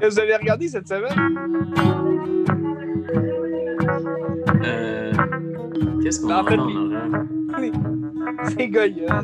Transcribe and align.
Vous 0.00 0.18
avez 0.18 0.36
regardé 0.36 0.68
cette 0.68 0.88
semaine? 0.88 1.57
Qu'est-ce 6.08 6.22
qu'on 6.22 6.30
a 6.30 6.42
en 6.42 6.46
fait, 6.46 6.56
en 6.56 6.70
horreur? 6.70 7.04
C'est 8.56 8.68
Goya. 8.68 9.20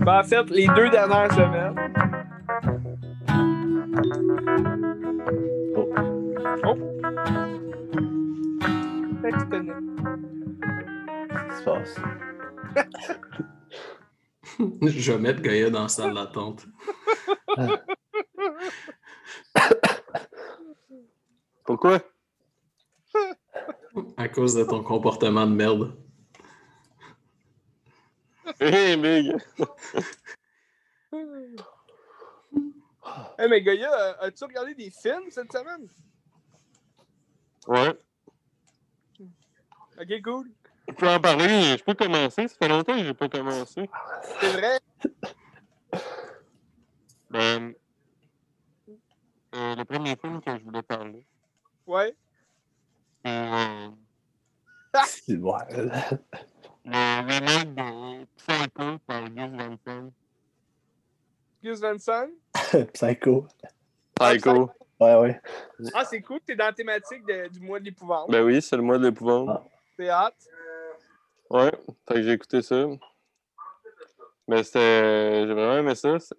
Ben, 0.00 0.18
en 0.18 0.24
fait, 0.24 0.50
les 0.50 0.66
deux 0.66 0.90
dernières 0.90 1.32
semaines. 1.32 1.76
Oh. 5.76 5.88
Oh. 6.64 6.74
Fait 9.22 9.30
que 9.30 9.38
tu 9.38 9.46
connais. 9.46 9.72
Qu'est-ce 11.30 11.44
qui 11.44 11.56
se 11.58 11.62
passe? 11.64 11.94
Je 14.82 15.12
vais 15.12 15.18
mettre 15.18 15.42
Gaïa 15.42 15.70
dans 15.70 15.82
la 15.82 15.88
salle 15.88 16.14
d'attente. 16.14 16.66
Pourquoi? 21.64 22.00
À 24.16 24.25
cause 24.36 24.54
de 24.54 24.64
ton 24.64 24.82
comportement 24.82 25.46
de 25.46 25.54
merde. 25.54 25.96
Hé, 28.60 28.96
Big! 28.96 29.34
Hey, 33.38 33.48
mais 33.48 33.62
Goya, 33.62 34.18
as-tu 34.20 34.44
regardé 34.44 34.74
des 34.74 34.90
films 34.90 35.30
cette 35.30 35.50
semaine? 35.50 35.88
Ouais. 37.66 37.98
Ok, 39.98 40.22
cool. 40.22 40.50
Je 40.88 40.92
peux 40.94 41.08
en 41.08 41.18
parler, 41.18 41.78
je 41.78 41.82
peux 41.82 41.94
commencer. 41.94 42.46
Ça 42.46 42.56
fait 42.56 42.68
longtemps 42.68 42.94
que 42.94 43.04
j'ai 43.04 43.14
pas 43.14 43.28
commencé. 43.30 43.88
C'est 44.38 44.52
vrai? 44.52 44.80
Ben, 47.30 47.72
euh, 49.54 49.74
le 49.74 49.84
premier 49.84 50.14
film 50.16 50.40
que 50.42 50.58
je 50.58 50.62
voulais 50.64 50.82
parler, 50.82 51.26
Ouais. 51.86 52.14
c'est 53.24 53.30
euh, 53.30 53.88
C'est- 55.04 55.36
ouais. 55.36 55.58
le 56.84 57.26
remake 57.26 57.74
de 57.74 58.24
Psycho 58.36 58.98
par 59.06 59.28
Gus 59.30 59.50
Van 59.50 59.76
Sant. 59.84 60.12
Gus 61.62 61.80
Van 61.82 61.98
Sant? 61.98 62.28
Psycho. 62.92 63.46
Psycho. 64.18 64.70
Ouais, 64.98 65.14
ouais. 65.16 65.40
Ah, 65.94 66.04
c'est 66.04 66.22
cool, 66.22 66.40
t'es 66.40 66.56
dans 66.56 66.64
la 66.66 66.72
thématique 66.72 67.26
de- 67.26 67.48
du 67.48 67.60
mois 67.60 67.78
de 67.80 67.84
l'épouvante. 67.84 68.30
Ben 68.30 68.42
oui, 68.42 68.62
c'est 68.62 68.76
le 68.76 68.82
mois 68.82 68.96
de 68.98 69.08
l'épouvante. 69.08 69.48
Ah. 69.52 69.62
C'est 69.98 70.08
hâte. 70.08 70.48
Ouais, 71.50 71.70
fait 72.08 72.14
que 72.14 72.22
j'ai 72.22 72.32
écouté 72.32 72.62
ça. 72.62 72.86
Mais 74.48 74.62
c'était. 74.64 75.46
J'ai 75.46 75.52
vraiment 75.54 75.76
aimé 75.78 75.94
ça. 75.94 76.18
C'est- 76.18 76.34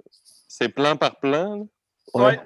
C'est 0.49 0.69
plan 0.69 0.95
par 0.97 1.19
plan. 1.19 1.55
là. 2.15 2.25
Ouais. 2.25 2.39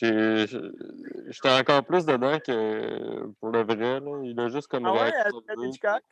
J'étais 0.00 1.50
encore 1.50 1.84
plus 1.84 2.06
dedans 2.06 2.38
que 2.38 3.26
pour 3.40 3.50
le 3.50 3.62
vrai. 3.62 4.00
Là. 4.00 4.20
Il 4.24 4.38
a 4.38 4.48
juste 4.48 4.68
comme 4.68 4.86
Ah 4.86 4.92
ouais, 4.92 5.10
réactualisé. 5.10 5.36
Alfred 5.48 5.68
Hitchcock? 5.68 6.02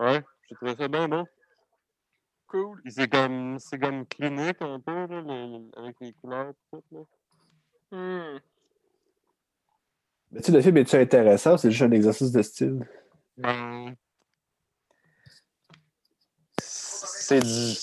Ouais, 0.00 0.24
j'ai 0.48 0.54
trouvé 0.56 0.74
ça 0.76 0.88
bien 0.88 1.08
bon. 1.08 1.24
Cool. 2.48 2.80
C'est 2.88 3.08
comme, 3.10 3.58
c'est 3.58 3.78
comme 3.78 4.06
clinique 4.06 4.60
un 4.60 4.78
peu, 4.80 4.92
là, 5.06 5.20
le- 5.20 5.80
avec 5.80 5.96
les 6.00 6.12
couleurs 6.12 6.50
et 6.50 6.54
tout. 6.70 6.82
Là. 6.92 7.00
Hmm. 7.92 8.38
Mais 10.32 10.40
tu 10.40 10.52
le 10.52 10.60
film 10.60 10.76
est-tu 10.76 10.96
intéressant 10.96 11.54
ou 11.54 11.56
c'est 11.56 11.70
juste 11.70 11.82
un 11.82 11.92
exercice 11.92 12.32
de 12.32 12.42
style? 12.42 12.86
Ben, 13.36 13.94
c'est 16.58 17.40
du, 17.40 17.74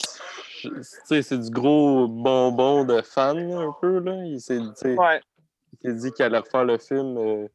c'est 1.01 1.37
du 1.39 1.49
gros 1.49 2.07
bonbon 2.07 2.83
de 2.85 3.01
fan 3.01 3.49
là, 3.49 3.57
un 3.59 3.71
peu 3.81 3.99
là. 3.99 4.23
Il 4.25 4.39
s'est, 4.39 4.59
Ouais. 4.97 5.21
dit 5.83 6.11
qu'il 6.11 6.25
allait 6.25 6.37
refaire 6.39 6.65
le 6.65 6.77
film. 6.77 7.17
euh, 7.17 7.47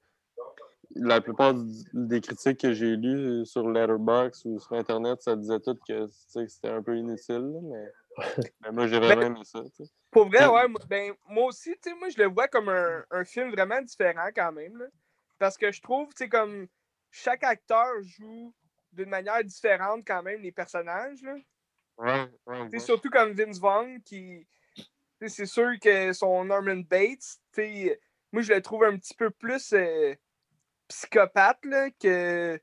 la 0.94 1.20
plupart 1.20 1.54
des 1.92 2.20
critiques 2.20 2.60
que 2.60 2.72
j'ai 2.72 2.96
lues 2.96 3.44
sur 3.46 3.68
Letterboxd 3.68 4.46
ou 4.46 4.58
sur 4.58 4.72
Internet, 4.72 5.20
ça 5.22 5.36
disait 5.36 5.60
tout 5.60 5.78
que 5.86 6.06
c'était 6.08 6.68
un 6.70 6.82
peu 6.82 6.96
inutile, 6.96 7.36
là, 7.52 7.60
mais, 7.62 7.92
mais 8.62 8.72
moi 8.72 8.86
j'ai 8.88 8.98
vraiment 8.98 9.22
aimé 9.22 9.40
ça. 9.44 9.60
Pour 10.10 10.26
vrai, 10.28 10.46
ouais. 10.46 10.66
moi- 10.66 10.80
Ben, 10.88 11.12
moi 11.28 11.44
aussi, 11.44 11.72
tu 11.82 11.90
sais, 11.90 11.94
moi, 11.94 12.08
je 12.08 12.18
le 12.18 12.26
vois 12.28 12.48
comme 12.48 12.68
un, 12.70 13.04
un 13.10 13.24
film 13.24 13.50
vraiment 13.50 13.80
différent 13.82 14.28
quand 14.34 14.50
même. 14.50 14.76
là. 14.78 14.86
Parce 15.38 15.56
que 15.56 15.70
je 15.70 15.80
trouve, 15.82 16.08
tu 16.08 16.24
sais, 16.24 16.28
comme 16.28 16.66
chaque 17.10 17.44
acteur 17.44 17.86
joue 18.02 18.52
d'une 18.92 19.10
manière 19.10 19.44
différente 19.44 20.02
quand 20.06 20.22
même 20.22 20.40
les 20.40 20.50
personnages. 20.52 21.22
Là. 21.22 21.36
Ouais, 21.98 22.26
surtout 22.80 23.10
comme 23.10 23.32
Vince 23.32 23.58
Vaughn, 23.58 24.00
qui. 24.02 24.46
C'est 25.26 25.46
sûr 25.46 25.72
que 25.82 26.12
son 26.12 26.44
Norman 26.44 26.76
Bates, 26.88 27.40
moi, 28.30 28.42
je 28.42 28.52
le 28.52 28.62
trouve 28.62 28.84
un 28.84 28.96
petit 28.96 29.14
peu 29.14 29.30
plus 29.30 29.72
euh, 29.72 30.14
psychopathe 30.86 31.64
là, 31.64 31.90
que 31.90 32.60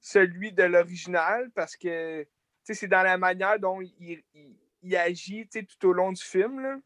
celui 0.00 0.52
de 0.52 0.64
l'original, 0.64 1.50
parce 1.52 1.74
que 1.76 2.22
tu 2.22 2.28
sais, 2.64 2.74
c'est 2.74 2.88
dans 2.88 3.02
la 3.02 3.16
manière 3.16 3.58
dont 3.58 3.80
il, 3.80 4.22
il- 4.34 4.56
il 4.82 4.96
agit 4.96 5.48
tout 5.48 5.88
au 5.88 5.92
long 5.94 6.12
du 6.12 6.22
film. 6.22 6.60
Là. 6.60 6.76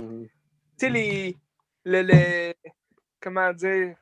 Tu 0.00 0.28
sais, 0.76 0.90
les. 0.90 1.36
Le, 1.84 2.02
le- 2.02 2.54
comment 3.20 3.52
dire? 3.52 3.96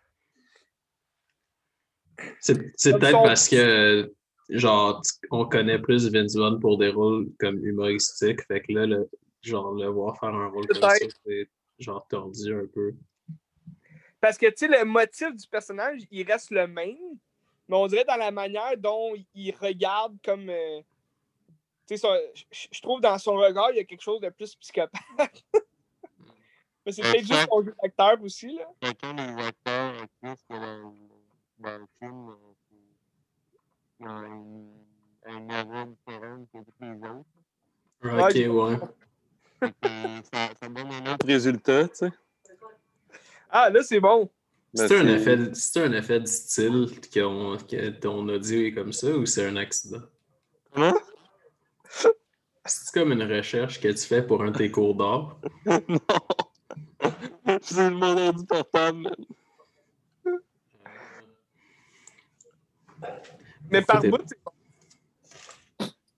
C'est 2.72 2.92
peut-être 2.98 3.10
son- 3.10 3.22
parce 3.24 3.48
que, 3.48 4.14
genre, 4.48 5.02
on 5.30 5.46
connaît 5.46 5.78
plus 5.78 6.10
Vince 6.10 6.36
Vaughn 6.36 6.60
pour 6.60 6.78
des 6.78 6.90
rôles 6.90 7.28
comme 7.38 7.64
humoristiques. 7.64 8.42
Fait 8.46 8.60
que 8.60 8.72
là, 8.72 8.86
le, 8.86 9.08
genre, 9.42 9.72
le 9.74 9.86
voir 9.88 10.18
faire 10.18 10.34
un 10.34 10.48
rôle 10.48 10.66
comme 10.66 10.80
ça, 10.80 10.94
c'est 11.24 11.48
genre 11.78 12.06
tordu 12.08 12.54
un 12.54 12.66
peu. 12.66 12.94
Parce 14.20 14.38
que, 14.38 14.46
tu 14.46 14.54
sais, 14.56 14.68
le 14.68 14.84
motif 14.84 15.34
du 15.34 15.46
personnage, 15.46 16.02
il 16.10 16.26
reste 16.26 16.50
le 16.50 16.66
même, 16.66 16.96
mais 17.68 17.76
on 17.76 17.86
dirait 17.86 18.04
dans 18.04 18.16
la 18.16 18.30
manière 18.30 18.76
dont 18.76 19.14
il 19.34 19.54
regarde 19.60 20.16
comme. 20.24 20.48
euh, 20.48 20.80
tu 21.86 21.96
sais, 21.96 22.08
je 22.50 22.80
trouve 22.80 23.00
dans 23.00 23.18
son 23.18 23.34
regard, 23.36 23.70
il 23.70 23.76
y 23.76 23.80
a 23.80 23.84
quelque 23.84 24.02
chose 24.02 24.20
de 24.20 24.28
plus 24.30 24.56
psychopathe. 24.56 25.00
mais 26.84 26.92
c'est 26.92 27.02
peut-être 27.02 27.26
juste 27.26 27.48
son 27.48 27.62
jeu 27.62 27.74
d'acteur 27.80 28.22
aussi, 28.22 28.56
là. 28.56 28.68
chacun 28.82 29.14
des 29.14 29.42
acteurs, 29.42 30.06
que 30.22 30.36
dans, 30.48 30.94
dans 31.58 31.78
le 31.78 31.86
film, 31.98 32.28
euh, 32.30 32.34
qui- 32.68 32.74
qui 32.74 33.56
ont 33.56 33.85
un, 34.04 34.44
un 35.26 35.86
différent 35.86 36.44
que 36.52 36.58
tous 36.58 36.74
les 36.80 36.96
autres. 37.08 37.26
Ok, 38.02 38.34
ouais. 38.34 38.78
Fait 39.60 39.72
que 39.82 39.88
ça, 40.32 40.50
ça 40.60 40.68
donne 40.68 40.92
un 40.92 41.14
autre 41.14 41.26
résultat, 41.26 41.88
tu 41.88 41.94
sais. 41.94 42.12
Ah, 43.48 43.70
là, 43.70 43.82
c'est 43.82 44.00
bon. 44.00 44.30
Mais 44.74 44.88
C'est 44.88 44.98
un, 44.98 45.08
effet, 45.08 45.54
c'est 45.54 45.82
un 45.84 45.92
effet 45.92 46.20
de 46.20 46.26
style 46.26 46.90
qu'on- 47.12 47.56
que 47.56 47.88
ton 47.90 48.28
audio 48.28 48.60
est 48.60 48.74
comme 48.74 48.92
ça 48.92 49.08
ou 49.16 49.24
c'est 49.24 49.46
un 49.46 49.56
accident? 49.56 50.02
Comment? 50.72 50.94
C'est 52.66 52.92
comme 52.92 53.12
une 53.12 53.22
recherche 53.22 53.80
que 53.80 53.88
tu 53.88 53.98
fais 54.06 54.26
pour 54.26 54.42
un 54.42 54.50
de 54.50 54.58
tes 54.58 54.70
cours 54.70 54.94
d'art. 54.94 55.38
non! 55.88 57.58
C'est 57.62 57.91
mon 57.91 58.16
ordi 58.18 58.44
portable. 58.44 59.09
Mais 63.71 63.83
par 63.83 64.03
bout, 64.03 64.22
c'est 64.27 64.42
bon. 64.45 64.53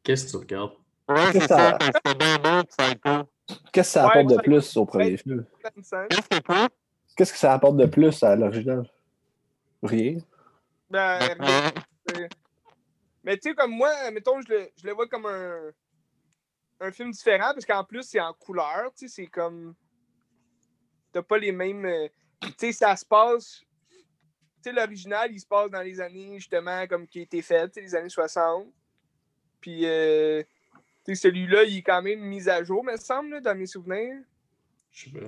Qu'est-ce 0.02 0.26
que 0.26 0.30
tu 0.30 0.36
regardes? 0.36 0.72
Ouais, 1.08 1.16
Qu'est-ce 1.16 1.32
c'est 1.32 1.38
que 1.40 1.46
ça, 1.46 1.78
bien 2.14 2.64
Psycho. 2.64 3.28
Qu'est-ce 3.72 3.94
que 3.94 3.98
apporte 4.00 4.30
de 4.30 4.36
plus 4.42 4.76
au 4.76 4.84
premier 4.84 5.16
film? 5.16 5.46
Qu'est-ce 5.62 6.28
que 6.28 6.42
quoi? 6.42 6.68
Qu'est-ce 7.16 7.32
que 7.32 7.38
ça 7.38 7.54
apporte 7.54 7.76
de 7.76 7.86
plus 7.86 8.22
à 8.22 8.36
l'original? 8.36 8.88
Rien. 9.82 10.18
Ben, 10.90 11.38
Ouais. 11.38 11.72
c'est- 12.06 12.28
mais 13.24 13.36
tu 13.36 13.50
sais, 13.50 13.54
comme 13.54 13.72
moi, 13.72 14.10
mettons, 14.10 14.40
je 14.40 14.48
le, 14.52 14.70
je 14.76 14.86
le 14.86 14.92
vois 14.92 15.08
comme 15.08 15.26
un, 15.26 15.70
un 16.80 16.92
film 16.92 17.10
différent, 17.10 17.52
parce 17.52 17.66
qu'en 17.66 17.84
plus, 17.84 18.02
c'est 18.02 18.20
en 18.20 18.32
couleur, 18.34 18.90
tu 18.96 19.08
sais, 19.08 19.22
c'est 19.22 19.26
comme... 19.26 19.74
T'as 21.12 21.22
pas 21.22 21.38
les 21.38 21.52
mêmes... 21.52 21.84
euh, 21.84 22.08
Tu 22.40 22.52
sais, 22.58 22.72
ça 22.72 22.96
se 22.96 23.04
passe... 23.04 23.62
L'original, 24.66 25.30
il 25.32 25.40
se 25.40 25.46
passe 25.46 25.70
dans 25.70 25.80
les 25.80 26.00
années, 26.00 26.34
justement, 26.38 26.86
comme 26.86 27.06
qui 27.06 27.20
a 27.20 27.22
été 27.22 27.40
fait, 27.42 27.74
les 27.76 27.94
années 27.94 28.08
60. 28.08 28.66
Puis, 29.60 29.86
euh, 29.86 30.42
celui-là, 31.06 31.64
il 31.64 31.78
est 31.78 31.82
quand 31.82 32.02
même 32.02 32.20
mis 32.20 32.48
à 32.48 32.62
jour, 32.62 32.84
me 32.84 32.96
semble, 32.96 33.30
là, 33.30 33.40
dans 33.40 33.54
mes 33.54 33.66
souvenirs. 33.66 34.18
Je 34.92 35.04
sais 35.04 35.10
pas. 35.10 35.26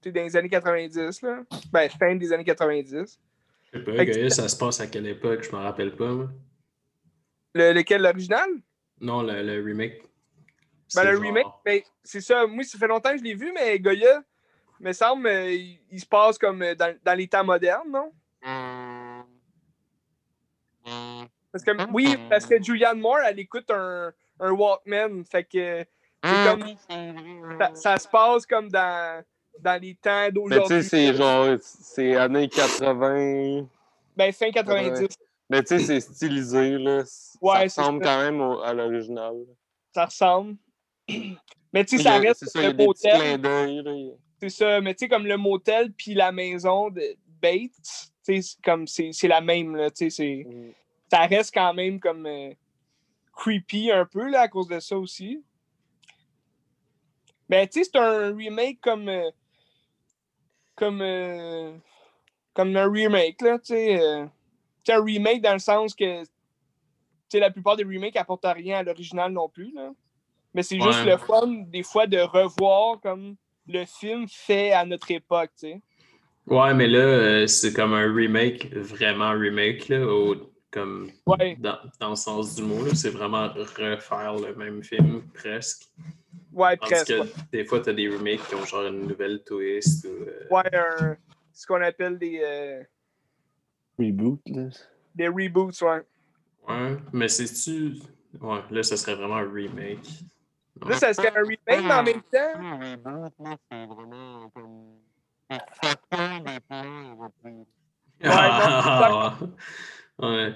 Tu 0.00 0.04
sais, 0.04 0.12
dans 0.12 0.22
les 0.22 0.36
années 0.36 0.48
90, 0.48 1.22
là. 1.22 1.42
Ben, 1.72 1.90
fin 1.90 2.14
des 2.14 2.32
années 2.32 2.44
90. 2.44 3.18
Je 3.72 3.78
sais 3.78 3.84
pas, 3.84 4.04
Gaïa, 4.04 4.30
ça 4.30 4.48
se 4.48 4.56
passe 4.56 4.80
à 4.80 4.86
quelle 4.86 5.06
époque? 5.06 5.42
Je 5.42 5.50
me 5.50 5.60
rappelle 5.60 5.94
pas, 5.94 6.10
moi. 6.12 6.30
Le, 7.54 7.72
lequel, 7.72 8.02
l'original? 8.02 8.48
Non, 9.00 9.22
le, 9.22 9.42
le 9.42 9.62
remake. 9.62 10.02
Ben, 10.94 11.04
le 11.04 11.12
genre- 11.12 11.22
remake, 11.22 11.46
ben, 11.64 11.82
c'est 12.02 12.20
ça. 12.20 12.46
Moi, 12.46 12.64
ça 12.64 12.78
fait 12.78 12.86
longtemps 12.86 13.12
que 13.12 13.18
je 13.18 13.24
l'ai 13.24 13.34
vu, 13.34 13.52
mais 13.52 13.78
Goya, 13.78 14.22
me 14.80 14.92
semble, 14.92 15.28
il, 15.28 15.78
il 15.90 16.00
se 16.00 16.06
passe 16.06 16.38
comme 16.38 16.62
euh, 16.62 16.74
dans, 16.74 16.96
dans 17.04 17.14
les 17.14 17.28
temps 17.28 17.44
modernes, 17.44 17.90
non? 17.90 18.12
Parce 21.52 21.64
que, 21.64 21.92
oui, 21.92 22.16
parce 22.28 22.46
que 22.46 22.62
Julianne 22.62 23.00
Moore, 23.00 23.20
elle 23.26 23.38
écoute 23.40 23.70
un, 23.70 24.12
un 24.40 24.50
Walkman. 24.52 25.24
Fait 25.24 25.44
que 25.44 25.84
c'est 26.24 26.44
comme. 26.44 27.58
Ça, 27.58 27.70
ça 27.74 27.98
se 27.98 28.08
passe 28.08 28.46
comme 28.46 28.68
dans, 28.70 29.22
dans 29.60 29.80
les 29.80 29.94
temps 29.94 30.10
Mais 30.10 30.28
tu 30.28 30.34
d'aujourd'hui. 30.34 30.82
sais, 30.82 30.88
c'est 30.88 31.14
genre, 31.14 31.46
c'est 31.60 32.16
années 32.16 32.48
80. 32.48 33.66
Ben, 34.16 34.32
fin 34.32 34.50
90. 34.50 35.08
Mais 35.50 35.62
tu 35.62 35.78
sais, 35.78 35.84
c'est 35.84 36.00
stylisé, 36.00 36.76
là. 36.78 37.02
Ouais, 37.40 37.68
ça 37.68 37.82
ressemble 37.82 38.04
ça. 38.04 38.10
quand 38.10 38.22
même 38.22 38.40
au- 38.40 38.60
à 38.60 38.74
l'original. 38.74 39.34
Ça 39.94 40.04
ressemble. 40.04 40.56
Mais 41.72 41.84
tu 41.84 41.96
sais, 41.96 42.02
ça 42.02 42.18
reste 42.18 42.40
C'est 42.44 42.50
ça, 42.50 42.58
il 42.60 42.62
y 42.62 42.66
a 42.66 42.68
le 42.70 42.74
des 42.76 42.86
petits 42.88 43.06
motel. 43.06 43.20
clins 43.20 43.38
d'œil, 43.38 43.82
là. 43.82 44.14
C'est 44.40 44.48
ça, 44.50 44.80
mais 44.80 44.94
tu 44.94 45.00
sais, 45.00 45.08
comme 45.08 45.26
le 45.26 45.36
motel 45.36 45.92
puis 45.92 46.14
la 46.14 46.30
maison 46.32 46.90
de 46.90 47.02
Bates, 47.42 47.70
tu 47.82 48.10
sais, 48.22 48.42
c'est 48.42 48.62
comme 48.62 48.86
c'est 48.86 49.12
c'est 49.12 49.28
la 49.28 49.40
même, 49.40 49.74
là, 49.76 49.90
tu 49.90 50.08
sais, 50.08 50.10
c'est- 50.10 50.44
Mm. 50.48 50.72
ça 51.10 51.26
reste 51.26 51.52
quand 51.54 51.74
même 51.74 51.98
comme 51.98 52.26
euh, 52.26 52.52
creepy 53.32 53.90
un 53.90 54.04
peu, 54.06 54.28
là, 54.28 54.42
à 54.42 54.48
cause 54.48 54.68
de 54.68 54.78
ça 54.80 54.96
aussi. 54.98 55.42
Mais 57.48 57.66
tu 57.66 57.82
sais, 57.82 57.90
c'est 57.92 57.98
un 57.98 58.34
remake 58.36 58.80
comme. 58.80 59.08
euh, 59.08 59.30
comme. 60.76 61.00
euh, 61.02 61.76
comme 62.54 62.76
un 62.76 62.90
remake, 62.90 63.40
là, 63.42 63.58
tu 63.58 63.66
sais. 63.66 63.98
sais, 64.84 64.92
un 64.92 65.02
remake 65.04 65.40
dans 65.42 65.52
le 65.52 65.58
sens 65.58 65.94
que. 65.94 66.22
Tu 66.22 66.28
sais, 67.30 67.40
la 67.40 67.50
plupart 67.50 67.76
des 67.76 67.84
remakes 67.84 68.16
apportent 68.16 68.44
rien 68.46 68.78
à 68.78 68.82
l'original 68.82 69.32
non 69.32 69.48
plus, 69.48 69.72
là. 69.72 69.90
Mais 70.54 70.62
c'est 70.62 70.80
juste 70.80 71.04
le 71.04 71.16
fun, 71.18 71.46
des 71.68 71.82
fois, 71.82 72.06
de 72.06 72.18
revoir 72.18 73.00
comme 73.00 73.36
le 73.68 73.84
film 73.84 74.26
fait 74.28 74.72
à 74.72 74.84
notre 74.84 75.10
époque, 75.10 75.50
tu 75.58 75.68
sais. 75.68 75.80
Ouais, 76.46 76.72
mais 76.72 76.86
là, 76.86 76.98
euh, 76.98 77.46
c'est 77.46 77.72
comme 77.74 77.92
un 77.92 78.12
remake, 78.12 78.72
vraiment 78.74 79.30
remake, 79.32 79.88
là, 79.88 80.06
au- 80.06 80.50
comme 80.70 81.10
Ouais, 81.26 81.56
dans, 81.58 81.78
dans 82.00 82.10
le 82.10 82.16
sens 82.16 82.54
du 82.54 82.62
mot. 82.62 82.84
là. 82.84 82.94
C'est 82.94 83.10
vraiment 83.10 83.48
refaire 83.48 84.34
le 84.36 84.54
même 84.54 84.82
film, 84.82 85.22
presque. 85.34 85.88
ouais, 86.52 86.76
Tandis 86.78 86.92
presque. 86.92 87.08
que 87.08 87.20
ouais. 87.20 87.28
des 87.52 87.64
fois, 87.64 87.80
t'as 87.80 87.92
des 87.92 88.08
remakes 88.08 88.46
qui 88.48 88.54
ont 88.54 88.64
genre 88.64 88.86
une 88.86 89.06
nouvelle 89.06 89.42
twist. 89.44 90.06
Ou, 90.06 90.08
euh, 90.24 90.46
Ouais, 90.50 90.74
un- 90.74 91.16
ce 91.52 91.66
qu'on 91.66 91.82
appelle 91.82 92.18
des, 92.18 92.40
euh, 92.42 92.82
Reboot, 93.98 94.40
là. 94.46 94.68
des 95.14 95.28
reboots, 95.28 95.80
ouais. 95.82 96.02
ouais, 96.68 96.96
mais 97.12 97.28
c'est-tu. 97.28 97.94
Ouais, 98.40 98.60
là, 98.70 98.82
ce 98.82 98.96
serait 98.96 99.14
vraiment 99.16 99.36
un 99.36 99.50
remake. 99.52 100.06
Là, 100.86 100.96
ça 100.96 101.12
serait 101.14 101.30
un 101.36 101.42
remake, 101.42 101.58
mais 101.68 101.92
en 101.92 102.02
même 102.02 102.22
temps, 102.22 102.60
Un 102.60 102.78
reboot, 102.78 103.32
là, 103.40 103.56
c'est 103.70 103.86
vraiment 103.86 104.50
comme. 104.50 104.98
Ah, 108.24 109.38
ouais. 110.18 110.52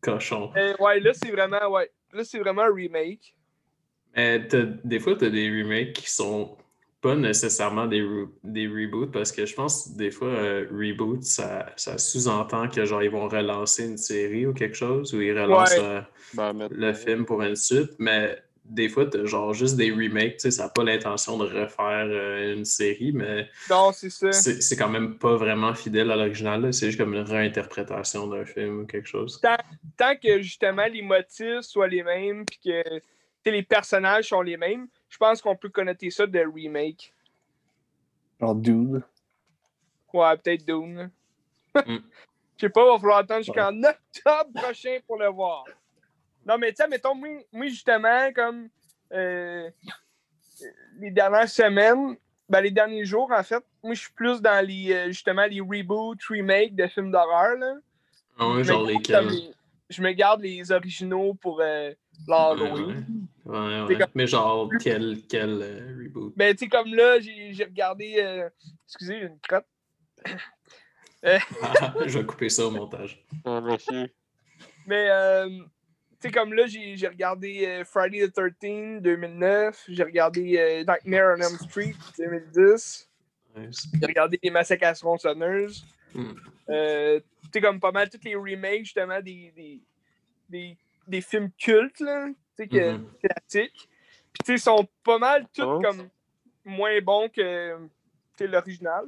Cochon. 0.00 0.52
ouais, 0.78 1.00
là, 1.00 1.12
c'est 1.14 1.30
vraiment, 1.30 1.68
ouais. 1.70 1.90
Là, 2.12 2.24
c'est 2.24 2.38
vraiment 2.38 2.62
un 2.62 2.74
remake. 2.74 3.34
Mais 4.16 4.46
t'as- 4.48 4.62
des 4.84 4.98
fois, 4.98 5.14
tu 5.16 5.26
as 5.26 5.30
des 5.30 5.48
remakes 5.50 5.92
qui 5.92 6.10
sont 6.10 6.56
pas 7.00 7.16
nécessairement 7.16 7.86
des, 7.86 8.02
re- 8.02 8.28
des 8.44 8.66
reboots 8.66 9.10
parce 9.10 9.32
que 9.32 9.46
je 9.46 9.54
pense 9.54 9.88
que 9.88 9.96
des 9.98 10.10
fois, 10.10 10.28
euh, 10.28 10.66
reboot, 10.70 11.22
ça, 11.22 11.72
ça 11.76 11.96
sous-entend 11.98 12.68
que 12.68 12.84
genre 12.84 13.02
ils 13.02 13.10
vont 13.10 13.26
relancer 13.28 13.84
une 13.86 13.96
série 13.96 14.46
ou 14.46 14.52
quelque 14.52 14.76
chose 14.76 15.14
ou 15.14 15.20
ils 15.22 15.32
relancent 15.38 15.72
Ouais. 15.78 15.80
euh, 15.84 16.00
Ben, 16.34 16.52
mais- 16.52 16.68
le 16.70 16.92
film 16.92 17.24
pour 17.24 17.42
une 17.42 17.56
suite. 17.56 17.90
Mais 17.98 18.38
des 18.66 18.88
fois, 18.88 19.06
genre 19.24 19.52
juste 19.54 19.76
des 19.76 19.90
remakes, 19.90 20.34
tu 20.36 20.40
sais, 20.42 20.50
ça 20.52 20.64
n'a 20.64 20.68
pas 20.68 20.84
l'intention 20.84 21.38
de 21.38 21.44
refaire 21.44 22.06
euh, 22.06 22.54
une 22.54 22.64
série, 22.66 23.12
mais 23.12 23.48
Non, 23.70 23.90
c'est 23.92 24.10
ça. 24.10 24.30
c'est 24.30 24.60
c'est 24.62 24.76
quand 24.76 24.90
même 24.90 25.16
pas 25.18 25.34
vraiment 25.36 25.74
fidèle 25.74 26.10
à 26.10 26.16
l'original. 26.16 26.72
C'est 26.72 26.86
juste 26.86 26.98
comme 26.98 27.14
une 27.14 27.22
réinterprétation 27.22 28.26
d'un 28.28 28.44
film 28.44 28.80
ou 28.80 28.86
quelque 28.86 29.08
chose. 29.08 29.40
Tant 29.96 30.14
que 30.22 30.40
justement 30.42 30.86
les 30.86 31.02
motifs 31.02 31.62
soient 31.62 31.88
les 31.88 32.02
mêmes, 32.02 32.44
puis 32.44 32.58
que 32.64 33.50
les 33.50 33.62
personnages 33.62 34.28
sont 34.28 34.42
les 34.42 34.56
mêmes, 34.58 34.86
je 35.10 35.18
pense 35.18 35.42
qu'on 35.42 35.56
peut 35.56 35.68
connoter 35.68 36.10
ça 36.10 36.26
de 36.26 36.38
remake. 36.38 37.12
Genre 38.40 38.54
Dude. 38.54 39.02
Ouais, 40.14 40.36
peut-être 40.38 40.64
Dune. 40.64 41.10
Mm. 41.74 41.98
Je 42.56 42.66
sais 42.66 42.70
pas, 42.70 42.82
il 42.84 42.92
va 42.92 42.98
falloir 42.98 43.18
attendre 43.18 43.42
jusqu'en 43.42 43.74
octobre 43.82 44.52
prochain 44.52 44.98
pour 45.06 45.18
le 45.18 45.28
voir. 45.28 45.64
Non, 46.44 46.58
mais 46.58 46.70
tu 46.70 46.76
sais, 46.76 46.88
mettons, 46.88 47.14
moi, 47.14 47.28
moi, 47.52 47.66
justement, 47.68 48.30
comme 48.34 48.68
euh, 49.12 49.70
les 50.98 51.10
dernières 51.10 51.48
semaines, 51.48 52.16
ben, 52.50 52.60
les 52.60 52.70
derniers 52.70 53.06
jours, 53.06 53.30
en 53.32 53.42
fait, 53.42 53.64
moi, 53.82 53.94
je 53.94 54.00
suis 54.00 54.12
plus 54.12 54.42
dans 54.42 54.66
les, 54.66 54.92
euh, 54.92 55.06
justement, 55.06 55.46
les 55.46 55.60
reboots, 55.60 56.22
remakes 56.28 56.74
de 56.74 56.86
films 56.86 57.10
d'horreur, 57.10 57.56
là. 57.56 57.76
Ah 58.38 58.48
ouais, 58.48 58.52
Je 58.52 58.58
me 58.58 58.64
genre 58.64 58.86
garde 58.86 59.30
lesquels. 59.30 59.54
Je 59.88 60.02
me 60.02 60.12
garde 60.12 60.40
les 60.42 60.70
originaux 60.70 61.34
pour 61.34 61.60
euh, 61.62 61.92
l'Halloween. 62.28 63.26
Ouais, 63.44 63.58
ouais. 63.58 63.84
C'est 63.88 63.98
comme- 63.98 64.10
Mais 64.14 64.26
genre, 64.26 64.70
quel, 64.82 65.18
quel 65.28 65.60
euh, 65.62 65.96
reboot? 66.04 66.32
Ben, 66.36 66.54
tu 66.54 66.64
sais, 66.64 66.68
comme 66.68 66.94
là, 66.94 67.20
j'ai 67.20 67.52
j'ai 67.52 67.64
regardé. 67.64 68.16
euh, 68.18 68.48
excusez, 68.86 69.20
j'ai 69.20 69.26
une 69.26 69.38
crotte. 69.40 69.66
Ah, 71.22 71.38
je 72.06 72.18
vais 72.18 72.24
couper 72.26 72.48
ça 72.48 72.66
au 72.66 72.70
montage. 72.70 73.24
Mais, 74.86 75.08
euh, 75.10 75.48
tu 75.48 76.28
sais, 76.28 76.30
comme 76.30 76.52
là, 76.54 76.66
j'ai 76.66 76.96
j'ai 76.96 77.08
regardé 77.08 77.66
euh, 77.66 77.84
Friday 77.84 78.28
the 78.28 78.32
13 78.32 79.02
2009. 79.02 79.84
J'ai 79.88 80.02
regardé 80.02 80.56
euh, 80.58 80.84
Nightmare 80.84 81.36
on 81.38 81.42
Elm 81.42 81.58
Street 81.68 81.94
2010. 82.18 83.08
Nice. 83.56 83.88
J'ai 83.98 84.06
regardé 84.06 84.38
Les 84.42 84.50
Massacres 84.50 84.86
à 84.86 84.94
tronçonneuses. 84.94 85.84
Euh, 86.68 87.18
tu 87.44 87.48
sais, 87.54 87.60
comme 87.60 87.80
pas 87.80 87.90
mal 87.92 88.08
tous 88.08 88.20
les 88.24 88.34
remakes, 88.36 88.84
justement, 88.84 89.20
des, 89.20 89.52
des, 89.56 89.80
des, 90.48 90.76
des 91.10 91.20
films 91.20 91.50
cultes, 91.58 92.00
là. 92.00 92.28
Tu 92.28 92.34
sais, 92.64 92.68
que- 92.68 92.92
Mhm. 92.92 93.10
classiques. 93.22 93.88
Puis, 94.32 94.42
tu 94.44 94.46
sais, 94.46 94.52
ils 94.54 94.60
sont 94.60 94.86
pas 95.04 95.18
mal 95.18 95.46
tous 95.52 95.62
Oh. 95.62 95.80
comme 95.82 96.08
moins 96.64 97.00
bons 97.00 97.28
que 97.28 97.76
l'original. 98.40 99.06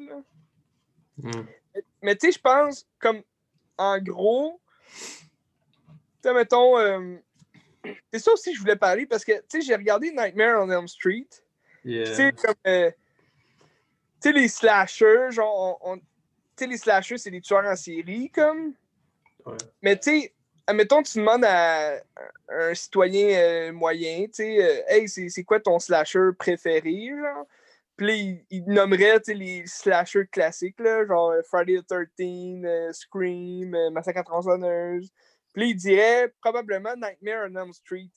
Hmm. 1.16 1.30
Mais 2.02 2.16
tu 2.16 2.26
sais, 2.26 2.32
je 2.32 2.40
pense, 2.40 2.87
comme, 2.99 3.23
en 3.78 3.99
gros, 3.99 4.61
tu 4.87 5.09
sais, 6.23 6.35
mettons, 6.35 6.78
euh, 6.78 7.16
c'est 8.12 8.18
ça 8.18 8.32
aussi 8.32 8.50
que 8.50 8.56
je 8.56 8.61
voulais 8.61 8.76
parler 8.76 9.06
parce 9.06 9.25
que, 9.25 9.32
tu 9.32 9.44
sais, 9.49 9.61
j'ai 9.62 9.75
regardé 9.76 10.11
Nightmare 10.11 10.62
on 10.62 10.71
Elm 10.71 10.88
Street. 10.88 11.28
Yeah. 11.85 12.04
Tu 12.06 12.14
sais, 12.14 12.32
comme, 12.32 12.54
euh, 12.66 12.90
tu 12.90 14.28
sais, 14.28 14.32
les 14.32 14.49
slashers, 14.49 15.30
genre, 15.30 15.78
on- 15.82 15.92
on- 15.92 15.99
tu 15.99 16.04
sais, 16.56 16.66
les 16.66 16.76
slashers, 16.76 17.18
c'est 17.18 17.30
des 17.30 17.40
tueurs 17.40 17.64
en 17.64 17.76
série, 17.76 18.30
comme. 18.30 18.75
Ouais. 19.47 19.56
Mais 19.82 19.99
tu 19.99 20.11
sais, 20.21 20.35
admettons, 20.66 21.02
tu 21.02 21.19
demandes 21.19 21.45
à 21.45 22.00
un 22.49 22.75
citoyen 22.75 23.28
euh, 23.38 23.73
moyen, 23.73 24.26
tu 24.33 24.42
euh, 24.42 24.83
hey, 24.88 25.09
c'est 25.09 25.45
quoi 25.45 25.61
ton 25.61 25.78
slasher 25.78 26.31
préféré, 26.38 27.09
genre? 27.09 27.47
Puis 27.97 28.45
il, 28.50 28.64
nommerait, 28.64 29.21
les 29.28 29.66
slashers 29.66 30.26
classiques, 30.26 30.81
là, 30.81 31.07
genre 31.07 31.31
euh, 31.31 31.42
Friday 31.42 31.81
the 31.83 31.87
13, 31.87 32.64
euh, 32.64 32.92
Scream, 32.92 33.76
Massacre 33.92 34.21
à 34.21 34.23
tronçonneuse. 34.25 35.11
Puis 35.52 35.71
il 35.71 35.76
dirait 35.76 36.33
probablement 36.40 36.95
Nightmare 36.97 37.49
on 37.50 37.57
Elm 37.57 37.73
Street. 37.73 38.09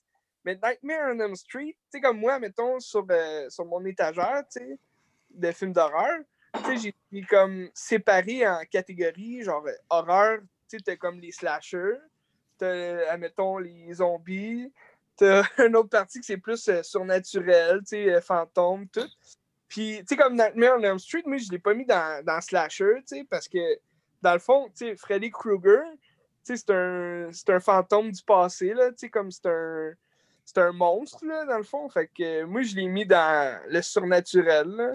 Mais 0.46 0.56
Nightmare 0.56 1.14
on 1.14 1.20
Elm 1.20 1.36
Street, 1.36 1.75
tu 1.92 1.98
sais, 1.98 2.02
comme 2.02 2.20
moi, 2.20 2.40
mettons, 2.40 2.80
sur, 2.80 3.06
sur 3.50 3.66
mon 3.66 3.84
étagère, 3.86 4.44
tu 4.52 4.80
de 5.32 5.52
films 5.52 5.74
d'horreur, 5.74 6.20
tu 6.64 6.78
sais, 6.80 6.94
j'ai- 7.12 7.22
comme 7.24 7.70
séparé 7.74 8.48
en 8.48 8.62
catégories, 8.72 9.44
genre 9.44 9.66
horreur, 9.90 10.40
tu 10.70 10.78
sais, 10.86 10.98
comme 10.98 11.20
les 11.20 11.32
slashers, 11.34 11.98
t'as, 12.58 13.12
admettons, 13.12 13.58
les 13.58 13.94
zombies, 13.94 14.72
t'as 15.16 15.44
une 15.66 15.76
autre 15.76 15.90
partie 15.90 16.20
que 16.20 16.26
c'est 16.26 16.38
plus 16.38 16.68
euh, 16.70 16.84
surnaturel, 16.84 17.80
tu 17.80 17.88
sais, 17.88 18.14
euh, 18.14 18.22
fantôme, 18.22 18.88
tout. 18.88 19.10
Puis, 19.68 20.00
tu 20.00 20.06
sais, 20.10 20.16
comme 20.16 20.36
Nightmare 20.36 20.78
on 20.78 20.84
Elm 20.84 21.00
Street, 21.00 21.24
moi, 21.26 21.38
je 21.38 21.52
l'ai 21.52 21.60
pas 21.60 21.74
mis 21.74 21.86
dans, 21.86 22.24
dans 22.24 22.40
slasher, 22.42 22.96
tu 23.08 23.18
sais, 23.18 23.26
parce 23.30 23.48
que, 23.48 23.80
dans 24.22 24.34
le 24.34 24.40
fond, 24.40 24.68
tu 24.68 24.88
sais, 24.88 24.96
Freddy 24.96 25.32
Krueger, 25.32 25.84
tu 26.46 26.56
sais, 26.56 26.58
c'est 26.58 26.72
un, 26.72 27.30
c'est 27.32 27.50
un 27.50 27.60
fantôme 27.60 28.12
du 28.12 28.24
passé, 28.24 28.74
là, 28.74 28.90
tu 28.92 28.98
sais, 28.98 29.10
comme 29.10 29.32
c'est 29.32 29.48
un, 29.48 29.94
c'est 30.46 30.60
un 30.60 30.72
monstre, 30.72 31.26
là, 31.26 31.46
dans 31.46 31.58
le 31.58 31.64
fond. 31.64 31.90
Fait 31.90 32.08
que 32.08 32.44
moi, 32.44 32.62
je 32.62 32.76
l'ai 32.76 32.88
mis 32.88 33.06
dans 33.06 33.60
le 33.68 33.82
surnaturel, 33.82 34.68
là. 34.68 34.92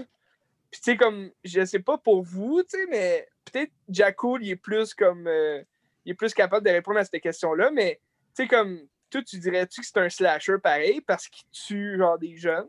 Puis, 0.70 0.80
tu 0.80 0.92
sais, 0.92 0.96
comme, 0.96 1.30
je 1.42 1.64
sais 1.64 1.80
pas 1.80 1.98
pour 1.98 2.22
vous, 2.22 2.62
tu 2.62 2.78
sais, 2.78 2.86
mais 2.88 3.28
peut-être 3.44 3.72
Jacko, 3.88 4.38
il 4.38 4.50
est 4.50 4.56
plus 4.56 4.94
comme, 4.94 5.26
euh, 5.26 5.62
il 6.04 6.12
est 6.12 6.14
plus 6.14 6.34
capable 6.34 6.64
de 6.66 6.70
répondre 6.72 6.98
à 6.98 7.04
cette 7.04 7.22
question-là, 7.22 7.70
mais, 7.70 8.00
tu 8.36 8.42
sais, 8.42 8.48
comme, 8.48 8.80
toi, 9.10 9.22
tu 9.22 9.38
dirais-tu 9.38 9.80
que 9.80 9.86
c'est 9.86 9.98
un 9.98 10.08
slasher 10.08 10.56
pareil 10.62 11.00
parce 11.00 11.28
qu'il 11.28 11.44
tue, 11.50 11.98
genre, 11.98 12.18
des 12.18 12.36
jeunes? 12.36 12.68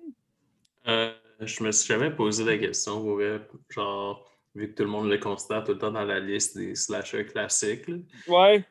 Euh, 0.87 1.13
Je 1.39 1.63
me 1.63 1.71
suis 1.71 1.87
jamais 1.87 2.11
posé 2.11 2.43
la 2.43 2.57
question, 2.57 2.99
vrai, 3.15 3.41
genre, 3.69 4.29
vu 4.55 4.69
que 4.69 4.75
tout 4.75 4.83
le 4.83 4.89
monde 4.89 5.09
le 5.09 5.17
constate 5.17 5.65
tout 5.65 5.73
le 5.73 5.77
temps 5.77 5.91
dans 5.91 6.03
la 6.03 6.19
liste 6.19 6.57
des 6.57 6.75
slashers 6.75 7.25
classiques. 7.25 7.87
là. 7.87 7.97
Ouais. 8.27 8.63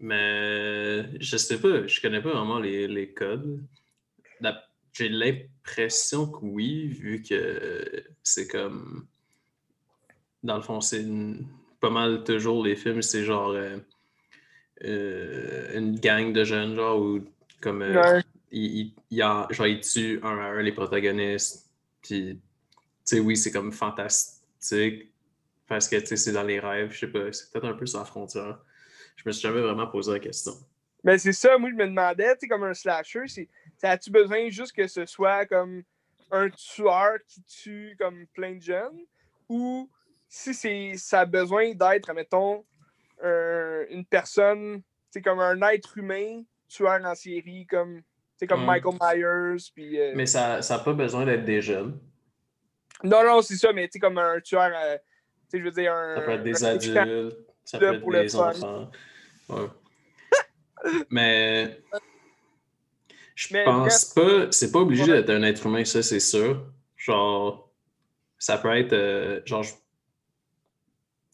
Mais 0.00 1.20
je 1.20 1.36
sais 1.36 1.60
pas, 1.60 1.86
je 1.86 2.00
connais 2.00 2.22
pas 2.22 2.30
vraiment 2.30 2.58
les, 2.58 2.86
les 2.86 3.12
codes. 3.12 3.60
J'ai 4.92 5.08
l'impression 5.08 6.26
que 6.26 6.38
oui, 6.42 6.88
vu 6.88 7.22
que 7.22 8.04
c'est 8.22 8.48
comme. 8.48 9.06
Dans 10.42 10.56
le 10.56 10.62
fond, 10.62 10.80
c'est 10.80 11.04
pas 11.78 11.90
mal 11.90 12.24
toujours 12.24 12.64
les 12.64 12.74
films, 12.74 13.02
c'est 13.02 13.22
genre 13.24 13.50
euh, 13.50 13.78
euh, 14.84 15.78
une 15.78 15.98
gang 15.98 16.32
de 16.32 16.44
jeunes, 16.44 16.74
genre, 16.74 17.00
ou 17.00 17.20
comme. 17.60 17.82
euh, 17.82 18.00
Ouais. 18.00 18.22
ils, 18.50 18.92
ils 19.10 19.80
tuent 19.80 20.20
un 20.22 20.38
à 20.38 20.44
un 20.44 20.62
les 20.62 20.72
protagonistes. 20.72 21.70
Puis, 22.02 22.38
tu 22.38 22.80
sais, 23.04 23.20
oui, 23.20 23.36
c'est 23.36 23.50
comme 23.50 23.72
fantastique 23.72 25.12
parce 25.66 25.88
que, 25.88 25.96
tu 25.96 26.06
sais, 26.06 26.16
c'est 26.16 26.32
dans 26.32 26.42
les 26.42 26.60
rêves. 26.60 26.92
Je 26.92 27.00
sais 27.00 27.08
pas, 27.08 27.32
c'est 27.32 27.50
peut-être 27.52 27.66
un 27.66 27.74
peu 27.74 27.86
sans 27.86 28.04
frontière. 28.04 28.58
Je 29.16 29.22
me 29.26 29.32
suis 29.32 29.42
jamais 29.42 29.60
vraiment 29.60 29.86
posé 29.86 30.12
la 30.12 30.18
question. 30.20 30.52
Ben, 31.04 31.18
c'est 31.18 31.32
ça, 31.32 31.58
moi, 31.58 31.70
je 31.70 31.74
me 31.74 31.86
demandais, 31.86 32.34
tu 32.34 32.40
sais, 32.40 32.48
comme 32.48 32.64
un 32.64 32.74
slasher, 32.74 33.26
c'est, 33.26 33.48
ça 33.76 33.90
as-tu 33.90 34.10
besoin 34.10 34.48
juste 34.48 34.72
que 34.72 34.86
ce 34.86 35.06
soit 35.06 35.46
comme 35.46 35.82
un 36.30 36.50
tueur 36.50 37.18
qui 37.26 37.42
tue 37.42 37.96
comme 37.98 38.26
plein 38.34 38.54
de 38.54 38.62
jeunes? 38.62 39.00
Ou 39.48 39.88
si 40.28 40.54
c'est, 40.54 40.94
ça 40.96 41.20
a 41.20 41.24
besoin 41.24 41.74
d'être, 41.74 42.12
mettons, 42.12 42.64
une 43.22 44.04
personne, 44.06 44.82
c'est 45.10 45.22
comme 45.22 45.40
un 45.40 45.60
être 45.70 45.96
humain 45.98 46.42
tueur 46.68 47.00
en 47.04 47.14
série, 47.14 47.66
comme, 47.66 48.02
c'est 48.36 48.46
comme. 48.46 48.64
Michael 48.64 48.94
Myers, 49.00 49.70
puis... 49.74 49.98
euh, 50.00 50.12
Mais 50.14 50.26
ça 50.26 50.60
n'a 50.60 50.78
pas 50.78 50.92
besoin 50.92 51.24
d'être 51.24 51.44
des 51.44 51.60
jeunes. 51.60 51.98
Non, 53.02 53.24
non, 53.24 53.42
c'est 53.42 53.56
ça, 53.56 53.72
mais 53.72 53.86
tu 53.86 53.92
sais, 53.94 53.98
comme 54.00 54.18
un 54.18 54.40
tueur, 54.40 54.70
euh, 54.74 54.96
tu 54.96 55.02
sais, 55.50 55.58
je 55.58 55.64
veux 55.64 55.70
dire, 55.70 55.92
un... 55.92 56.16
Ça 56.16 56.20
peut 56.22 56.32
être 56.32 56.42
des 56.42 56.64
adultes, 56.64 57.36
ça 57.64 57.78
peut 57.78 57.94
être 57.94 58.10
des 58.10 58.36
enfants. 58.36 58.90
Ouais. 59.48 59.66
Mais 61.10 61.80
je 63.34 63.48
Mais 63.52 63.64
pense 63.64 64.04
pas, 64.06 64.50
c'est 64.50 64.70
pas 64.70 64.80
obligé 64.80 65.06
d'être 65.06 65.30
un 65.30 65.42
être 65.42 65.66
humain, 65.66 65.84
ça 65.84 66.02
c'est 66.02 66.20
sûr. 66.20 66.66
Genre, 66.96 67.72
ça 68.38 68.58
peut 68.58 68.76
être, 68.76 68.92
euh, 68.92 69.40
genre, 69.44 69.64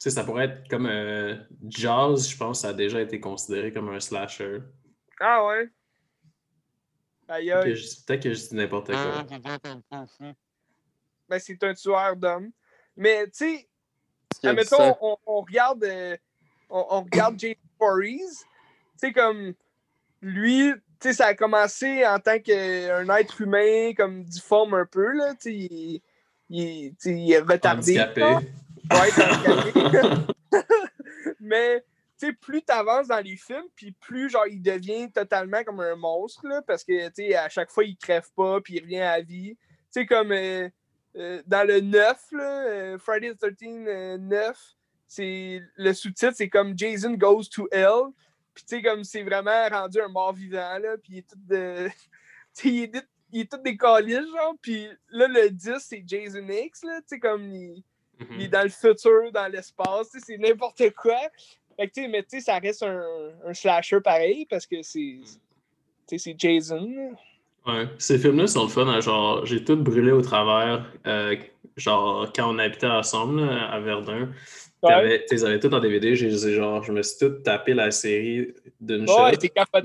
sais, 0.04 0.10
ça 0.10 0.24
pourrait 0.24 0.44
être 0.46 0.68
comme 0.68 0.86
euh, 0.86 1.36
Jaws, 1.68 2.18
je 2.28 2.36
pense, 2.36 2.60
ça 2.60 2.68
a 2.68 2.72
déjà 2.72 3.00
été 3.00 3.20
considéré 3.20 3.72
comme 3.72 3.88
un 3.90 4.00
slasher. 4.00 4.58
Ah 5.20 5.44
ouais? 5.46 5.68
Aïe, 7.28 7.46
Peut-être 7.48 7.64
que 7.64 7.68
aïe. 7.70 7.76
je- 7.76 8.04
Peut-être 8.06 8.22
que 8.22 8.34
je 8.34 8.48
dis 8.48 8.54
n'importe 8.54 8.90
quoi. 8.92 9.24
Ben, 11.28 11.38
c'est 11.38 11.62
un 11.64 11.72
tueur 11.74 12.16
d'hommes. 12.16 12.50
Mais, 12.96 13.24
tu 13.26 13.30
sais, 13.32 13.68
admettons, 14.50 14.76
on, 15.00 15.16
on 15.26 15.40
regarde, 15.40 15.82
euh, 15.84 16.16
on, 16.68 16.84
on 16.90 17.02
regarde 17.02 17.38
Jason 17.38 17.56
Voorhees. 17.80 18.20
Tu 18.20 19.08
sais, 19.08 19.12
comme 19.14 19.54
lui, 20.20 20.70
tu 21.00 21.08
sais, 21.08 21.12
ça 21.14 21.26
a 21.28 21.34
commencé 21.34 22.06
en 22.06 22.18
tant 22.18 22.38
qu'un 22.38 23.08
être 23.16 23.40
humain, 23.40 23.94
comme 23.96 24.22
difforme 24.24 24.74
un 24.74 24.84
peu, 24.86 25.12
là. 25.16 25.32
Tu 25.34 25.40
sais, 25.40 25.54
il, 25.54 26.02
il- 26.50 26.94
il 27.06 27.32
est 27.32 27.38
retardé. 27.38 27.98
Handicapé. 27.98 28.36
Là. 28.90 29.00
Ouais, 29.00 29.10
handicapé. 29.22 30.34
Mais, 31.40 31.84
tu 32.18 32.26
sais, 32.26 32.32
plus 32.32 32.62
tu 32.62 32.72
avances 32.72 33.08
dans 33.08 33.20
les 33.20 33.36
films, 33.36 33.66
puis 33.74 33.92
plus, 33.92 34.30
genre, 34.30 34.46
il 34.46 34.62
devient 34.62 35.10
totalement 35.12 35.62
comme 35.64 35.80
un 35.80 35.96
monstre, 35.96 36.46
là, 36.46 36.62
parce 36.62 36.84
que, 36.84 37.08
tu 37.08 37.14
sais, 37.16 37.34
à 37.34 37.48
chaque 37.48 37.70
fois, 37.70 37.84
il 37.84 37.96
crève 37.96 38.28
pas, 38.36 38.60
puis 38.60 38.74
il 38.74 38.82
revient 38.82 39.00
à 39.00 39.20
vie. 39.20 39.56
Tu 39.56 40.00
sais, 40.00 40.06
comme 40.06 40.32
euh, 40.32 40.68
euh, 41.16 41.42
dans 41.46 41.66
le 41.66 41.80
9, 41.80 42.32
là, 42.32 42.66
euh, 42.66 42.98
Friday 42.98 43.34
the 43.34 43.56
13 43.56 43.56
euh, 43.86 44.18
9, 44.18 44.58
c'est, 45.06 45.62
le 45.76 45.92
sous-titre, 45.92 46.34
c'est 46.34 46.48
comme 46.48 46.76
Jason 46.76 47.14
Goes 47.14 47.44
to 47.44 47.68
Hell. 47.70 48.12
Puis, 48.52 48.64
tu 48.64 48.76
sais, 48.76 48.82
comme 48.82 49.04
c'est 49.04 49.22
vraiment 49.22 49.68
rendu 49.68 50.00
un 50.00 50.08
mort 50.08 50.32
vivant, 50.32 50.78
là, 50.78 50.96
puis 50.96 51.14
il 51.14 51.18
est 51.18 51.28
tout 51.28 51.38
de. 51.48 51.88
tu 52.54 52.62
sais, 52.62 52.68
il 52.68 52.82
est, 52.84 53.08
il 53.32 53.40
est 53.40 53.50
tout 53.50 53.58
décalé, 53.58 54.14
genre, 54.14 54.54
puis 54.60 54.88
là, 55.10 55.28
le 55.28 55.50
10, 55.50 55.78
c'est 55.78 56.02
Jason 56.06 56.46
X, 56.48 56.84
là, 56.84 57.00
tu 57.00 57.08
sais, 57.08 57.18
comme 57.18 57.44
il 57.52 57.84
Mhm. 58.20 58.48
dans 58.48 58.62
le 58.62 58.68
futur, 58.68 59.32
dans 59.32 59.50
l'espace, 59.50 60.08
c'est 60.24 60.38
n'importe 60.38 60.90
quoi. 60.90 61.18
Fait 61.76 61.88
que, 61.88 62.08
mais 62.08 62.22
tu 62.22 62.28
sais, 62.30 62.40
ça 62.40 62.58
reste 62.58 62.82
un, 62.82 63.02
un 63.44 63.54
slasher 63.54 64.00
pareil 64.00 64.46
parce 64.48 64.66
que 64.66 64.82
c'est. 64.82 65.18
Sais, 66.06 66.18
c'est 66.18 66.34
Jason. 66.38 67.14
Ouais, 67.66 67.88
ces 67.98 68.18
films-là 68.18 68.46
sont 68.46 68.64
le 68.64 68.68
fun. 68.68 68.86
hein, 68.86 69.00
genre, 69.00 69.44
j'ai 69.46 69.64
tout 69.64 69.76
brûlé 69.76 70.12
au 70.12 70.20
travers. 70.20 70.84
euh, 71.06 71.34
genre, 71.76 72.30
quand 72.34 72.54
on 72.54 72.58
habitait 72.58 72.86
ensemble 72.86 73.40
là, 73.44 73.70
à 73.70 73.80
Verdun, 73.80 74.30
Ouais, 74.82 75.24
tu 75.26 75.34
les 75.34 75.44
avais 75.46 75.58
tout 75.58 75.72
en 75.72 75.80
DVD. 75.80 76.14
Genre, 76.14 76.82
je 76.82 76.92
me 76.92 77.02
suis 77.02 77.18
tout 77.18 77.40
tapé 77.42 77.72
la 77.72 77.90
série 77.90 78.52
d'une 78.80 79.08
ouais 79.08 79.32
shot. 79.40 79.80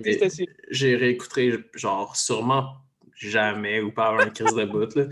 J'ai 0.69 0.95
réécouté, 0.97 1.57
genre, 1.73 2.17
sûrement 2.17 2.73
jamais 3.15 3.79
ou 3.79 3.91
pas 3.91 4.09
un 4.09 4.29
crise 4.29 4.53
de 4.55 4.65
bout. 4.65 4.93
Là. 4.95 5.05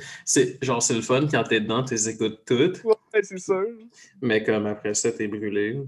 Genre, 0.62 0.82
c'est 0.84 0.94
le 0.94 1.02
fun 1.02 1.26
quand 1.32 1.44
t'es 1.44 1.62
dedans, 1.62 1.84
tu 1.84 1.94
les 1.94 2.10
écoutes 2.10 2.42
toutes, 2.46 2.84
Ouais, 2.84 2.96
c'est 3.24 3.38
sûr. 3.40 3.66
mais 4.22 4.44
comme 4.44 4.66
après 4.66 4.94
ça, 4.94 5.12
t'es 5.12 5.28
brûlé. 5.28 5.80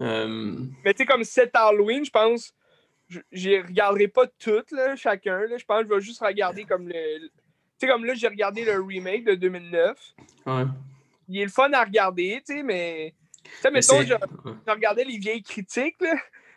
Euh, 0.00 0.56
Mais 0.84 0.92
tu 0.92 0.98
sais, 0.98 1.06
comme 1.06 1.24
cet 1.24 1.54
Halloween, 1.54 2.04
je 2.04 2.10
pense, 2.10 2.54
je 3.08 3.20
j'y 3.32 3.58
regarderai 3.60 4.08
pas 4.08 4.26
toutes, 4.38 4.70
là, 4.72 4.94
chacun. 4.96 5.40
Là. 5.46 5.56
Je 5.56 5.64
pense 5.64 5.82
que 5.82 5.88
je 5.88 5.94
vais 5.94 6.00
juste 6.00 6.20
regarder 6.20 6.64
comme 6.64 6.88
le. 6.88 7.18
Tu 7.18 7.30
sais, 7.80 7.88
comme 7.88 8.04
là, 8.04 8.14
j'ai 8.14 8.28
regardé 8.28 8.64
le 8.64 8.80
remake 8.80 9.24
de 9.24 9.34
2009. 9.34 9.98
ouais. 10.46 10.62
Il 11.28 11.40
est 11.40 11.44
le 11.44 11.50
fun 11.50 11.72
à 11.72 11.82
regarder, 11.84 12.40
tu 12.46 12.56
sais, 12.56 12.62
mais. 12.62 13.14
Tu 13.42 13.50
sais, 13.60 13.70
Mais 13.70 13.80
mettons, 13.80 14.02
je, 14.02 14.14
je 14.66 14.70
regardais 14.70 15.04
les 15.04 15.18
vieilles 15.18 15.42
critiques, 15.42 16.00
là. 16.00 16.14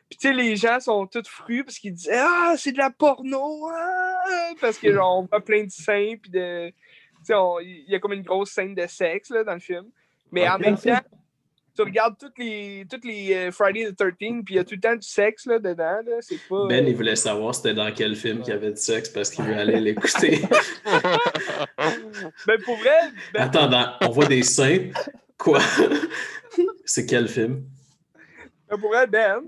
Puis, 0.09 0.17
tu 0.17 0.27
sais, 0.27 0.33
les 0.33 0.55
gens 0.55 0.79
sont 0.79 1.05
tous 1.07 1.27
frus 1.27 1.63
parce 1.63 1.77
qu'ils 1.77 1.93
disaient 1.93 2.19
Ah, 2.19 2.55
c'est 2.57 2.71
de 2.71 2.77
la 2.77 2.89
porno! 2.89 3.67
ah! 3.71 4.51
Parce 4.59 4.77
que, 4.79 4.91
genre, 4.93 5.19
on 5.19 5.25
voit 5.25 5.41
plein 5.41 5.63
de 5.63 5.71
seins, 5.71 6.15
puis 6.21 6.29
de. 6.31 6.71
Il 7.27 7.85
y 7.87 7.95
a 7.95 7.99
comme 7.99 8.13
une 8.13 8.23
grosse 8.23 8.51
scène 8.51 8.75
de 8.75 8.87
sexe, 8.87 9.29
là, 9.29 9.43
dans 9.43 9.53
le 9.53 9.59
film. 9.59 9.85
Mais 10.31 10.47
en 10.47 10.57
même 10.59 10.77
temps, 10.77 10.99
tu 11.75 11.81
regardes 11.83 12.17
toutes 12.17 12.37
les, 12.37 12.85
toutes 12.89 13.05
les 13.05 13.33
euh, 13.33 13.51
Friday 13.51 13.91
the 13.91 13.95
13 13.95 14.09
puis 14.19 14.43
il 14.49 14.55
y 14.55 14.59
a 14.59 14.63
tout 14.63 14.75
le 14.75 14.81
temps 14.81 14.95
du 14.95 15.07
sexe, 15.07 15.45
là, 15.45 15.59
dedans, 15.59 15.99
là. 16.05 16.17
C'est 16.21 16.39
pas. 16.49 16.67
Ben, 16.67 16.83
euh, 16.85 16.89
il 16.89 16.95
voulait 16.95 17.15
savoir 17.15 17.55
c'était 17.55 17.73
dans 17.73 17.91
quel 17.93 18.15
film 18.15 18.41
qu'il 18.41 18.53
y 18.53 18.55
avait 18.57 18.71
du 18.71 18.81
sexe 18.81 19.09
parce 19.09 19.29
qu'il 19.29 19.45
veut 19.45 19.55
aller 19.55 19.79
l'écouter. 19.79 20.41
Ben, 22.47 22.61
pour 22.63 22.77
vrai, 22.77 23.11
ben, 23.33 23.41
Attends, 23.43 23.69
on 24.01 24.09
voit 24.09 24.25
des 24.25 24.43
seins. 24.43 24.89
Quoi? 25.37 25.59
C'est 26.85 27.05
quel 27.05 27.27
film? 27.27 27.63
ben, 28.69 28.77
pour 28.77 28.89
vrai, 28.89 29.07
Ben, 29.07 29.41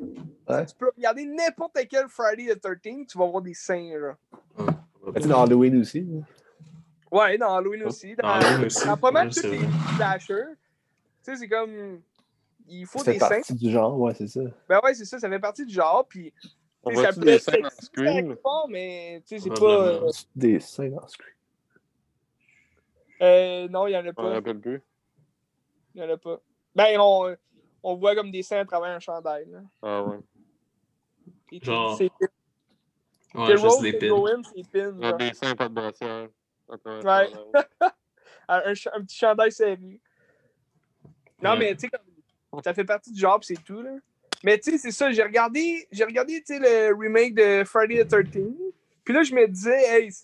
Ouais. 0.49 0.65
tu 0.65 0.75
peux 0.77 0.91
regarder 0.95 1.25
n'importe 1.25 1.77
quel 1.89 2.07
Friday 2.09 2.53
the 2.55 2.59
13 2.61 3.07
tu 3.09 3.17
vas 3.17 3.25
voir 3.27 3.41
des 3.41 3.53
seins, 3.53 3.91
là. 3.97 4.15
Tu 5.15 5.21
sais, 5.21 5.27
dans 5.27 5.43
Halloween 5.43 5.79
aussi. 5.81 6.01
là. 6.01 6.21
Ouais, 7.11 7.37
dans 7.37 7.53
Halloween 7.55 7.83
aussi. 7.83 8.15
Dans, 8.15 8.27
Dans 8.27 8.33
Halloween 8.35 8.65
aussi, 8.65 8.85
dans 8.87 8.97
pas 8.97 9.11
mal 9.11 9.27
ouais, 9.27 9.33
tous 9.33 9.41
c'est 9.41 9.49
les 9.51 9.59
slashers. 9.97 10.45
Tu 10.53 10.57
sais, 11.23 11.35
c'est 11.35 11.49
comme. 11.49 12.01
Il 12.67 12.85
faut 12.85 12.99
Ça 12.99 13.05
fait 13.05 13.13
des 13.13 13.19
seins. 13.19 13.27
partie 13.29 13.53
du 13.55 13.69
genre, 13.71 13.99
ouais, 13.99 14.13
c'est 14.13 14.27
ça. 14.27 14.39
Ben 14.69 14.79
ouais, 14.83 14.93
c'est 14.93 15.03
ça, 15.05 15.19
ça 15.19 15.27
fait 15.29 15.39
partie 15.39 15.65
du 15.65 15.73
genre. 15.73 16.05
Puis, 16.07 16.31
On 16.83 16.95
ça 16.95 17.11
peut 17.11 17.21
des 17.21 17.31
être 17.35 17.65
en 17.65 17.69
screen? 17.81 18.35
part, 18.37 18.67
mais 18.69 19.21
tu 19.27 19.37
sais, 19.37 19.43
c'est 19.43 19.59
pas. 19.59 19.87
Euh, 19.87 20.09
Des 20.35 20.59
seins 20.61 20.89
dans 20.89 21.05
ce 21.07 21.17
cul. 21.17 21.35
euh, 23.21 23.67
non, 23.67 23.87
il 23.87 23.91
y 23.91 23.97
en 23.97 24.05
a 24.05 24.13
pas. 24.13 24.29
rappelle 24.29 24.59
plus. 24.59 24.81
Il 25.93 26.01
y 26.01 26.05
en 26.05 26.09
a 26.09 26.17
pas. 26.17 26.39
Ben, 26.73 26.97
on, 26.99 27.35
on 27.83 27.95
voit 27.95 28.15
comme 28.15 28.31
des 28.31 28.41
seins 28.43 28.59
à 28.61 28.65
travers 28.65 28.89
un 28.95 28.99
chandail. 28.99 29.45
Là. 29.49 29.59
Ah 29.81 30.03
ouais. 30.03 30.19
Et 31.51 31.59
puis, 31.59 31.65
Genre, 31.65 31.97
C'est 31.97 32.09
Ouais, 33.33 33.45
c'est 33.47 33.57
juste 33.57 33.81
les 33.81 33.93
pins. 33.93 34.41
C'est 34.55 34.71
pin. 34.71 34.93
Il 34.97 35.01
y 35.01 35.05
a 35.05 35.09
genre. 35.09 35.17
des 35.17 35.33
seins, 35.33 35.55
pas 35.55 35.67
de 35.69 35.73
brassière. 35.73 36.29
Attends, 36.71 36.99
Ouais. 37.01 37.29
attends, 37.53 37.95
un, 38.47 38.57
un 38.65 38.75
ch- 38.75 38.87
un 38.93 39.01
petit 39.03 39.17
chandail 39.17 39.51
serré. 39.51 39.99
Non, 41.41 41.51
Ouais. 41.51 41.57
mais 41.59 41.75
tu 41.75 41.81
sais, 41.81 41.89
comme 41.89 42.61
ça 42.63 42.73
fait 42.73 42.83
partie 42.85 43.11
du 43.11 43.19
genre, 43.19 43.39
c'est 43.43 43.61
tout. 43.63 43.81
Là. 43.81 43.91
Mais 44.43 44.57
tu 44.57 44.71
sais, 44.71 44.77
c'est 44.77 44.91
ça, 44.91 45.11
j'ai 45.11 45.23
regardé, 45.23 45.87
j'ai 45.91 46.03
regardé 46.03 46.41
tu 46.41 46.55
sais, 46.55 46.59
le 46.59 46.95
remake 46.95 47.35
de 47.35 47.63
Friday 47.63 48.03
the 48.05 48.07
13 48.09 48.53
Puis 49.03 49.13
là, 49.13 49.23
je 49.23 49.33
me 49.35 49.47
disais, 49.47 49.83
hey, 49.87 50.09
tu 50.11 50.15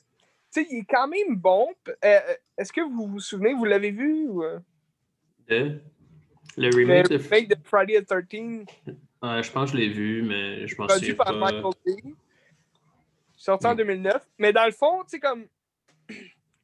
sais, 0.50 0.68
il 0.72 0.80
est 0.80 0.86
quand 0.90 1.08
même 1.08 1.36
bon. 1.36 1.68
Euh, 1.88 1.94
euh, 2.06 2.34
Est-ce 2.58 2.72
que 2.74 2.82
vous 2.82 3.08
vous 3.08 3.20
souvenez, 3.20 3.54
vous 3.54 3.66
l'avez 3.66 3.92
vu? 3.92 4.28
Ou, 4.30 4.44
euh, 4.44 4.60
De- 5.48 5.80
Le 6.58 6.70
le 6.70 6.76
remake 6.76 7.10
de. 7.10 7.18
remake 7.18 7.48
de 7.50 7.56
Friday 7.64 8.02
the 8.02 8.06
13 8.08 8.66
Ouais, 9.22 9.42
je 9.44 9.52
pense 9.52 9.72
que 9.72 9.78
je 9.78 9.82
l'ai 9.84 9.90
vu, 9.90 10.22
mais 10.24 10.68
je 10.68 10.76
m'en 10.78 10.86
produit 10.88 11.08
souviens 11.10 11.16
par 11.16 11.28
pas. 11.28 11.52
Michael 11.52 11.74
Bay. 11.86 12.14
Sorti 13.36 13.66
en 13.68 13.74
Mm. 13.74 13.78
2009. 13.78 14.28
Mais 14.40 14.54
dans 14.54 14.66
le 14.66 14.72
fond, 14.72 15.04
tu 15.04 15.10
sais, 15.12 15.20
comme. 15.20 15.46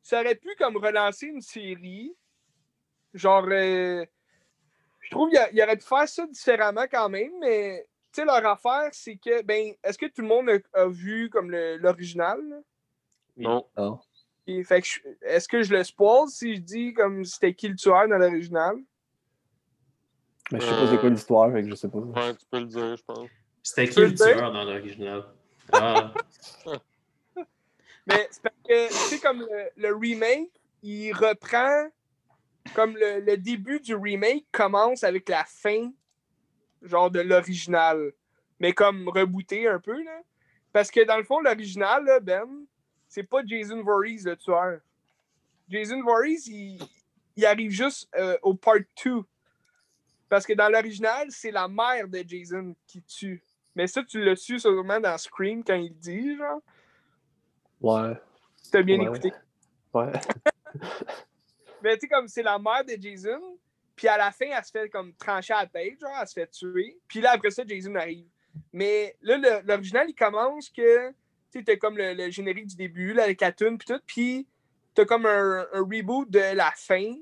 Ça 0.04 0.20
aurait 0.20 0.36
pu 0.36 0.50
comme 0.60 0.78
relancer 0.78 1.28
une 1.28 1.42
série. 1.42 2.14
Genre. 3.14 3.46
euh, 3.50 4.06
je 5.00 5.10
trouve 5.12 5.30
qu'il 5.30 5.62
aurait 5.64 5.78
pu 5.78 5.84
faire 5.86 6.08
ça 6.08 6.28
différemment 6.28 6.86
quand 6.92 7.10
même, 7.10 7.32
mais. 7.40 7.88
Tu 8.12 8.22
sais, 8.22 8.26
leur 8.26 8.46
affaire, 8.46 8.90
c'est 8.92 9.16
que. 9.16 9.42
Ben, 9.44 9.74
est-ce 9.84 9.98
que 9.98 10.06
tout 10.06 10.22
le 10.22 10.28
monde 10.28 10.50
a, 10.50 10.80
a 10.82 10.88
vu 10.88 11.30
comme 11.30 11.50
le- 11.50 11.78
l'original? 11.78 12.40
là? 12.48 12.58
Non. 13.38 13.66
Non. 13.78 14.00
Et 14.46 14.64
fait 14.64 14.82
que 14.82 14.88
je- 14.88 15.00
est-ce 15.22 15.48
que 15.48 15.64
je 15.64 15.74
le 15.74 15.84
spoil 15.84 16.28
si 16.28 16.56
je 16.56 16.60
dis 16.62 16.94
comme 16.94 17.24
c'était 17.24 17.54
qui 17.56 17.70
le 17.70 17.76
tueur 17.76 18.08
dans 18.08 18.18
l'original? 18.18 18.76
Mais 20.52 20.60
je 20.60 20.66
sais 20.66 20.76
pas 20.76 20.88
c'est 20.88 20.98
quoi 21.00 21.08
Euh, 21.08 21.12
l'histoire, 21.12 21.52
fait 21.52 21.64
que 21.64 21.70
je 21.70 21.76
sais 21.76 21.88
pas. 21.90 21.98
Ouais, 21.98 22.36
tu 22.36 22.46
peux 22.52 22.60
le 22.60 22.66
dire, 22.66 22.96
je 22.98 23.04
pense. 23.04 23.30
C'était 23.64 23.88
qui 23.90 24.02
le 24.02 24.14
tueur 24.14 24.52
dans 24.52 24.64
l'original? 24.66 25.24
Ah, 25.72 26.14
Mais 28.06 28.28
c'est 28.32 28.42
parce 28.42 28.56
que, 28.68 28.88
tu 28.88 28.94
sais, 28.94 29.20
comme 29.20 29.48
le, 29.78 29.96
remake, 29.96 30.52
il 30.82 31.14
reprend. 31.14 31.90
Comme 32.74 32.96
le, 32.98 33.36
début 33.38 33.80
du 33.80 33.96
remake 33.96 34.46
commence 34.52 35.04
avec 35.04 35.28
la 35.30 35.44
fin, 35.46 35.92
genre 36.82 37.12
de 37.12 37.20
l'original. 37.20 38.14
Mais 38.60 38.74
comme 38.74 39.08
rebooté 39.10 39.68
un 39.68 39.80
peu, 39.80 40.02
là. 40.04 40.22
Parce 40.72 40.90
que 40.90 41.04
dans 41.06 41.18
le 41.18 41.24
fond, 41.24 41.40
l'original, 41.40 42.06
Ben, 42.22 42.48
c'est 43.08 43.24
pas 43.24 43.42
Jason 43.46 43.84
Voorhees 43.84 44.24
le 44.26 44.36
tueur. 44.36 44.80
Jason 45.70 46.02
Voorhees, 46.02 46.48
il, 46.48 46.80
il 47.36 47.46
arrive 47.46 47.72
juste 47.72 48.10
euh, 48.16 48.38
au 48.42 48.54
part 48.56 48.80
2. 49.04 49.24
Parce 50.30 50.46
que 50.46 50.54
dans 50.54 50.70
l'original, 50.70 51.28
c'est 51.30 51.52
la 51.52 51.68
mère 51.68 52.08
de 52.08 52.24
Jason 52.26 52.76
qui 52.88 53.02
tue. 53.04 53.44
Mais 53.76 53.88
ça, 53.88 54.04
tu 54.04 54.24
l'as 54.24 54.36
su 54.36 54.60
sûrement 54.60 55.00
dans 55.00 55.18
Scream 55.18 55.64
quand 55.64 55.76
il 55.76 55.96
dit, 55.96 56.36
genre. 56.36 56.62
Ouais. 57.84 58.14
T'as 58.72 58.82
bien 58.82 58.98
Ouais. 59.00 59.06
écouté. 59.06 59.32
Ouais. 59.94 60.12
Mais 61.84 61.96
tu 61.96 62.02
sais, 62.02 62.08
comme 62.08 62.28
c'est 62.28 62.44
la 62.44 62.58
mère 62.58 62.84
de 62.86 62.96
Jason, 63.00 63.58
puis 63.96 64.08
à 64.08 64.18
la 64.18 64.32
fin, 64.32 64.46
elle 64.50 64.64
se 64.64 64.72
fait 64.72 64.90
comme 64.90 65.14
trancher 65.14 65.54
à 65.54 65.62
la 65.64 65.68
tête, 65.68 66.00
genre, 66.00 66.12
elle 66.20 66.28
se 66.28 66.34
fait 66.34 66.48
tuer. 66.50 66.98
Puis 67.08 67.20
là, 67.22 67.32
après 67.34 67.52
ça, 67.52 67.64
Jason 67.68 67.94
arrive. 67.96 68.26
Mais 68.72 69.16
là, 69.22 69.62
l'original, 69.66 70.08
il 70.10 70.16
commence 70.16 70.70
que, 70.70 71.10
tu 71.10 71.16
sais, 71.60 71.64
t'as 71.64 71.76
comme 71.76 71.98
le, 71.98 72.14
le 72.14 72.30
générique 72.32 72.68
du 72.68 72.76
début, 72.76 73.14
là, 73.14 73.24
avec 73.24 73.42
la 73.42 73.52
tune, 73.52 73.78
puis 73.78 73.88
tout, 73.88 74.02
puis 74.08 74.48
t'as 74.96 75.06
comme 75.06 75.26
un, 75.26 75.68
un 75.74 75.80
reboot 75.82 76.30
de 76.30 76.56
la 76.56 76.72
fin, 76.76 77.14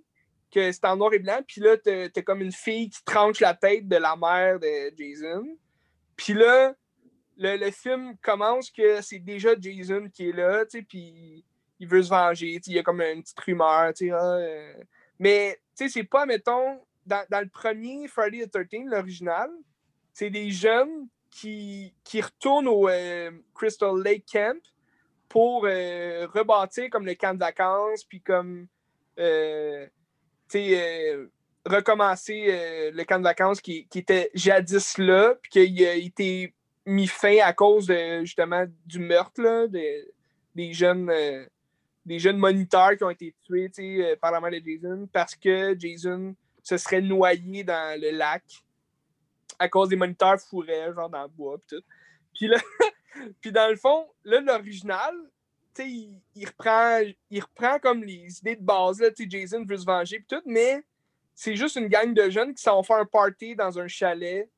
que 0.51 0.71
c'est 0.71 0.85
en 0.85 0.97
noir 0.97 1.13
et 1.13 1.19
blanc, 1.19 1.39
puis 1.47 1.61
là, 1.61 1.77
t'as 1.77 2.09
t'as 2.09 2.21
comme 2.21 2.41
une 2.41 2.51
fille 2.51 2.89
qui 2.89 3.03
tranche 3.03 3.39
la 3.39 3.53
tête 3.53 3.87
de 3.87 3.95
la 3.95 4.15
mère 4.15 4.59
de 4.59 4.93
Jason. 4.97 5.47
Puis 6.17 6.33
là, 6.33 6.75
le, 7.37 7.57
le 7.57 7.71
film 7.71 8.15
commence 8.21 8.69
que 8.69 9.01
c'est 9.01 9.19
déjà 9.19 9.51
Jason 9.59 10.09
qui 10.13 10.29
est 10.29 10.33
là, 10.33 10.65
tu 10.65 10.79
sais, 10.79 10.83
puis 10.83 11.43
il 11.79 11.87
veut 11.87 12.03
se 12.03 12.09
venger, 12.09 12.53
tu 12.57 12.65
sais, 12.65 12.71
il 12.71 12.75
y 12.75 12.79
a 12.79 12.83
comme 12.83 13.01
une 13.01 13.23
petite 13.23 13.39
rumeur, 13.39 13.91
tu 13.93 14.05
sais, 14.05 14.11
ah, 14.11 14.35
euh, 14.35 14.73
mais, 15.19 15.59
tu 15.75 15.85
sais, 15.85 15.89
c'est 15.89 16.03
pas, 16.03 16.25
mettons, 16.25 16.79
dans, 17.05 17.25
dans 17.29 17.39
le 17.39 17.49
premier 17.49 18.07
Friday 18.07 18.45
the 18.45 18.51
13, 18.51 18.85
l'original, 18.85 19.49
c'est 20.13 20.29
des 20.29 20.51
jeunes 20.51 21.07
qui, 21.31 21.95
qui 22.03 22.21
retournent 22.21 22.67
au 22.67 22.87
euh, 22.87 23.31
Crystal 23.55 23.99
Lake 24.03 24.25
Camp 24.31 24.61
pour 25.27 25.65
euh, 25.65 26.27
rebâtir 26.27 26.89
comme 26.91 27.05
le 27.05 27.15
camp 27.15 27.33
de 27.33 27.39
vacances, 27.39 28.03
puis 28.03 28.21
comme, 28.21 28.67
tu 29.15 29.23
sais, 30.49 31.17
recommencer 31.65 32.91
le 32.93 33.03
camp 33.05 33.19
de 33.19 33.23
vacances 33.23 33.61
qui, 33.61 33.87
qui 33.87 33.99
était 33.99 34.29
jadis 34.33 34.97
là, 34.97 35.35
puis 35.41 35.49
qu'il 35.51 35.85
a 35.85 35.95
été 35.95 36.53
mis 36.91 37.07
fin 37.07 37.37
à 37.43 37.53
cause 37.53 37.87
de, 37.87 38.21
justement 38.21 38.65
du 38.85 38.99
meurtre 38.99 39.67
des 39.67 40.73
jeunes 40.73 41.09
euh, 41.09 41.45
des 42.05 42.19
jeunes 42.19 42.37
moniteurs 42.37 42.97
qui 42.97 43.03
ont 43.03 43.09
été 43.09 43.35
tués 43.43 43.71
euh, 43.79 44.15
par 44.19 44.31
la 44.31 44.41
mère 44.41 44.51
de 44.51 44.61
Jason 44.65 45.07
parce 45.11 45.35
que 45.35 45.75
Jason 45.77 46.35
se 46.63 46.77
serait 46.77 47.01
noyé 47.01 47.63
dans 47.63 47.99
le 47.99 48.11
lac 48.11 48.43
à 49.59 49.69
cause 49.69 49.89
des 49.89 49.95
moniteurs 49.95 50.39
fourraient, 50.39 50.91
genre 50.93 51.09
dans 51.09 51.23
le 51.23 51.29
bois 51.29 51.57
tout. 51.67 51.83
Puis 52.33 52.47
là, 52.47 52.57
puis 53.41 53.51
dans 53.51 53.69
le 53.69 53.75
fond, 53.75 54.07
là, 54.23 54.41
l'original, 54.41 55.13
il, 55.77 56.19
il 56.35 56.47
reprend, 56.47 57.01
il 57.29 57.41
reprend 57.41 57.77
comme 57.79 58.03
les 58.03 58.39
idées 58.39 58.55
de 58.55 58.63
base, 58.63 58.99
là, 58.99 59.09
Jason 59.15 59.63
veut 59.63 59.77
se 59.77 59.85
venger 59.85 60.19
pis 60.19 60.25
tout, 60.27 60.41
mais 60.45 60.83
c'est 61.35 61.55
juste 61.55 61.75
une 61.75 61.87
gang 61.87 62.13
de 62.13 62.29
jeunes 62.29 62.53
qui 62.53 62.63
s'en 62.63 62.81
font 62.81 62.95
un 62.95 63.05
party 63.05 63.55
dans 63.55 63.77
un 63.79 63.87
chalet 63.87 64.49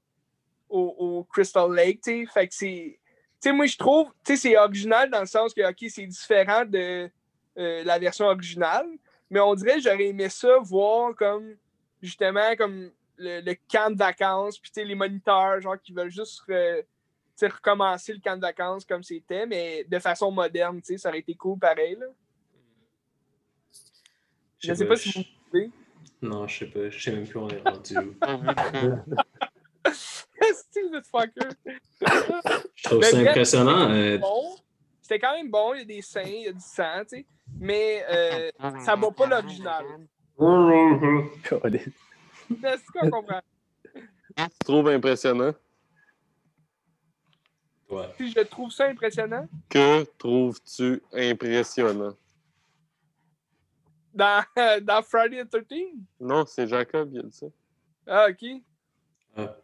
au, 0.74 0.96
au 0.98 1.24
Crystal 1.26 1.72
Lake, 1.74 2.02
tu 2.02 2.26
sais. 2.26 2.32
Fait 2.32 2.48
que 2.48 2.54
c'est. 2.54 3.00
Tu 3.42 3.50
sais, 3.50 3.52
moi, 3.52 3.66
je 3.66 3.78
trouve, 3.78 4.08
tu 4.24 4.36
sais, 4.36 4.38
c'est 4.38 4.58
original 4.58 5.10
dans 5.10 5.20
le 5.20 5.26
sens 5.26 5.54
que, 5.54 5.62
OK, 5.70 5.90
c'est 5.90 6.06
différent 6.06 6.66
de 6.66 7.10
euh, 7.58 7.84
la 7.84 8.00
version 8.00 8.26
originale, 8.26 8.88
mais 9.30 9.40
on 9.40 9.54
dirait 9.54 9.76
que 9.76 9.82
j'aurais 9.82 10.08
aimé 10.08 10.30
ça 10.30 10.58
voir 10.62 11.14
comme, 11.16 11.56
justement, 12.02 12.56
comme 12.58 12.92
le, 13.18 13.42
le 13.42 13.56
camp 13.70 13.92
de 13.92 13.98
vacances, 13.98 14.58
puis 14.58 14.72
tu 14.72 14.82
sais, 14.82 14.86
les 14.86 14.96
moniteurs, 14.96 15.60
genre, 15.62 15.80
qui 15.82 15.92
veulent 15.92 16.10
juste 16.10 16.42
euh, 16.50 16.82
tu 16.82 16.88
sais, 17.36 17.48
recommencer 17.48 18.14
le 18.14 18.20
camp 18.20 18.38
de 18.38 18.42
vacances 18.42 18.86
comme 18.86 19.04
c'était, 19.04 19.46
mais 19.46 19.84
de 19.84 20.00
façon 20.00 20.32
moderne, 20.32 20.80
tu 20.82 20.94
sais, 20.94 20.98
ça 20.98 21.10
aurait 21.10 21.20
été 21.20 21.36
cool 21.36 21.60
pareil, 21.60 21.98
là. 22.00 22.08
Je 24.60 24.74
sais 24.74 24.86
pas 24.86 24.96
si 24.96 25.28
vous 25.52 25.72
Non, 26.22 26.48
je 26.48 26.60
sais 26.60 26.68
pas. 26.68 26.90
Je 26.90 26.98
sais 26.98 27.12
même 27.12 27.28
plus 27.28 27.38
où 27.38 27.42
on 27.42 27.50
est 27.50 27.62
rendu. 27.68 27.98
où. 27.98 28.14
Pas 28.14 28.38
vu 28.38 28.48
le 28.48 28.56
film. 28.80 29.04
Steve 30.70 31.02
fucker! 31.12 31.50
Je 32.76 32.84
trouve 32.84 33.04
ça 33.04 33.18
impressionnant. 33.18 33.90
euh, 33.92 34.18
bon. 34.18 34.56
C'était 35.02 35.20
quand 35.20 35.34
même 35.34 35.50
bon, 35.52 35.74
il 35.74 35.80
y 35.80 35.82
a 35.82 35.86
des 35.86 36.02
seins, 36.02 36.22
il 36.24 36.44
y 36.44 36.48
a 36.48 36.54
du 36.54 36.60
sang, 36.62 37.02
tu 37.02 37.18
sais. 37.18 37.26
Mais 37.60 38.06
euh, 38.10 38.52
ça 38.86 38.96
va 38.96 39.12
pas 39.12 39.28
l'original. 39.28 39.86
Calais. 41.44 41.86
Est-ce 42.64 42.92
qu'on 42.92 43.10
comprend? 43.10 43.42
Tu 43.96 44.48
trouves 44.64 44.88
impressionnant? 44.90 45.54
ouais. 47.90 48.08
Si 48.18 48.32
je 48.32 48.40
trouve 48.42 48.72
ça 48.72 48.86
impressionnant, 48.88 49.48
Que 49.70 50.04
trouves-tu 50.18 51.02
impressionnant? 51.14 52.16
dans, 54.14 54.44
dans 54.82 55.02
Friday 55.04 55.44
the 55.46 55.68
13 55.68 55.80
Non, 56.20 56.46
c'est 56.46 56.68
Jacob 56.68 57.12
qui 57.12 57.20
a 57.20 57.24
dit 57.24 57.32
ça. 57.32 57.48
Ah, 58.08 58.28
ok. 58.30 58.62
Ah. 59.36 59.56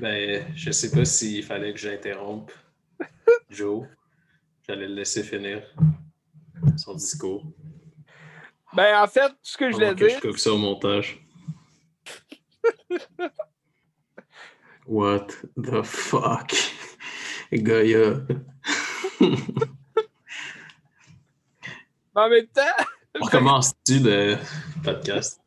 Ben, 0.00 0.46
je 0.54 0.70
sais 0.70 0.90
pas 0.90 1.04
s'il 1.04 1.44
fallait 1.44 1.72
que 1.72 1.78
j'interrompe 1.78 2.52
Joe. 3.50 3.86
J'allais 4.66 4.88
le 4.88 4.94
laisser 4.94 5.22
finir 5.22 5.62
son 6.76 6.94
discours. 6.94 7.44
Ben, 8.74 9.02
en 9.02 9.06
fait, 9.06 9.32
ce 9.42 9.56
que 9.58 9.70
je 9.70 9.74
voulais 9.74 9.94
que 9.94 10.08
je 10.08 10.12
dire, 10.14 10.20
coupe 10.20 10.38
ça 10.38 10.52
au 10.52 10.58
montage. 10.58 11.20
What 14.86 15.26
the 15.56 15.82
fuck? 15.82 16.54
Gaïa. 17.52 18.14
en 22.14 22.28
même 22.28 22.46
temps, 22.46 22.62
On 23.20 23.24
recommence-tu 23.24 23.98
le 23.98 24.38
podcast? 24.82 25.41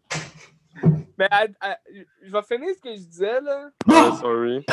À- 1.19 1.47
à- 1.61 1.79
je 2.21 2.31
vais 2.31 2.41
finir 2.43 2.69
ce 2.75 2.81
que 2.81 2.95
je 2.95 3.01
disais, 3.01 3.41
là. 3.41 3.69
Ah, 3.89 4.17
sorry. 4.19 4.65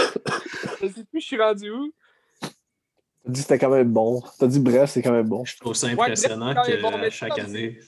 Je 0.80 0.88
sais 0.88 1.04
plus, 1.04 1.20
je 1.20 1.26
suis 1.26 1.40
rendu 1.40 1.70
où. 1.70 1.92
T'as 2.40 3.30
dit 3.30 3.32
que 3.34 3.38
c'était 3.38 3.58
quand 3.58 3.70
même 3.70 3.92
bon. 3.92 4.20
T'as 4.38 4.46
dit 4.48 4.58
bref, 4.60 4.90
c'est 4.90 5.02
quand 5.02 5.12
même 5.12 5.28
bon. 5.28 5.44
Je 5.44 5.56
trouve 5.58 5.74
ça 5.74 5.86
Ouais, 5.86 5.92
impressionnant 5.92 6.46
même 6.54 6.56
que 6.64 6.82
bon, 6.82 6.98
mais 6.98 7.10
chaque 7.10 7.36
ça, 7.36 7.44
année. 7.44 7.78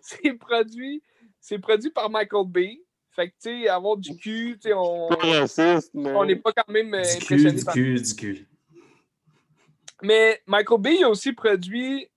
C'est- 0.00 0.34
produit, 0.34 1.02
c'est 1.40 1.58
produit 1.58 1.90
par 1.90 2.08
Michael 2.08 2.46
Bay. 2.46 2.80
Fait 3.10 3.28
que, 3.30 3.34
tu 3.42 3.62
sais, 3.62 3.68
avoir 3.68 3.96
du 3.96 4.14
cul, 4.16 4.58
tu 4.62 4.68
sais, 4.68 4.74
on 4.74 5.08
mais. 5.94 6.26
n'est 6.26 6.36
pas 6.36 6.52
quand 6.52 6.68
même 6.72 6.94
euh, 6.94 7.02
Du 7.02 7.24
cul, 7.24 7.34
impressionné 7.34 7.52
du 7.58 7.64
cul, 7.64 8.00
du 8.00 8.14
cul. 8.14 8.48
Mais 10.02 10.40
Michael 10.46 10.80
Bay 10.80 11.02
a 11.02 11.08
aussi 11.08 11.32
produit 11.32 12.08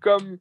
comme 0.00 0.38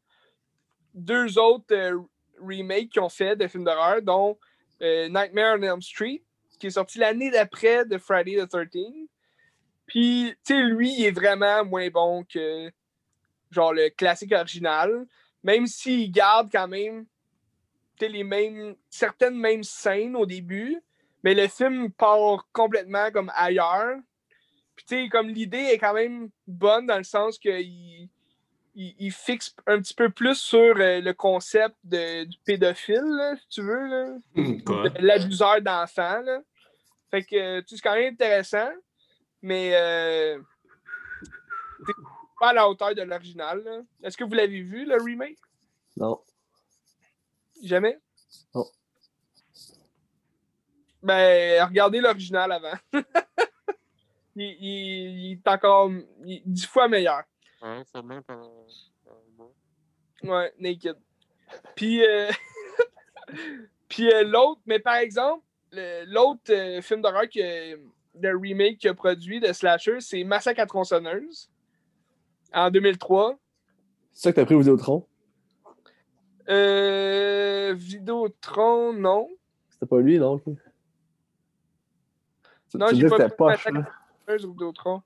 deux 0.94 1.38
autres 1.38 1.74
euh, 1.74 2.00
remakes 2.46 2.90
qu'ils 2.92 3.02
ont 3.02 3.10
fait 3.10 3.36
de 3.36 3.48
films 3.48 3.64
d'horreur, 3.64 4.02
dont 4.02 4.38
euh, 4.82 5.08
Nightmare 5.08 5.58
on 5.60 5.62
Elm 5.64 5.82
Street, 5.82 6.24
qui 6.60 6.68
est 6.68 6.72
sorti 6.72 7.00
l'année 7.00 7.32
d'après 7.32 7.86
de 7.86 7.98
Friday 7.98 8.36
the 8.36 8.50
13th. 8.50 9.08
Puis, 9.86 10.34
tu 10.46 10.54
sais, 10.54 10.62
lui, 10.62 10.94
il 10.98 11.06
est 11.06 11.12
vraiment 11.12 11.66
moins 11.66 11.90
bon 11.90 12.24
que 12.24 12.72
genre 13.52 13.74
le 13.74 13.90
classique 13.90 14.34
original, 14.34 15.06
même 15.44 15.68
s'il 15.68 16.12
garde 16.12 16.50
quand 16.52 16.68
même 16.68 17.06
les 18.08 18.24
mêmes, 18.24 18.76
certaines 18.90 19.38
mêmes 19.38 19.64
scènes 19.64 20.16
au 20.16 20.26
début, 20.26 20.82
mais 21.24 21.34
le 21.34 21.48
film 21.48 21.92
part 21.92 22.48
complètement 22.52 23.12
comme 23.12 23.32
ailleurs. 23.36 23.98
Puis, 24.76 24.86
tu 24.86 24.96
sais, 24.96 25.10
comme 25.10 25.30
l'idée 25.30 25.70
est 25.72 25.78
quand 25.78 25.94
même 25.94 26.30
bonne 26.48 26.88
dans 26.88 26.98
le 26.98 27.04
sens 27.04 27.38
qu'il 27.38 28.10
il, 28.76 28.96
il 29.00 29.12
fixe 29.12 29.56
un 29.68 29.80
petit 29.82 29.94
peu 29.94 30.10
plus 30.10 30.36
sur 30.36 30.76
euh, 30.78 31.00
le 31.02 31.14
concept 31.14 31.76
de, 31.84 32.24
du 32.26 32.38
pédophile, 32.46 33.02
là, 33.04 33.36
si 33.38 33.48
tu 33.50 33.62
veux, 33.62 33.88
là, 33.88 34.18
de 34.90 35.06
l'abuseur 35.06 35.62
d'enfants. 35.62 36.24
Fait 37.12 37.24
que, 37.24 37.64
c'est 37.68 37.80
quand 37.82 37.94
même 37.94 38.14
intéressant, 38.14 38.72
mais 39.42 39.76
euh, 39.76 40.40
c'est 41.86 41.94
pas 42.40 42.50
à 42.50 42.54
la 42.54 42.68
hauteur 42.68 42.96
de 42.96 43.02
l'original. 43.04 43.86
Est-ce 44.02 44.18
que 44.18 44.24
vous 44.24 44.34
l'avez 44.34 44.62
vu, 44.62 44.86
le 44.86 44.96
remake? 45.02 45.38
Non. 45.98 46.20
Jamais? 47.64 48.00
Non. 48.56 48.66
Ben, 51.04 51.64
regardez 51.68 52.00
l'original 52.00 52.52
avant. 52.52 52.78
il, 54.36 54.44
il- 54.60 55.26
il 55.26 55.32
est 55.34 55.48
encore 55.48 55.92
dix 56.24 56.66
fois 56.66 56.88
meilleur. 56.88 57.24
Ouais, 57.64 57.82
c'est 57.86 58.02
bien 58.06 58.22
pendant. 58.22 58.52
pendant- 59.06 59.54
Ouais, 60.24 60.54
Naked. 60.60 60.98
Puis, 61.76 62.06
euh, 62.06 62.30
puis 63.90 64.12
euh, 64.12 64.24
l'autre, 64.24 64.62
mais 64.66 64.80
par 64.80 64.96
exemple, 64.96 65.44
le- 65.72 66.06
l'autre 66.06 66.42
euh, 66.52 66.82
film 66.82 67.02
d'horreur 67.02 67.24
que 67.30 67.76
le 68.20 68.38
remake 68.38 68.78
qu'il 68.78 68.90
a 68.90 68.94
produit 68.94 69.40
de 69.40 69.52
Slasher, 69.54 70.00
c'est 70.02 70.24
Massacre 70.24 70.62
à 70.62 70.66
tronçonneuse 70.66 71.50
en 72.54 72.70
2003. 72.70 73.38
C'est 74.12 74.24
ça 74.24 74.32
que 74.32 74.36
t'as 74.38 74.46
pris 74.46 74.56
au 74.56 74.60
Vidéotron? 74.60 75.06
Euh, 76.50 77.74
Vidéotron, 77.76 78.94
non. 78.94 79.30
C'était 79.70 79.86
pas 79.86 80.00
lui, 80.00 80.20
non? 80.20 80.40
Non, 82.76 82.88
j'ai 82.94 83.08
pas 83.08 83.18
pris 83.28 83.36
poche, 83.38 83.66
Massacre 83.66 83.78
hein? 83.78 83.86
Tronçonneuse 84.26 84.46
ou 84.46 84.52
Vidéotron. 84.52 85.02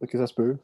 Ok, 0.00 0.10
ça 0.12 0.26
se 0.26 0.34
peut. 0.34 0.56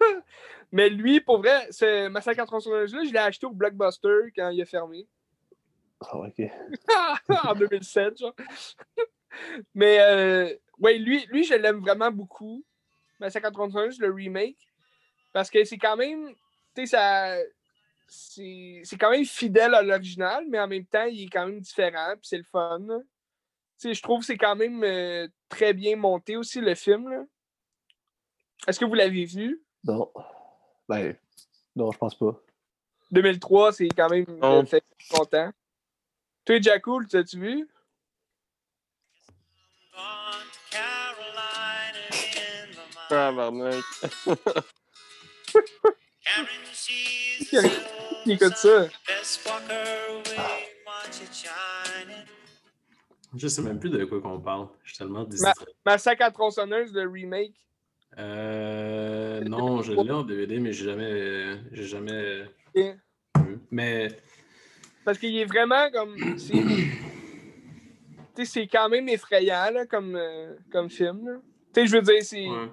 Mais 0.72 0.88
lui, 0.88 1.20
pour 1.20 1.38
vrai, 1.38 1.68
ce 1.70 2.08
Massacre 2.08 2.42
à 2.42 2.46
tronçonneuse-là, 2.46 3.04
je 3.04 3.12
l'ai 3.12 3.18
acheté 3.18 3.46
au 3.46 3.52
Blockbuster 3.52 4.32
quand 4.34 4.50
il 4.50 4.62
a 4.62 4.66
fermé. 4.66 5.06
Ah, 6.00 6.16
ok. 6.16 6.42
en 7.44 7.54
2007, 7.54 8.18
genre. 8.18 8.34
Mais, 9.74 10.00
euh, 10.00 10.54
ouais, 10.78 10.98
lui, 10.98 11.26
lui, 11.26 11.44
je 11.44 11.54
l'aime 11.54 11.80
vraiment 11.80 12.10
beaucoup. 12.10 12.64
Massacre 13.18 13.48
à 13.48 13.50
tronçonneuse, 13.50 13.98
le 14.00 14.12
remake. 14.12 14.58
Parce 15.32 15.50
que 15.50 15.64
c'est 15.64 15.78
quand 15.78 15.96
même, 15.96 16.28
tu 16.74 16.86
sais, 16.86 16.86
ça. 16.86 17.36
C'est 18.12 18.98
quand 18.98 19.10
même 19.10 19.24
fidèle 19.24 19.72
à 19.72 19.82
l'original, 19.82 20.44
mais 20.48 20.58
en 20.58 20.66
même 20.66 20.84
temps, 20.84 21.04
il 21.04 21.24
est 21.24 21.28
quand 21.28 21.46
même 21.46 21.60
différent, 21.60 22.14
puis 22.14 22.26
c'est 22.26 22.38
le 22.38 22.44
fun. 22.44 22.80
là. 22.80 22.98
Tu 23.80 23.88
sais, 23.88 23.94
je 23.94 24.02
trouve 24.02 24.20
que 24.20 24.26
c'est 24.26 24.36
quand 24.36 24.56
même 24.56 24.82
euh, 24.82 25.28
très 25.48 25.72
bien 25.72 25.94
monté 25.94 26.36
aussi, 26.36 26.60
le 26.60 26.74
film. 26.74 27.24
Est-ce 28.66 28.80
que 28.80 28.84
vous 28.84 28.94
l'avez 28.94 29.24
vu? 29.24 29.62
Non. 29.84 30.10
Ben, 30.88 31.16
non, 31.76 31.90
je 31.92 31.98
pense 31.98 32.14
pas. 32.14 32.40
2003, 33.10 33.72
c'est 33.72 33.88
quand 33.88 34.08
même 34.08 34.26
euh, 34.42 34.64
fait 34.64 34.84
longtemps. 35.16 35.50
Toi, 36.44 36.60
Jacoul, 36.60 37.06
t'as-tu 37.08 37.38
vu? 37.38 37.68
Carrying 46.22 46.72
she's 46.72 47.50
Qui 48.24 48.32
écoute 48.32 48.56
ça? 48.56 48.86
Je 53.36 53.48
sais 53.48 53.62
même 53.62 53.78
plus 53.78 53.90
de 53.90 54.04
quoi 54.04 54.20
qu'on 54.20 54.40
parle. 54.40 54.68
Je 54.84 54.90
suis 54.90 54.98
tellement 54.98 55.24
distrait. 55.24 55.52
Massacre 55.84 56.24
à 56.24 56.30
tronçonneuse, 56.30 56.92
le 56.92 57.08
remake. 57.08 57.54
Euh, 58.18 59.40
non, 59.44 59.82
je 59.82 59.92
l'ai 59.92 60.10
en 60.10 60.22
DVD, 60.22 60.58
mais 60.58 60.72
j'ai 60.72 60.84
jamais, 60.84 61.56
j'ai 61.72 61.84
jamais 61.84 62.44
vu. 62.74 62.98
Mais 63.70 64.08
Parce 65.04 65.18
qu'il 65.18 65.36
est 65.36 65.44
vraiment 65.44 65.90
comme. 65.90 66.38
c'est- 66.38 66.54
Tu 68.36 68.46
sais, 68.46 68.52
c'est 68.60 68.66
quand 68.68 68.88
même 68.88 69.08
effrayant 69.08 69.70
là, 69.72 69.86
comme, 69.86 70.14
euh, 70.14 70.54
comme 70.70 70.88
film. 70.88 71.28
là. 71.28 71.36
Tu 71.74 71.80
sais, 71.80 71.86
je 71.88 71.96
veux 71.96 72.02
dire, 72.02 72.22
c'est. 72.22 72.46
ouais. 72.46 72.68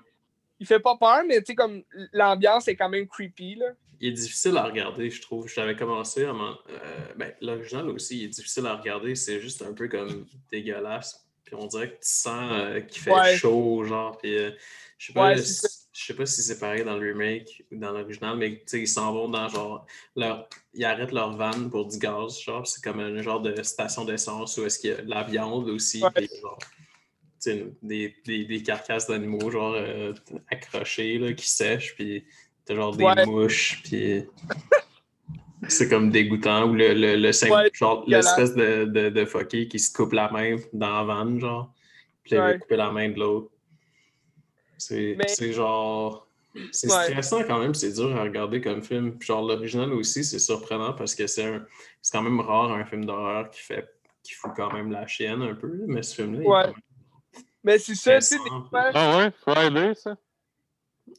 Il 0.59 0.65
fait 0.67 0.79
pas 0.79 0.95
peur, 0.97 1.21
mais 1.27 1.39
tu 1.39 1.45
sais, 1.47 1.55
comme 1.55 1.83
l'ambiance 2.13 2.67
est 2.67 2.75
quand 2.75 2.89
même 2.89 3.07
creepy. 3.07 3.55
Là. 3.55 3.67
il 3.99 4.09
est 4.09 4.11
difficile 4.11 4.57
à 4.57 4.63
regarder, 4.63 5.09
je 5.09 5.21
trouve. 5.21 5.47
J'avais 5.47 5.75
commencé 5.75 6.25
à 6.25 6.31
euh, 6.31 7.13
ben, 7.15 7.31
l'original 7.41 7.89
aussi, 7.89 8.19
il 8.19 8.23
est 8.25 8.29
difficile 8.29 8.65
à 8.65 8.75
regarder. 8.75 9.13
C'est 9.15 9.39
juste 9.39 9.61
un 9.61 9.73
peu 9.73 9.87
comme 9.87 10.25
dégueulasse. 10.51 11.26
Puis 11.47 11.55
on 11.55 11.65
dirait 11.65 11.87
que 11.91 11.93
tu 11.95 11.99
sens 12.09 12.51
euh, 12.51 12.81
qu'il 12.81 13.01
fait 13.01 13.11
Ouais. 13.13 13.37
chaud, 13.37 13.85
genre. 13.85 14.17
Puis 14.17 14.35
euh, 14.37 14.51
je 14.97 15.07
sais 15.07 15.13
pas, 15.13 15.29
Ouais, 15.29 15.37
si- 15.41 15.65
je 15.93 16.05
sais 16.07 16.13
pas 16.13 16.25
si 16.25 16.41
c'est 16.43 16.59
pareil 16.59 16.83
dans 16.83 16.97
le 16.97 17.07
remake 17.13 17.63
ou 17.71 17.77
dans 17.77 17.91
l'original, 17.91 18.35
mais 18.37 18.57
tu 18.57 18.63
sais, 18.65 18.79
ils 18.81 18.87
s'en 18.87 19.13
vont 19.13 19.29
dans 19.29 19.47
genre. 19.47 19.85
Leur, 20.17 20.49
ils 20.73 20.83
arrêtent 20.83 21.13
leur 21.13 21.37
van 21.37 21.69
pour 21.69 21.85
du 21.87 21.97
gaz, 21.99 22.41
genre. 22.41 22.67
C'est 22.67 22.83
comme 22.83 22.99
un 22.99 23.21
genre 23.21 23.39
de 23.41 23.63
station 23.63 24.03
d'essence 24.03 24.57
où 24.57 24.65
est-ce 24.65 24.77
qu'il 24.77 24.89
y 24.89 24.93
a 24.93 25.01
de 25.01 25.09
la 25.09 25.23
viande 25.23 25.69
aussi. 25.69 26.03
Ouais. 26.03 26.09
puis 26.13 26.29
genre, 26.41 26.59
des, 27.81 28.13
des, 28.25 28.43
des 28.45 28.61
carcasses 28.61 29.07
d'animaux, 29.07 29.49
genre 29.49 29.73
euh, 29.75 30.11
accrochées, 30.51 31.17
là, 31.17 31.31
qui 31.31 31.47
sèchent. 31.49 31.95
Puis 31.95 32.25
t'as 32.65 32.75
genre 32.75 32.93
des 32.97 33.05
mouches, 33.25 33.81
puis 33.85 34.25
c'est 35.67 35.89
comme 35.89 36.09
dégoûtant. 36.11 36.69
Ou 36.69 36.73
le, 36.75 36.93
le, 36.93 37.15
le 37.15 37.31
simple- 37.31 37.53
Ouais, 37.53 37.69
genre 37.73 38.03
l'espèce 38.07 38.53
de, 38.55 38.85
de, 38.85 39.09
de 39.09 39.25
fucké 39.25 39.67
qui 39.67 39.79
se 39.79 39.91
coupe 39.93 40.13
la 40.13 40.29
main 40.31 40.55
dans 40.73 40.93
la 40.97 41.03
vanne, 41.03 41.39
genre. 41.39 41.73
Puis 42.23 42.35
il 42.35 42.39
Ouais. 42.39 42.53
veut 42.53 42.59
couper 42.59 42.75
la 42.77 42.91
main 42.91 43.09
de 43.09 43.19
l'autre. 43.19 43.51
C'est 44.77 45.15
Mais- 45.17 45.51
genre. 45.53 46.27
C'est 46.71 46.91
Ouais. 46.91 47.03
stressant 47.09 47.43
quand 47.43 47.59
même, 47.59 47.75
c'est 47.75 47.91
dur 47.93 48.15
à 48.15 48.23
regarder 48.23 48.61
comme 48.61 48.81
film. 48.81 49.17
Puis 49.17 49.27
genre 49.27 49.45
l'original 49.47 49.93
aussi, 49.93 50.23
c'est 50.23 50.39
surprenant 50.39 50.93
parce 50.93 51.13
que 51.13 51.27
c'est 51.27 51.43
un- 51.45 51.65
c'est 52.01 52.11
quand 52.17 52.23
même 52.23 52.39
rare 52.39 52.71
un 52.71 52.83
film 52.85 53.05
d'horreur 53.05 53.49
qui 53.51 53.61
fait 53.61 53.87
qui 54.23 54.33
fout 54.33 54.51
quand 54.55 54.73
même 54.73 54.91
la 54.91 55.05
chienne 55.07 55.41
un 55.41 55.53
peu, 55.55 55.71
mais 55.87 56.01
ce 56.03 56.15
film-là, 56.15 56.41
est 56.41 56.45
Ouais. 56.47 56.61
quand 56.63 56.67
même 56.67 57.43
Mais 57.63 57.77
c'est 57.79 57.95
ça, 57.95 58.15
tu 58.19 58.25
sais, 58.25 58.35
Ah 58.73 59.17
ouais, 59.19 59.31
Friday, 59.41 59.93
ça? 59.95 60.17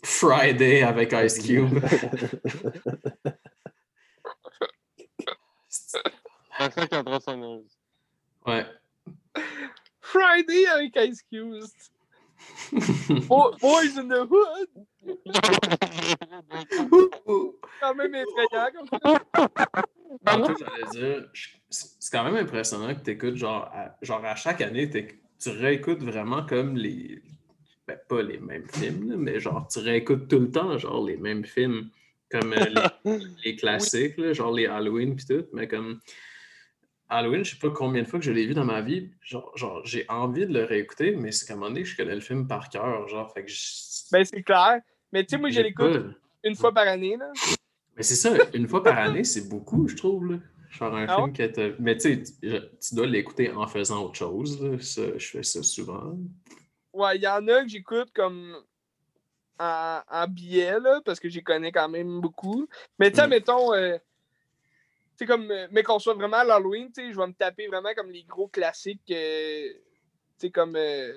Friday 0.04 0.82
avec 0.82 1.12
Ice 1.14 1.38
Cube. 1.38 1.78
Tronçonneuse. 6.58 7.78
ouais. 8.46 8.66
Friday 10.00 10.66
avec 10.66 10.96
Ice 10.96 11.22
Cube. 11.30 11.62
Bo- 13.28 13.54
Boys 13.60 13.96
in 13.98 14.08
the 14.08 14.26
Hood. 14.28 14.68
Quand 17.80 17.94
même 17.94 18.14
effrayant 18.14 18.70
comme 18.74 18.88
ça. 18.88 18.98
J'allais 20.58 20.86
dire, 20.90 21.28
je- 21.32 21.48
c'est 21.70 22.10
quand 22.12 22.24
même 22.24 22.36
impressionnant 22.36 22.94
que 22.94 23.02
tu 23.04 23.10
écoutes, 23.10 23.36
genre 23.36 23.64
à, 23.72 23.94
genre 24.02 24.24
à 24.24 24.34
chaque 24.34 24.60
année, 24.62 24.90
tu 24.90 25.50
réécoutes 25.50 26.02
vraiment 26.02 26.44
comme 26.46 26.76
les. 26.76 27.22
Ben, 27.86 27.98
pas 28.08 28.22
les 28.22 28.38
mêmes 28.38 28.68
films, 28.68 29.10
là, 29.10 29.16
mais 29.16 29.38
genre 29.40 29.66
tu 29.68 29.78
réécoutes 29.78 30.28
tout 30.28 30.40
le 30.40 30.50
temps, 30.50 30.76
genre 30.78 31.04
les 31.04 31.16
mêmes 31.16 31.44
films, 31.44 31.90
comme 32.30 32.52
euh, 32.52 32.64
les, 33.04 33.04
les 33.44 33.56
classiques, 33.56 34.16
là, 34.18 34.32
genre 34.32 34.52
les 34.52 34.66
Halloween 34.66 35.14
puis 35.16 35.26
tout, 35.26 35.46
mais 35.52 35.68
comme. 35.68 36.00
Halloween, 37.10 37.44
je 37.44 37.52
sais 37.52 37.58
pas 37.58 37.70
combien 37.70 38.02
de 38.02 38.06
fois 38.08 38.18
que 38.18 38.24
je 38.24 38.32
l'ai 38.32 38.46
vu 38.46 38.54
dans 38.54 38.64
ma 38.64 38.80
vie. 38.82 39.10
Genre, 39.22 39.50
genre 39.56 39.80
j'ai 39.84 40.04
envie 40.08 40.46
de 40.46 40.52
le 40.52 40.64
réécouter, 40.64 41.16
mais 41.16 41.32
c'est 41.32 41.46
qu'à 41.46 41.54
un 41.54 41.56
moment 41.56 41.68
donné, 41.70 41.84
je 41.84 41.96
connais 41.96 42.14
le 42.14 42.20
film 42.20 42.46
par 42.46 42.68
cœur. 42.68 43.08
Genre, 43.08 43.32
fait 43.32 43.44
que 43.44 43.50
je. 43.50 43.60
Ben, 44.12 44.24
c'est 44.24 44.42
clair. 44.42 44.80
Mais 45.12 45.24
tu 45.24 45.30
sais, 45.30 45.38
moi, 45.38 45.48
je 45.50 45.60
l'écoute 45.60 46.02
une 46.44 46.54
fois 46.54 46.72
par 46.72 46.86
année. 46.86 47.16
Là. 47.16 47.32
Mais 47.96 48.02
c'est 48.02 48.14
ça, 48.14 48.30
une 48.54 48.68
fois 48.68 48.82
par 48.82 48.98
année, 48.98 49.24
c'est 49.24 49.48
beaucoup, 49.48 49.88
je 49.88 49.96
trouve. 49.96 50.32
Là. 50.32 50.38
Genre 50.70 50.94
un 50.94 51.06
Ah 51.08 51.16
film 51.16 51.32
que 51.32 51.46
t'as- 51.46 51.74
Mais 51.78 51.96
tu 51.96 52.24
sais, 52.24 52.68
tu- 52.78 52.94
dois 52.94 53.06
l'écouter 53.06 53.50
en 53.50 53.66
faisant 53.66 54.04
autre 54.04 54.16
chose. 54.16 54.62
là. 54.62 54.78
Ça, 54.80 55.02
je 55.16 55.26
fais 55.26 55.42
ça 55.42 55.62
souvent. 55.62 56.14
Ouais, 56.92 57.16
il 57.16 57.22
y 57.22 57.26
en 57.28 57.46
a 57.48 57.62
que 57.62 57.68
j'écoute 57.68 58.10
comme 58.14 58.54
en, 59.58 60.00
en 60.10 60.26
billet, 60.28 60.78
là, 60.78 61.00
parce 61.04 61.18
que 61.20 61.28
j'y 61.28 61.42
connais 61.42 61.72
quand 61.72 61.88
même 61.88 62.20
beaucoup. 62.20 62.68
Mais 62.98 63.10
tu 63.10 63.16
sais, 63.16 63.26
Mm. 63.26 63.30
mettons, 63.30 63.72
euh, 63.74 63.96
sais, 65.18 65.26
comme, 65.26 65.50
euh, 65.50 65.66
mais 65.70 65.82
qu'on 65.82 65.98
soit 65.98 66.14
vraiment 66.14 66.38
à 66.38 66.44
l'Halloween, 66.44 66.86
tu 66.92 67.02
sais, 67.02 67.12
je 67.12 67.16
vais 67.18 67.26
me 67.26 67.32
taper 67.32 67.66
vraiment 67.68 67.92
comme 67.96 68.10
les 68.10 68.22
gros 68.24 68.48
classiques, 68.48 69.10
euh, 69.10 69.68
tu 69.72 69.80
sais, 70.38 70.50
comme, 70.50 70.76
euh, 70.76 71.12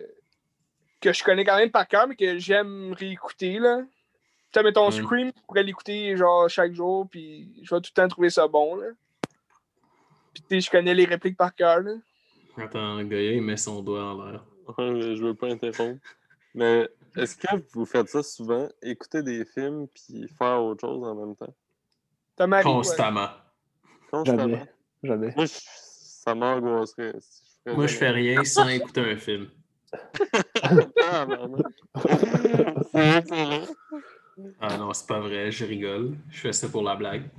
que 0.99 1.13
je 1.13 1.23
connais 1.23 1.43
quand 1.45 1.57
même 1.57 1.71
par 1.71 1.87
cœur, 1.87 2.07
mais 2.07 2.15
que 2.15 2.37
j'aime 2.37 2.93
réécouter, 2.93 3.59
là. 3.59 3.81
Tu 3.81 4.59
sais, 4.59 4.63
mettons, 4.63 4.89
Mm. 4.89 4.91
Scream, 4.91 5.31
je 5.35 5.41
pourrais 5.47 5.63
l'écouter, 5.63 6.15
genre, 6.17 6.49
chaque 6.49 6.73
jour, 6.73 7.07
puis 7.09 7.53
je 7.63 7.73
vais 7.73 7.81
tout 7.81 7.91
le 7.95 8.01
temps 8.01 8.07
trouver 8.07 8.29
ça 8.29 8.47
bon, 8.47 8.75
là. 8.75 8.87
Puis, 10.33 10.43
tu 10.43 10.47
sais, 10.49 10.61
je 10.61 10.71
connais 10.71 10.93
les 10.93 11.05
répliques 11.05 11.37
par 11.37 11.53
cœur, 11.55 11.79
là. 11.81 11.93
Attends, 12.57 13.01
Goya, 13.03 13.31
il 13.33 13.41
met 13.41 13.57
son 13.57 13.81
doigt 13.81 14.03
en 14.03 14.25
l'air. 14.25 14.45
Ouais, 14.77 15.15
je 15.15 15.23
veux 15.23 15.33
pas 15.33 15.47
interrompre. 15.47 16.01
Mais 16.53 16.87
est-ce 17.15 17.35
que 17.37 17.47
vous 17.73 17.85
faites 17.85 18.09
ça 18.09 18.23
souvent? 18.23 18.67
Écouter 18.81 19.23
des 19.23 19.45
films 19.45 19.87
puis 19.87 20.27
faire 20.37 20.61
autre 20.63 20.81
chose 20.81 21.03
en 21.03 21.15
même 21.15 21.35
temps? 21.35 21.53
Ouais. 23.07 23.50
Jamais. 24.25 24.65
Jamais. 25.03 25.33
Moi, 25.35 25.45
je- 25.45 25.59
ça 26.23 26.35
m'angoisserait. 26.35 27.13
si 27.19 27.41
ferais 27.63 27.75
Moi, 27.75 27.87
je 27.87 27.95
fais 27.95 28.09
rien 28.09 28.43
sans 28.43 28.67
écouter 28.67 29.01
un 29.01 29.17
film. 29.17 29.49
Ah. 31.01 31.25
Ah 34.59 34.77
non, 34.77 34.93
c'est 34.93 35.07
pas 35.07 35.19
vrai, 35.19 35.51
je 35.51 35.65
rigole. 35.65 36.15
Je 36.29 36.39
fais 36.39 36.53
ça 36.53 36.67
pour 36.69 36.83
la 36.83 36.95
blague. 36.95 37.29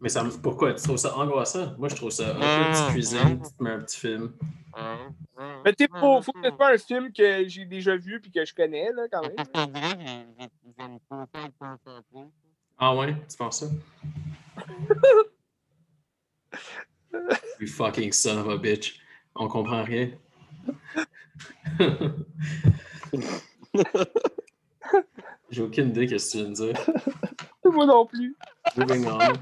Mais 0.00 0.08
ça 0.08 0.22
me... 0.22 0.30
pourquoi? 0.30 0.74
Tu 0.74 0.82
trouves 0.82 0.96
ça 0.98 1.16
angoissant? 1.16 1.74
Moi, 1.78 1.88
je 1.88 1.96
trouve 1.96 2.10
ça. 2.10 2.30
Ok, 2.36 2.40
tu 2.86 2.92
cuisines, 2.92 3.40
tu 3.42 3.56
te 3.56 3.62
mets 3.62 3.70
un 3.70 3.80
petit 3.80 3.98
film. 4.00 4.32
Mais 5.64 5.72
tu 5.72 5.84
sais, 5.84 5.90
faut, 5.98 6.20
faut 6.22 6.32
ce 6.42 6.50
soit 6.50 6.68
un 6.72 6.78
film 6.78 7.12
que 7.12 7.48
j'ai 7.48 7.64
déjà 7.64 7.96
vu 7.96 8.20
puis 8.20 8.30
que 8.30 8.44
je 8.44 8.54
connais, 8.54 8.90
là, 8.92 9.04
quand 9.10 9.22
même. 9.22 9.36
Ah 12.78 12.94
ouais, 12.94 13.14
tu 13.28 13.36
penses 13.36 13.60
ça? 13.60 13.66
you 17.60 17.66
fucking 17.66 18.12
son 18.12 18.38
of 18.38 18.48
a 18.48 18.56
bitch. 18.58 18.98
On 19.34 19.48
comprend 19.48 19.82
rien. 19.84 20.10
J'ai 25.50 25.62
aucune 25.62 25.88
idée 25.90 26.06
de 26.06 26.18
ce 26.18 26.26
que 26.26 26.32
tu 26.32 26.38
viens 26.38 26.48
de 26.50 26.54
dire. 26.72 26.86
Moi 27.64 27.86
non 27.86 28.06
plus. 28.06 28.36
Moving 28.76 29.06
on. 29.06 29.32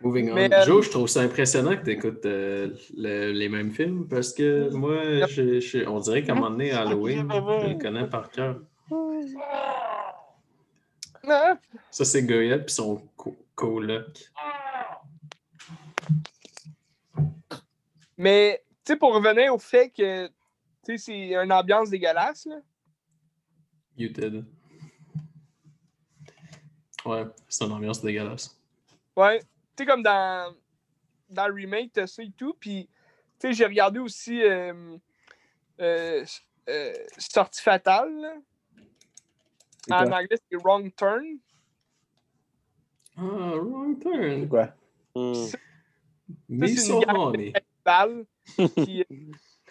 Moving 0.00 0.30
on. 0.30 0.34
Mais, 0.34 0.52
euh, 0.52 0.64
Joe, 0.64 0.84
je 0.84 0.90
trouve 0.90 1.08
ça 1.08 1.20
impressionnant 1.22 1.76
que 1.76 1.82
tu 1.84 1.90
écoutes 1.90 2.24
les 2.24 3.48
mêmes 3.48 3.72
films 3.72 4.06
parce 4.08 4.32
que 4.32 4.70
moi, 4.70 5.26
je- 5.26 5.60
je- 5.60 5.86
on 5.86 5.98
dirait 6.00 6.22
qu'à 6.22 6.32
un 6.32 6.36
moment 6.36 6.50
donné, 6.50 6.70
Halloween, 6.72 7.28
je 7.30 7.66
le 7.68 7.78
connais 7.78 8.06
par 8.06 8.30
cœur. 8.30 8.60
Ça, 11.90 12.04
c'est 12.04 12.22
Goyette 12.22 12.66
puis 12.66 12.74
son 12.74 12.96
co- 13.16 13.36
coloc. 13.54 14.06
Mais, 18.16 18.62
tu 18.84 18.92
sais, 18.92 18.96
pour 18.96 19.14
revenir 19.14 19.54
au 19.54 19.58
fait 19.58 19.90
que, 19.90 20.26
tu 20.26 20.32
sais, 20.82 20.98
c'est 20.98 21.34
une 21.34 21.52
ambiance 21.52 21.90
dégueulasse, 21.90 22.46
là. 22.46 22.56
You 23.96 24.08
did. 24.08 24.44
Ouais, 27.04 27.26
c'est 27.48 27.64
une 27.64 27.72
ambiance 27.72 28.02
dégueulasse. 28.02 28.60
Ouais. 29.16 29.40
Tu 29.40 29.46
sais, 29.78 29.86
comme 29.86 30.02
dans, 30.02 30.54
dans 31.30 31.48
le 31.48 31.54
remake, 31.54 31.92
t'as 31.92 32.06
ça 32.06 32.22
et 32.22 32.30
tout. 32.30 32.54
Puis, 32.58 32.88
tu 33.38 33.48
sais, 33.48 33.52
j'ai 33.52 33.66
regardé 33.66 33.98
aussi 33.98 34.42
euh, 34.42 34.96
euh, 35.80 36.24
euh, 36.68 36.92
Sortie 37.18 37.62
fatale. 37.62 38.20
là. 38.20 38.34
En 39.90 40.12
anglais, 40.12 40.36
c'est 40.50 40.56
Wrong 40.56 40.94
Turn. 40.94 41.38
Ah, 43.16 43.56
wrong 43.56 43.98
turn. 44.00 44.48
quoi? 44.48 44.68
C'est 45.14 45.58
gang 46.48 46.68
de 46.68 47.16
horny. 47.16 47.52
Balle 47.84 48.24
qui 48.84 49.00
euh, 49.10 49.16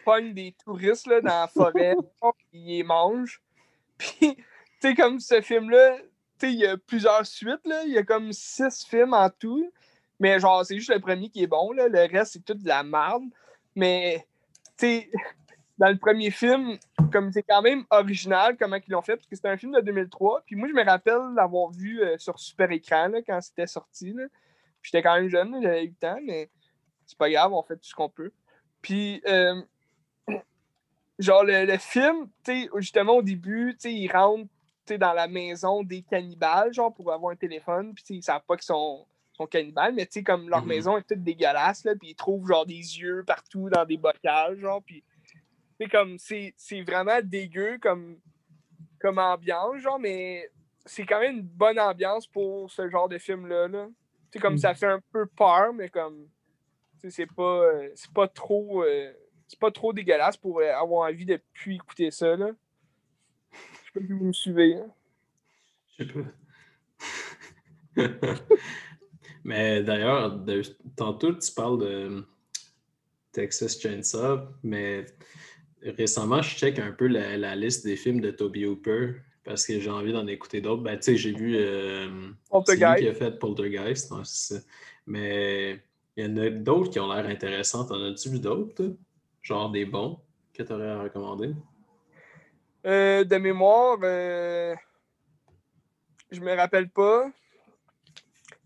pogne 0.05 0.33
des 0.33 0.55
touristes 0.63 1.07
là, 1.07 1.21
dans 1.21 1.41
la 1.41 1.47
forêt, 1.47 1.95
ils 2.53 2.65
les 2.67 2.83
mangent. 2.83 3.41
Puis, 3.97 4.35
tu 4.35 4.43
sais, 4.79 4.95
comme 4.95 5.19
ce 5.19 5.41
film-là, 5.41 5.97
tu 5.97 6.03
sais, 6.39 6.53
il 6.53 6.59
y 6.59 6.67
a 6.67 6.77
plusieurs 6.77 7.25
suites, 7.25 7.65
là. 7.65 7.83
Il 7.85 7.93
y 7.93 7.97
a 7.97 8.03
comme 8.03 8.31
six 8.31 8.85
films 8.85 9.13
en 9.13 9.29
tout. 9.29 9.71
Mais 10.19 10.39
genre, 10.39 10.65
c'est 10.65 10.75
juste 10.75 10.93
le 10.93 10.99
premier 10.99 11.29
qui 11.29 11.43
est 11.43 11.47
bon, 11.47 11.71
là. 11.71 11.87
Le 11.87 12.07
reste, 12.11 12.33
c'est 12.33 12.45
tout 12.45 12.53
de 12.53 12.67
la 12.67 12.83
merde. 12.83 13.23
Mais, 13.75 14.25
tu 14.77 14.85
sais, 14.87 15.11
dans 15.77 15.89
le 15.89 15.97
premier 15.97 16.31
film, 16.31 16.77
comme 17.11 17.31
c'est 17.31 17.43
quand 17.43 17.61
même 17.61 17.85
original 17.89 18.57
comment 18.57 18.77
ils 18.77 18.91
l'ont 18.91 19.01
fait, 19.01 19.15
parce 19.15 19.27
que 19.27 19.35
c'était 19.35 19.49
un 19.49 19.57
film 19.57 19.73
de 19.73 19.81
2003. 19.81 20.43
Puis 20.45 20.55
moi, 20.55 20.67
je 20.67 20.73
me 20.73 20.83
rappelle 20.83 21.33
l'avoir 21.35 21.71
vu 21.71 22.01
euh, 22.01 22.17
sur 22.17 22.39
super 22.39 22.71
écran 22.71 23.07
là, 23.09 23.19
quand 23.21 23.39
c'était 23.41 23.67
sorti. 23.67 24.13
là. 24.13 24.25
J'étais 24.81 25.01
quand 25.01 25.15
même 25.15 25.29
jeune, 25.29 25.61
j'avais 25.61 25.83
8 25.83 26.03
ans, 26.05 26.19
mais 26.23 26.49
c'est 27.07 27.17
pas 27.17 27.29
grave, 27.29 27.53
on 27.53 27.63
fait 27.63 27.75
tout 27.77 27.85
ce 27.85 27.95
qu'on 27.95 28.09
peut. 28.09 28.31
Puis, 28.81 29.21
euh, 29.27 29.61
genre, 31.19 31.43
le, 31.43 31.65
le 31.65 31.77
film, 31.77 32.29
tu 32.43 32.69
justement, 32.77 33.13
au 33.17 33.21
début, 33.21 33.73
tu 33.73 33.89
sais, 33.89 33.93
ils 33.93 34.11
rentrent 34.11 34.49
dans 34.99 35.13
la 35.13 35.27
maison 35.27 35.83
des 35.83 36.01
cannibales, 36.03 36.73
genre, 36.73 36.93
pour 36.93 37.11
avoir 37.11 37.31
un 37.31 37.35
téléphone, 37.35 37.93
puis 37.93 38.03
ils 38.09 38.23
savent 38.23 38.43
pas 38.47 38.55
qu'ils 38.55 38.65
sont, 38.65 39.05
sont 39.33 39.47
cannibales, 39.47 39.93
mais 39.93 40.05
tu 40.05 40.13
sais, 40.13 40.23
comme 40.23 40.49
leur 40.49 40.61
Mhm. 40.61 40.67
maison 40.67 40.97
est 40.97 41.03
toute 41.03 41.23
dégueulasse, 41.23 41.83
là, 41.83 41.95
puis 41.95 42.09
ils 42.11 42.15
trouvent, 42.15 42.47
genre, 42.47 42.65
des 42.65 42.75
yeux 42.75 43.23
partout 43.25 43.69
dans 43.69 43.85
des 43.85 43.97
bocals, 43.97 44.59
genre, 44.59 44.81
puis 44.83 45.03
c'est 45.79 45.89
comme, 45.89 46.17
c'est 46.17 46.53
vraiment 46.85 47.19
dégueu 47.21 47.77
comme, 47.81 48.19
comme 48.99 49.17
ambiance, 49.19 49.77
genre, 49.81 49.99
mais 49.99 50.49
c'est 50.85 51.05
quand 51.05 51.19
même 51.19 51.37
une 51.37 51.41
bonne 51.43 51.79
ambiance 51.79 52.27
pour 52.27 52.71
ce 52.71 52.89
genre 52.89 53.09
de 53.09 53.17
film-là, 53.17 53.67
là. 53.67 53.87
Tu 54.31 54.33
sais, 54.33 54.39
comme 54.39 54.53
Mhm. 54.53 54.59
ça 54.59 54.73
fait 54.73 54.87
un 54.87 55.01
peu 55.11 55.25
peur, 55.25 55.73
mais 55.73 55.89
comme, 55.89 56.27
c'est 57.09 57.25
pas, 57.33 57.61
euh, 57.63 57.89
c'est 57.95 58.11
pas 58.11 58.27
trop, 58.27 58.83
euh, 58.83 59.11
c'est 59.47 59.59
pas 59.59 59.71
trop 59.71 59.93
dégueulasse 59.93 60.37
pour 60.37 60.59
euh, 60.59 60.71
avoir 60.73 61.09
envie 61.09 61.25
de 61.25 61.39
plus 61.53 61.75
écouter 61.75 62.11
ça, 62.11 62.35
là. 62.35 62.49
Je 63.51 63.57
sais 63.85 63.91
pas 63.93 64.05
si 64.05 64.11
vous 64.13 64.25
me 64.25 64.33
suivez, 64.33 64.75
hein. 64.75 64.87
Je 65.97 66.03
sais 66.03 66.09
pas. 66.13 66.19
Mais 69.43 69.81
d'ailleurs, 69.83 70.43
tantôt, 70.95 71.33
tu 71.33 71.51
parles 71.53 71.79
de 71.79 72.25
Texas 73.31 73.79
Chainsaw, 73.79 74.39
mais 74.63 75.05
récemment, 75.81 76.41
je 76.41 76.55
check 76.55 76.79
un 76.79 76.91
peu 76.91 77.07
la, 77.07 77.37
la 77.37 77.55
liste 77.55 77.85
des 77.85 77.95
films 77.95 78.19
de 78.19 78.31
Toby 78.31 78.65
Hooper 78.65 79.13
parce 79.43 79.65
que 79.65 79.79
j'ai 79.79 79.89
envie 79.89 80.11
d'en 80.11 80.27
écouter 80.27 80.59
d'autres. 80.59 80.83
Ben, 80.83 80.97
tu 80.97 81.03
sais, 81.03 81.15
j'ai 81.17 81.31
vu. 81.31 81.55
euh, 81.55 82.07
lui 82.09 82.33
Poltergeist. 82.49 83.01
qui 83.01 83.07
a 83.07 83.13
fait 83.13 83.39
Poltergeist. 83.39 84.11
non. 84.11 84.23
Mais 85.05 85.79
il 86.17 86.25
y 86.25 86.27
en 86.27 86.38
a 86.38 86.49
d'autres 86.49 86.89
qui 86.89 86.99
ont 86.99 87.13
l'air 87.13 87.25
intéressants. 87.27 87.86
T'en 87.86 88.01
as-tu 88.03 88.30
vu 88.30 88.39
d'autres? 88.39 88.95
Genre 89.43 89.69
des 89.71 89.86
bons 89.86 90.19
que 90.53 90.63
tu 90.63 90.73
aurais 90.73 90.89
à 90.89 91.03
recommander? 91.03 91.53
Euh, 92.86 93.23
de 93.23 93.36
mémoire, 93.38 93.97
euh, 94.01 94.75
je 96.32 96.41
me 96.41 96.53
rappelle 96.56 96.89
pas. 96.89 97.30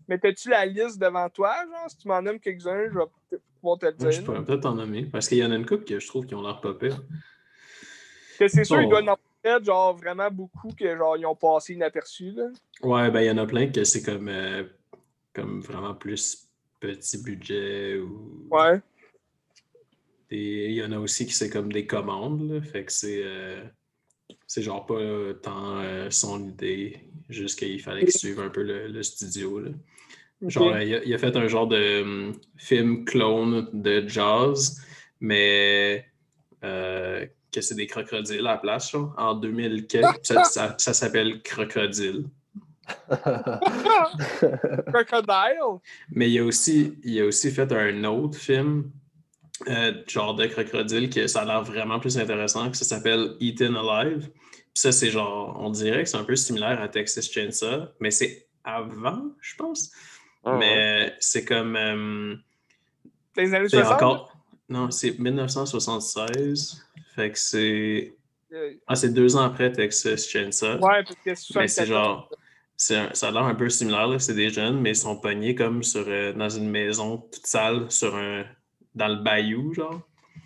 Mais 0.08 0.18
t'as-tu 0.18 0.48
la 0.48 0.64
liste 0.66 0.98
devant 0.98 1.28
toi, 1.28 1.54
genre? 1.66 1.90
Si 1.90 1.98
tu 1.98 2.08
m'en 2.08 2.22
nommes 2.22 2.40
quelques-uns, 2.40 2.88
je 2.90 2.98
vais 2.98 3.04
peut-être 3.28 3.42
pouvoir 3.60 3.78
te 3.78 3.86
le 3.86 3.94
Moi, 3.98 4.10
je 4.10 4.16
dire. 4.16 4.24
pourrais 4.24 4.44
peut-être 4.44 4.66
en 4.66 4.74
nommer 4.74 5.04
parce 5.04 5.28
qu'il 5.28 5.38
y 5.38 5.44
en 5.44 5.50
a 5.52 5.56
une 5.56 5.66
couple 5.66 5.84
que 5.84 6.00
je 6.00 6.06
trouve 6.06 6.26
qui 6.26 6.34
ont 6.34 6.42
l'air 6.42 6.60
pas 6.60 6.74
pire. 6.74 7.02
Que 8.38 8.48
c'est 8.48 8.64
sûr, 8.64 8.76
Bon. 8.76 8.82
il 8.82 8.88
doit 8.88 9.02
y 9.02 9.08
en 9.10 9.16
avoir 9.44 9.64
genre 9.64 9.96
vraiment 9.96 10.30
beaucoup 10.30 10.72
que 10.72 10.96
genre 10.96 11.16
ils 11.16 11.26
ont 11.26 11.36
passé 11.36 11.74
inaperçus, 11.74 12.32
là. 12.32 12.48
Ouais, 12.82 13.10
ben 13.10 13.20
il 13.20 13.26
y 13.26 13.30
en 13.30 13.38
a 13.38 13.46
plein 13.46 13.68
que 13.70 13.84
c'est 13.84 14.02
comme, 14.02 14.28
euh, 14.28 14.64
comme 15.32 15.60
vraiment 15.60 15.94
plus 15.94 16.48
petit 16.82 17.18
budget 17.22 17.98
ou 17.98 18.46
Ouais. 18.50 18.80
des- 20.30 20.66
il 20.70 20.74
y 20.74 20.82
en 20.84 20.92
a 20.92 20.98
aussi 20.98 21.26
qui 21.26 21.32
c'est 21.32 21.50
comme 21.50 21.72
des 21.72 21.86
commandes, 21.86 22.50
là, 22.50 22.60
fait 22.60 22.84
que 22.84 22.92
c'est 22.92 23.22
euh, 23.24 23.62
c'est 24.46 24.62
genre 24.62 24.84
pas 24.86 24.98
tant 25.42 25.78
euh, 25.80 26.10
son 26.10 26.48
idée, 26.48 26.98
juste 27.28 27.58
qu'il 27.58 27.80
fallait 27.80 28.02
qu'il 28.02 28.12
suive 28.12 28.40
un 28.40 28.48
peu 28.50 28.62
le, 28.62 28.88
le 28.88 29.02
studio. 29.02 29.60
Là. 29.60 29.70
Genre, 30.46 30.74
euh, 30.74 30.82
il, 30.84 30.94
a, 30.94 31.04
il 31.04 31.14
a 31.14 31.18
fait 31.18 31.36
un 31.36 31.46
genre 31.48 31.68
de 31.68 32.02
hum, 32.02 32.32
film 32.56 33.04
clone 33.04 33.68
de 33.72 34.06
jazz, 34.08 34.80
mais 35.20 36.04
euh, 36.64 37.24
que 37.52 37.60
c'est 37.60 37.74
des 37.74 37.86
crocodiles 37.86 38.40
à 38.46 38.52
la 38.52 38.56
place, 38.58 38.90
genre, 38.90 39.14
en 39.18 39.34
2000 39.34 39.86
quelques, 39.86 40.08
puis 40.14 40.20
ça, 40.24 40.44
ça- 40.44 40.74
ça 40.78 40.94
s'appelle 40.94 41.42
Crocodile. 41.42 42.24
Crocodile? 44.92 45.80
Mais 46.10 46.30
il 46.30 46.38
a 46.40 46.44
aussi, 46.44 46.98
il 47.04 47.20
a 47.20 47.24
aussi 47.26 47.50
fait 47.50 47.70
un 47.72 48.04
autre 48.04 48.38
film, 48.38 48.90
euh, 49.68 49.92
genre 50.08 50.34
de 50.34 50.46
crocodile, 50.46 51.10
que 51.10 51.26
ça 51.26 51.42
a 51.42 51.44
l'air 51.44 51.62
vraiment 51.62 51.98
plus 52.00 52.18
intéressant, 52.18 52.70
que 52.70 52.76
ça 52.76 52.84
s'appelle 52.84 53.36
Eaten 53.40 53.76
Alive. 53.76 54.28
Puis 54.30 54.80
ça, 54.80 54.92
c'est 54.92 55.10
genre, 55.10 55.56
on 55.60 55.70
dirait 55.70 56.02
que 56.04 56.08
c'est 56.08 56.16
un 56.16 56.24
peu 56.24 56.36
similaire 56.36 56.80
à 56.80 56.88
Texas 56.88 57.30
Chainsaw, 57.30 57.88
mais 58.00 58.10
c'est 58.10 58.46
avant, 58.64 59.22
je 59.40 59.54
pense. 59.56 59.90
Ah, 60.44 60.52
ouais. 60.52 60.58
mais 60.58 61.14
c'est 61.20 61.44
comme. 61.44 61.76
euh, 61.76 62.34
Les 63.36 63.54
années 63.54 63.68
c'est 63.68 63.76
60. 63.78 63.92
encore. 63.94 64.36
Non, 64.68 64.90
c'est 64.90 65.18
1976. 65.18 66.84
Fait 67.14 67.30
que 67.30 67.38
c'est. 67.38 68.14
euh, 68.52 68.72
Ah, 68.86 68.94
c'est 68.96 69.12
deux 69.12 69.36
ans 69.36 69.42
après 69.42 69.70
Texas 69.70 70.26
Chainsaw. 70.26 70.78
ouais, 70.80 71.02
parce 71.04 71.14
que 71.24 71.34
c'est 71.34 71.54
Mais 71.54 71.68
c'est 71.68 71.86
74. 71.86 71.88
genre. 71.88 72.30
Un- 72.90 73.14
ça 73.14 73.28
a 73.28 73.30
l'air 73.30 73.42
un 73.44 73.54
peu 73.54 73.68
similaire. 73.68 74.20
C'est 74.20 74.34
des 74.34 74.50
jeunes, 74.50 74.80
mais 74.80 74.90
ils 74.90 74.96
sont 74.96 75.16
pognés 75.16 75.54
comme 75.54 75.82
sur, 75.82 76.04
euh, 76.06 76.32
dans 76.32 76.48
une 76.48 76.68
maison 76.68 77.18
toute 77.18 77.46
sale 77.46 77.90
sur 77.90 78.14
un, 78.16 78.44
dans 78.94 79.08
le 79.08 79.16
bayou, 79.22 79.72
genre. 79.74 80.00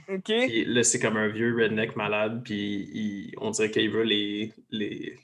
Ok. 0.09 0.25
Puis 0.25 0.64
là, 0.66 0.83
c'est 0.85 0.99
comme 1.01 1.16
un 1.16 1.29
vieux 1.29 1.57
redneck 1.57 1.96
malade, 1.96 2.42
puis 2.44 2.88
il- 2.92 3.35
on 3.38 3.51
dirait 3.51 3.70
qu'il 3.70 3.90
veut 3.90 4.03
les, 4.05 4.53
les 4.70 5.18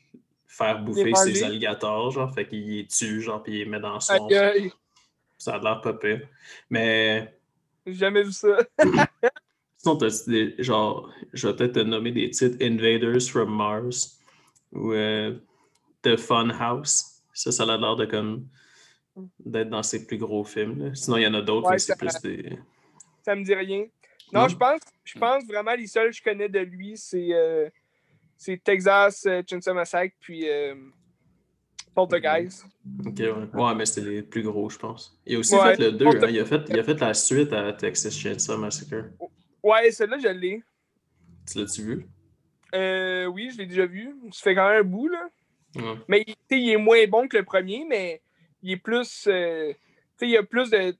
faire 0.46 0.80
bouffer 0.82 1.14
ses 1.14 1.42
alligators, 1.44 2.10
genre. 2.10 2.32
Fait 2.34 2.46
qu'il 2.46 2.66
les 2.68 2.86
tue, 2.86 3.20
genre, 3.20 3.42
puis 3.42 3.52
il 3.52 3.58
les 3.60 3.64
met 3.66 3.80
dans 3.80 4.00
son. 4.00 4.26
Aïe. 4.28 4.72
Ça 5.38 5.54
a 5.54 5.58
l'air 5.58 5.80
pas 5.80 5.92
pire. 5.94 6.20
Mais 6.70 7.36
J'ai 7.86 7.94
jamais 7.94 8.22
vu 8.22 8.32
ça. 8.32 8.56
sinon. 9.78 9.98
Genre, 10.58 11.12
je 11.32 11.48
vais 11.48 11.56
peut-être 11.56 11.72
te 11.74 11.80
nommer 11.80 12.12
des 12.12 12.30
titres 12.30 12.56
Invaders 12.60 13.22
from 13.22 13.54
Mars 13.54 14.18
ou 14.72 14.92
euh, 14.92 15.34
The 16.02 16.16
Fun 16.16 16.50
House. 16.50 17.22
Ça, 17.32 17.50
ça 17.52 17.62
a 17.64 17.76
l'air 17.78 17.96
de 17.96 18.04
comme 18.06 18.46
d'être 19.40 19.68
dans 19.70 19.82
ses 19.82 20.06
plus 20.06 20.18
gros 20.18 20.44
films. 20.44 20.78
là. 20.88 20.94
Sinon, 20.94 21.16
il 21.18 21.22
y 21.22 21.26
en 21.26 21.34
a 21.34 21.42
d'autres, 21.42 21.66
Ouais, 21.66 21.72
mais 21.74 21.78
c'est 21.78 21.92
ça- 21.92 21.96
plus 21.96 22.20
des. 22.22 22.58
Ça 23.24 23.34
me 23.36 23.44
dit 23.44 23.54
rien. 23.54 23.86
Non, 24.32 24.42
Non? 24.42 24.48
je 24.48 24.56
pense, 24.56 24.80
je 25.04 25.18
pense 25.18 25.44
vraiment 25.46 25.74
les 25.74 25.86
seuls 25.86 26.10
que 26.10 26.16
je 26.16 26.22
connais 26.22 26.48
de 26.48 26.60
lui, 26.60 26.96
c'est 26.96 27.28
euh, 27.32 27.68
c'est 28.36 28.62
Texas 28.62 29.24
euh, 29.26 29.42
Chainsaw 29.48 29.74
Massacre 29.74 30.14
puis 30.20 30.48
euh, 30.48 30.74
Poltergeist. 31.94 32.64
Ok, 33.04 33.18
ouais. 33.18 33.32
Ouais, 33.52 33.74
mais 33.74 33.84
c'était 33.84 34.08
les 34.08 34.22
plus 34.22 34.42
gros, 34.42 34.70
je 34.70 34.78
pense. 34.78 35.18
Il 35.26 35.36
a 35.36 35.38
aussi 35.38 35.54
Ouais. 35.54 35.76
fait 35.76 35.82
le 35.82 35.92
2, 35.92 36.06
hein. 36.06 36.26
il, 36.30 36.40
a 36.40 36.44
fait, 36.46 36.62
il 36.70 36.78
a 36.78 36.82
fait 36.84 36.98
la 37.00 37.12
suite 37.14 37.52
à 37.52 37.72
Texas 37.74 38.14
Chainsaw 38.14 38.56
Massacre. 38.56 39.10
Ouais, 39.62 39.90
celui-là, 39.90 40.18
je 40.18 40.28
l'ai. 40.28 40.62
Tu 41.50 41.58
l'as-tu 41.58 41.82
vu? 41.82 42.06
Euh, 42.74 43.26
oui, 43.26 43.50
je 43.52 43.58
l'ai 43.58 43.66
déjà 43.66 43.84
vu. 43.84 44.14
Ça 44.32 44.40
fait 44.42 44.54
quand 44.54 44.68
même 44.70 44.80
un 44.80 44.88
bout, 44.88 45.08
là. 45.08 45.28
Mais 46.08 46.24
tu 46.24 46.32
sais, 46.50 46.60
il 46.60 46.70
est 46.70 46.76
moins 46.76 47.06
bon 47.06 47.28
que 47.28 47.36
le 47.36 47.44
premier, 47.44 47.84
mais 47.88 48.20
il 48.62 48.72
est 48.72 48.76
plus. 48.76 49.26
euh, 49.28 49.72
tu 49.72 49.78
sais, 50.18 50.26
il 50.26 50.30
y 50.30 50.36
a 50.36 50.42
plus 50.42 50.70
de. 50.70 50.94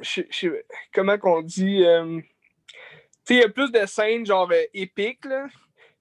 je- 0.00 0.22
je- 0.30 0.62
comment 0.92 1.18
qu'on 1.18 1.42
dit. 1.42 1.84
euh, 1.84 2.20
tu 2.20 2.24
sais, 3.24 3.34
il 3.34 3.40
y 3.40 3.44
a 3.44 3.48
plus 3.48 3.70
de 3.72 3.84
scènes 3.86 4.24
genre 4.26 4.50
euh, 4.52 4.62
épiques, 4.74 5.24
là. 5.24 5.46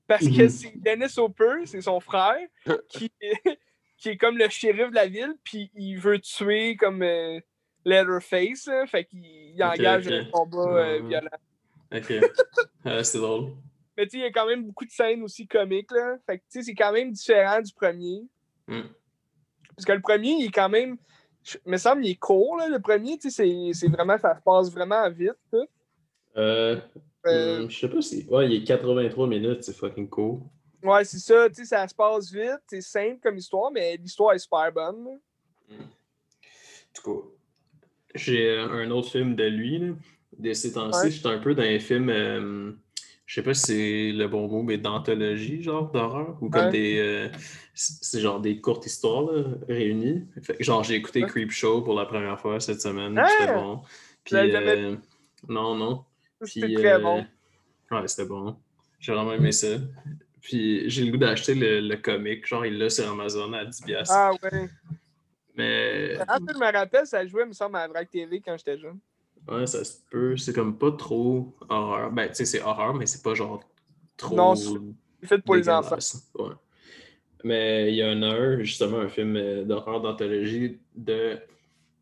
Parce 0.08 0.26
que 0.28 0.44
Mhm. 0.44 0.50
c'est 0.50 0.74
Dennis 0.78 1.18
Hopper, 1.18 1.66
c'est 1.66 1.82
son 1.82 2.00
frère, 2.00 2.38
qui 2.90 3.12
est, 3.22 3.42
qui 3.98 4.10
est 4.10 4.18
comme 4.18 4.38
le 4.38 4.48
shérif 4.50 4.90
de 4.90 4.96
la 4.96 5.08
ville, 5.08 5.36
puis 5.44 5.70
il 5.76 5.98
veut 5.98 6.20
tuer 6.20 6.76
comme 6.78 7.02
euh, 7.04 7.40
Leatherface, 7.84 8.68
là, 8.68 8.86
fait 8.88 9.06
qu'il 9.06 9.56
engage 9.62 10.08
un 10.08 10.26
combat 10.32 10.98
violent. 11.10 11.30
Ok. 11.94 12.14
C'est 13.04 13.18
drôle. 13.18 13.54
Mais 13.98 14.06
tu 14.06 14.12
sais, 14.12 14.18
il 14.18 14.22
y 14.22 14.26
a 14.26 14.32
quand 14.32 14.46
même 14.46 14.64
beaucoup 14.66 14.86
de 14.86 14.92
scènes 14.92 15.24
aussi 15.24 15.48
comiques, 15.48 15.92
là. 15.92 16.18
Fait 16.26 16.38
que 16.38 16.44
tu 16.44 16.60
sais, 16.60 16.62
c'est 16.64 16.76
quand 16.76 16.92
même 16.94 17.12
différent 17.12 17.60
du 17.62 17.74
premier. 17.74 18.22
Mm. 18.68 18.82
Parce 19.76 19.86
que 19.86 19.92
le 19.94 20.02
premier, 20.02 20.32
il 20.40 20.46
est 20.46 20.52
quand 20.52 20.70
même. 20.70 20.98
je- 21.44 21.58
me 21.66 21.78
semble 21.78 22.06
il 22.06 22.12
est 22.12 22.16
court, 22.16 22.58
là, 22.58 22.68
le 22.68 22.80
premier, 22.80 23.18
tu 23.18 23.32
sais, 23.32 23.72
c'est- 23.74 23.88
vraiment. 23.88 24.18
Ça 24.18 24.36
se 24.36 24.42
passe 24.44 24.70
vraiment 24.72 25.10
vite, 25.10 25.32
tout. 25.52 25.66
Euh, 26.36 26.78
Euh, 27.26 27.64
hmm, 27.66 27.70
je 27.70 27.80
sais 27.80 27.90
pas 27.90 28.02
si. 28.02 28.26
Ouais, 28.30 28.46
il 28.48 28.54
est 28.54 28.64
83 28.64 29.28
minutes, 29.28 29.64
c'est 29.64 29.74
fucking 29.76 30.08
cool. 30.10 30.40
Ouais, 30.84 31.04
c'est 31.06 31.20
ça, 31.20 31.50
tu 31.50 31.56
sais, 31.56 31.66
ça 31.66 31.88
se 31.88 31.96
passe 31.96 32.32
vite, 32.32 32.60
c'est 32.68 32.82
simple 32.82 33.20
comme 33.22 33.38
histoire, 33.38 33.72
mais 33.72 33.98
l'histoire 33.98 34.34
est 34.34 34.40
super 34.40 34.72
bonne. 34.72 35.04
là. 35.06 35.12
En 35.80 36.94
tout 36.94 37.04
cas, 37.22 37.28
j'ai 38.16 38.50
euh, 38.50 38.70
un 38.70 38.90
autre 38.92 39.10
film 39.10 39.36
de 39.36 39.44
lui. 39.46 39.80
Là. 39.80 39.94
De 40.38 40.54
ces 40.54 40.74
temps-ci, 40.74 41.00
Ouais. 41.06 41.12
j'étais 41.12 41.28
un 41.30 41.40
peu 41.40 41.56
dans 41.56 41.64
les 41.64 41.80
films. 41.80 42.10
euh, 42.10 42.72
je 43.28 43.36
sais 43.36 43.44
pas 43.44 43.54
si 43.54 43.62
c'est 43.66 44.12
le 44.14 44.28
bon 44.28 44.48
mot, 44.48 44.64
mais 44.64 44.78
d'anthologie, 44.80 45.62
genre 45.62 45.92
d'horreur. 45.92 46.38
Ou 46.42 46.50
comme 46.50 46.66
Ouais. 46.66 46.72
des. 46.72 46.98
euh, 46.98 47.30
c'est 47.76 48.20
genre 48.22 48.40
des 48.40 48.60
courtes 48.62 48.86
histoires 48.88 49.22
là, 49.32 49.44
réunies. 49.68 50.26
Fait 50.42 50.56
genre, 50.64 50.84
j'ai 50.84 50.96
écouté 50.96 51.22
Ouais. 51.24 51.28
Creepshow 51.30 51.82
pour 51.84 51.94
la 51.94 52.06
première 52.06 52.40
fois 52.40 52.60
cette 52.60 52.82
semaine. 52.82 53.16
Ah! 53.20 53.28
C'était 53.38 53.54
bon. 53.54 53.82
Puis. 54.24 54.36
euh, 54.38 54.96
non, 55.48 55.76
non. 55.76 56.04
C'était 56.42 56.74
très 56.74 56.94
euh, 56.94 57.00
bon. 57.00 57.26
Ouais, 57.92 58.08
c'était 58.08 58.28
bon. 58.28 58.56
J'ai 59.00 59.14
vraiment 59.14 59.34
aimé 59.34 59.52
ça. 59.52 59.76
Puis 60.42 60.90
j'ai 60.90 61.04
le 61.04 61.12
goût 61.12 61.18
d'acheter 61.18 61.54
le, 61.54 61.82
le 61.82 61.98
comic. 61.98 62.48
Genre, 62.48 62.66
il 62.66 62.78
l'a 62.78 62.90
sur 62.90 63.12
Amazon 63.12 63.52
à 63.54 63.66
10$. 63.66 63.86
piastres. 63.86 64.16
Ah 64.16 64.32
ouais. 64.42 64.70
Mais 65.56 66.18
Ah, 66.28 66.38
je 66.40 66.58
me 66.58 66.72
rappelle, 66.72 67.06
ça 67.06 67.26
jouait, 67.26 67.46
me 67.46 67.52
semble, 67.54 67.76
à 67.78 67.88
Vrac 67.88 68.10
TV 68.10 68.40
quand 68.40 68.56
j'étais 68.58 68.78
jeune. 68.78 69.00
Ouais, 69.50 69.68
ça 69.68 69.84
se 69.84 69.98
peut. 70.10 70.38
C'est 70.38 70.54
comme 70.54 70.78
pas 70.78 70.92
trop 70.92 71.56
horreur. 71.70 72.12
Ben, 72.12 72.28
tu 72.30 72.36
sais, 72.36 72.46
c'est 72.46 72.62
horreur, 72.62 72.94
mais 72.94 73.06
c'est 73.06 73.24
pas 73.24 73.34
genre 73.34 73.60
trop. 74.18 74.36
Non, 74.36 74.56
c'est 74.56 74.70
fait 75.28 75.40
pour 75.40 75.56
les 75.56 75.68
enfants. 75.70 75.98
Ouais. 76.40 76.54
Mais 77.44 77.92
il 77.92 77.96
y 77.96 78.04
en 78.04 78.22
a 78.24 78.28
un, 78.28 78.64
justement, 78.64 79.00
un 79.00 79.10
film 79.10 79.36
euh, 79.36 79.64
d'horreur 79.64 80.02
d'anthologie 80.02 80.80
de. 80.96 81.38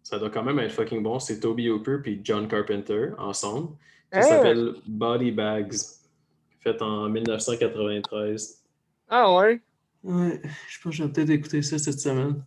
Ça 0.03 0.19
doit 0.19 0.29
quand 0.29 0.43
même 0.43 0.59
être 0.59 0.71
fucking 0.71 1.01
bon. 1.01 1.19
C'est 1.19 1.39
Toby 1.39 1.69
Hooper 1.69 1.97
puis 2.03 2.21
John 2.23 2.47
Carpenter 2.47 3.09
ensemble. 3.17 3.69
Ça 4.13 4.19
Hein? 4.19 4.21
s'appelle 4.21 4.75
Body 4.85 5.31
Bags. 5.31 5.73
Fait 6.61 6.79
en 6.81 7.09
1993. 7.09 8.61
Ah 9.09 9.33
ouais? 9.35 9.61
Ouais, 10.03 10.41
je 10.69 10.79
pense 10.81 10.91
que 10.91 11.03
j'ai 11.03 11.07
peut-être 11.09 11.29
écouté 11.31 11.61
ça 11.63 11.77
cette 11.79 11.99
semaine. 11.99 12.43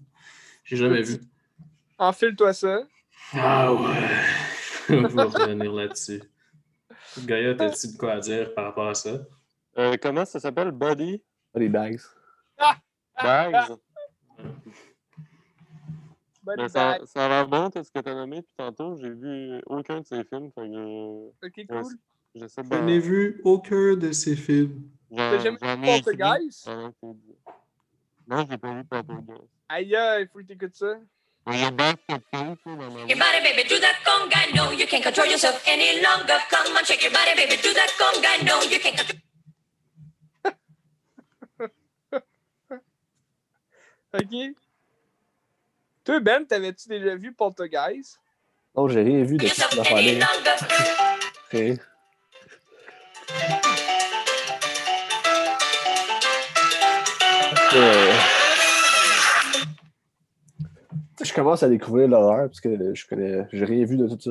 J'ai 0.64 0.76
jamais 0.76 1.02
vu. 1.02 1.18
Enfile-toi 1.98 2.52
ça. 2.52 2.82
Ah 3.34 3.72
ouais. 3.72 3.80
On 4.90 5.08
va 5.08 5.24
revenir 5.24 5.72
là-dessus. 5.72 6.22
Gaïa, 7.24 7.54
t'as-tu 7.54 7.92
de 7.92 7.96
quoi 7.96 8.12
à 8.12 8.20
dire 8.20 8.54
par 8.54 8.64
rapport 8.64 8.88
à 8.88 8.94
ça? 8.94 9.18
Euh, 9.76 9.96
comment 10.00 10.24
ça 10.24 10.40
s'appelle? 10.40 10.70
Body 10.70 11.22
les 11.54 11.68
bags. 11.68 12.00
Bags? 13.22 13.76
Ben, 16.56 16.66
ça, 16.66 16.98
ça 17.04 17.26
a 17.26 17.28
l'air 17.28 17.48
bon, 17.48 17.68
tout 17.68 17.84
ce 17.84 17.90
que 17.90 17.98
t'as 17.98 18.14
nommé 18.14 18.36
depuis 18.36 18.54
tantôt. 18.56 18.96
J'ai 18.96 19.10
vu 19.10 19.60
aucun 19.66 20.00
de 20.00 20.06
ces 20.06 20.24
films. 20.24 20.50
Fait 20.52 20.66
que 20.66 20.76
euh, 20.76 21.28
Ok, 21.44 21.66
cool. 21.68 21.98
Je 22.34 22.84
n'ai 22.84 22.98
vu 22.98 23.42
aucun 23.44 23.96
de 23.96 24.12
ces 24.12 24.34
films. 24.34 24.88
T'as 25.14 25.38
jamais 25.40 25.98
vu 25.98 26.02
Poltergeist? 26.02 26.70
Non, 28.26 28.46
j'ai 28.48 28.56
pas 28.56 28.74
vu 28.74 28.84
Poltergeist. 28.84 29.42
Aïe, 29.68 29.94
aïe, 29.94 30.22
il 30.22 30.28
faut 30.28 30.38
que 30.38 30.44
t'écoutes 30.44 30.74
ça. 30.74 30.98
Your 31.48 31.70
body, 31.72 33.40
baby, 33.42 33.64
do 33.68 33.78
that 33.80 33.96
conga. 34.04 34.54
No, 34.54 34.70
you 34.70 34.86
can't 34.86 35.02
control 35.02 35.26
yourself 35.26 35.62
any 35.66 36.02
longer. 36.02 36.36
Come 36.50 36.76
on, 36.76 36.84
shake 36.84 37.02
your 37.02 37.12
body, 37.12 37.32
baby, 37.36 37.56
do 37.62 37.72
that 37.72 37.88
conga. 37.98 38.44
No, 38.44 38.60
you 38.62 38.78
can't 38.78 38.96
control. 38.96 39.18
Ok. 44.14 44.54
Toi, 46.04 46.20
Ben, 46.20 46.46
t'avais-tu 46.46 46.88
déjà 46.88 47.14
vu 47.16 47.32
Poltergeist? 47.34 48.18
Non, 48.74 48.88
j'ai 48.88 49.02
rien 49.02 49.22
vu 49.24 49.36
de 49.36 49.44
yourself 49.44 49.70
cette 49.70 49.86
any 49.86 50.20
affaire-là. 50.20 50.26
longer. 50.34 50.56
Rien. 51.50 51.76
Euh, 57.74 58.12
Je 61.22 61.32
commence 61.32 61.62
à 61.62 61.68
découvrir 61.68 62.08
l'horreur 62.08 62.48
parce 62.48 62.60
que 62.60 62.94
je 62.94 63.06
connais, 63.06 63.46
j'ai 63.52 63.64
rien 63.64 63.84
vu 63.84 63.96
de 63.96 64.06
tout 64.06 64.18
ça. 64.20 64.30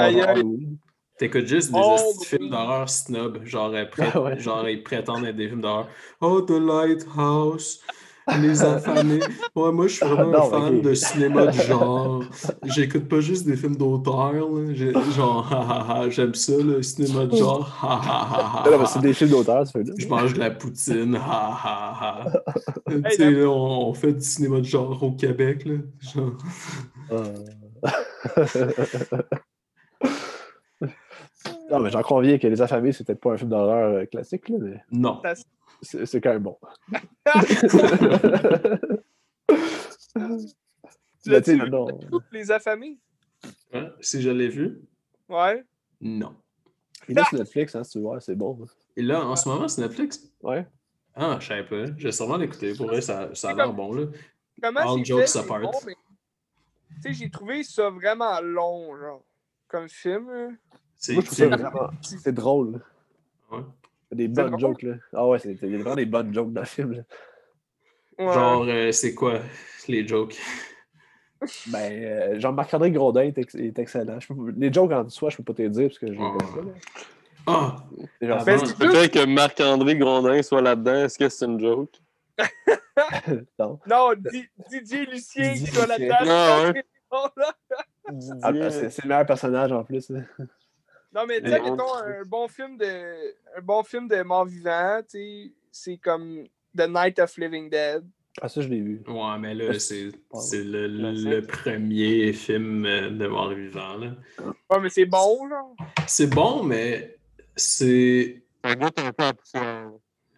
Halloween. 0.00 0.76
T'écoutes 1.18 1.46
juste 1.46 1.72
des 1.72 1.80
Oh, 1.82 2.12
films 2.24 2.50
d'horreur 2.50 2.88
snob. 2.88 3.44
Genre, 3.44 3.72
euh, 3.74 3.84
pré- 3.90 4.10
Ah 4.14 4.22
ouais. 4.22 4.38
genre, 4.38 4.68
ils 4.68 4.82
prétendent 4.82 5.24
être 5.24 5.36
des 5.36 5.48
films 5.48 5.62
d'horreur. 5.62 5.88
Oh, 6.20 6.40
The 6.42 6.50
Lighthouse. 6.60 7.80
Les 8.40 8.62
affamés. 8.62 9.20
Ouais, 9.54 9.72
moi, 9.72 9.86
je 9.86 9.94
suis 9.94 10.06
vraiment 10.06 10.30
non, 10.30 10.54
un 10.54 10.66
fan 10.66 10.80
de 10.82 10.94
cinéma 10.94 11.46
de 11.46 11.52
genre. 11.52 12.22
J'écoute 12.64 13.08
pas 13.08 13.20
juste 13.20 13.46
des 13.46 13.56
films 13.56 13.76
d'auteur. 13.76 14.34
Genre, 15.16 16.06
j'aime 16.10 16.34
ça, 16.34 16.52
le 16.56 16.82
cinéma 16.82 17.26
de 17.26 17.36
genre. 17.36 18.64
Non, 18.64 18.78
non, 18.78 18.86
c'est 18.86 19.00
des 19.00 19.14
films 19.14 19.30
d'auteur, 19.30 19.66
ça 19.66 19.72
fait 19.72 19.84
là. 19.84 19.94
Je 19.96 20.06
mange 20.06 20.34
de 20.34 20.38
la 20.38 20.50
poutine. 20.50 21.18
Tu 22.88 23.16
sais, 23.16 23.44
on 23.44 23.92
fait 23.92 24.12
du 24.12 24.24
cinéma 24.24 24.58
de 24.60 24.64
genre 24.64 25.02
au 25.02 25.12
Québec. 25.12 25.64
Là. 25.66 25.74
Genre. 26.00 26.32
Euh. 27.12 27.34
non, 31.70 31.80
mais 31.80 31.90
j'en 31.90 32.02
conviens 32.02 32.38
que 32.38 32.46
Les 32.46 32.62
Affamés, 32.62 32.92
c'est 32.92 33.04
peut-être 33.04 33.20
pas 33.20 33.32
un 33.32 33.36
film 33.36 33.50
d'horreur 33.50 33.92
euh, 33.92 34.04
classique, 34.06 34.48
là, 34.48 34.56
mais 34.60 34.82
Non. 34.90 35.20
C'est 35.82 36.20
quand 36.20 36.30
même 36.32 36.42
bon. 36.42 36.58
Tu 41.22 41.30
l'as-tu 41.30 41.58
sais, 41.58 41.64
vu, 41.64 41.70
non. 41.70 41.86
Les 42.32 42.50
affamés? 42.50 42.98
Hein? 43.72 43.90
Si 44.00 44.20
je 44.22 44.30
l'ai 44.30 44.48
vu, 44.48 44.80
Ouais. 45.28 45.64
non. 46.00 46.34
Il 47.08 47.18
est 47.18 47.24
sur 47.24 47.38
Netflix, 47.38 47.74
hein, 47.74 47.84
si 47.84 47.92
tu 47.92 48.00
vois, 48.00 48.20
c'est 48.20 48.34
bon. 48.34 48.66
Et 48.96 49.02
là, 49.02 49.24
en 49.24 49.36
ce 49.36 49.48
moment, 49.48 49.68
c'est 49.68 49.80
Netflix? 49.82 50.30
Ouais. 50.42 50.66
Ah, 51.14 51.38
je 51.40 51.46
savais 51.48 51.64
pas. 51.66 51.86
Je 51.96 52.04
vais 52.04 52.12
sûrement 52.12 52.36
l'écouter. 52.36 52.74
Pour 52.74 52.86
vrai, 52.86 53.00
ça, 53.00 53.34
ça 53.34 53.50
a 53.50 53.54
l'air 53.54 53.72
bon, 53.72 53.92
là. 53.92 54.06
Comment 54.62 54.94
All 54.94 55.04
jokes 55.04 55.26
fait, 55.28 55.38
apart. 55.38 55.60
bon, 55.60 55.70
mais... 55.86 55.94
Tu 56.96 57.02
sais, 57.02 57.12
j'ai 57.12 57.30
trouvé 57.30 57.62
ça 57.62 57.90
vraiment 57.90 58.40
long, 58.40 58.96
genre, 58.98 59.24
comme 59.68 59.88
film. 59.88 60.26
vraiment. 61.00 61.90
C'est 62.02 62.32
drôle. 62.32 62.80
Ouais. 63.50 63.60
Des 64.12 64.28
bonnes 64.28 64.58
jokes, 64.58 64.82
là. 64.82 64.94
Ah 65.12 65.26
ouais, 65.26 65.38
c'est- 65.38 65.58
il 65.62 65.70
y 65.70 65.74
a 65.74 65.78
vraiment 65.78 65.94
des 65.96 66.06
bonnes 66.06 66.32
jokes 66.32 66.52
dans 66.52 66.62
le 66.62 66.66
film. 66.66 66.92
là. 66.92 67.02
Ouais. 68.26 68.32
Genre, 68.34 68.64
euh, 68.68 68.90
c'est 68.92 69.14
quoi 69.14 69.38
les 69.86 70.06
jokes? 70.06 70.36
Ben, 71.68 71.92
euh, 71.92 72.40
Jean-Marc-André 72.40 72.90
Grondin 72.90 73.20
est, 73.22 73.38
ex- 73.38 73.54
est 73.54 73.78
excellent. 73.78 74.18
Je 74.18 74.26
peux- 74.32 74.50
les 74.56 74.72
jokes 74.72 74.90
en 74.92 75.08
soi, 75.08 75.30
je 75.30 75.36
peux 75.36 75.44
pas 75.44 75.54
te 75.54 75.62
les 75.62 75.70
dire 75.70 75.86
parce 75.88 75.98
que 75.98 76.12
je 76.12 76.18
Ouais. 76.18 76.30
connais 76.38 76.52
pas. 76.52 76.68
là. 76.68 76.74
Ah! 77.46 77.76
Genre- 78.20 78.38
Ah, 78.46 78.84
Le 78.84 78.90
fait 78.90 79.08
que 79.08 79.24
Marc-André 79.24 79.96
Grondin 79.96 80.42
soit 80.42 80.60
là-dedans, 80.60 81.04
est-ce 81.04 81.16
que 81.18 81.28
c'est 81.28 81.44
une 81.46 81.60
joke? 81.60 81.90
non. 83.58 83.78
Non, 83.86 84.10
Di- 84.16 84.48
Didier 84.70 85.06
Lucien 85.06 85.52
qui 85.54 85.66
soit 85.66 85.86
là-dedans. 85.86 86.16
Ah. 86.26 86.72
Ah, 88.42 88.52
c'est 88.70 88.90
c'est 88.90 89.02
le 89.04 89.08
meilleur 89.08 89.26
personnage 89.26 89.70
en 89.70 89.84
plus. 89.84 90.08
là. 90.10 90.20
Non, 91.18 91.26
mais 91.26 91.42
tu 91.42 91.50
sais, 91.50 91.60
mettons, 91.60 91.94
un 91.96 92.24
bon 92.24 92.46
film 92.46 92.76
de, 92.78 92.86
un 93.56 93.60
bon 93.60 93.82
film 93.82 94.06
de 94.06 94.22
mort-vivant, 94.22 95.00
tu 95.02 95.18
sais, 95.18 95.52
c'est 95.72 95.96
comme 95.96 96.44
The 96.76 96.88
Night 96.88 97.18
of 97.18 97.36
Living 97.38 97.68
Dead. 97.68 98.04
Ah, 98.40 98.48
ça, 98.48 98.60
je 98.60 98.68
l'ai 98.68 98.80
vu. 98.80 99.02
Ouais, 99.08 99.38
mais 99.40 99.52
là, 99.52 99.76
c'est 99.80 100.12
le, 100.32 101.40
premier 101.40 102.32
film 102.32 102.86
euh, 102.86 103.10
de 103.10 103.26
mort-vivant, 103.26 103.96
là. 103.96 104.14
Ouais, 104.70 104.80
mais 104.80 104.90
c'est 104.90 105.06
bon, 105.06 105.48
genre. 105.48 105.74
C'est 106.06 106.28
bon, 106.28 106.62
mais 106.62 107.16
c'est... 107.56 108.40
Ça 108.64 108.76
goûte 108.76 108.98
un 109.00 109.12
peu 109.12 109.24
à 109.24 109.32
poussière. 109.32 109.90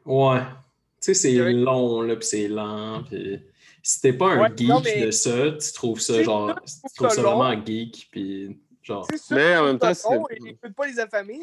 Ouais. 0.07 0.41
Tu 0.41 1.13
sais, 1.13 1.15
c'est 1.15 1.53
long, 1.53 2.01
là, 2.01 2.17
puis 2.17 2.27
c'est 2.27 2.49
lent, 2.49 3.03
puis... 3.05 3.39
Si 3.83 4.01
t'es 4.01 4.15
pas 4.15 4.33
un 4.33 4.43
Ouais, 4.43 4.49
geek 4.57 4.69
non, 4.69 4.81
mais- 4.83 5.07
de 5.07 5.11
ça, 5.11 5.53
tu 5.53 5.73
trouves 5.75 6.01
ça, 6.01 6.23
genre... 6.23 6.49
là, 6.49 6.57
Tu 6.67 6.73
trouve 6.73 6.95
trouves 6.95 7.09
ça 7.11 7.17
ça 7.17 7.23
vraiment 7.23 7.67
geek, 7.67 8.09
puis 8.11 8.59
genre... 8.95 9.07
Mais 9.31 9.57
en 9.57 9.65
même 9.67 9.79
temps, 9.79 9.95
c'est 9.95 10.09
bon, 10.17 10.27
c'est- 10.31 10.37
et 10.47 10.51
écoute 10.51 10.75
pas 10.75 10.87
les 10.87 10.99
affamés. 11.01 11.41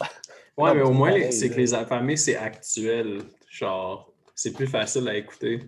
Ouais, 0.00 0.06
Non, 0.58 0.74
mais 0.74 0.82
au 0.82 0.92
moins, 0.92 1.30
c'est 1.30 1.50
que 1.50 1.56
les 1.56 1.74
affamés, 1.74 2.16
c'est 2.16 2.36
actuel. 2.36 3.22
Genre, 3.50 4.12
c'est 4.34 4.52
plus 4.52 4.66
facile 4.66 5.08
à 5.08 5.16
écouter. 5.16 5.60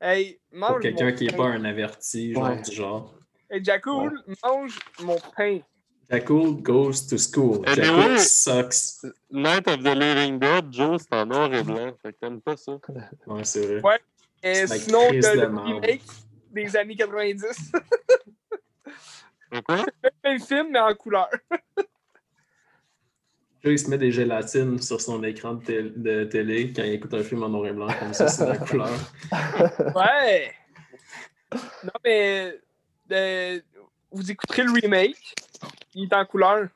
Hey, 0.00 0.38
mange 0.52 0.70
Pour 0.72 0.80
quelqu'un 0.80 1.12
qui 1.12 1.26
est 1.26 1.30
pain. 1.30 1.36
pas 1.36 1.44
un 1.46 1.64
averti, 1.64 2.32
genre, 2.34 2.44
Ouais. 2.50 2.60
du 2.62 2.72
genre. 2.74 3.14
Hey, 3.50 3.64
Jacoul, 3.64 4.22
mange 4.44 4.78
mon 5.00 5.16
pain. 5.36 5.60
Jackal 6.10 6.52
goes 6.60 7.06
to 7.08 7.16
school. 7.16 7.62
Anyway. 7.66 7.86
Jackal 7.86 8.20
sucks. 8.20 9.06
Night 9.30 9.66
of 9.66 9.78
the 9.78 9.94
Living 9.96 10.38
Dead, 10.38 10.70
Joe, 10.70 11.00
c'est 11.00 11.16
en 11.16 11.24
noir 11.26 11.52
et 11.54 11.62
blanc. 11.62 11.92
Fait 12.02 12.12
que 12.12 12.18
t'aimes 12.20 12.40
pas 12.42 12.56
ça. 12.58 12.72
Ouais, 13.26 13.44
c'est 13.44 13.78
vrai. 13.78 13.82
Ouais. 13.82 13.98
Et 14.42 14.66
sinon, 14.66 15.00
t'as 15.20 15.34
de 15.34 15.40
le 15.40 15.46
remake 15.58 16.02
des 16.52 16.76
années 16.76 16.94
90. 16.96 17.72
Quoi? 19.62 19.84
le 20.02 20.10
même 20.24 20.40
film, 20.40 20.68
mais 20.70 20.80
en 20.80 20.94
couleur. 20.94 21.28
Il 23.66 23.78
se 23.78 23.88
met 23.88 23.96
des 23.96 24.12
gélatines 24.12 24.78
sur 24.82 25.00
son 25.00 25.24
écran 25.24 25.54
de, 25.54 25.64
tél- 25.64 25.92
de 25.96 26.24
télé 26.24 26.70
quand 26.74 26.82
il 26.82 26.92
écoute 26.92 27.14
un 27.14 27.22
film 27.22 27.42
en 27.44 27.48
noir 27.48 27.66
et 27.66 27.72
blanc, 27.72 27.86
comme 27.98 28.12
ça, 28.12 28.28
c'est 28.28 28.46
la 28.46 28.58
couleur. 28.58 28.90
Ouais. 29.96 30.52
Non, 31.82 31.92
mais 32.04 32.60
euh, 33.10 33.58
vous 34.10 34.30
écouterez 34.30 34.64
le 34.64 34.72
remake. 34.72 35.34
Il 35.94 36.04
est 36.04 36.12
en 36.14 36.26
couleur. 36.26 36.68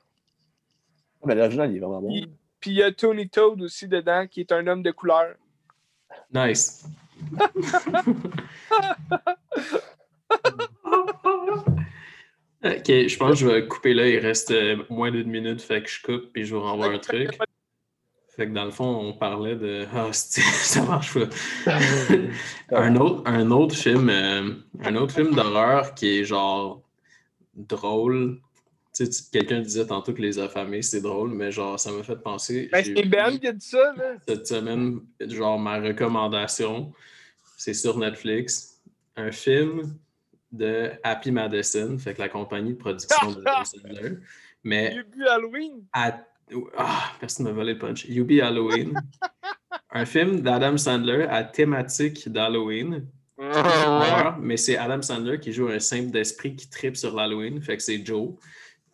Mais 1.26 1.35
l'original, 1.35 1.70
il 1.72 1.76
est 1.76 1.81
vraiment 1.81 2.01
bon. 2.01 2.09
Il- 2.11 2.31
Puis 2.59 2.70
il 2.70 2.76
y 2.76 2.83
a 2.83 2.91
Tony 2.91 3.29
Toad 3.29 3.61
aussi 3.61 3.87
dedans, 3.87 4.26
qui 4.26 4.41
est 4.41 4.53
un 4.53 4.66
homme 4.66 4.83
de 4.83 4.91
couleur. 4.93 5.35
Nice. 6.33 6.87
ok, 12.69 12.87
je 12.87 13.16
pense 13.16 13.31
que 13.33 13.37
je 13.37 13.47
vais 13.47 13.66
couper 13.66 13.95
là. 13.95 14.09
Il 14.09 14.19
reste 14.19 14.51
euh, 14.51 14.77
moins 14.89 15.11
d'une 15.11 15.31
minute, 15.31 15.61
fait 15.61 15.83
que 15.83 15.89
je 15.89 16.03
coupe 16.03 16.33
puis 16.33 16.45
je 16.45 16.55
vous 16.55 16.62
renvoie 16.62 16.89
un 16.89 16.99
truc. 16.99 17.31
Fait 18.37 18.47
que 18.47 18.53
dans 18.53 18.64
le 18.64 18.71
fond, 18.71 18.85
on 18.85 19.12
parlait 19.14 19.57
de. 19.57 19.85
Ah, 19.95 20.12
ça 20.12 20.83
marche 20.85 21.14
pas. 21.14 21.29
un, 22.71 22.97
autre, 22.97 23.23
un 23.27 23.51
autre 23.51 23.75
film, 23.75 24.09
euh, 24.09 24.55
un 24.85 24.95
autre 24.95 25.14
film 25.14 25.35
d'horreur 25.35 25.95
qui 25.95 26.21
est 26.21 26.25
genre 26.25 26.83
drôle. 27.55 28.41
Tu 28.95 29.07
sais, 29.07 29.25
quelqu'un 29.33 29.61
disait 29.61 29.87
tantôt 29.87 30.12
que 30.12 30.23
Les 30.23 30.39
Affamés, 30.39 30.83
c'est 30.83 31.01
drôle, 31.01 31.31
mais 31.31 31.51
genre, 31.51 31.79
ça 31.79 31.91
m'a 31.91 32.03
fait 32.03 32.16
penser. 32.16 32.69
Ben, 32.71 32.85
c'est 32.85 33.07
Ben 33.07 33.39
qui 33.39 33.49
a 33.49 33.53
dit 33.53 33.66
ça, 33.66 33.93
là. 33.97 34.14
cette 34.27 34.47
semaine, 34.47 35.01
genre 35.21 35.59
ma 35.59 35.81
recommandation, 35.81 36.93
c'est 37.57 37.75
sur 37.75 37.99
Netflix, 37.99 38.81
un 39.16 39.33
film 39.33 39.99
de 40.53 40.92
Happy 41.03 41.30
Madison, 41.30 41.99
fait 41.99 42.14
que 42.14 42.20
la 42.20 42.28
compagnie 42.28 42.72
de 42.72 42.78
production 42.78 43.32
de 43.32 43.40
Adam 43.46 43.64
Sandler, 43.64 44.18
mais 44.64 44.96
bu 45.12 45.26
Halloween. 45.26 45.84
à... 45.92 46.24
Ah, 46.78 47.12
personne 47.20 47.44
ne 47.46 47.51
m'a 47.51 47.57
volé 47.57 47.74
le 47.74 47.78
punch. 47.78 48.07
Yubi 48.07 48.40
Halloween. 48.40 48.99
un 49.90 50.05
film 50.07 50.40
d'Adam 50.40 50.78
Sandler 50.78 51.26
à 51.28 51.44
thématique 51.44 52.28
d'Halloween. 52.30 53.07
Ah, 53.38 54.36
mais 54.40 54.57
c'est 54.57 54.76
Adam 54.78 55.03
Sandler 55.03 55.38
qui 55.38 55.53
joue 55.53 55.68
un 55.68 55.78
simple 55.78 56.11
d'esprit 56.11 56.57
qui 56.57 56.68
tripe 56.68 56.96
sur 56.96 57.14
l'Halloween, 57.14 57.61
fait 57.61 57.76
que 57.76 57.82
c'est 57.82 58.05
Joe. 58.05 58.30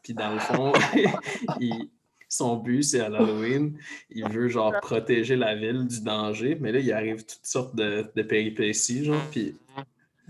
Puis 0.03 0.15
dans 0.15 0.33
le 0.35 0.41
fond, 0.41 0.73
il- 1.61 1.89
son 2.29 2.57
but, 2.57 2.83
c'est 2.83 2.99
à 3.01 3.09
l'Halloween, 3.09 3.79
il 4.11 4.29
veut 4.29 4.49
genre 4.49 4.73
protéger 4.81 5.37
la 5.37 5.55
ville 5.55 5.87
du 5.87 6.01
danger, 6.03 6.57
mais 6.61 6.73
là, 6.73 6.81
il 6.81 6.93
arrive 6.93 7.25
toutes 7.25 7.47
sortes 7.47 7.77
de, 7.77 8.05
de 8.15 8.23
péripéties, 8.23 9.05
genre, 9.05 9.23
puis... 9.31 9.55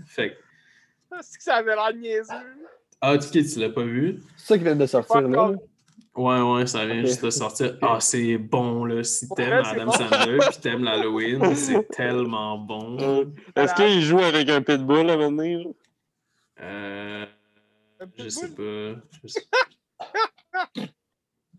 Fait 0.05 0.31
que... 0.31 0.35
C'est 1.21 1.37
que 1.37 1.43
ça 1.43 1.55
avait 1.55 1.75
l'air 1.75 1.93
niaiseux. 1.93 2.33
Ah, 3.01 3.17
tu, 3.17 3.29
tu 3.45 3.59
l'as 3.59 3.69
pas 3.69 3.83
vu? 3.83 4.21
C'est 4.37 4.47
ça 4.47 4.57
qui 4.57 4.63
vient 4.63 4.75
de 4.75 4.85
sortir, 4.85 5.21
là. 5.21 5.51
Ouais, 6.15 6.41
ouais, 6.41 6.65
ça 6.65 6.85
vient 6.85 7.01
juste 7.01 7.23
de 7.25 7.29
sortir. 7.29 7.77
Ah, 7.81 7.99
c'est 7.99 8.37
bon, 8.37 8.85
là. 8.85 9.03
Si 9.03 9.27
t'aimes 9.29 9.65
Adam 9.65 9.85
bon. 9.85 9.91
Sandler, 9.91 10.37
puis 10.49 10.57
t'aimes 10.61 10.83
l'Halloween, 10.83 11.55
c'est 11.55 11.87
tellement 11.89 12.57
bon. 12.57 12.97
Euh, 12.99 13.25
Est-ce 13.55 13.73
qu'il 13.75 14.01
joue 14.01 14.19
avec 14.19 14.47
un 14.49 14.61
pitbull 14.61 15.09
à 15.09 15.17
venir? 15.17 15.67
Euh... 16.61 17.25
Je 18.17 18.29
sais 18.29 18.55
pas. 18.55 19.01
Je 19.23 19.27
sais- 19.27 19.41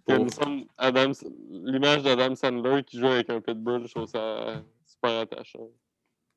Adam, 0.79 1.13
l'image 1.51 2.03
d'Adam 2.03 2.35
Sandler 2.35 2.83
qui 2.85 2.99
joue 2.99 3.09
avec 3.09 3.29
un 3.29 3.41
pitbull, 3.41 3.87
je 3.87 3.93
trouve 3.93 4.07
ça 4.07 4.63
super 4.87 5.21
attachant. 5.21 5.69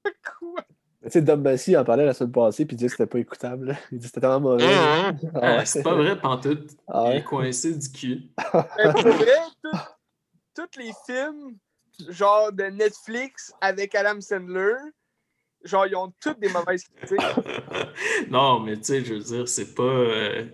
Quoi? 0.03 0.65
Tu 1.03 1.11
sais, 1.11 1.21
Dom 1.21 1.41
Massy 1.41 1.77
en 1.77 1.85
parlait 1.85 2.05
la 2.05 2.13
semaine 2.13 2.33
passée, 2.33 2.65
puis 2.65 2.75
il 2.75 2.77
disait 2.77 2.87
que 2.89 2.97
c'était 2.97 3.09
pas 3.09 3.19
écoutable. 3.19 3.67
là. 3.67 3.75
Il 3.91 3.99
dit 3.99 4.01
que 4.01 4.07
c'était 4.07 4.19
tellement 4.21 4.41
mauvais. 4.41 4.65
Ah, 4.67 5.11
ouais? 5.11 5.29
Ah 5.33 5.39
ouais. 5.39 5.59
Euh, 5.59 5.65
c'est 5.65 5.83
pas 5.83 5.95
vrai, 5.95 6.19
pantoute. 6.19 6.71
Ah 6.89 7.05
Il 7.11 7.17
est 7.17 7.23
coincé 7.23 7.73
du 7.73 7.89
cul. 7.89 8.23
Mais 8.77 8.91
pour 8.91 9.01
vrai, 9.01 9.37
tous 10.53 10.77
les 10.77 10.91
films, 11.05 11.55
genre 12.09 12.51
de 12.51 12.63
Netflix 12.65 13.53
avec 13.61 13.95
Adam 13.95 14.19
Sandler, 14.19 14.73
genre, 15.63 15.87
ils 15.87 15.95
ont 15.95 16.11
toutes 16.21 16.39
des 16.39 16.49
mauvaises 16.49 16.83
critiques. 16.83 17.21
non, 18.29 18.59
mais 18.59 18.75
tu 18.77 18.83
sais, 18.83 19.03
je 19.05 19.13
veux 19.13 19.19
dire, 19.21 19.47
c'est 19.47 19.73
pas. 19.73 19.83
euh, 19.83 20.45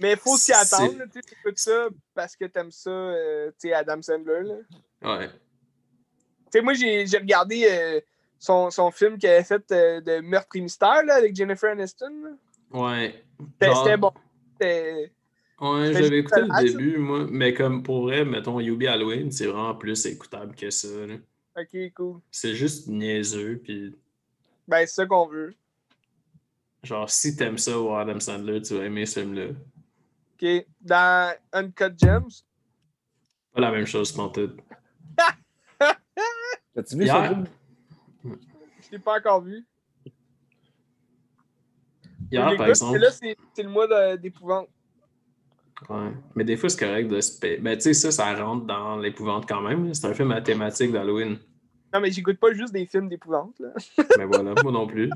Mais 0.00 0.12
il 0.12 0.18
faut 0.18 0.36
s'y 0.36 0.52
attendre, 0.52 1.04
tu 1.04 1.10
sais, 1.14 1.20
t'écoutes 1.20 1.58
ça 1.58 1.88
parce 2.14 2.34
que 2.34 2.44
t'aimes 2.46 2.70
ça, 2.72 2.90
euh, 2.90 3.50
tu 3.60 3.68
sais, 3.68 3.72
Adam 3.72 4.02
Sandler, 4.02 4.42
là. 4.42 4.54
Ouais. 5.18 5.28
Tu 5.28 5.32
sais, 6.52 6.60
moi, 6.60 6.74
j'ai 6.74 7.06
j'ai 7.06 7.18
regardé 7.18 7.66
euh, 7.70 8.00
son, 8.38 8.70
son 8.70 8.90
film 8.90 9.18
qu'il 9.18 9.28
avait 9.28 9.44
fait 9.44 9.70
euh, 9.72 10.00
de 10.00 10.20
Meurtre 10.20 10.56
et 10.56 10.60
Mystère, 10.60 11.04
là, 11.04 11.14
avec 11.16 11.34
Jennifer 11.34 11.70
Aniston, 11.72 12.12
là. 12.22 12.30
Ouais. 12.78 13.24
C'était 13.52 13.66
Genre- 13.66 13.84
c'était 13.84 13.96
bon. 13.96 14.12
Ouais, 15.58 15.92
j'avais 15.94 16.18
écouté 16.18 16.40
le 16.42 16.48
ça. 16.48 16.62
début, 16.62 16.98
moi. 16.98 17.26
Mais 17.30 17.54
comme 17.54 17.82
pour 17.82 18.02
vrai, 18.02 18.24
mettons, 18.24 18.60
Yubi 18.60 18.86
Halloween, 18.88 19.30
c'est 19.30 19.46
vraiment 19.46 19.74
plus 19.74 20.04
écoutable 20.06 20.54
que 20.54 20.68
ça. 20.70 20.88
là. 21.06 21.14
Ok, 21.58 21.92
cool. 21.94 22.20
C'est 22.30 22.54
juste 22.54 22.88
niaiseux, 22.88 23.60
puis 23.64 23.94
Ben, 24.68 24.80
c'est 24.86 24.94
ça 24.94 25.06
qu'on 25.06 25.26
veut. 25.26 25.54
genre, 26.82 27.08
si 27.08 27.34
t'aimes 27.36 27.56
ça 27.58 27.80
ou 27.80 27.94
Adam 27.94 28.20
Sandler, 28.20 28.60
tu 28.60 28.74
vas 28.76 28.84
aimer 28.84 29.06
ce 29.06 29.20
film-là. 29.20 29.46
Ok. 30.42 30.66
Dans 30.82 31.34
Uncut 31.52 31.92
Gems, 31.98 32.28
Pas 33.54 33.60
la 33.62 33.70
même 33.70 33.86
chose, 33.86 34.12
pantoute. 34.12 34.58
As-tu 36.76 36.98
vu? 36.98 37.06
Je 38.86 38.92
l'ai 38.92 38.98
pas 38.98 39.18
encore 39.18 39.42
vu. 39.42 39.64
hier 42.30 42.56
par 42.56 42.68
exemple. 42.68 42.98
là, 42.98 43.10
c'est 43.10 43.62
le 43.62 43.68
mois 43.68 44.16
d'épouvante. 44.16 44.68
Ouais. 45.90 46.10
Mais 46.34 46.44
des 46.44 46.56
fois, 46.56 46.70
c'est 46.70 46.78
correct 46.86 47.08
de 47.08 47.20
se 47.20 47.38
payer. 47.38 47.58
Ben, 47.58 47.76
tu 47.76 47.82
sais, 47.82 47.94
ça, 47.94 48.10
ça 48.10 48.34
rentre 48.34 48.64
dans 48.64 48.96
l'épouvante 48.96 49.46
quand 49.46 49.60
même. 49.60 49.92
C'est 49.92 50.06
un 50.06 50.14
film 50.14 50.32
à 50.32 50.40
thématique 50.40 50.90
d'Halloween. 50.90 51.38
Non, 51.92 52.00
mais 52.00 52.10
j'écoute 52.10 52.38
pas 52.38 52.52
juste 52.52 52.72
des 52.72 52.86
films 52.86 53.08
d'épouvante. 53.08 53.60
Mais 54.18 54.24
voilà, 54.24 54.54
moi 54.62 54.72
non 54.72 54.86
plus. 54.86 55.10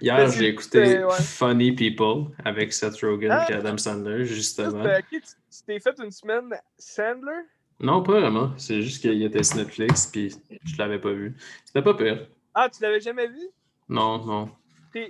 Hier, 0.00 0.28
j'ai 0.30 0.48
écouté 0.48 0.98
euh, 0.98 1.06
ouais. 1.06 1.14
Funny 1.20 1.72
People 1.72 2.32
avec 2.44 2.72
Seth 2.72 3.00
Rogen 3.00 3.30
Ah! 3.30 3.46
et 3.48 3.54
Adam 3.54 3.76
Sandler, 3.76 4.24
justement. 4.24 4.84
tu 5.10 5.20
t'es 5.66 5.80
fait 5.80 5.94
une 6.02 6.10
semaine 6.10 6.50
Sandler? 6.78 7.42
Non, 7.80 8.02
pas 8.02 8.20
vraiment. 8.20 8.52
C'est 8.56 8.82
juste 8.82 9.02
qu'il 9.02 9.22
était 9.22 9.42
sur 9.42 9.56
Netflix, 9.58 10.06
puis 10.06 10.34
je 10.64 10.76
l'avais 10.78 10.98
pas 10.98 11.12
vu. 11.12 11.36
C'était 11.64 11.82
pas 11.82 11.94
pire. 11.94 12.26
Ah, 12.58 12.70
tu 12.70 12.82
l'avais 12.82 13.00
jamais 13.00 13.26
vu? 13.28 13.48
Non, 13.86 14.24
non. 14.24 14.48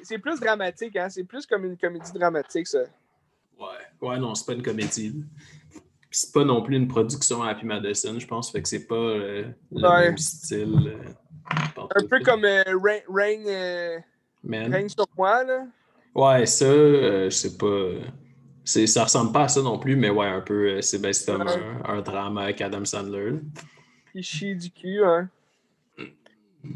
C'est 0.02 0.18
plus 0.18 0.40
dramatique, 0.40 0.96
hein? 0.96 1.08
C'est 1.08 1.22
plus 1.22 1.46
comme 1.46 1.64
une 1.64 1.76
comédie 1.76 2.10
dramatique, 2.12 2.66
ça. 2.66 2.80
Ouais, 3.56 3.66
ouais, 4.08 4.18
non, 4.18 4.34
c'est 4.34 4.44
pas 4.44 4.54
une 4.54 4.62
comédie. 4.64 5.14
C'est 6.10 6.32
pas 6.32 6.44
non 6.44 6.60
plus 6.62 6.76
une 6.76 6.88
production 6.88 7.42
à 7.44 7.50
Happy 7.50 7.64
Madison, 7.66 8.18
je 8.18 8.26
pense. 8.26 8.50
Fait 8.50 8.60
que 8.62 8.68
c'est 8.68 8.88
pas 8.88 8.96
euh, 8.96 9.44
le 9.70 9.88
Ouais. 9.88 10.08
même 10.08 10.18
style. 10.18 10.74
euh, 10.88 11.82
Un 11.94 12.06
peu 12.06 12.18
comme 12.20 12.44
euh, 12.44 12.64
Rain, 12.82 12.98
Rain, 13.08 13.44
euh. 13.46 13.98
Règne 14.48 14.88
sur 14.88 15.06
moi, 15.16 15.44
là. 15.44 15.66
Ouais, 16.16 16.46
ça, 16.46 16.64
euh, 16.64 17.30
c'est 17.30 17.56
pas. 17.56 17.66
euh, 17.66 18.00
c'est, 18.64 18.88
ça 18.88 19.04
ressemble 19.04 19.30
pas 19.30 19.44
à 19.44 19.48
ça 19.48 19.62
non 19.62 19.78
plus, 19.78 19.94
mais 19.94 20.10
ouais, 20.10 20.26
un 20.26 20.40
peu. 20.40 20.82
c'est, 20.82 20.98
ben, 20.98 21.12
Ouais. 21.12 21.52
un, 21.84 21.84
un 21.98 22.00
drame 22.02 22.38
avec 22.38 22.60
Adam 22.60 22.84
Sandler. 22.84 23.34
Il 24.14 24.24
chie 24.24 24.56
du 24.56 24.70
cul, 24.72 25.04
hein. 25.04 25.28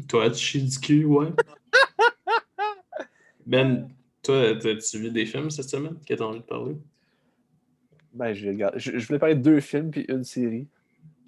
Toi, 0.07 0.29
tu 0.31 0.39
chies 0.39 0.63
du 0.63 0.79
cul, 0.79 1.05
ouais. 1.05 1.29
ben, 3.45 3.89
toi, 4.23 4.55
t'as-tu 4.55 4.99
vu 4.99 5.09
des 5.11 5.25
films 5.25 5.49
cette 5.49 5.69
semaine 5.69 5.97
que 6.07 6.13
t'as 6.13 6.23
envie 6.23 6.39
de 6.39 6.43
parler? 6.43 6.75
Ben, 8.13 8.33
je, 8.33 8.45
vais 8.45 8.51
regarder- 8.51 8.79
je, 8.79 8.97
je 8.97 9.07
voulais 9.07 9.19
parler 9.19 9.35
de 9.35 9.41
deux 9.41 9.59
films 9.59 9.91
puis 9.91 10.05
une 10.09 10.23
série. 10.23 10.67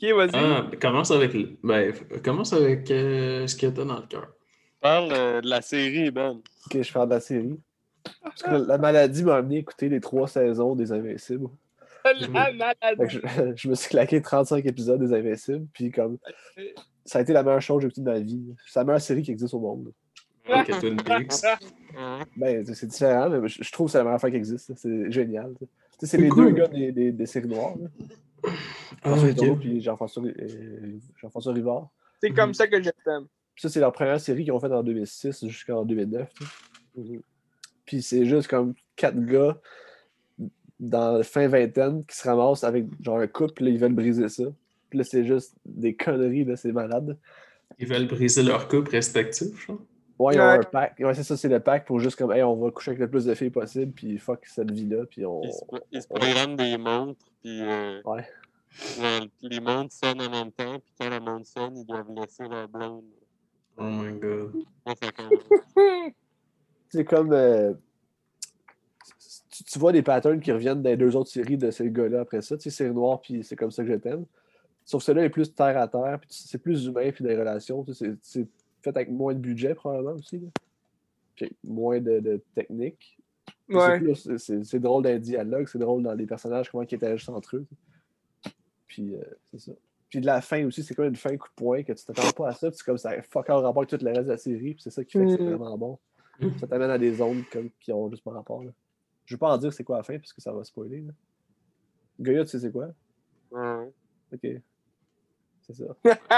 Ok, 0.02 0.10
vas-y. 0.12 0.32
Ah, 0.34 0.70
commence 0.82 1.12
avec. 1.12 1.32
Ben, 1.64 1.94
commence 2.24 2.52
avec 2.54 2.90
euh, 2.92 3.48
ce 3.48 3.56
que 3.56 3.68
t'as 3.68 3.86
dans 3.86 4.00
le 4.00 4.08
cœur. 4.08 4.28
Parle 4.82 5.12
euh, 5.14 5.42
de 5.42 5.50
la 5.50 5.62
série, 5.62 6.12
Ben. 6.12 6.42
Ok, 6.66 6.82
je 6.82 6.92
parle 6.94 7.10
de 7.10 7.14
la 7.16 7.20
série. 7.22 7.58
Parce 8.22 8.44
que 8.44 8.50
la, 8.50 8.60
la 8.60 8.78
maladie 8.78 9.24
m'a 9.24 9.36
amené 9.36 9.56
à 9.56 9.60
écouter 9.60 9.88
les 9.88 10.02
trois 10.02 10.28
saisons 10.28 10.76
des 10.76 10.92
Invincibles. 10.92 11.48
La 12.04 12.28
maladie. 12.28 13.02
je, 13.08 13.20
je 13.56 13.70
me 13.70 13.76
suis 13.76 13.90
claqué 13.90 14.22
35 14.22 14.66
épisodes 14.66 15.00
des 15.00 15.14
Invincibles, 15.18 15.66
puis 15.74 15.90
comme 15.90 16.18
ça 17.06 17.20
a 17.20 17.22
été 17.22 17.34
la 17.34 17.44
meilleure 17.44 17.62
chose 17.62 17.78
que 17.78 17.82
j'ai 17.82 17.88
écoutée 17.88 18.02
de 18.02 18.10
ma 18.12 18.20
vie. 18.20 18.56
C'est 18.68 18.80
la 18.80 18.86
meilleure 18.86 19.02
série 19.02 19.22
qui 19.22 19.32
existe 19.32 19.54
au 19.54 19.60
monde. 19.60 19.92
Ouais, 20.50 20.64
que 20.66 20.80
Twin 20.80 20.98
Peaks. 20.98 21.44
Ben, 22.36 22.66
c'est 22.66 22.88
différent, 22.88 23.30
mais 23.30 23.48
je, 23.48 23.72
trouve 23.72 23.86
que 23.86 23.92
c'est 23.92 24.00
la 24.00 24.04
meilleure 24.04 24.16
affaire 24.16 24.32
qui 24.32 24.36
existe. 24.38 24.74
C'est 24.76 25.12
génial. 25.12 25.54
c'est 26.00 26.08
C'est 26.08 26.18
les 26.18 26.28
cool. 26.28 26.48
deux 26.48 26.62
gars 26.62 26.68
des, 26.68 26.92
des, 26.92 27.12
des 27.12 27.26
séries 27.28 27.48
noires. 27.48 27.76
Ah, 29.04 29.16
François 29.16 29.56
puis 29.58 29.82
Jean-François 29.82 30.24
euh, 30.24 30.98
Jean-François 31.18 31.54
Rivard. 31.54 31.90
C'est 32.22 32.32
comme 32.32 32.54
ça 32.54 32.68
que 32.68 32.82
je 32.82 32.90
t'aime. 33.04 33.28
Ça, 33.56 33.70
c'est 33.70 33.80
leur 33.80 33.92
première 33.92 34.20
série 34.20 34.44
qu'ils 34.44 34.54
ont 34.54 34.60
faite 34.60 34.72
en 34.72 34.82
2006 34.82 35.48
jusqu'en 35.48 35.86
2009. 35.86 36.30
tu 36.34 37.04
sais. 37.04 37.22
Puis 37.86 38.02
c'est 38.02 38.26
juste 38.26 38.48
comme 38.48 38.74
quatre 38.96 39.20
gars 39.20 39.60
dans 40.80 41.18
la 41.18 41.24
fin 41.24 41.48
vingtaine 41.48 42.04
qui 42.06 42.16
se 42.16 42.28
ramassent 42.28 42.64
avec 42.64 42.86
genre 43.02 43.20
un 43.20 43.28
couple, 43.28 43.64
là, 43.66 43.70
ils 43.70 43.78
veulent 43.78 43.94
briser 43.94 44.28
ça. 44.30 44.44
Puis 44.94 45.00
là, 45.00 45.04
c'est 45.06 45.26
juste 45.26 45.56
des 45.66 45.96
conneries, 45.96 46.46
là, 46.46 46.56
c'est 46.56 46.72
malade. 46.72 47.18
Ils 47.80 47.88
veulent 47.88 48.06
briser 48.08 48.44
leur 48.44 48.68
couple 48.68 48.92
respectif, 48.92 49.48
je 49.60 49.64
crois. 49.64 49.80
Ouais, 50.20 50.36
ils 50.36 50.40
ont 50.40 50.44
Ouais. 50.44 50.60
un 50.60 50.64
pack. 50.64 51.00
Ouais, 51.00 51.16
c'est 51.16 51.24
ça, 51.24 51.36
c'est 51.36 51.50
le 51.50 51.60
pack 51.60 51.88
pour 51.88 52.00
juste 52.00 52.16
comme, 52.16 52.32
hey, 52.32 52.44
on 52.44 52.56
va 52.58 52.70
coucher 52.70 52.92
avec 52.92 53.00
le 53.02 53.10
plus 53.10 53.26
de 53.26 53.34
filles 53.34 53.50
possible, 53.50 53.92
puis 53.92 54.20
fuck 54.20 54.46
cette 54.46 54.70
vie-là, 54.70 55.08
puis 55.10 55.26
on. 55.26 55.42
Ils 55.42 55.52
se, 55.52 55.62
ils 55.92 56.02
se 56.04 56.08
programment 56.08 56.56
des 56.56 56.78
montres, 56.78 57.26
puis 57.42 57.60
euh, 57.64 58.02
Ouais. 58.06 58.24
ouais, 59.00 59.20
les 59.42 59.60
montres 59.60 59.94
sonnent 59.96 60.22
en 60.22 60.30
même 60.30 60.52
temps, 60.52 60.78
puis 60.80 60.94
quand 61.02 61.10
la 61.10 61.20
montre 61.20 61.48
sonne, 61.48 61.76
ils 61.76 61.86
doivent 61.88 62.12
laisser 62.16 62.44
leur 62.48 62.68
blonde. 62.68 63.06
Oh 63.78 63.84
my 63.86 64.20
god. 64.20 64.52
C'est 66.90 67.06
comme. 67.06 67.34
euh, 67.34 67.74
tu, 69.50 69.64
tu 69.64 69.80
vois 69.80 69.92
des 69.92 70.04
patterns 70.04 70.40
qui 70.40 70.52
reviennent 70.52 70.84
dans 70.84 70.90
les 70.92 70.98
deux 70.98 71.16
autres 71.16 71.32
séries 71.32 71.58
de 71.58 71.72
ces 71.72 71.90
gars-là 71.90 72.20
après 72.22 72.44
ça. 72.44 72.56
Tu 72.58 72.70
sais, 72.70 72.84
c'est 72.86 72.90
noir, 72.92 73.20
puis 73.22 73.44
c'est 73.44 73.56
comme 73.56 73.72
ça 73.72 73.84
que 73.84 73.90
je 73.90 73.96
t'aime. 73.96 74.26
Sauf 74.86 75.02
que 75.02 75.06
celui-là 75.06 75.26
est 75.26 75.30
plus 75.30 75.54
terre 75.54 75.78
à 75.78 75.88
terre, 75.88 76.20
puis 76.20 76.30
c'est 76.32 76.58
plus 76.58 76.86
humain, 76.86 77.10
puis 77.12 77.24
des 77.24 77.38
relations. 77.38 77.86
C'est 78.22 78.48
fait 78.82 78.90
avec 78.90 79.10
moins 79.10 79.34
de 79.34 79.40
budget, 79.40 79.74
probablement 79.76 80.14
aussi. 80.16 80.40
là. 80.40 80.48
Puis 81.36 81.56
moins 81.64 82.00
de, 82.02 82.20
de 82.20 82.42
technique. 82.54 83.18
Ouais. 83.70 84.00
c'est- 84.38 84.80
drôle 84.80 85.04
dans 85.04 85.10
les 85.10 85.20
dialogues, 85.20 85.68
c'est 85.68 85.80
drôle 85.80 86.04
dans 86.04 86.14
les 86.14 86.26
personnages, 86.26 86.70
comment 86.70 86.84
ils 86.84 86.94
interagissent 86.96 87.30
entre 87.30 87.56
eux. 87.58 87.66
Puis 88.88 89.16
euh, 89.16 89.24
c'est 89.52 89.60
ça. 89.60 89.72
Puis 90.10 90.20
de 90.22 90.26
la 90.28 90.42
fin 90.42 90.64
aussi, 90.66 90.84
c'est 90.84 90.94
comme 90.94 91.06
une 91.08 91.16
fin 91.16 91.36
coup 91.38 91.48
de 91.48 91.54
poing 91.56 91.82
que 91.84 91.94
tu 91.94 92.06
t'attends 92.06 92.30
pas 92.32 92.50
à 92.50 92.54
ça, 92.54 92.70
puis 92.70 92.78
c'est 92.78 92.86
comme 92.86 92.98
ça 93.00 93.20
fuck 93.24 93.50
all 93.50 93.56
rapport 93.64 93.82
avec 93.84 93.90
tout 93.90 94.06
le 94.06 94.12
reste 94.12 94.26
de 94.26 94.30
la 94.32 94.38
série, 94.38 94.74
puis 94.76 94.82
c'est 94.84 94.92
ça 94.92 95.04
qui 95.04 95.14
fait 95.18 95.26
que 95.26 95.32
c'est 95.32 95.42
Mm. 95.42 95.54
vraiment 95.56 95.78
bon. 95.78 96.00
Ça 96.60 96.68
t'amène 96.68 96.90
à 96.92 96.98
des 96.98 97.14
zones 97.14 97.44
comme, 97.52 97.70
qui 97.80 97.92
ont 97.94 98.10
juste 98.12 98.24
pas 98.24 98.32
rapport. 98.32 98.64
Là. 98.64 98.72
Je 99.26 99.34
veux 99.34 99.40
pas 99.40 99.52
en 99.54 99.58
dire 99.58 99.72
c'est 99.74 99.84
quoi 99.84 99.98
la 99.98 100.04
fin, 100.04 100.18
parce 100.20 100.34
que 100.34 100.42
ça 100.42 100.52
va 100.52 100.64
spoiler. 100.64 101.02
Là. 101.02 101.14
Tu 102.44 102.48
sais 102.48 102.60
c'est 102.60 102.72
quoi? 102.72 102.90
Ok. 104.32 104.48
C'est 105.66 105.74
ça. 105.76 105.86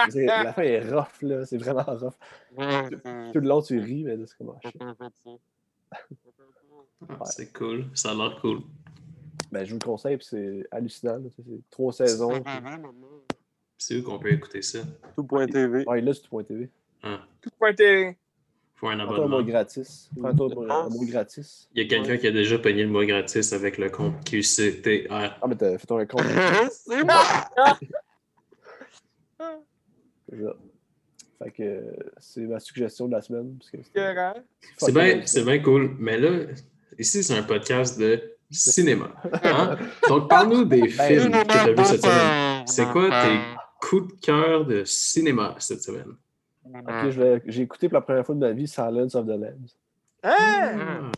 C'est- 0.09 0.25
la 0.25 0.53
fin 0.53 0.61
est 0.63 0.89
rough, 0.89 1.21
là. 1.21 1.45
C'est 1.45 1.57
vraiment 1.57 1.83
rough. 1.83 2.13
Ouais, 2.57 2.89
Tout 3.33 3.39
le 3.39 3.47
long, 3.47 3.61
tu 3.61 3.79
ris, 3.79 4.03
mais 4.03 4.17
c'est 4.25 4.37
comme 4.37 4.53
ah, 4.55 4.59
c'est. 5.23 5.29
Ah, 7.09 7.25
C'est 7.25 7.51
cool. 7.53 7.85
Ça 7.93 8.11
a 8.11 8.13
l'air 8.13 8.37
cool. 8.41 8.61
Ben, 9.51 9.63
je 9.65 9.71
vous 9.73 9.79
le 9.79 9.85
conseille, 9.85 10.17
puis 10.17 10.27
c'est 10.29 10.65
hallucinant. 10.71 11.15
là. 11.17 11.29
C'est 11.35 11.43
trois 11.69 11.93
saisons. 11.93 12.31
C'est 13.77 13.95
puis- 13.95 13.97
où 13.99 14.03
qu'on 14.11 14.19
peut 14.19 14.31
écouter 14.31 14.61
ça? 14.61 14.79
Tout.tv. 15.15 15.83
Ouais, 15.87 16.01
là, 16.01 16.13
c'est 16.13 16.21
tout 16.21 16.29
point 16.29 16.43
TV. 16.43 16.69
Ah, 17.03 17.19
Tout 17.41 17.49
pointé. 17.59 18.17
faut 18.75 18.87
un 18.87 18.97
Prends-toi 18.97 19.15
un 19.15 19.17
abonnement. 19.27 19.43
gratis. 19.43 20.09
Prends-toi 20.19 20.49
un 20.69 20.89
mois 20.89 21.05
gratis. 21.05 21.69
Il 21.75 21.83
y 21.83 21.85
a 21.85 21.87
quelqu'un 21.89 22.17
qui 22.17 22.27
a 22.27 22.31
déjà 22.31 22.57
pogné 22.57 22.83
le 22.83 22.89
mois 22.89 23.05
gratis 23.05 23.53
avec 23.53 23.77
le 23.77 23.89
compte 23.89 24.23
QCTR. 24.25 25.07
Ah, 25.11 25.47
mais 25.47 25.55
t'as 25.55 25.77
fait 25.77 25.91
un 25.91 26.05
compte. 26.05 26.23
c'est 26.71 27.03
bon! 27.03 27.13
C'est 30.29 30.41
ça. 30.43 30.55
Fait 31.43 31.51
que 31.51 31.95
c'est 32.17 32.41
ma 32.41 32.59
suggestion 32.59 33.07
de 33.07 33.13
la 33.13 33.21
semaine. 33.21 33.57
C'est- 34.77 34.91
bien 34.91 35.21
c'est 35.25 35.43
bien 35.43 35.59
cool, 35.61 35.95
mais 35.99 36.17
là, 36.17 36.45
ici, 36.97 37.23
c'est 37.23 37.37
un 37.37 37.43
podcast 37.43 37.99
de 37.99 38.35
cinéma. 38.49 39.13
hein? 39.43 39.77
Donc, 40.07 40.29
parle-nous 40.29 40.63
des 40.65 40.87
films 40.87 41.31
que 41.31 41.51
tu 41.51 41.57
as 41.57 41.73
vus 41.73 41.85
cette 41.85 42.01
semaine. 42.03 42.65
C'est 42.67 42.85
quoi 42.89 43.09
tes 43.09 43.87
coups 43.87 44.15
de 44.15 44.19
cœur 44.21 44.65
de 44.65 44.83
cinéma 44.85 45.55
cette 45.59 45.81
semaine? 45.83 46.15
Ok, 46.65 47.09
j'ai 47.45 47.61
écouté 47.61 47.89
pour 47.89 47.95
la 47.95 48.01
première 48.01 48.25
fois 48.25 48.33
de 48.33 48.39
ma 48.39 48.51
vie 48.51 48.67
Silence 48.67 49.13
of 49.13 49.25
the 49.25 49.29
Lambs. 49.31 49.75
Hein? 50.23 50.31
Ah, 50.79 51.11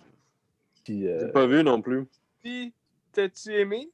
Puis, 0.84 1.08
euh, 1.08 1.20
J'ai 1.22 1.32
pas 1.32 1.46
vu 1.48 1.64
non 1.64 1.82
plus. 1.82 2.06
Puis, 2.42 2.74
t'as-tu 3.14 3.54
aimé? 3.54 3.90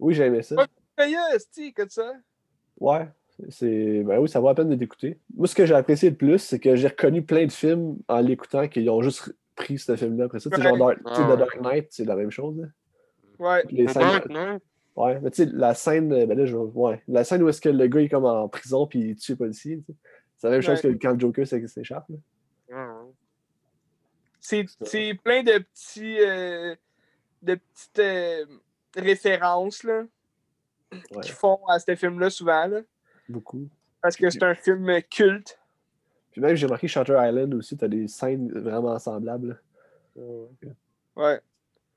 oui, 0.00 0.14
j'ai 0.14 0.24
aimé 0.24 0.42
ça. 0.42 0.56
Aïe, 0.96 1.14
sti, 1.38 1.72
que 1.72 1.88
ça? 1.88 2.14
Ouais, 2.80 3.08
c'est. 3.48 4.02
Ben 4.04 4.18
oui, 4.18 4.28
ça 4.28 4.40
vaut 4.40 4.48
la 4.48 4.54
peine 4.54 4.68
de 4.68 4.74
l'écouter. 4.74 5.18
Moi, 5.36 5.46
ce 5.46 5.54
que 5.54 5.64
j'ai 5.66 5.74
apprécié 5.74 6.10
le 6.10 6.16
plus, 6.16 6.38
c'est 6.38 6.58
que 6.58 6.74
j'ai 6.76 6.88
reconnu 6.88 7.22
plein 7.22 7.46
de 7.46 7.52
films 7.52 7.98
en 8.08 8.20
l'écoutant 8.20 8.68
qui 8.68 8.88
ont 8.88 9.00
juste 9.02 9.34
pris 9.54 9.78
ce 9.78 9.96
film-là 9.96 10.24
après 10.26 10.40
ça. 10.40 10.50
Tu 10.50 10.56
sais, 10.56 10.62
genre 10.62 10.76
Dark, 10.78 10.98
Ouais. 11.04 11.12
The 11.34 11.38
Dark 11.38 11.60
Knight, 11.60 11.86
c'est 11.90 12.04
la 12.04 12.16
même 12.16 12.30
chose. 12.30 12.56
là. 12.58 12.66
Ouais. 13.38 13.64
Les 13.70 13.86
scènes- 13.88 14.02
Dark 14.02 14.28
Knight? 14.28 14.62
Ouais, 14.96 15.20
mais 15.20 15.30
tu 15.30 15.44
sais, 15.44 15.50
la 15.52 15.74
scène, 15.74 16.08
ben 16.08 16.36
là, 16.36 16.44
je 16.44 16.56
ouais, 16.56 17.02
la 17.06 17.22
scène 17.22 17.42
où 17.44 17.48
est-ce 17.48 17.60
que 17.60 17.68
le 17.68 17.86
gars 17.86 18.00
est 18.00 18.08
comme 18.08 18.24
en 18.24 18.48
prison 18.48 18.86
puis 18.86 18.98
il 19.10 19.16
tue 19.16 19.32
les 19.32 19.36
policiers, 19.36 19.80
c'est 20.36 20.48
la 20.48 20.52
même 20.54 20.60
chose 20.62 20.80
que 20.80 20.88
Ouais. 20.88 20.98
quand 21.00 21.12
le 21.12 21.20
Joker 21.20 21.46
s'é- 21.46 21.66
s'échappe. 21.68 22.06
ouais. 22.08 22.16
C'est 24.40 24.66
c'est 24.82 25.14
plein 25.22 25.42
de 25.42 25.58
petits. 25.58 26.18
euh, 26.20 26.74
de 27.42 27.54
petites 27.54 27.98
euh, 28.00 28.44
références, 28.96 29.84
là, 29.84 30.02
Ouais, 30.92 31.20
qui 31.22 31.30
font 31.30 31.60
à 31.68 31.78
ce 31.78 31.94
film-là 31.94 32.30
souvent, 32.30 32.66
là. 32.66 32.80
Beaucoup. 33.28 33.68
Parce 34.02 34.16
que 34.16 34.30
c'est 34.30 34.42
un 34.42 34.54
film 34.54 34.90
culte. 35.10 35.58
Puis 36.30 36.40
même, 36.40 36.54
j'ai 36.54 36.66
remarqué 36.66 36.88
Shutter 36.88 37.16
Island 37.18 37.54
aussi, 37.54 37.76
t'as 37.76 37.88
des 37.88 38.06
scènes 38.08 38.52
vraiment 38.52 38.98
semblables. 38.98 39.60
Ouais. 40.16 41.40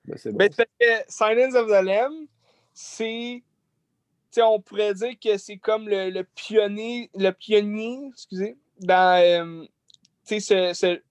Ben, 0.05 0.17
c'est 0.17 0.31
bon. 0.31 0.37
Que 0.37 0.87
Silence 1.07 1.55
of 1.55 1.67
the 1.67 1.83
Lamb, 1.83 2.27
c'est. 2.73 3.43
Tu 4.31 4.35
sais, 4.35 4.41
on 4.41 4.61
pourrait 4.61 4.93
dire 4.93 5.13
que 5.21 5.37
c'est 5.37 5.57
comme 5.57 5.89
le, 5.89 6.09
le 6.09 6.23
pionnier, 6.23 7.09
le 7.15 7.31
pionnier, 7.31 8.07
excusez, 8.13 8.57
dans. 8.79 9.21
euh, 9.21 9.65
tu 10.25 10.39
sais, 10.39 10.73
ce, 10.73 10.73
ce- 10.73 10.95
tu 10.95 11.03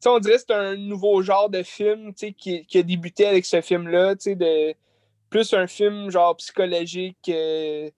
sais, 0.00 0.08
on 0.08 0.18
dirait 0.18 0.36
que 0.36 0.40
c'est 0.48 0.54
un 0.54 0.76
nouveau 0.76 1.22
genre 1.22 1.50
de 1.50 1.62
film, 1.62 2.14
tu 2.14 2.26
sais, 2.26 2.32
qui, 2.32 2.64
qui 2.66 2.78
a 2.78 2.82
débuté 2.82 3.26
avec 3.26 3.44
ce 3.44 3.60
film-là, 3.60 4.16
tu 4.16 4.22
sais, 4.22 4.34
de. 4.34 4.74
Plus 5.30 5.52
un 5.52 5.66
film 5.66 6.10
genre 6.10 6.36
psychologique, 6.36 7.28
euh, 7.28 7.90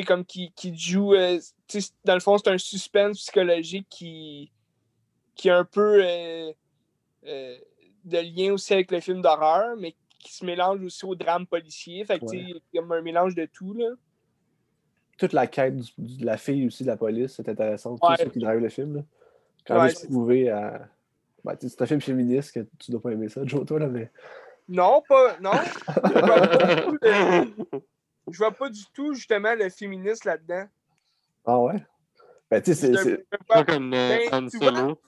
sais, 0.00 0.02
comme 0.02 0.24
qui, 0.24 0.52
qui 0.52 0.76
joue. 0.76 1.14
euh, 1.14 1.38
tu 1.68 1.80
sais, 1.80 1.92
dans 2.04 2.14
le 2.14 2.20
fond, 2.20 2.36
c'est 2.38 2.48
un 2.50 2.58
suspense 2.58 3.18
psychologique 3.18 3.86
qui, 3.90 4.50
qui 5.34 5.48
est 5.48 5.52
un 5.52 5.64
peu. 5.64 6.02
euh, 6.04 6.52
euh, 7.26 7.56
de 8.04 8.18
lien 8.18 8.52
aussi 8.52 8.74
avec 8.74 8.90
le 8.90 9.00
film 9.00 9.22
d'horreur, 9.22 9.76
mais 9.78 9.94
qui 10.18 10.34
se 10.34 10.44
mélange 10.44 10.82
aussi 10.84 11.06
au 11.06 11.14
drame 11.14 11.46
policier. 11.46 12.04
Fait 12.04 12.18
que, 12.18 12.26
tu 12.26 12.30
sais, 12.32 12.36
Ouais. 12.36 12.42
il 12.48 12.60
y 12.74 12.78
a 12.78 12.82
comme 12.82 12.92
un 12.92 13.00
mélange 13.00 13.34
de 13.34 13.46
tout, 13.46 13.72
là. 13.72 13.86
Toute 15.16 15.32
la 15.32 15.46
quête 15.46 15.74
du- 15.76 16.16
de 16.18 16.26
la 16.26 16.36
fille 16.36 16.66
aussi 16.66 16.82
de 16.82 16.88
la 16.88 16.98
police, 16.98 17.32
c'est 17.36 17.48
intéressant. 17.48 17.92
Ouais. 17.92 18.16
C'est 18.18 18.24
ça 18.24 18.30
qui 18.30 18.40
drive 18.40 18.58
le 18.60 18.68
film. 18.68 18.96
Là. 18.96 19.02
Quand 19.66 19.88
c'est- 19.88 20.06
prouver 20.08 20.50
à. 20.50 20.86
Ben, 21.44 21.56
c'est 21.58 21.80
un 21.80 21.86
film 21.86 22.00
féministe 22.02 22.52
que 22.52 22.66
tu 22.78 22.90
dois 22.90 23.00
pas 23.00 23.12
aimer 23.12 23.28
ça, 23.30 23.40
Joe, 23.44 23.64
toi, 23.64 23.78
là, 23.78 23.86
mais. 23.86 24.10
Non, 24.68 25.02
pas. 25.08 25.38
Non. 25.40 25.52
Je 28.28 28.38
vois 28.38 28.52
pas 28.52 28.68
du 28.70 28.84
tout 28.92 29.10
le- 29.10 29.14
je 29.16 29.18
vois 29.18 29.32
pas 29.32 29.34
du 29.38 29.44
tout, 29.44 29.48
justement, 29.48 29.54
le 29.54 29.68
féministe 29.70 30.24
là-dedans. 30.24 30.66
Ah 31.44 31.58
ouais? 31.60 31.84
Ben, 32.50 32.62
tu 32.62 32.74
sais, 32.74 32.92
c'est- 33.02 33.24
Ben, 34.08 34.20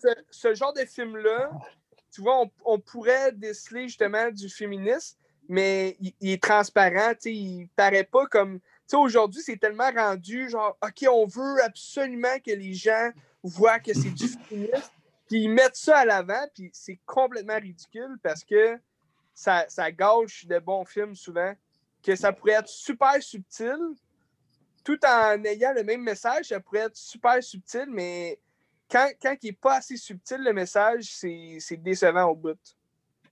ce, 0.03 0.09
ce 0.31 0.55
genre 0.55 0.73
de 0.73 0.85
film-là, 0.85 1.51
tu 2.13 2.21
vois, 2.21 2.41
on, 2.43 2.51
on 2.65 2.79
pourrait 2.81 3.33
déceler 3.33 3.89
justement 3.89 4.31
du 4.31 4.49
féminisme, 4.49 5.19
mais 5.49 5.97
il, 6.01 6.13
il 6.21 6.31
est 6.33 6.43
transparent, 6.43 7.13
tu 7.15 7.21
sais, 7.21 7.35
il 7.35 7.69
paraît 7.77 8.05
pas 8.05 8.27
comme. 8.27 8.59
Tu 8.61 8.65
sais, 8.89 8.97
aujourd'hui, 8.97 9.43
c'est 9.43 9.57
tellement 9.57 9.91
rendu 9.91 10.49
genre, 10.49 10.77
OK, 10.83 11.07
on 11.11 11.27
veut 11.27 11.63
absolument 11.63 12.39
que 12.45 12.51
les 12.53 12.73
gens 12.75 13.11
voient 13.43 13.79
que 13.81 13.93
c'est 13.95 14.11
du 14.11 14.29
féminisme, 14.49 14.91
puis 15.29 15.43
ils 15.43 15.49
mettent 15.49 15.77
ça 15.77 15.99
à 15.99 16.05
l'avant, 16.05 16.47
puis 16.55 16.71
c'est 16.73 17.01
complètement 17.07 17.57
ridicule 17.59 18.17
parce 18.23 18.45
que 18.45 18.79
ça, 19.35 19.67
ça 19.69 19.91
gâche 19.93 20.47
de 20.47 20.59
bons 20.59 20.85
films 20.85 21.15
souvent, 21.15 21.53
que 22.07 22.15
ça 22.15 22.33
pourrait 22.33 22.53
être 22.53 22.69
super 22.69 23.21
subtil, 23.21 23.77
tout 24.85 24.99
en 25.05 25.43
ayant 25.45 25.73
le 25.75 25.83
même 25.83 26.03
message, 26.03 26.47
ça 26.47 26.61
pourrait 26.61 26.87
être 26.87 26.97
super 26.97 27.43
subtil, 27.43 27.87
mais 27.89 28.39
quand, 28.89 29.09
quand 29.21 29.35
il 29.43 29.47
n'est 29.47 29.53
pas 29.53 29.79
assez 29.79 29.97
subtil, 29.97 30.39
le 30.45 30.53
message, 30.53 31.05
c'est 31.17 31.77
décevant 31.83 32.27
au 32.27 32.37
bout. 32.37 32.57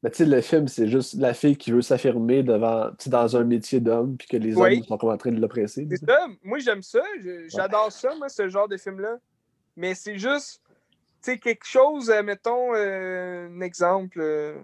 Ben, 0.02 0.10
tu 0.10 0.16
sais, 0.18 0.24
le 0.26 0.40
film, 0.40 0.66
c'est 0.68 0.88
juste 0.88 1.14
la 1.14 1.32
fille 1.32 1.56
qui 1.56 1.70
veut 1.70 1.80
s'affirmer 1.80 2.42
devant, 2.42 2.90
dans 3.06 3.36
un 3.36 3.44
métier 3.44 3.80
d'homme, 3.80 4.16
puis 4.18 4.26
que 4.28 4.36
les 4.36 4.56
Oui. 4.56 4.78
hommes 4.78 4.84
sont 4.84 5.06
en 5.06 5.16
train 5.16 5.30
de 5.30 5.40
l'oppresser. 5.40 5.86
C'est 5.88 6.04
ça. 6.04 6.26
Moi, 6.42 6.58
j'aime 6.58 6.82
ça. 6.82 7.00
J'adore 7.46 7.92
ça, 7.92 8.14
moi, 8.16 8.28
ce 8.28 8.48
genre 8.48 8.68
de 8.68 8.76
film-là. 8.76 9.16
Mais 9.76 9.94
c'est 9.94 10.18
juste, 10.18 10.60
tu 10.66 10.76
sais, 11.22 11.38
quelque 11.38 11.64
chose, 11.64 12.10
euh, 12.10 12.22
mettons, 12.22 12.74
euh, 12.74 13.48
un 13.48 13.60
exemple. 13.60 14.20
euh, 14.20 14.58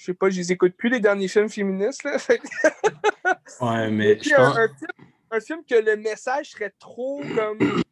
je 0.00 0.06
sais 0.06 0.14
pas, 0.14 0.30
je 0.30 0.38
les 0.38 0.50
écoute 0.50 0.72
plus, 0.78 0.88
les 0.88 0.98
derniers 0.98 1.28
films 1.28 1.50
féministes. 1.50 2.04
Là. 2.04 2.16
Ouais, 3.60 3.90
mais 3.90 4.18
je 4.22 4.32
un, 4.32 4.36
pense. 4.36 4.56
un 4.56 4.68
film, 4.68 5.08
un 5.30 5.40
film 5.40 5.60
que 5.68 5.74
le 5.74 5.96
message 5.96 6.52
serait 6.52 6.72
trop 6.78 7.20
comme 7.36 7.82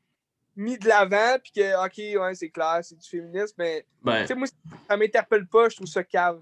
mis 0.57 0.79
de 0.79 0.89
l'avant, 0.89 1.37
puis 1.43 1.53
que, 1.55 1.85
OK, 1.85 2.23
ouais, 2.23 2.35
c'est 2.35 2.49
clair, 2.49 2.79
c'est 2.83 2.99
du 2.99 3.07
féminisme, 3.07 3.55
mais 3.59 3.85
Ben, 4.03 4.23
tu 4.23 4.29
sais, 4.29 4.35
moi, 4.35 4.47
ça 4.89 4.97
m'interpelle 4.97 5.47
pas, 5.47 5.69
je 5.69 5.77
trouve 5.77 5.87
ça 5.87 6.03
cave. 6.03 6.41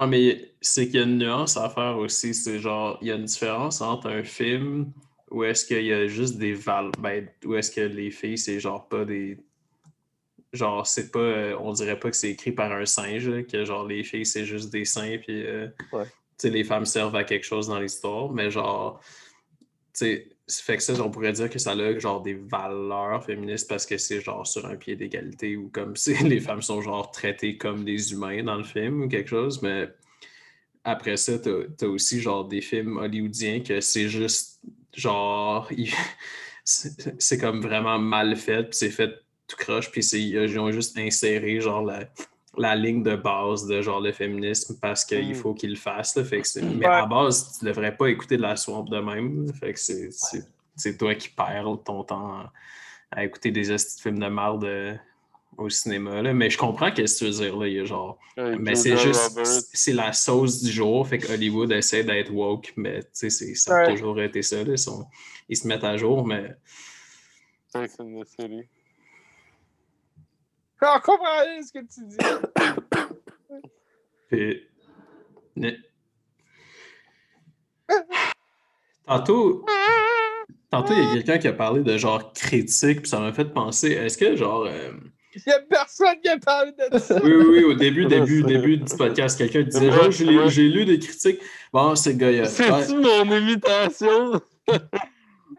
Ouais, 0.00 0.06
mais 0.08 0.50
c'est 0.60 0.86
qu'il 0.86 0.96
y 0.96 0.98
a 0.98 1.04
une 1.04 1.18
nuance 1.18 1.56
à 1.56 1.70
faire 1.70 1.96
aussi. 1.98 2.34
C'est 2.34 2.58
genre, 2.58 2.98
il 3.00 3.08
y 3.08 3.12
a 3.12 3.14
une 3.14 3.26
différence 3.26 3.80
entre 3.80 4.10
un 4.10 4.24
film 4.24 4.90
où 5.30 5.44
est-ce 5.44 5.64
qu'il 5.64 5.84
y 5.84 5.92
a 5.92 6.08
juste 6.08 6.38
des 6.38 6.54
val... 6.54 6.90
Ben, 6.98 7.28
où 7.44 7.54
est-ce 7.54 7.70
que 7.70 7.80
les 7.82 8.10
filles, 8.10 8.38
c'est 8.38 8.58
genre 8.58 8.88
pas 8.88 9.04
des. 9.04 9.38
Genre, 10.54 10.86
c'est 10.86 11.10
pas. 11.10 11.18
euh, 11.18 11.56
on 11.60 11.72
dirait 11.72 11.98
pas 11.98 12.10
que 12.10 12.16
c'est 12.16 12.30
écrit 12.30 12.52
par 12.52 12.72
un 12.72 12.86
singe, 12.86 13.28
là, 13.28 13.42
que 13.42 13.64
genre 13.64 13.86
les 13.86 14.04
filles, 14.04 14.24
c'est 14.26 14.44
juste 14.44 14.72
des 14.72 14.84
seins, 14.84 15.18
puis. 15.18 15.44
euh, 15.46 15.68
Ouais. 15.92 16.04
les 16.44 16.64
femmes 16.64 16.84
servent 16.86 17.16
à 17.16 17.24
quelque 17.24 17.44
chose 17.44 17.68
dans 17.68 17.78
l'histoire, 17.80 18.30
mais 18.32 18.50
genre, 18.50 19.00
tu 19.00 19.10
sais, 19.92 20.28
ça 20.46 20.62
fait 20.62 20.76
que 20.76 20.82
ça, 20.82 20.92
on 21.02 21.10
pourrait 21.10 21.32
dire 21.32 21.48
que 21.48 21.58
ça 21.58 21.72
a 21.72 21.98
genre 21.98 22.20
des 22.20 22.34
valeurs 22.34 23.24
féministes 23.24 23.68
parce 23.68 23.86
que 23.86 23.96
c'est 23.96 24.20
genre 24.20 24.46
sur 24.46 24.66
un 24.66 24.76
pied 24.76 24.94
d'égalité 24.96 25.56
ou 25.56 25.70
comme 25.70 25.96
si 26.04 26.12
les 26.24 26.40
femmes 26.40 26.60
sont 26.62 26.82
genre 26.82 27.10
traitées 27.10 27.56
comme 27.56 27.84
des 27.84 28.12
humains 28.12 28.42
dans 28.42 28.56
le 28.56 28.64
film 28.64 29.02
ou 29.02 29.08
quelque 29.08 29.30
chose, 29.30 29.62
mais 29.62 29.88
après 30.84 31.16
ça, 31.16 31.38
t'as 31.38 31.50
as 31.80 31.86
aussi 31.88 32.20
genre 32.20 32.44
des 32.46 32.60
films 32.60 32.98
hollywoodiens 32.98 33.60
que 33.60 33.80
c'est 33.80 34.08
juste 34.08 34.60
genre 34.94 35.68
c'est 36.64 37.38
comme 37.38 37.60
vraiment 37.62 37.98
mal 37.98 38.36
fait, 38.36 38.74
c'est 38.74 38.90
fait 38.90 39.23
tout 39.56 39.64
croche, 39.64 39.90
puis 39.90 40.00
ils 40.02 40.58
ont 40.58 40.70
juste 40.72 40.96
inséré 40.98 41.60
genre 41.60 41.82
la, 41.84 42.00
la 42.56 42.74
ligne 42.76 43.02
de 43.02 43.16
base 43.16 43.66
de 43.66 43.82
genre 43.82 44.00
le 44.00 44.12
féminisme 44.12 44.78
parce 44.80 45.04
qu'il 45.04 45.30
Mm. 45.30 45.34
faut 45.34 45.54
qu'ils 45.54 45.70
le 45.70 45.76
fassent. 45.76 46.16
là. 46.16 46.24
fait 46.24 46.40
que 46.40 46.46
c'est- 46.48 46.62
mais 46.62 46.86
Ouais. 46.86 46.92
à 46.94 47.06
base, 47.06 47.58
tu 47.58 47.64
devrais 47.64 47.96
pas 47.96 48.06
écouter 48.08 48.36
de 48.36 48.42
la 48.42 48.56
swamp 48.56 48.84
de 48.84 48.98
même. 49.00 49.52
Fait 49.54 49.72
que 49.72 49.80
c'est- 49.80 50.10
c'est 50.10 50.42
c'est 50.76 50.96
toi 50.96 51.14
qui 51.14 51.28
perds 51.28 51.66
ton 51.84 52.02
temps 52.02 52.42
à, 53.12 53.24
écouter 53.24 53.52
des 53.52 53.68
de 53.68 53.76
films 54.02 54.18
de 54.18 54.26
merde 54.26 54.64
euh, 54.64 54.94
au 55.56 55.68
cinéma. 55.70 56.20
Là. 56.20 56.32
Mais 56.34 56.50
je 56.50 56.58
comprends 56.58 56.90
qu'est-ce 56.90 57.20
que 57.20 57.30
tu 57.30 57.30
veux 57.30 57.44
dire. 57.44 57.56
Là. 57.56 57.68
Il 57.68 57.74
y 57.74 57.78
a 57.80 57.84
genre 57.84 58.18
mais 58.58 58.74
c'est 58.74 58.96
juste, 58.96 59.38
c'est 59.72 59.92
la 59.92 60.12
sauce 60.12 60.62
du 60.64 60.72
jour, 60.72 61.06
fait 61.06 61.18
que 61.18 61.32
Hollywood 61.32 61.70
essaie 61.70 62.02
d'être 62.02 62.32
woke, 62.32 62.72
mais 62.76 63.00
c'est- 63.12 63.30
ça 63.30 63.76
a 63.76 63.82
Ouais. 63.86 63.94
toujours 63.94 64.20
été 64.20 64.42
ça, 64.42 64.56
là, 64.64 64.72
ils, 64.72 64.78
sont- 64.78 65.06
ils 65.48 65.56
se 65.56 65.66
mettent 65.68 65.84
à 65.84 65.96
jour, 65.96 66.26
mais. 66.26 66.56
On 70.86 71.00
comprend 71.00 71.40
rien 71.42 71.62
ce 71.62 71.72
que 71.72 71.78
tu 71.80 72.04
dis. 72.06 72.16
puis- 75.56 75.76
Tantôt, 79.06 79.64
tantôt, 80.70 80.94
il 80.94 81.04
y 81.04 81.06
a 81.10 81.12
quelqu'un 81.14 81.38
qui 81.38 81.48
a 81.48 81.52
parlé 81.52 81.82
de 81.82 81.96
genre 81.98 82.32
critique, 82.32 83.02
puis 83.02 83.08
ça 83.08 83.20
m'a 83.20 83.32
fait 83.32 83.44
penser, 83.44 83.90
est-ce 83.92 84.16
que 84.16 84.34
genre, 84.34 84.64
euh, 84.66 84.92
Il 85.34 85.42
y 85.46 85.50
a 85.52 85.60
personne 85.60 86.18
qui 86.22 86.28
a 86.30 86.38
parlé 86.38 86.72
de 86.90 86.98
ça. 86.98 87.20
oui, 87.22 87.32
oui, 87.34 87.44
oui, 87.48 87.64
au 87.64 87.74
début, 87.74 88.06
début, 88.06 88.42
début 88.42 88.78
du 88.78 88.96
podcast, 88.96 89.36
quelqu'un 89.36 89.62
disait, 89.62 89.90
genre, 89.92 90.10
j'ai 90.48 90.68
lu 90.68 90.84
des 90.86 90.98
critiques, 90.98 91.40
bon, 91.72 91.94
c'est 91.94 92.14
Goya. 92.16 92.42
Ouais. 92.44 92.48
C'est-tu 92.48 92.94
mon 92.94 93.24
imitation? 93.36 94.40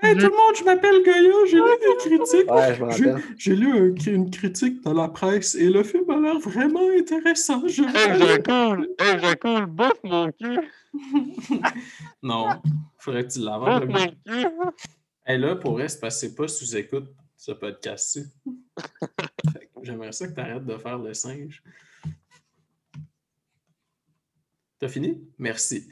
Hey, 0.01 0.13
tout 0.15 0.21
le 0.25 0.29
monde, 0.29 0.55
je 0.57 0.63
m'appelle 0.63 1.03
Goya, 1.03 1.45
j'ai 1.47 1.57
lu 1.57 1.63
des 1.81 2.17
critiques. 2.17 2.51
Ouais, 2.51 3.17
J'ai- 3.37 3.55
lu 3.55 3.71
un- 3.71 3.95
une 4.11 4.29
critique 4.31 4.81
dans 4.81 4.93
la 4.93 5.07
presse 5.09 5.55
et 5.55 5.69
le 5.69 5.83
film 5.83 6.09
a 6.09 6.17
l'air 6.19 6.39
vraiment 6.39 6.89
intéressant. 6.97 7.67
Je 7.67 7.83
vais 7.83 7.89
Hey! 7.89 8.21
Hey, 8.99 9.19
j'accoule! 9.19 9.65
Bouffe 9.67 10.03
mon 10.03 10.31
cul! 10.31 10.59
Non, 12.23 12.47
faudrait 12.97 13.25
que 13.27 13.31
tu 13.33 13.39
Bouffe 13.39 13.47
l'avales. 13.47 13.87
mon 13.87 14.05
cul! 14.07 14.47
Et 15.27 15.37
là, 15.37 15.55
pour 15.55 15.77
parce 15.77 15.97
que 15.97 16.09
c'est 16.09 16.35
pas 16.35 16.47
sous 16.47 16.75
écoute 16.75 17.07
ce 17.37 17.51
podcast-ci. 17.51 18.25
J'aimerais 19.83 20.11
ça 20.11 20.27
que 20.27 20.33
tu 20.33 20.39
arrêtes 20.39 20.65
de 20.65 20.77
faire 20.77 20.97
le 20.97 21.13
singe. 21.13 21.61
T'as 24.79 24.87
fini? 24.87 25.21
Merci. 25.37 25.87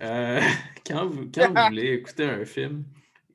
Euh, 0.00 0.40
quand, 0.86 1.06
vous, 1.06 1.30
quand 1.32 1.48
vous 1.52 1.66
voulez 1.68 1.92
écouter 1.94 2.24
un 2.24 2.44
film, 2.44 2.84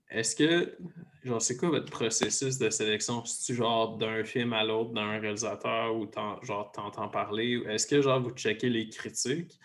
est-ce 0.10 0.36
que, 0.36 0.78
genre, 1.24 1.42
c'est 1.42 1.56
quoi 1.58 1.70
votre 1.70 1.92
processus 1.92 2.58
de 2.58 2.70
sélection? 2.70 3.24
C'est-tu 3.26 3.56
genre 3.56 3.98
d'un 3.98 4.24
film 4.24 4.54
à 4.54 4.64
l'autre, 4.64 4.92
d'un 4.94 5.20
réalisateur 5.20 5.96
ou 5.96 6.10
genre 6.44 6.72
t'entends 6.72 7.10
parler? 7.10 7.58
Ou 7.58 7.68
Est-ce 7.70 7.86
que 7.88 8.02
genre 8.02 8.22
vous 8.22 8.32
checkez 8.32 8.70
les 8.70 8.90
critiques 8.90 9.60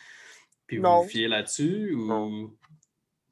puis 0.67 0.77
vous 0.79 0.83
Non. 0.83 1.03
vous 1.03 1.09
fiez 1.09 1.29
là-dessus? 1.29 1.95
Ou 1.95 2.07
Non. 2.07 2.53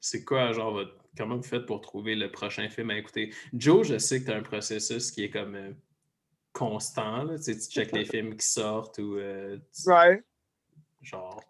c'est 0.01 0.25
quoi, 0.25 0.53
genre, 0.53 0.73
votre, 0.73 0.97
comment 1.17 1.37
vous 1.37 1.43
faites 1.43 1.67
pour 1.67 1.81
trouver 1.81 2.15
le 2.15 2.31
prochain 2.33 2.69
film 2.69 2.91
à 2.91 2.99
écouter? 2.99 3.33
Joe, 3.53 3.87
je 3.87 3.99
sais 3.99 4.21
que 4.21 4.27
tu 4.27 4.33
as 4.33 4.37
un 4.37 4.43
processus 4.43 5.11
qui 5.11 5.25
est 5.25 5.31
comme 5.31 5.55
euh, 5.55 5.73
constant. 6.53 7.25
Là. 7.25 7.37
Tu, 7.37 7.45
sais, 7.45 7.59
tu 7.59 7.71
checkes 7.71 7.93
les 7.93 8.05
films 8.07 8.37
qui 8.37 8.47
sortent 8.47 8.99
ou 8.99 9.17
euh, 9.19 9.59
tu- 9.75 10.25
genre. 11.03 11.43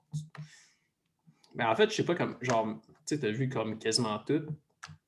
Mais 1.54 1.64
en 1.64 1.74
fait, 1.76 1.90
je 1.90 1.96
sais 1.96 2.04
pas 2.04 2.14
comme. 2.14 2.36
Genre, 2.40 2.80
tu 2.84 2.92
sais, 3.04 3.18
t'as 3.20 3.30
vu 3.30 3.48
comme 3.48 3.78
quasiment 3.78 4.18
tout. 4.20 4.46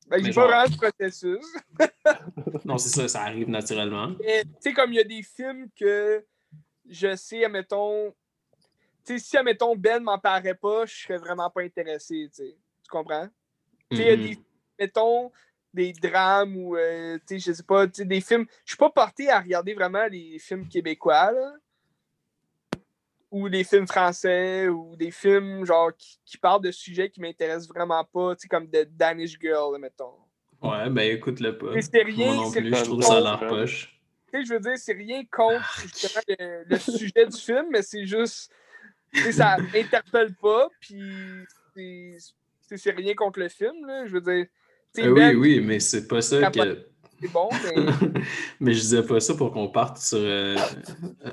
Ben, 0.07 0.23
j'ai 0.23 0.33
pas 0.33 0.47
vraiment 0.47 0.69
de 0.69 0.77
processus. 0.77 1.45
Non, 2.65 2.79
c'est 2.79 2.89
ça, 2.89 3.09
ça 3.09 3.23
arrive 3.23 3.49
naturellement. 3.49 4.15
Tu 4.15 4.25
sais, 4.61 4.73
comme 4.73 4.93
il 4.93 4.97
y 4.97 5.01
a 5.01 5.05
des 5.05 5.23
films 5.23 5.69
que 5.79 6.25
je 6.89 7.17
sais, 7.17 7.45
admettons. 7.45 8.15
Tu 9.05 9.19
sais, 9.19 9.19
si, 9.19 9.37
admettons, 9.37 9.77
Ben 9.77 10.03
m'en 10.03 10.19
paraît 10.19 10.55
pas, 10.55 10.87
je 10.87 10.95
serais 10.95 11.19
vraiment 11.19 11.51
pas 11.51 11.63
intéressé, 11.63 12.29
tu 12.35 12.43
sais. 12.45 12.57
Tu 12.83 12.91
comprends? 12.91 13.29
Tu 13.91 13.97
sais, 13.97 14.03
il 14.03 14.09
y 14.09 14.11
a 14.11 14.17
Mhm. 14.17 14.23
des, 14.23 14.39
mettons, 14.79 15.33
des 15.73 15.93
drames 15.93 16.57
ou, 16.57 16.77
euh, 16.77 17.19
tu 17.27 17.39
sais, 17.41 17.51
je 17.51 17.57
sais 17.57 17.63
pas, 17.63 17.87
tu 17.87 17.95
sais, 17.97 18.05
des 18.05 18.21
films. 18.21 18.47
Je 18.65 18.73
suis 18.73 18.79
pas 18.79 18.91
porté 18.91 19.29
à 19.31 19.41
regarder 19.41 19.75
vraiment 19.75 20.07
les 20.07 20.39
films 20.39 20.67
québécois, 20.69 21.33
là. 21.33 21.53
Ou 23.35 23.49
les 23.49 23.65
films 23.65 23.89
français, 23.89 24.69
ou 24.69 24.95
des 24.95 25.11
films, 25.11 25.67
genre, 25.67 25.91
qui, 25.99 26.21
qui 26.25 26.39
parlent 26.39 26.63
de 26.63 26.71
sujets 26.71 27.11
qui 27.11 27.21
m'intéressent 27.21 27.67
vraiment 27.67 28.05
pas, 28.05 28.37
tu 28.37 28.43
sais, 28.43 28.49
comme 28.49 28.71
The 28.71 28.87
Danish 28.89 29.37
Girl, 29.41 29.77
mettons. 29.81 30.15
Ouais, 30.63 30.89
ben 30.89 31.17
écoute-le 31.17 31.59
pas. 31.59 31.81
C'est 31.81 32.05
rien, 32.05 32.27
Moi 32.27 32.35
non 32.37 32.53
plus, 32.53 32.73
je 32.77 32.85
trouve 32.85 33.03
ça 33.03 33.17
à 33.17 33.21
leur 33.21 33.47
poche. 33.49 34.01
Tu 34.33 34.39
sais, 34.39 34.45
je 34.47 34.55
veux 34.55 34.61
dire, 34.61 34.79
c'est 34.79 34.93
rien 34.93 35.25
contre 35.33 35.65
justement, 35.83 36.23
le, 36.29 36.63
le 36.65 36.79
sujet 36.79 37.27
du 37.27 37.37
film, 37.37 37.67
mais 37.73 37.83
c'est 37.83 38.07
juste. 38.07 38.53
Tu 39.13 39.21
sais, 39.23 39.33
ça 39.33 39.57
m'interpelle 39.75 40.33
pas, 40.37 40.69
puis 40.79 41.45
c'est- 41.75 42.91
rien 42.93 43.15
contre 43.17 43.41
le 43.41 43.49
film, 43.49 43.85
là. 43.85 44.07
Je 44.07 44.13
veux 44.13 44.21
dire. 44.21 44.47
Euh, 45.01 45.11
oui, 45.11 45.35
oui, 45.35 45.61
mais 45.61 45.81
c'est 45.81 46.07
pas 46.07 46.23
ça 46.23 46.49
que. 46.53 46.87
C'est 47.21 47.33
bon, 47.33 47.49
mais. 47.53 47.73
mais 48.61 48.73
je 48.75 48.81
disais 48.81 49.03
pas 49.03 49.21
ça 49.21 49.35
pour 49.35 49.53
qu'on 49.53 49.69
parte 49.69 49.99
sur. 49.99 50.19
euh, 50.19 50.57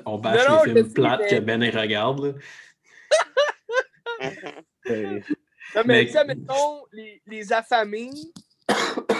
on 0.06 0.18
bâche 0.18 0.46
Non, 0.48 0.62
les 0.64 0.74
films 0.74 0.92
plates 0.92 1.20
mais- 1.22 1.28
que 1.28 1.40
Ben 1.40 1.62
il 1.62 1.76
regarde. 1.78 2.38
Non, 5.74 5.82
mais 5.86 6.02
Mais- 6.02 6.06
tu 6.06 6.12
sais, 6.12 6.24
mettons, 6.24 6.84
les, 6.92 7.22
les 7.26 7.52
affamés, 7.52 8.10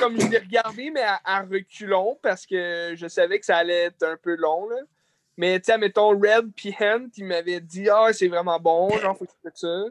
comme 0.00 0.20
je 0.20 0.26
l'ai 0.26 0.38
regardé, 0.38 0.90
mais 0.90 1.00
à, 1.02 1.18
à 1.24 1.42
reculons, 1.42 2.18
parce 2.22 2.44
que 2.46 2.92
je 2.94 3.06
savais 3.08 3.38
que 3.40 3.46
ça 3.46 3.56
allait 3.58 3.84
être 3.84 4.02
un 4.02 4.16
peu 4.16 4.36
long, 4.36 4.68
là. 4.68 4.76
Mais 5.38 5.58
tu 5.60 5.66
sais, 5.72 5.78
mettons, 5.78 6.10
Red 6.10 6.52
puis 6.54 6.74
Hent, 6.78 7.08
ils 7.16 7.24
m'avaient 7.24 7.60
dit 7.60 7.88
Ah, 7.88 8.12
c'est 8.12 8.28
vraiment 8.28 8.60
bon, 8.60 8.90
genre, 8.98 9.16
faut 9.16 9.24
que 9.24 9.30
tu 9.30 9.36
fasses 9.42 9.60
ça. 9.60 9.84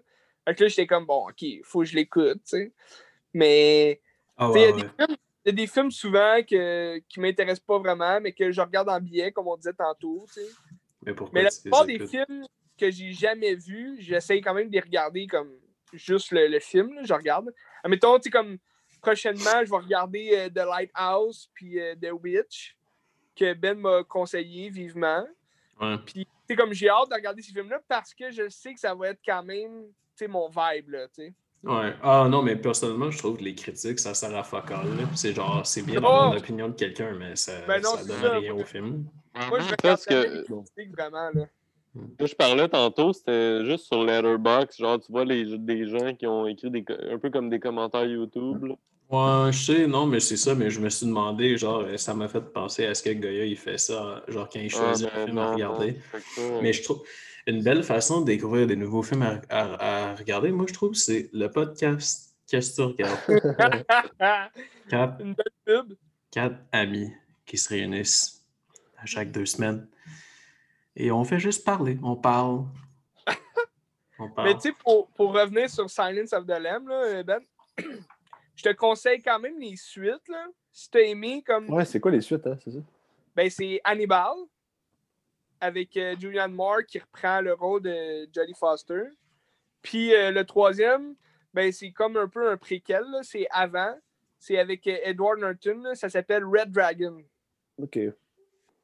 Fait 0.48 0.56
que 0.56 0.64
là, 0.64 0.70
j'étais 0.70 0.86
comme 0.88 1.06
Bon, 1.08 1.28
ok, 1.30 1.44
faut 1.64 1.80
que 1.80 1.86
je 1.86 1.96
l'écoute, 1.96 2.42
tu 2.44 2.58
sais. 2.58 2.72
Mais. 3.34 4.00
Ah 4.38 4.52
Tu 4.54 4.60
sais, 4.60 4.72
ouais, 4.72 4.74
Il 4.78 4.80
y, 4.80 4.84
a 4.84 4.84
ouais. 4.84 4.84
des 4.84 4.88
films- 5.08 5.18
il 5.18 5.31
y 5.46 5.50
a 5.50 5.52
des 5.54 5.68
films 5.68 5.92
souvent 5.92 6.42
que, 6.48 7.00
qui 7.10 7.20
ne 7.20 7.26
m'intéressent 7.26 7.66
pas 7.66 7.80
vraiment, 7.80 8.20
mais 8.22 8.32
que 8.32 8.52
je 8.52 8.62
regarde 8.62 8.90
en 8.90 9.00
billet, 9.00 9.32
comme 9.32 9.48
on 9.48 9.58
disait 9.58 9.74
tantôt. 9.74 10.26
tu 10.34 10.42
sais. 10.42 11.16
Mais 11.34 11.44
la 11.44 11.50
plupart 11.50 11.86
des 11.86 12.00
films 12.06 12.46
que 12.78 12.92
j'ai 12.92 13.12
jamais 13.12 13.56
vus, 13.56 13.98
j'essaye 14.00 14.42
quand 14.42 14.54
même 14.54 14.68
de 14.68 14.74
les 14.74 14.80
regarder 14.80 15.28
comme 15.28 15.52
juste 15.94 16.32
le, 16.32 16.48
le 16.48 16.60
film. 16.60 16.94
là, 16.94 17.02
je 17.04 17.14
regarde. 17.14 17.54
Admettons, 17.84 18.18
tu 18.18 18.24
sais, 18.24 18.30
comme 18.30 18.58
prochainement, 19.02 19.64
je 19.66 19.70
vais 19.70 19.78
regarder 19.78 20.30
euh, 20.34 20.50
The 20.50 20.66
Lighthouse 20.68 21.50
puis 21.54 21.80
euh, 21.80 21.96
The 21.96 22.12
Witch, 22.22 22.78
que 23.36 23.54
Ben 23.54 23.78
m'a 23.80 24.04
conseillé 24.04 24.70
vivement. 24.70 25.26
Ouais. 25.80 25.98
Puis, 26.06 26.28
tu 26.48 26.56
comme 26.56 26.74
j'ai 26.74 26.90
hâte 26.90 27.10
de 27.10 27.16
regarder 27.16 27.42
ces 27.42 27.52
films-là 27.52 27.82
parce 27.88 28.14
que 28.14 28.30
je 28.30 28.50
sais 28.50 28.74
que 28.74 28.80
ça 28.80 28.94
va 28.94 29.10
être 29.10 29.22
quand 29.26 29.44
même, 29.44 29.86
tu 29.88 29.94
sais, 30.16 30.28
mon 30.28 30.50
vibe, 30.50 30.90
là, 30.90 31.08
tu 31.08 31.24
sais. 31.24 31.34
Ouais. 31.64 31.94
Ah 32.02 32.28
non, 32.30 32.42
mais 32.42 32.56
personnellement, 32.56 33.12
je 33.12 33.18
trouve 33.20 33.38
que 33.38 33.44
les 33.44 33.54
critiques, 33.54 34.00
ça 34.00 34.14
sert 34.16 34.36
à 34.36 34.44
fuck 34.44 34.72
all. 34.72 34.88
là. 34.98 35.04
C'est 35.16 35.34
genre, 35.34 35.62
c'est 35.66 35.84
bien 35.84 35.98
Oh! 36.00 36.02
d'avoir 36.02 36.34
l'opinion 36.34 36.70
de 36.70 36.74
quelqu'un, 36.74 37.14
mais 37.18 37.36
ça, 37.36 37.52
Ben 37.68 37.82
non, 37.82 37.92
ça 37.92 37.98
c'est 38.02 38.08
donne 38.08 38.22
ça, 38.22 38.32
rien 38.40 38.54
au 38.56 38.64
film. 38.66 39.06
Moi, 39.36 39.60
je 39.60 39.66
regarde 39.66 39.78
Parce 39.82 40.06
jamais 40.10 40.26
que 40.26 40.34
les 40.38 40.44
critiques, 40.44 40.92
vraiment, 40.98 41.30
là. 41.34 41.46
Là, 42.20 42.26
je 42.26 42.36
parlais 42.36 42.70
tantôt, 42.70 43.12
c'était 43.14 43.66
juste 43.66 43.86
sur 43.86 44.02
Letterboxd. 44.04 44.80
Genre, 44.80 45.00
tu 45.00 45.12
vois 45.12 45.26
les, 45.26 45.58
des 45.58 45.88
gens 45.88 46.16
qui 46.16 46.26
ont 46.26 46.48
écrit 46.48 46.72
des, 46.72 46.84
co- 46.84 46.94
un 47.12 47.18
peu 47.20 47.30
comme 47.30 47.50
des 47.50 47.60
commentaires 47.60 48.06
YouTube. 48.06 48.64
là. 48.64 48.76
Ouais, 49.46 49.52
je 49.52 49.58
sais, 49.66 49.88
non, 49.88 50.06
mais 50.08 50.22
c'est 50.22 50.38
ça, 50.38 50.56
mais 50.56 50.70
je 50.70 50.80
me 50.80 50.90
suis 50.90 51.06
demandé, 51.06 51.58
genre, 51.58 51.82
euh, 51.82 51.98
ça 51.98 52.14
m'a 52.14 52.30
fait 52.30 52.40
penser 52.54 52.86
à 52.86 52.96
ce 52.96 53.04
que 53.04 53.10
Goya, 53.10 53.44
il 53.44 53.58
fait 53.58 53.78
ça, 53.78 54.24
genre, 54.30 54.48
quand 54.50 54.60
il 54.62 54.70
choisit 54.70 55.10
Ah, 55.12 55.16
un 55.18 55.20
ben 55.20 55.26
film 55.26 55.38
à 55.40 55.46
non, 55.48 55.52
regarder. 55.52 55.92
non, 55.92 55.98
fait 56.14 56.18
que 56.20 56.24
ça, 56.42 56.42
Mais 56.62 56.72
je 56.72 56.82
trouve 56.82 57.04
une 57.48 57.64
belle 57.64 57.84
façon 57.84 58.22
de 58.22 58.26
découvrir 58.26 58.68
des 58.68 58.76
nouveaux 58.76 59.04
films 59.04 59.24
à, 59.24 59.42
à- 59.50 60.10
à 60.12 60.16
regarder, 60.16 60.52
moi, 60.52 60.66
je 60.68 60.74
trouve, 60.74 60.94
c'est 60.94 61.30
le 61.34 61.50
podcast 61.50 62.30
Qu'est-ce 62.48 62.72
que 62.72 62.76
tu 62.76 62.82
regardes? 62.82 63.20
Quatre, 64.90 65.22
Une 65.22 65.34
belle 65.34 65.46
pub. 65.66 65.94
quatre 66.32 66.58
amis 66.74 67.14
qui 67.46 67.58
se 67.58 67.70
réunissent 67.70 68.44
à 68.98 69.06
chaque 69.06 69.32
deux 69.32 69.46
semaines. 69.46 69.88
Et 70.98 71.12
on 71.12 71.24
fait 71.24 71.40
juste 71.40 71.64
parler. 71.64 71.98
On 72.04 72.18
parle. 72.18 72.66
On 74.20 74.30
parle. 74.30 74.50
Mais 74.50 74.54
tu 74.56 74.62
sais, 74.62 74.72
pour, 74.84 75.08
pour 75.12 75.34
revenir 75.34 75.70
sur 75.70 75.90
Silence 75.90 76.34
of 76.34 76.46
the 76.46 76.60
Lamb, 76.60 76.88
là, 76.90 77.24
Ben, 77.24 77.40
je 78.56 78.64
te 78.64 78.74
conseille 78.74 79.22
quand 79.22 79.40
même 79.40 79.58
les 79.58 79.78
suites. 79.78 80.28
Là. 80.28 80.46
Si 80.74 80.90
t'as 80.92 81.00
aimé, 81.00 81.42
comme 81.48 81.70
Ouais, 81.70 81.86
c'est 81.86 82.02
quoi 82.02 82.12
les 82.12 82.22
suites, 82.22 82.46
hein, 82.48 82.58
c'est 82.64 82.72
ça? 82.72 82.80
ben, 83.34 83.50
c'est 83.50 83.80
Hannibal 83.86 84.34
avec 85.62 85.96
euh, 85.96 86.16
Julianne 86.20 86.52
Moore 86.54 86.84
qui 86.88 87.00
reprend 87.00 87.40
le 87.40 87.54
rôle 87.54 87.84
de 87.84 88.28
Jodie 88.34 88.54
Foster. 88.60 89.04
Puis 89.82 90.14
euh, 90.14 90.32
le 90.32 90.44
troisième, 90.44 91.16
ben, 91.54 91.72
c'est 91.72 91.92
comme 91.92 92.18
un 92.18 92.28
peu 92.28 92.50
un 92.50 92.58
préquel, 92.58 93.06
c'est 93.22 93.48
avant. 93.52 93.96
C'est 94.40 94.58
avec 94.58 94.86
euh, 94.88 94.98
Edward 95.04 95.40
Norton, 95.40 95.82
là, 95.84 95.96
ça 95.96 96.10
s'appelle 96.10 96.44
Red 96.44 96.72
Dragon. 96.72 97.24
Ok. 97.78 98.00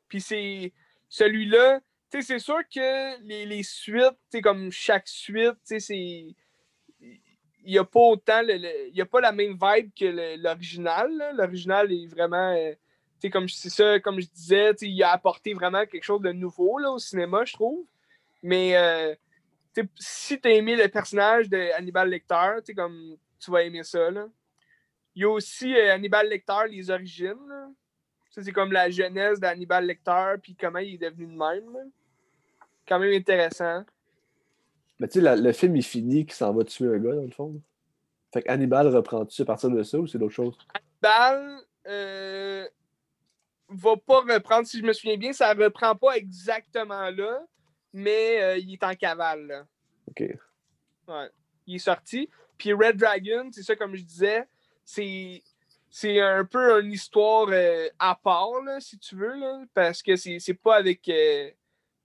Puis 0.08 0.22
c'est 0.22 0.72
celui-là, 1.10 1.80
tu 2.12 2.22
sais, 2.22 2.22
c'est 2.22 2.40
sûr 2.40 2.60
que 2.74 3.22
les, 3.24 3.46
les 3.46 3.64
suites, 3.64 4.18
tu 4.32 4.40
comme 4.42 4.72
chaque 4.72 5.08
suite, 5.08 5.56
tu 5.68 5.78
sais, 5.78 5.80
c'est. 5.80 6.36
Il 7.02 7.72
n'y 7.74 7.78
a 7.80 7.84
pas 7.84 8.00
autant, 8.00 8.42
le- 8.44 8.56
le- 8.58 8.88
il 8.88 8.96
y 8.96 9.02
a 9.02 9.06
pas 9.06 9.20
la 9.20 9.34
même 9.34 9.58
vibe 9.62 9.92
que 9.94 10.38
l'original. 10.42 11.12
L'original 11.36 11.92
est 11.92 12.08
vraiment. 12.08 12.54
euh, 12.56 12.74
comme 13.32 13.50
c'est 13.50 13.70
ça, 13.70 14.00
comme 14.00 14.20
je 14.20 14.28
disais, 14.28 14.72
il 14.82 15.04
a 15.04 15.12
apporté 15.12 15.54
vraiment 15.54 15.86
quelque 15.86 16.04
chose 16.04 16.22
de 16.22 16.32
nouveau 16.32 16.78
là, 16.78 16.92
au 16.92 17.00
cinéma, 17.00 17.44
je 17.46 17.54
trouve. 17.54 17.86
Mais 18.44 18.76
euh, 18.78 19.16
si 19.98 20.40
tu 20.40 20.48
as 20.48 20.52
aimé 20.52 20.76
le 20.76 20.88
personnage 20.88 21.50
de 21.50 21.72
Hannibal 21.76 22.10
Lecter, 22.10 22.74
comme 22.76 23.18
tu 23.40 23.52
vas 23.52 23.64
aimer 23.64 23.84
ça. 23.84 24.10
Là. 24.12 24.28
Il 25.16 25.22
y 25.22 25.26
a 25.26 25.30
aussi 25.30 25.76
euh, 25.76 25.94
Hannibal 25.94 26.28
Lecter, 26.28 26.68
les 26.70 26.90
origines. 26.90 27.48
là. 27.48 27.70
Ça, 28.32 28.44
c'est 28.44 28.52
comme 28.52 28.72
la 28.72 28.90
jeunesse 28.90 29.40
d'Hannibal 29.40 29.86
Lecter, 29.86 30.36
puis 30.42 30.56
comment 30.56 30.80
il 30.80 30.96
est 30.96 31.10
devenu 31.10 31.26
de 31.26 31.32
même. 31.32 31.74
là. 31.74 31.80
Quand 32.88 33.00
même 33.00 33.14
intéressant. 33.14 33.84
Mais 35.00 35.08
tu 35.08 35.22
sais, 35.22 35.36
le 35.36 35.52
film, 35.52 35.76
il 35.76 35.84
finit 35.84 36.26
qu'il 36.26 36.34
s'en 36.34 36.54
va 36.54 36.64
tuer 36.64 36.88
un 36.88 36.98
gars, 36.98 37.14
dans 37.14 37.24
le 37.24 37.32
fond. 37.32 37.62
Fait 38.34 38.42
que 38.42 38.50
Hannibal 38.50 38.88
reprend-tu 38.88 39.42
à 39.42 39.46
partir 39.46 39.70
de 39.70 39.84
ça 39.84 40.00
ou 40.00 40.08
c'est 40.08 40.18
d'autres 40.18 40.34
choses? 40.34 40.58
Hannibal 40.74 41.62
euh, 41.88 42.68
va 43.70 43.96
pas 43.98 44.22
reprendre, 44.22 44.68
si 44.68 44.80
je 44.80 44.84
me 44.84 44.94
souviens 44.94 45.18
bien, 45.18 45.34
ça 45.34 45.54
reprend 45.54 45.96
pas 45.96 46.18
exactement 46.18 47.10
là, 47.10 47.40
mais 47.94 48.42
euh, 48.42 48.58
il 48.58 48.74
est 48.74 48.84
en 48.84 48.96
cavale. 48.96 49.48
là. 49.48 49.68
Ok. 50.08 50.24
Ouais. 51.08 51.30
Il 51.66 51.76
est 51.76 51.80
sorti. 51.80 52.30
Puis 52.58 52.74
Red 52.74 52.98
Dragon, 52.98 53.50
c'est 53.52 53.64
ça, 53.64 53.76
comme 53.76 53.96
je 53.96 54.04
disais, 54.04 54.46
c'est. 54.84 55.44
C'est 55.90 56.20
un 56.20 56.44
peu 56.44 56.82
une 56.82 56.92
histoire 56.92 57.48
euh, 57.50 57.88
à 57.98 58.14
part, 58.14 58.62
là, 58.62 58.80
si 58.82 59.00
tu 59.00 59.16
veux, 59.16 59.36
là, 59.40 59.64
parce 59.74 60.04
que 60.04 60.18
c'est 60.18 60.54
pas 60.54 60.76
avec 60.76 61.08
euh, 61.08 61.50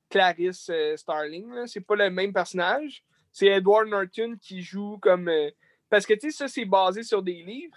Clarice 0.08 0.70
euh, 0.70 0.96
Starling, 0.96 1.66
c'est 1.66 1.80
pas 1.80 1.96
le 1.96 2.08
même 2.08 2.32
personnage. 2.32 3.02
C'est 3.32 3.48
Edward 3.48 3.88
Norton 3.88 4.36
qui 4.40 4.62
joue 4.62 4.98
comme. 4.98 5.28
parce 5.90 6.06
que, 6.06 6.14
tu 6.14 6.30
sais, 6.30 6.30
ça, 6.30 6.48
c'est 6.48 6.64
basé 6.64 7.02
sur 7.02 7.22
des 7.22 7.42
livres. 7.42 7.76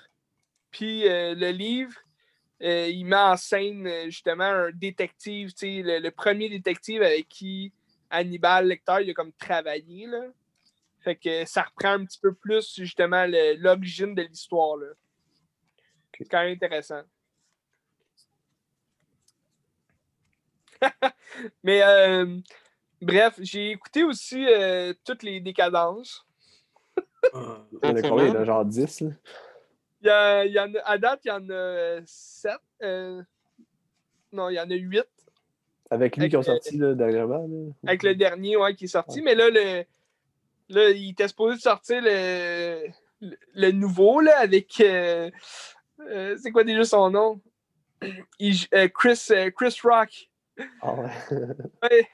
Puis 0.70 1.04
le 1.06 1.50
livre, 1.52 1.96
euh, 2.62 2.88
il 2.88 3.06
met 3.06 3.16
en 3.16 3.36
scène 3.38 3.86
euh, 3.88 4.06
justement 4.06 4.43
un 4.45 4.72
détective, 4.72 5.53
tu 5.53 5.58
sais, 5.60 5.82
le, 5.84 5.99
le 5.99 6.12
premier 6.12 6.49
détective 6.49 7.01
avec 7.01 7.28
qui 7.28 7.74
Hannibal 8.10 8.68
Lecter 8.68 8.97
il 9.01 9.10
a 9.10 9.14
comme 9.14 9.34
travaillé. 9.34 10.08
Là. 10.08 10.22
Fait 11.01 11.16
que 11.16 11.45
ça 11.45 11.64
reprend 11.64 11.89
un 11.93 12.06
petit 12.06 12.20
peu 12.20 12.34
plus 12.34 12.76
justement 12.76 13.26
le- 13.26 13.56
l'origine 13.58 14.16
de 14.16 14.22
l'histoire. 14.24 14.78
là. 14.78 14.88
C'est 16.18 16.30
quand 16.30 16.41
même 16.43 16.53
intéressant. 16.53 17.01
Mais 21.64 21.82
euh, 21.84 22.38
bref, 23.01 23.36
j'ai 23.41 23.72
écouté 23.72 24.03
aussi 24.03 24.45
euh, 24.47 24.93
toutes 25.03 25.24
les 25.24 25.39
décadences. 25.39 26.26
Il 27.34 27.39
y 27.84 27.88
en 27.88 27.95
a 27.95 28.01
combien? 28.01 28.26
Il 28.28 28.34
y 28.34 28.38
en 28.38 28.41
a 28.41 28.45
genre 28.45 28.66
10. 28.66 29.01
là. 29.01 29.10
Il 30.06 30.08
y 30.08 30.12
a- 30.12 30.45
il 30.45 30.51
y 30.51 30.60
en 30.60 30.72
a, 30.76 30.80
à 30.86 30.97
date, 30.99 31.22
il 31.26 31.30
y 31.30 31.32
en 31.32 31.49
a 31.49 31.99
7. 32.06 32.51
non, 34.32 34.49
il 34.49 34.53
y 34.56 34.60
en 34.60 34.70
a 34.70 34.76
8 34.76 35.03
Avec 35.89 36.16
lui 36.16 36.24
Avec 36.24 36.32
qui 36.32 36.38
ont 36.38 36.43
sorti 36.43 36.78
là, 36.78 36.93
dernièrement. 36.93 37.47
là. 37.47 37.72
avec 37.88 38.03
le 38.03 38.14
dernier 38.16 38.56
ouais, 38.58 38.76
qui 38.76 38.86
est 38.86 38.88
sorti. 38.88 39.22
Mais 39.24 39.34
là, 39.36 39.49
le, 39.49 39.84
là, 40.70 40.89
il 40.91 41.10
était 41.12 41.28
supposé 41.28 41.58
sortir 41.60 42.01
le, 42.03 42.88
le, 43.22 43.36
le 43.56 43.72
nouveau 43.72 44.20
là, 44.22 44.38
avec. 44.39 44.80
euh, 44.82 45.30
euh, 46.01 46.38
c'est 46.41 46.51
quoi 46.51 46.64
déjà 46.64 46.84
son 46.84 47.10
nom? 47.10 47.41
Il- 48.39 48.68
euh, 48.74 48.88
Chris, 48.89 49.20
euh, 49.32 49.49
Chris 49.51 49.78
Rock. 49.84 50.30
Ah 50.82 50.93
ouais. 50.93 51.10
Ouais. 51.84 52.08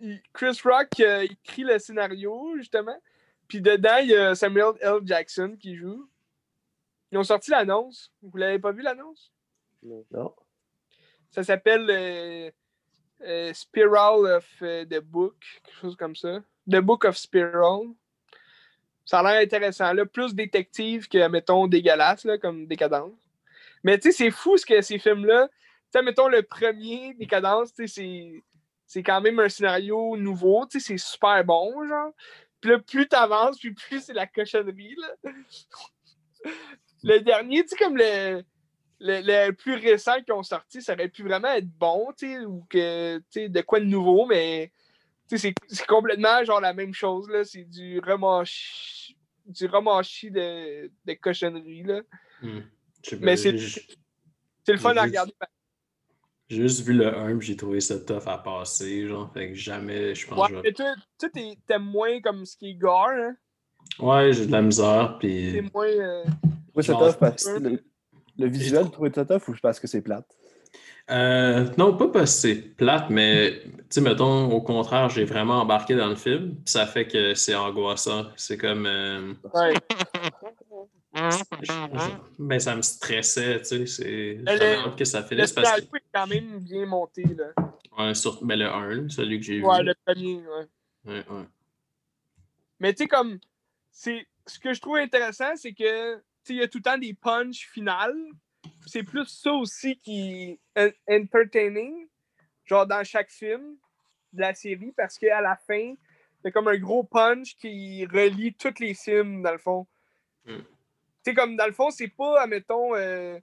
Il- 0.00 0.20
Chris 0.32 0.60
Rock 0.64 1.00
euh, 1.00 1.22
écrit 1.22 1.64
le 1.64 1.78
scénario, 1.80 2.54
justement. 2.56 2.96
Puis 3.48 3.60
dedans, 3.60 3.96
il 4.02 4.10
y 4.10 4.14
a 4.14 4.34
Samuel 4.34 4.74
L. 4.80 4.98
Jackson 5.04 5.56
qui 5.58 5.74
joue. 5.76 6.08
Ils 7.10 7.18
ont 7.18 7.24
sorti 7.24 7.50
l'annonce. 7.50 8.12
Vous 8.22 8.36
l'avez 8.36 8.58
pas 8.58 8.72
vu 8.72 8.82
l'annonce? 8.82 9.32
non. 10.10 10.34
Ça 11.30 11.42
s'appelle 11.42 11.86
euh, 11.90 12.50
euh, 13.22 13.52
Spiral 13.52 14.36
of 14.36 14.48
euh, 14.62 14.84
the 14.86 14.98
Book, 15.00 15.36
quelque 15.62 15.76
chose 15.78 15.96
comme 15.96 16.16
ça. 16.16 16.40
The 16.70 16.76
Book 16.80 17.04
of 17.04 17.16
Spiral. 17.16 17.88
Ça 19.04 19.20
a 19.20 19.22
l'air 19.22 19.42
intéressant. 19.42 19.92
Là. 19.92 20.04
Plus 20.06 20.34
détective 20.34 21.08
que, 21.08 21.26
mettons, 21.28 21.66
dégueulasse, 21.66 22.24
là, 22.24 22.38
comme 22.38 22.66
Décadence. 22.66 23.18
Mais 23.84 23.98
tu 23.98 24.10
sais, 24.10 24.16
c'est 24.16 24.30
fou 24.30 24.56
ce 24.56 24.66
que 24.66 24.80
ces 24.82 24.98
films-là. 24.98 25.48
Tu 25.48 25.54
sais, 25.92 26.02
mettons, 26.02 26.28
le 26.28 26.42
premier, 26.42 27.14
Décadence, 27.14 27.72
tu 27.72 27.86
sais, 27.86 27.94
c'est- 27.94 28.42
c'est 28.86 29.02
quand 29.02 29.20
même 29.20 29.38
un 29.38 29.48
scénario 29.48 30.16
nouveau. 30.16 30.66
Tu 30.66 30.80
sais, 30.80 30.86
c'est 30.88 30.98
super 30.98 31.44
bon, 31.44 31.86
genre. 31.86 32.12
Puis 32.60 32.70
là, 32.70 32.78
plus 32.78 33.06
t'avances, 33.08 33.58
puis 33.58 33.72
plus 33.72 34.00
c'est 34.02 34.14
la 34.14 34.26
cochonnerie, 34.26 34.96
là. 34.96 35.30
Le 37.04 37.20
dernier, 37.20 37.62
tu 37.62 37.68
sais, 37.70 37.76
comme 37.76 37.96
le, 37.96 38.42
le, 39.00 39.20
le 39.22 39.52
plus 39.52 39.74
récent 39.74 40.20
qui 40.24 40.32
ont 40.32 40.42
sorti, 40.42 40.82
ça 40.82 40.94
aurait 40.94 41.08
pu 41.08 41.22
vraiment 41.22 41.48
être 41.48 41.68
bon, 41.68 42.08
tu 42.16 42.26
sais, 42.26 42.44
ou 42.44 42.64
que, 42.68 43.18
tu 43.18 43.24
sais, 43.30 43.48
de 43.48 43.60
quoi 43.60 43.80
de 43.80 43.84
nouveau, 43.84 44.26
mais, 44.26 44.72
tu 45.28 45.38
sais, 45.38 45.54
c'est- 45.68 45.86
complètement, 45.86 46.44
genre, 46.44 46.60
la 46.60 46.72
même 46.72 46.94
chose, 46.94 47.28
là. 47.28 47.44
C'est 47.44 47.64
du 47.64 48.00
remanchi, 48.00 49.16
du 49.46 49.66
remanchi 49.66 50.30
de, 50.30 50.90
de 51.04 51.12
cochonnerie, 51.14 51.84
là. 51.84 52.00
hmm. 52.42 52.60
Mais 53.20 53.36
c'est- 53.36 53.52
le 54.66 54.76
fun 54.76 54.96
à 54.96 55.02
regarder. 55.02 55.32
J'ai 56.50 56.62
juste 56.62 56.80
vu 56.80 56.94
le 56.94 57.14
1 57.14 57.38
j'ai 57.40 57.56
trouvé 57.56 57.80
ça 57.80 57.98
tough 57.98 58.26
à 58.26 58.38
passer, 58.38 59.06
genre. 59.06 59.30
Fait 59.32 59.48
que 59.48 59.54
jamais, 59.54 60.14
je 60.14 60.26
pense 60.26 60.50
Ouais, 60.50 60.60
mais 60.64 60.72
toi, 60.72 60.94
t'aimes 61.66 61.84
moins 61.84 62.20
comme 62.22 62.46
ce 62.46 62.56
qui 62.56 62.70
est 62.70 62.74
gore, 62.74 63.10
hein? 63.10 63.36
Ouais, 63.98 64.32
j'ai 64.32 64.46
de 64.46 64.52
la 64.52 64.62
misère, 64.62 65.16
puis... 65.18 65.60
moins... 65.74 65.86
euh, 65.86 66.24
Tough 66.82 67.16
parce 67.18 67.44
que 67.44 67.58
le, 67.60 67.82
le 68.38 68.46
visuel, 68.48 68.84
tu 68.86 68.90
trouvais 68.92 69.12
ça 69.14 69.24
tough 69.24 69.48
ou 69.48 69.54
parce 69.62 69.78
que 69.80 69.86
c'est 69.86 70.02
plate? 70.02 70.26
Euh, 71.10 71.64
non, 71.78 71.96
pas 71.96 72.08
parce 72.08 72.34
que 72.34 72.40
c'est 72.40 72.54
plate, 72.76 73.08
mais, 73.08 73.60
tu 73.62 73.70
sais, 73.88 74.00
mettons, 74.02 74.50
au 74.52 74.60
contraire, 74.60 75.08
j'ai 75.08 75.24
vraiment 75.24 75.62
embarqué 75.62 75.94
dans 75.96 76.08
le 76.08 76.16
film, 76.16 76.56
ça 76.66 76.86
fait 76.86 77.06
que 77.06 77.32
c'est 77.34 77.54
angoissant. 77.54 78.26
C'est 78.36 78.58
comme... 78.58 78.84
euh, 78.86 79.32
Ouais. 79.54 79.72
Ben, 82.38 82.60
ça 82.60 82.76
me 82.76 82.82
stressait, 82.82 83.60
tu 83.62 83.86
sais. 83.86 84.40
J'avais 84.46 84.74
hâte 84.76 84.96
que 84.96 85.04
ça 85.04 85.20
Le 85.20 85.26
finisse 85.26 85.52
parce 85.52 85.66
scénario 85.68 85.86
que. 85.90 85.96
est 85.96 86.02
quand 86.14 86.26
même 86.26 86.58
bien 86.60 86.86
monté, 86.86 87.24
là. 87.24 87.46
Ouais, 87.98 88.14
sur... 88.14 88.44
ben, 88.44 88.58
le 88.58 88.66
1, 88.66 89.08
celui 89.08 89.38
que 89.40 89.44
j'ai 89.46 89.62
Ouais, 89.62 89.78
vu. 89.80 89.86
le 89.86 89.94
premier, 90.04 90.34
ouais. 90.36 90.66
Ouais, 91.06 91.24
ouais. 91.30 91.44
Mais 92.80 92.92
tu 92.92 93.04
sais, 93.04 93.08
comme, 93.08 93.38
c'est 93.90 94.26
ce 94.46 94.58
que 94.58 94.72
je 94.74 94.80
trouve 94.80 94.96
intéressant, 94.98 95.56
c'est 95.56 95.72
que, 95.72 96.22
il 96.50 96.56
y 96.56 96.62
a 96.62 96.68
tout 96.68 96.78
le 96.78 96.82
temps 96.82 96.98
des 96.98 97.14
punchs 97.14 97.68
finales. 97.68 98.16
C'est 98.86 99.02
plus 99.02 99.26
ça 99.26 99.52
aussi 99.52 99.98
qui 99.98 100.58
est 100.74 100.94
en- 101.08 101.14
entertaining, 101.22 102.08
genre 102.64 102.86
dans 102.86 103.04
chaque 103.04 103.30
film 103.30 103.76
de 104.32 104.40
la 104.40 104.54
série, 104.54 104.92
parce 104.96 105.18
qu'à 105.18 105.40
la 105.40 105.56
fin, 105.56 105.94
c'est 106.42 106.52
comme 106.52 106.68
un 106.68 106.78
gros 106.78 107.04
punch 107.04 107.56
qui 107.56 108.06
relie 108.06 108.54
tous 108.54 108.78
les 108.80 108.94
films, 108.94 109.42
dans 109.42 109.52
le 109.52 109.58
fond. 109.58 109.86
Mm. 110.44 110.58
Tu 110.58 110.64
sais, 111.24 111.34
comme, 111.34 111.56
dans 111.56 111.66
le 111.66 111.72
fond, 111.72 111.90
c'est 111.90 112.08
pas, 112.08 112.42
admettons, 112.42 112.94
euh, 112.94 113.38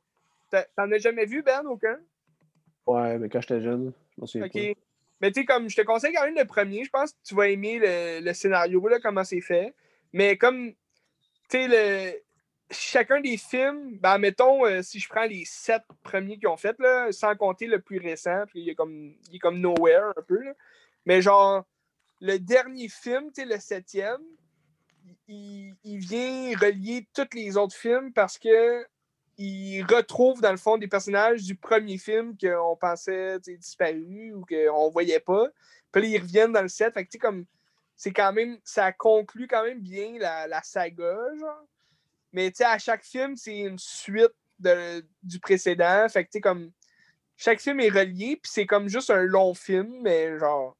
t'en 0.49 0.91
as 0.91 0.97
jamais 0.97 1.25
vu, 1.25 1.43
Ben, 1.43 1.65
aucun? 1.65 1.99
Ouais, 2.85 3.17
mais 3.17 3.29
quand 3.29 3.41
j'étais 3.41 3.61
jeune, 3.61 3.93
je 4.15 4.21
m'en 4.21 4.27
souviens 4.27 4.47
OK. 4.47 4.53
pas. 4.53 4.81
Mais 5.21 5.31
tu 5.31 5.41
sais, 5.41 5.45
comme 5.45 5.69
je 5.69 5.75
te 5.75 5.81
conseille 5.81 6.13
quand 6.13 6.25
même 6.25 6.35
le 6.35 6.45
premier, 6.45 6.83
je 6.83 6.89
pense 6.89 7.11
que 7.11 7.17
tu 7.23 7.35
vas 7.35 7.49
aimer 7.49 7.79
le, 7.79 8.23
le 8.23 8.33
scénario, 8.33 8.85
là, 8.87 8.99
comment 8.99 9.23
c'est 9.23 9.41
fait. 9.41 9.73
Mais 10.13 10.37
comme, 10.37 10.71
tu 10.71 10.77
sais, 11.49 11.67
le... 11.67 12.24
chacun 12.71 13.21
des 13.21 13.37
films, 13.37 13.97
ben, 13.99 14.17
mettons, 14.17 14.65
euh, 14.65 14.81
si 14.81 14.99
je 14.99 15.07
prends 15.07 15.25
les 15.25 15.45
sept 15.45 15.83
premiers 16.03 16.37
qu'ils 16.37 16.47
ont 16.47 16.57
fait, 16.57 16.77
là, 16.79 17.11
sans 17.11 17.35
compter 17.35 17.67
le 17.67 17.79
plus 17.79 17.99
récent, 17.99 18.43
puis 18.47 18.61
il 18.61 18.69
est 18.69 18.75
comme, 18.75 19.15
il 19.29 19.35
est 19.35 19.39
comme 19.39 19.59
nowhere 19.59 20.13
un 20.15 20.21
peu. 20.21 20.41
Mais 21.05 21.21
genre, 21.21 21.63
le 22.21 22.37
dernier 22.37 22.89
film, 22.89 23.31
le 23.37 23.59
septième, 23.59 24.21
il, 25.27 25.75
il 25.83 25.99
vient 25.99 26.57
relier 26.57 27.07
tous 27.13 27.27
les 27.33 27.57
autres 27.57 27.75
films 27.75 28.13
parce 28.13 28.37
que 28.37 28.85
il 29.37 29.83
retrouve 29.83 30.39
dans 30.39 30.51
le 30.51 30.57
fond 30.57 30.77
des 30.77 30.87
personnages 30.87 31.43
du 31.43 31.55
premier 31.55 31.97
film 31.97 32.37
qu'on 32.37 32.77
pensait 32.77 33.37
disparus 33.39 34.33
ou 34.33 34.45
qu'on 34.45 34.89
voyait 34.89 35.19
pas. 35.19 35.49
Puis 35.91 36.01
là, 36.01 36.07
ils 36.07 36.21
reviennent 36.21 36.53
dans 36.53 36.61
le 36.61 36.69
set. 36.69 36.93
Fait 36.93 37.05
que, 37.05 37.17
comme, 37.17 37.45
c'est 37.97 38.13
quand 38.13 38.31
même, 38.31 38.57
ça 38.63 38.93
conclut 38.93 39.47
quand 39.47 39.63
même 39.63 39.81
bien 39.81 40.17
la, 40.19 40.47
la 40.47 40.61
saga, 40.63 41.17
genre. 41.37 41.65
Mais, 42.35 42.51
tu 42.51 42.57
sais, 42.57 42.65
à 42.65 42.77
chaque 42.77 43.05
film, 43.05 43.37
c'est 43.37 43.59
une 43.59 43.79
suite 43.79 44.35
de- 44.59 45.05
du 45.23 45.39
précédent. 45.39 46.05
Fait 46.09 46.25
que, 46.25 46.31
tu 46.31 46.33
sais, 46.33 46.41
comme, 46.41 46.69
chaque 47.37 47.61
film 47.61 47.79
est 47.79 47.87
relié, 47.89 48.35
puis 48.35 48.51
c'est 48.51 48.65
comme 48.65 48.89
juste 48.89 49.09
un 49.09 49.21
long 49.21 49.53
film, 49.53 50.01
mais 50.01 50.37
genre, 50.37 50.75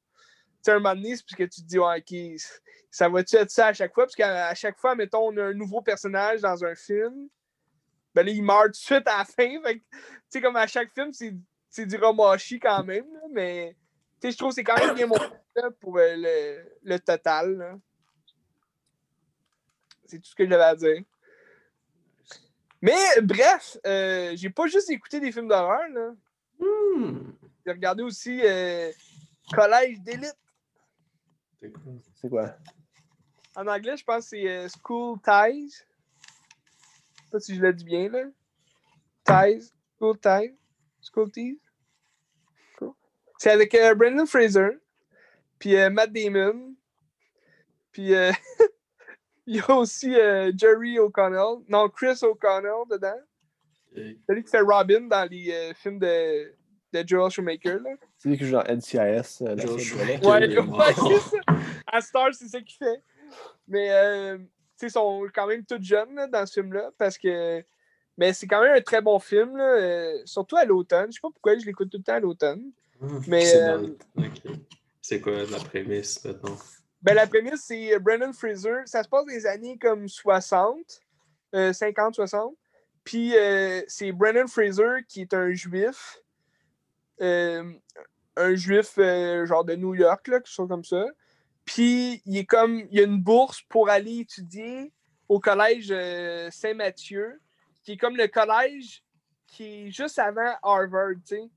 tu 0.56 0.64
sais, 0.64 0.72
un 0.72 0.80
moment 0.80 0.96
donné, 0.96 1.16
c'est 1.16 1.24
parce 1.24 1.38
que 1.38 1.44
tu 1.44 1.62
te 1.62 1.66
dis, 1.66 1.80
ok, 1.80 2.42
ça 2.92 3.08
va-tu 3.08 3.38
être 3.38 3.50
ça 3.52 3.68
à 3.68 3.74
chaque 3.74 3.94
fois? 3.94 4.04
Parce 4.04 4.16
qu'à 4.16 4.48
à 4.48 4.54
chaque 4.54 4.78
fois, 4.78 4.96
mettons, 4.96 5.30
on 5.32 5.38
a 5.38 5.46
un 5.46 5.54
nouveau 5.54 5.82
personnage 5.82 6.42
dans 6.42 6.62
un 6.66 6.76
film, 6.76 7.30
ben 8.14 8.26
là, 8.26 8.32
il 8.34 8.44
meurt 8.44 8.66
tout 8.66 8.72
de 8.72 8.76
suite 8.76 9.08
à 9.08 9.20
la 9.20 9.24
fin. 9.26 9.62
Fait 9.64 9.76
tu 9.76 9.84
sais, 10.28 10.42
comme 10.42 10.58
à 10.58 10.68
chaque 10.68 10.94
film, 10.94 11.12
c'est 11.14 11.86
du 11.86 11.96
romachi 11.96 12.60
quand 12.60 12.84
même, 12.84 13.06
là, 13.14 13.22
mais 13.32 13.78
je 14.22 14.36
trouve 14.36 14.50
que 14.50 14.56
c'est 14.56 14.64
quand 14.66 14.76
même 14.76 14.96
bien 14.96 15.08
monté 15.08 15.26
pour 15.80 15.98
euh, 16.00 16.16
le, 16.18 16.80
le 16.84 17.00
total. 17.00 17.80
C'est 20.06 20.20
tout 20.20 20.30
ce 20.30 20.36
que 20.36 20.50
j'avais 20.50 20.64
à 20.64 20.76
dire. 20.76 21.02
Mais 22.86 23.20
bref, 23.24 23.78
euh, 23.88 24.34
j'ai 24.36 24.52
pas 24.52 24.68
juste 24.68 24.92
écouté 24.92 25.20
des 25.20 25.32
films 25.32 25.48
d'horreur. 25.48 25.90
là. 25.90 26.12
Hmm. 26.60 27.32
J'ai 27.66 27.72
regardé 27.72 28.04
aussi 28.04 28.40
euh, 28.44 28.92
Collège 29.52 30.00
d'élite. 30.02 30.38
C'est 32.22 32.30
quoi? 32.30 32.56
En 33.56 33.66
anglais, 33.66 33.98
je 33.98 34.04
pense 34.04 34.26
que 34.26 34.38
c'est 34.38 34.48
euh, 34.48 34.68
School 34.68 35.18
Ties. 35.24 35.72
Je 35.72 37.24
sais 37.24 37.30
pas 37.32 37.40
si 37.40 37.56
je 37.56 37.62
l'ai 37.64 37.74
dit 37.74 37.86
bien, 37.86 38.08
là. 38.08 38.26
Ties. 39.26 39.72
School 39.98 40.20
Ties. 40.20 40.56
School 41.02 41.32
Ties. 41.32 41.60
Cool. 42.78 42.94
C'est 43.40 43.50
avec 43.50 43.74
euh, 43.74 43.96
Brendan 43.96 44.28
Fraser. 44.28 44.78
Puis 45.58 45.76
euh, 45.76 45.90
Matt 45.90 46.12
Damon. 46.12 46.76
Puis 47.92 48.14
euh, 48.14 48.32
il 49.48 49.56
y 49.58 49.60
a 49.60 49.72
aussi 49.76 50.14
euh, 50.16 50.52
Jerry 50.56 51.00
O'Connell. 51.00 51.64
Non, 51.68 51.90
Chris 51.90 52.20
O'Connell 52.24 52.84
dedans. 52.92 53.20
Ok. 53.96 54.04
Celui 54.28 54.44
qui 54.44 54.50
fait 54.50 54.62
Robin 54.62 55.02
dans 55.02 55.30
les 55.30 55.52
euh, 55.52 55.74
films 55.74 56.00
de, 56.00 56.54
de 56.94 57.08
Joel 57.08 57.32
Schumacher. 57.32 57.80
Là. 57.84 57.92
C'est 58.18 58.30
lui 58.30 58.38
qui 58.38 58.46
joue 58.46 58.54
dans 58.54 58.64
NCIS. 58.64 59.42
euh, 59.42 59.56
la 59.56 59.66
Joe 59.66 59.82
série. 59.82 60.18
Schumacher. 60.18 60.60
Ouais, 60.60 60.94
c'est 60.94 61.20
ça. 61.30 61.38
À 61.92 62.02
Star, 62.02 62.34
c'est 62.34 62.48
ça 62.48 62.60
qu'il 62.60 62.76
fait. 62.78 63.02
Mais, 63.68 63.90
euh, 63.92 64.38
tu 64.38 64.44
sais, 64.76 64.88
ils 64.88 64.92
sont 64.92 65.26
quand 65.34 65.48
même 65.48 65.64
tous 65.66 65.82
jeunes 65.82 66.14
là, 66.16 66.28
dans 66.28 66.46
ce 66.46 66.54
film-là 66.60 66.92
parce 66.98 67.18
que. 67.18 67.64
Mais 68.18 68.32
c'est 68.34 68.48
quand 68.48 68.62
même 68.62 68.76
un 68.76 68.82
très 68.82 69.02
bon 69.02 69.20
film, 69.20 69.58
là, 69.58 69.76
euh, 69.76 70.22
surtout 70.26 70.56
à 70.56 70.64
l'automne. 70.66 71.08
Je 71.10 71.16
sais 71.16 71.20
pas 71.22 71.30
pourquoi 71.32 71.58
je 71.58 71.66
l'écoute 71.66 71.90
tout 71.90 71.98
le 71.98 72.04
temps 72.04 72.14
à 72.14 72.20
l'automne. 72.20 72.72
Ah, 73.02 73.06
Mais, 73.28 73.56
euh. 73.56 73.88
C'est 75.02 75.20
quoi 75.22 75.34
la 75.52 75.58
prémisse, 75.60 76.24
maintenant? 76.24 76.58
Ben, 77.06 77.14
la 77.14 77.28
prémisse, 77.28 77.62
c'est 77.68 77.94
euh, 77.94 78.00
Brendan 78.00 78.34
Fraser. 78.34 78.82
Ça 78.86 79.04
se 79.04 79.08
passe 79.08 79.28
des 79.28 79.46
années 79.46 79.78
comme 79.78 80.10
60, 80.10 80.76
euh, 81.54 81.72
50, 81.72 82.16
60. 82.16 82.56
Puis 83.04 83.38
euh, 83.38 83.84
c'est 83.88 84.12
Brendan 84.12 84.48
Fraser 84.48 85.04
qui 85.08 85.22
est 85.22 85.36
un 85.36 85.52
juif. 85.52 86.18
euh, 87.22 87.72
un 88.36 88.56
juif 88.56 88.96
genre 88.98 89.64
de 89.64 89.76
New 89.76 89.94
York, 89.94 90.28
là, 90.30 90.40
quelque 90.40 90.50
chose 90.50 90.68
comme 90.68 90.84
ça. 90.84 91.06
Puis 91.64 92.24
il 92.26 92.38
est 92.38 92.46
comme. 92.46 92.80
Il 92.90 92.98
y 92.98 93.00
a 93.00 93.04
une 93.04 93.22
bourse 93.22 93.62
pour 93.70 93.88
aller 93.88 94.22
étudier 94.22 94.92
au 95.30 95.40
collège 95.40 95.94
Saint-Mathieu, 96.52 97.40
qui 97.84 97.92
est 97.92 97.98
comme 97.98 98.18
le 98.18 98.28
collège 98.28 99.04
qui 99.46 99.64
est 99.64 99.92
juste 99.92 100.18
avant 100.18 100.56
Harvard, 100.64 101.14
tu 101.26 101.36
sais. 101.36 101.50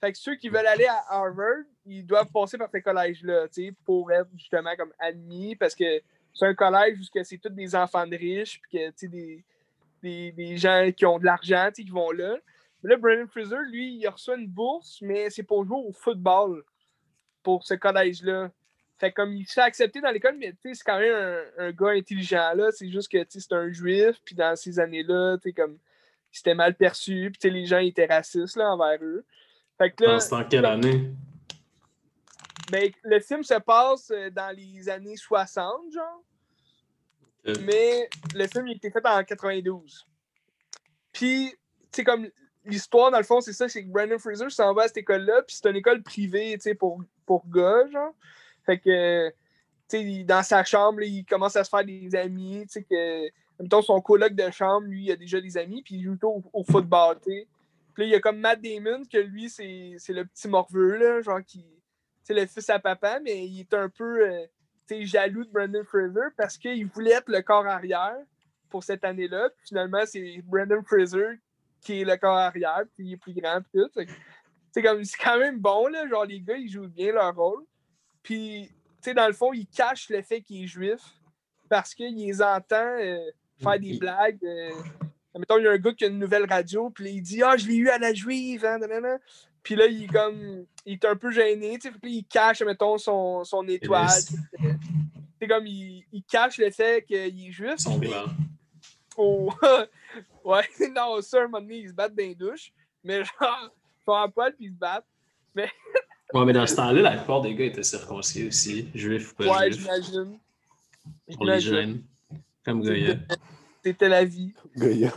Fait 0.00 0.12
que 0.12 0.18
ceux 0.18 0.36
qui 0.36 0.48
veulent 0.48 0.66
aller 0.66 0.86
à 0.86 1.04
Harvard, 1.08 1.64
ils 1.86 2.04
doivent 2.04 2.30
passer 2.32 2.58
par 2.58 2.70
ce 2.70 2.78
collège-là, 2.78 3.48
tu 3.48 3.66
sais, 3.66 3.74
pour 3.84 4.10
être 4.12 4.28
justement 4.36 4.74
comme 4.76 4.92
admis, 4.98 5.56
parce 5.56 5.74
que 5.74 6.00
c'est 6.32 6.46
un 6.46 6.54
collège 6.54 6.98
où 6.98 7.22
c'est 7.22 7.38
tous 7.38 7.50
des 7.50 7.74
enfants 7.74 8.06
de 8.06 8.16
riches, 8.16 8.60
puis 8.60 8.78
que, 8.78 8.86
tu 8.88 8.94
sais, 8.96 9.08
des, 9.08 9.44
des, 10.02 10.32
des 10.32 10.56
gens 10.56 10.90
qui 10.94 11.06
ont 11.06 11.18
de 11.18 11.24
l'argent, 11.24 11.68
tu 11.68 11.76
sais, 11.76 11.84
qui 11.84 11.90
vont 11.90 12.10
là. 12.10 12.36
Mais 12.82 12.90
là, 12.90 12.96
Brendan 12.96 13.28
Fraser, 13.28 13.56
lui, 13.70 13.96
il 13.96 14.08
reçoit 14.08 14.36
une 14.36 14.48
bourse, 14.48 14.98
mais 15.00 15.30
c'est 15.30 15.42
pour 15.42 15.64
jouer 15.64 15.78
au 15.78 15.92
football 15.92 16.62
pour 17.42 17.64
ce 17.64 17.74
collège-là. 17.74 18.50
Fait 18.98 19.10
que 19.10 19.16
comme 19.16 19.32
il 19.32 19.46
se 19.46 19.54
fait 19.54 19.62
accepter 19.62 20.00
dans 20.00 20.10
l'école, 20.10 20.36
mais 20.38 20.52
tu 20.52 20.58
sais, 20.62 20.74
c'est 20.74 20.84
quand 20.84 20.98
même 20.98 21.14
un, 21.58 21.66
un 21.66 21.72
gars 21.72 21.90
intelligent, 21.90 22.52
là. 22.54 22.70
C'est 22.72 22.90
juste 22.90 23.10
que, 23.10 23.22
tu 23.22 23.26
sais, 23.30 23.40
c'est 23.40 23.54
un 23.54 23.70
juif, 23.70 24.16
puis 24.24 24.34
dans 24.34 24.54
ces 24.56 24.78
années-là, 24.78 25.38
tu 25.38 25.48
sais, 25.48 25.52
comme, 25.52 25.78
c'était 26.30 26.54
mal 26.54 26.74
perçu, 26.74 27.30
puis 27.30 27.38
tu 27.38 27.48
sais, 27.48 27.50
les 27.50 27.64
gens 27.64 27.78
étaient 27.78 28.06
racistes, 28.06 28.56
là, 28.56 28.72
envers 28.72 28.98
eux. 29.02 29.24
Fait 29.78 29.90
que 29.90 30.04
là, 30.04 30.20
c'est 30.20 30.34
en 30.34 30.44
quelle 30.44 30.66
année? 30.66 31.10
ben, 32.70 32.90
le 33.02 33.20
film 33.20 33.42
se 33.42 33.54
passe 33.54 34.10
euh, 34.10 34.30
dans 34.30 34.54
les 34.56 34.88
années 34.88 35.16
60, 35.16 35.92
genre. 35.92 36.22
Euh, 37.46 37.54
Mais 37.62 38.08
le 38.34 38.46
film 38.46 38.66
il 38.66 38.72
a 38.72 38.76
été 38.76 38.90
fait 38.90 39.04
en 39.04 39.22
92. 39.22 40.06
Puis, 41.12 41.50
tu 41.50 41.56
sais, 41.92 42.04
comme 42.04 42.28
l'histoire, 42.64 43.10
dans 43.10 43.18
le 43.18 43.24
fond, 43.24 43.40
c'est 43.40 43.52
ça, 43.52 43.68
c'est 43.68 43.84
que 43.84 43.90
Brandon 43.90 44.18
Fraser 44.18 44.48
s'en 44.50 44.72
va 44.72 44.84
à 44.84 44.88
cette 44.88 44.96
école-là, 44.96 45.42
puis 45.42 45.56
c'est 45.60 45.68
une 45.68 45.76
école 45.76 46.02
privée, 46.02 46.54
tu 46.54 46.62
sais, 46.62 46.74
pour, 46.74 47.02
pour 47.26 47.46
gars, 47.48 47.86
genre. 47.92 48.14
Fait 48.64 48.78
que, 48.78 49.28
tu 49.28 49.34
sais, 49.98 50.24
dans 50.24 50.42
sa 50.42 50.64
chambre, 50.64 51.00
là, 51.00 51.06
il 51.06 51.24
commence 51.24 51.56
à 51.56 51.64
se 51.64 51.68
faire 51.68 51.84
des 51.84 52.14
amis, 52.16 52.62
tu 52.62 52.72
sais, 52.72 52.82
que, 52.82 53.26
en 53.26 53.30
même 53.60 53.68
temps, 53.68 53.82
son 53.82 54.00
coloc 54.00 54.34
de 54.34 54.50
chambre, 54.50 54.86
lui, 54.86 55.04
il 55.04 55.12
a 55.12 55.16
déjà 55.16 55.40
des 55.40 55.56
amis, 55.58 55.82
puis 55.82 55.96
il 55.96 56.02
joue 56.02 56.16
au, 56.22 56.42
au 56.52 56.64
football, 56.64 57.18
tu 57.22 57.30
sais. 57.30 57.46
Puis 57.94 58.02
là, 58.02 58.06
il 58.08 58.10
y 58.12 58.14
a 58.14 58.20
comme 58.20 58.38
Matt 58.38 58.60
Damon, 58.60 59.02
que 59.10 59.18
lui, 59.18 59.48
c'est 59.48 59.94
c'est 59.98 60.12
le 60.12 60.24
petit 60.24 60.48
morveux, 60.48 60.96
là, 60.96 61.20
genre, 61.22 61.42
qui, 61.44 61.64
c'est 62.22 62.34
le 62.34 62.46
fils 62.46 62.68
à 62.70 62.78
papa, 62.78 63.20
mais 63.20 63.46
il 63.46 63.60
est 63.60 63.74
un 63.74 63.88
peu 63.88 64.28
euh, 64.28 64.46
jaloux 65.02 65.44
de 65.44 65.50
Brandon 65.50 65.84
Fraser 65.84 66.28
parce 66.36 66.58
qu'il 66.58 66.86
voulait 66.86 67.12
être 67.12 67.28
le 67.28 67.40
corps 67.42 67.66
arrière 67.66 68.16
pour 68.68 68.82
cette 68.82 69.04
année-là. 69.04 69.48
Puis 69.56 69.68
finalement, 69.68 70.02
c'est 70.06 70.42
Brandon 70.44 70.82
Fraser 70.82 71.38
qui 71.80 72.00
est 72.00 72.04
le 72.04 72.16
corps 72.16 72.36
arrière, 72.38 72.82
puis 72.96 73.06
il 73.08 73.12
est 73.12 73.16
plus 73.18 73.34
grand, 73.34 73.60
puis 73.62 73.82
tout. 73.82 74.00
C'est 74.72 74.82
comme 74.82 75.04
c'est 75.04 75.18
quand 75.22 75.38
même 75.38 75.60
bon, 75.60 75.86
là. 75.86 76.08
Genre, 76.08 76.24
les 76.24 76.40
gars, 76.40 76.56
ils 76.56 76.68
jouent 76.68 76.88
bien 76.88 77.12
leur 77.12 77.34
rôle. 77.36 77.64
Puis, 78.22 78.68
tu 79.02 79.10
sais, 79.10 79.14
dans 79.14 79.26
le 79.26 79.34
fond, 79.34 79.52
ils 79.52 79.66
cachent 79.68 80.08
le 80.08 80.22
fait 80.22 80.40
qu'il 80.40 80.64
est 80.64 80.66
juif 80.66 81.00
parce 81.68 81.94
qu'il 81.94 82.16
les 82.16 82.40
entend 82.42 82.96
euh, 82.98 83.18
faire 83.62 83.78
des 83.78 83.88
Il- 83.90 83.98
blagues. 84.00 84.42
euh, 84.44 84.70
Mettons, 85.38 85.58
il 85.58 85.64
y 85.64 85.68
a 85.68 85.72
un 85.72 85.78
gars 85.78 85.92
qui 85.92 86.04
a 86.04 86.08
une 86.08 86.18
nouvelle 86.18 86.46
radio, 86.48 86.90
puis 86.90 87.10
il 87.10 87.22
dit 87.22 87.42
Ah, 87.42 87.56
je 87.56 87.66
l'ai 87.66 87.76
eu 87.76 87.88
à 87.88 87.98
la 87.98 88.14
juive, 88.14 88.64
hein, 88.64 88.78
nanana. 88.78 89.18
Puis 89.62 89.74
là, 89.76 89.86
il 89.86 90.04
est 90.04 90.06
comme. 90.06 90.64
Il 90.86 90.92
est 90.94 91.04
un 91.04 91.16
peu 91.16 91.30
gêné, 91.30 91.78
tu 91.78 91.88
sais. 91.88 91.94
Puis 92.00 92.18
il 92.18 92.24
cache, 92.24 92.60
mettons, 92.62 92.98
son, 92.98 93.42
son 93.44 93.66
étoile. 93.66 94.08
C'est 95.40 95.48
comme, 95.48 95.66
il, 95.66 96.04
il 96.12 96.22
cache 96.24 96.58
le 96.58 96.70
fait 96.70 97.04
qu'il 97.06 97.16
est 97.16 97.78
sont 97.78 97.98
puis- 97.98 98.08
blancs. 98.08 98.28
Oh, 99.16 99.52
ouais, 100.44 100.68
non, 100.94 101.20
ça, 101.22 101.38
un 101.40 101.42
moment 101.44 101.60
donné, 101.60 101.78
ils 101.78 101.88
se 101.88 101.94
battent 101.94 102.14
dans 102.14 102.22
les 102.24 102.34
douches. 102.34 102.72
Mais 103.02 103.24
genre, 103.24 103.70
ils 103.70 104.04
sont 104.04 104.12
en 104.12 104.28
poil 104.28 104.54
puis 104.54 104.66
ils 104.66 104.72
se 104.72 104.78
battent. 104.78 105.06
Ouais, 105.56 106.44
mais 106.44 106.52
dans 106.52 106.66
ce 106.66 106.74
temps-là, 106.76 107.00
la 107.02 107.16
plupart 107.16 107.42
des 107.42 107.54
gars 107.54 107.66
étaient 107.66 107.82
circoncis 107.82 108.46
aussi, 108.48 108.88
juifs 108.94 109.32
ou 109.32 109.34
pas 109.36 109.58
Ouais, 109.60 109.70
juifs. 109.70 109.82
j'imagine. 109.82 110.38
On 111.38 111.44
les 111.44 111.60
gêne. 111.60 112.02
Comme 112.64 112.82
Goya. 112.82 113.14
C'était 113.84 114.08
la 114.08 114.24
vie. 114.24 114.54
Goya. 114.78 115.12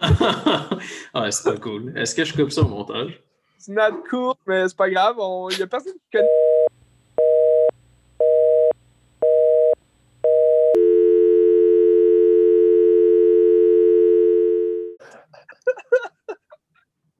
ah, 1.12 1.30
c'est 1.30 1.44
pas 1.44 1.58
cool. 1.58 1.92
Est-ce 1.94 2.14
que 2.14 2.24
je 2.24 2.32
coupe 2.32 2.50
ça 2.50 2.62
au 2.62 2.68
montage? 2.68 3.22
C'est 3.58 3.72
not 3.72 4.02
cool, 4.08 4.32
mais 4.46 4.66
c'est 4.66 4.76
pas 4.78 4.88
grave. 4.88 5.16
On... 5.18 5.50
Il 5.50 5.58
y 5.58 5.62
a 5.62 5.66
personne 5.66 5.92
qui 5.92 6.00
connaît. 6.10 6.26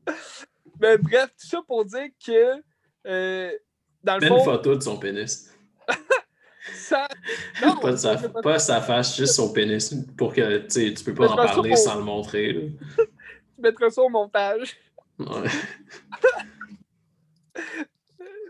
Mais 0.81 0.97
bref, 0.97 1.27
tout 1.39 1.47
ça 1.47 1.61
pour 1.67 1.85
dire 1.85 2.09
que 2.27 2.63
euh, 3.07 3.53
dans 4.03 4.15
le 4.15 4.21
Mets 4.21 4.29
une 4.29 4.39
fond, 4.39 4.45
photo 4.45 4.75
de 4.75 4.81
son 4.81 4.97
pénis. 4.99 5.52
Ça. 6.93 7.09
Non, 7.63 7.77
pas, 7.77 7.93
de 7.93 7.97
sa, 7.97 8.17
pas- 8.17 8.43
pas 8.43 8.59
sa 8.59 8.81
face, 8.81 9.17
juste 9.17 9.35
son 9.35 9.53
pénis. 9.53 9.95
Pour 10.17 10.35
que 10.35 10.59
tu 10.59 10.95
tu 10.95 11.05
peux 11.05 11.15
pas 11.15 11.31
en 11.31 11.37
parler 11.37 11.77
sans 11.77 11.97
le 11.97 12.05
montrer. 12.05 12.53
là. 12.53 12.61
je 13.57 13.63
mettrai 13.63 13.91
ça 13.91 14.03
au 14.03 14.09
montage. 14.09 14.77
Ouais. 15.19 15.49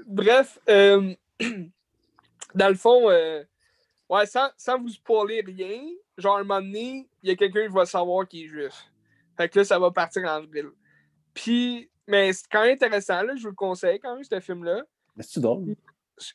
Bref, 0.07 0.59
euh, 0.69 1.15
dans 2.55 2.69
le 2.69 2.75
fond, 2.75 3.09
euh, 3.11 3.43
ouais, 4.09 4.27
sans, 4.27 4.49
sans 4.57 4.79
vous 4.79 4.91
spoiler 4.91 5.43
rien, 5.47 5.81
genre, 6.19 6.39
un 6.39 6.45
moment 6.45 6.61
donné, 6.61 7.09
il 7.23 7.31
y 7.31 7.33
a 7.33 7.37
quelqu'un 7.37 7.67
qui 7.67 7.73
va 7.73 7.87
savoir 7.87 8.29
qu'il 8.29 8.45
est 8.45 8.49
juif. 8.49 8.75
Fait 9.37 9.49
que 9.49 9.61
là, 9.61 9.65
ça 9.65 9.79
va 9.79 9.91
partir 9.91 10.25
en 10.25 10.43
vrille. 10.43 10.67
Puis, 11.33 11.89
mais 12.07 12.33
c'est 12.33 12.47
quand 12.51 12.63
même 12.63 12.75
intéressant, 12.75 13.23
là, 13.23 13.35
je 13.37 13.43
vous 13.43 13.49
le 13.49 13.55
conseille 13.55 13.99
quand 14.01 14.15
même, 14.15 14.25
ce 14.25 14.41
film-là. 14.41 14.83
Mais 15.17 15.25
c'est 15.27 15.41
drôle? 15.41 15.75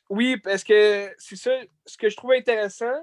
Oui, 0.08 0.36
parce 0.38 0.64
que 0.64 1.14
c'est 1.18 1.36
ça, 1.36 1.52
ce 1.86 1.96
que 1.96 2.08
je 2.08 2.16
trouve 2.16 2.32
intéressant. 2.32 2.94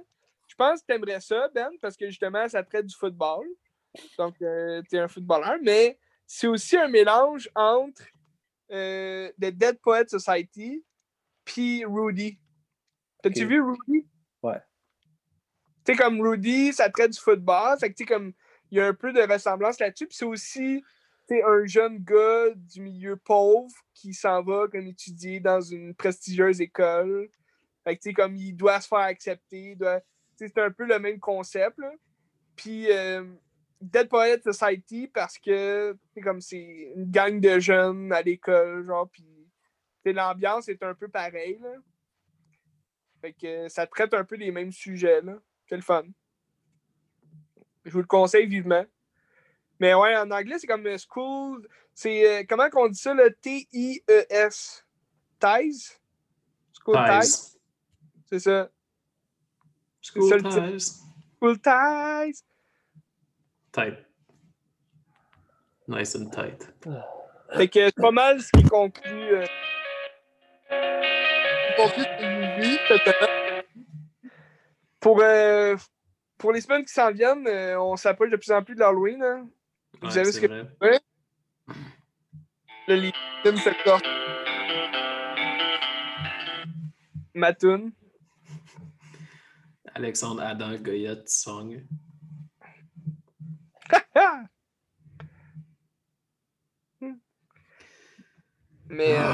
Je 0.47 0.55
pense 0.55 0.81
que 0.81 0.85
tu 0.87 0.93
aimerais 0.93 1.21
ça, 1.21 1.49
Ben, 1.53 1.69
parce 1.81 1.97
que 1.97 2.07
justement, 2.07 2.47
ça 2.47 2.63
traite 2.63 2.85
du 2.85 2.95
football. 2.95 3.47
Donc, 4.17 4.35
tu 4.37 4.45
es 4.45 4.99
un 4.99 5.07
footballeur, 5.07 5.55
mais 5.61 5.97
c'est 6.25 6.47
aussi 6.47 6.77
un 6.77 6.87
mélange 6.87 7.49
entre 7.55 8.03
euh, 8.71 9.31
The 9.41 9.51
Dead 9.51 9.79
Poet 9.79 10.07
Society 10.07 10.83
puis 11.43 11.85
Rudy. 11.85 12.39
T'as-tu 13.21 13.45
vu 13.45 13.61
Rudy? 13.61 14.07
Ouais. 14.41 14.61
Tu 15.85 15.93
sais, 15.93 15.95
comme 15.95 16.19
Rudy, 16.19 16.73
ça 16.73 16.89
traite 16.89 17.11
du 17.11 17.19
football. 17.19 17.77
Fait 17.79 17.91
que, 17.91 17.95
tu 17.95 18.03
sais, 18.03 18.07
comme, 18.07 18.33
il 18.71 18.79
y 18.79 18.81
a 18.81 18.87
un 18.87 18.93
peu 18.93 19.13
de 19.13 19.21
ressemblance 19.21 19.79
là-dessus. 19.79 20.07
Puis 20.07 20.17
c'est 20.17 20.25
aussi 20.25 20.83
c'est 21.27 21.43
un 21.43 21.65
jeune 21.65 21.97
gars 22.03 22.49
du 22.55 22.81
milieu 22.81 23.15
pauvre 23.17 23.73
qui 23.93 24.13
s'en 24.13 24.43
va 24.43 24.67
comme 24.67 24.85
étudier 24.87 25.39
dans 25.39 25.61
une 25.61 25.95
prestigieuse 25.95 26.61
école. 26.61 27.29
Fait 27.83 27.97
que, 27.97 28.11
comme 28.13 28.35
il 28.35 28.53
doit 28.53 28.79
se 28.81 28.87
faire 28.87 28.99
accepter. 28.99 29.75
doit- 29.75 30.01
C'est 30.35 30.57
un 30.57 30.71
peu 30.71 30.85
le 30.85 30.99
même 30.99 31.19
concept. 31.19 31.77
là. 31.79 31.91
Puis 32.55 32.91
euh, 32.91 33.23
Dead 33.81 34.07
Poet 34.09 34.41
Society 34.43 35.07
parce 35.07 35.37
que 35.37 35.97
comme 36.23 36.41
c'est 36.41 36.91
une 36.95 37.09
gang 37.11 37.39
de 37.39 37.59
jeunes 37.59 38.11
à 38.13 38.21
l'école, 38.21 38.85
genre, 38.85 39.09
puis 39.09 39.25
l'ambiance 40.05 40.69
est 40.69 40.81
un 40.83 40.93
peu 40.93 41.07
pareille. 41.07 41.59
Fait 43.21 43.33
que 43.33 43.67
ça 43.69 43.87
traite 43.87 44.13
un 44.13 44.23
peu 44.23 44.35
les 44.35 44.51
mêmes 44.51 44.71
sujets. 44.71 45.21
C'est 45.67 45.75
le 45.75 45.81
fun. 45.81 46.03
Je 47.83 47.91
vous 47.91 47.99
le 48.01 48.05
conseille 48.07 48.45
vivement. 48.47 48.85
Mais 49.79 49.93
ouais, 49.93 50.15
en 50.15 50.31
anglais, 50.31 50.57
c'est 50.59 50.67
comme 50.67 50.85
euh, 50.87 50.97
school. 50.97 51.67
C'est 51.93 52.27
euh, 52.27 52.43
comment 52.47 52.69
qu'on 52.69 52.87
dit 52.87 52.99
ça, 52.99 53.13
le 53.13 53.33
T-I-E-S? 53.41 54.85
Ties? 55.39 55.97
School 56.73 56.95
ties? 56.95 57.21
Ties? 57.21 57.59
C'est 58.29 58.39
ça. 58.39 58.69
School 60.01 60.29
ça 60.29 60.49
ties. 60.49 61.01
School 61.39 61.59
ties. 61.59 62.43
Tight. 63.71 63.97
Nice 65.87 66.15
and 66.15 66.29
tight. 66.29 66.73
Fait 67.53 67.67
que 67.67 67.85
c'est 67.85 67.95
pas 67.95 68.11
mal 68.11 68.41
ce 68.41 68.49
qui 68.51 68.63
conclut. 68.63 69.35
Euh... 69.35 69.45
Pour, 74.99 75.21
euh, 75.21 75.75
pour 76.37 76.51
les 76.53 76.61
semaines 76.61 76.85
qui 76.85 76.93
s'en 76.93 77.11
viennent, 77.11 77.47
on 77.77 77.95
s'approche 77.95 78.31
de 78.31 78.37
plus 78.37 78.51
en 78.51 78.63
plus 78.63 78.75
de 78.75 78.79
l'Halloween. 78.79 79.21
hein. 79.21 79.47
Vous 80.05 80.11
Ouais, 80.11 80.17
avez 80.19 80.31
c'est 80.31 80.39
ce 80.41 80.45
que- 80.45 80.67
vrai. 80.79 80.99
Le 82.87 83.11
films 83.43 83.57
se 83.57 83.69
sortent. 83.83 84.05
Matoun. 87.33 87.91
Alexandre 89.95 90.43
Adam 90.43 90.75
Goyette 90.77 91.27
Song. 91.29 91.83
Ah! 94.13 94.43
Mais 98.87 99.17
euh, 99.17 99.33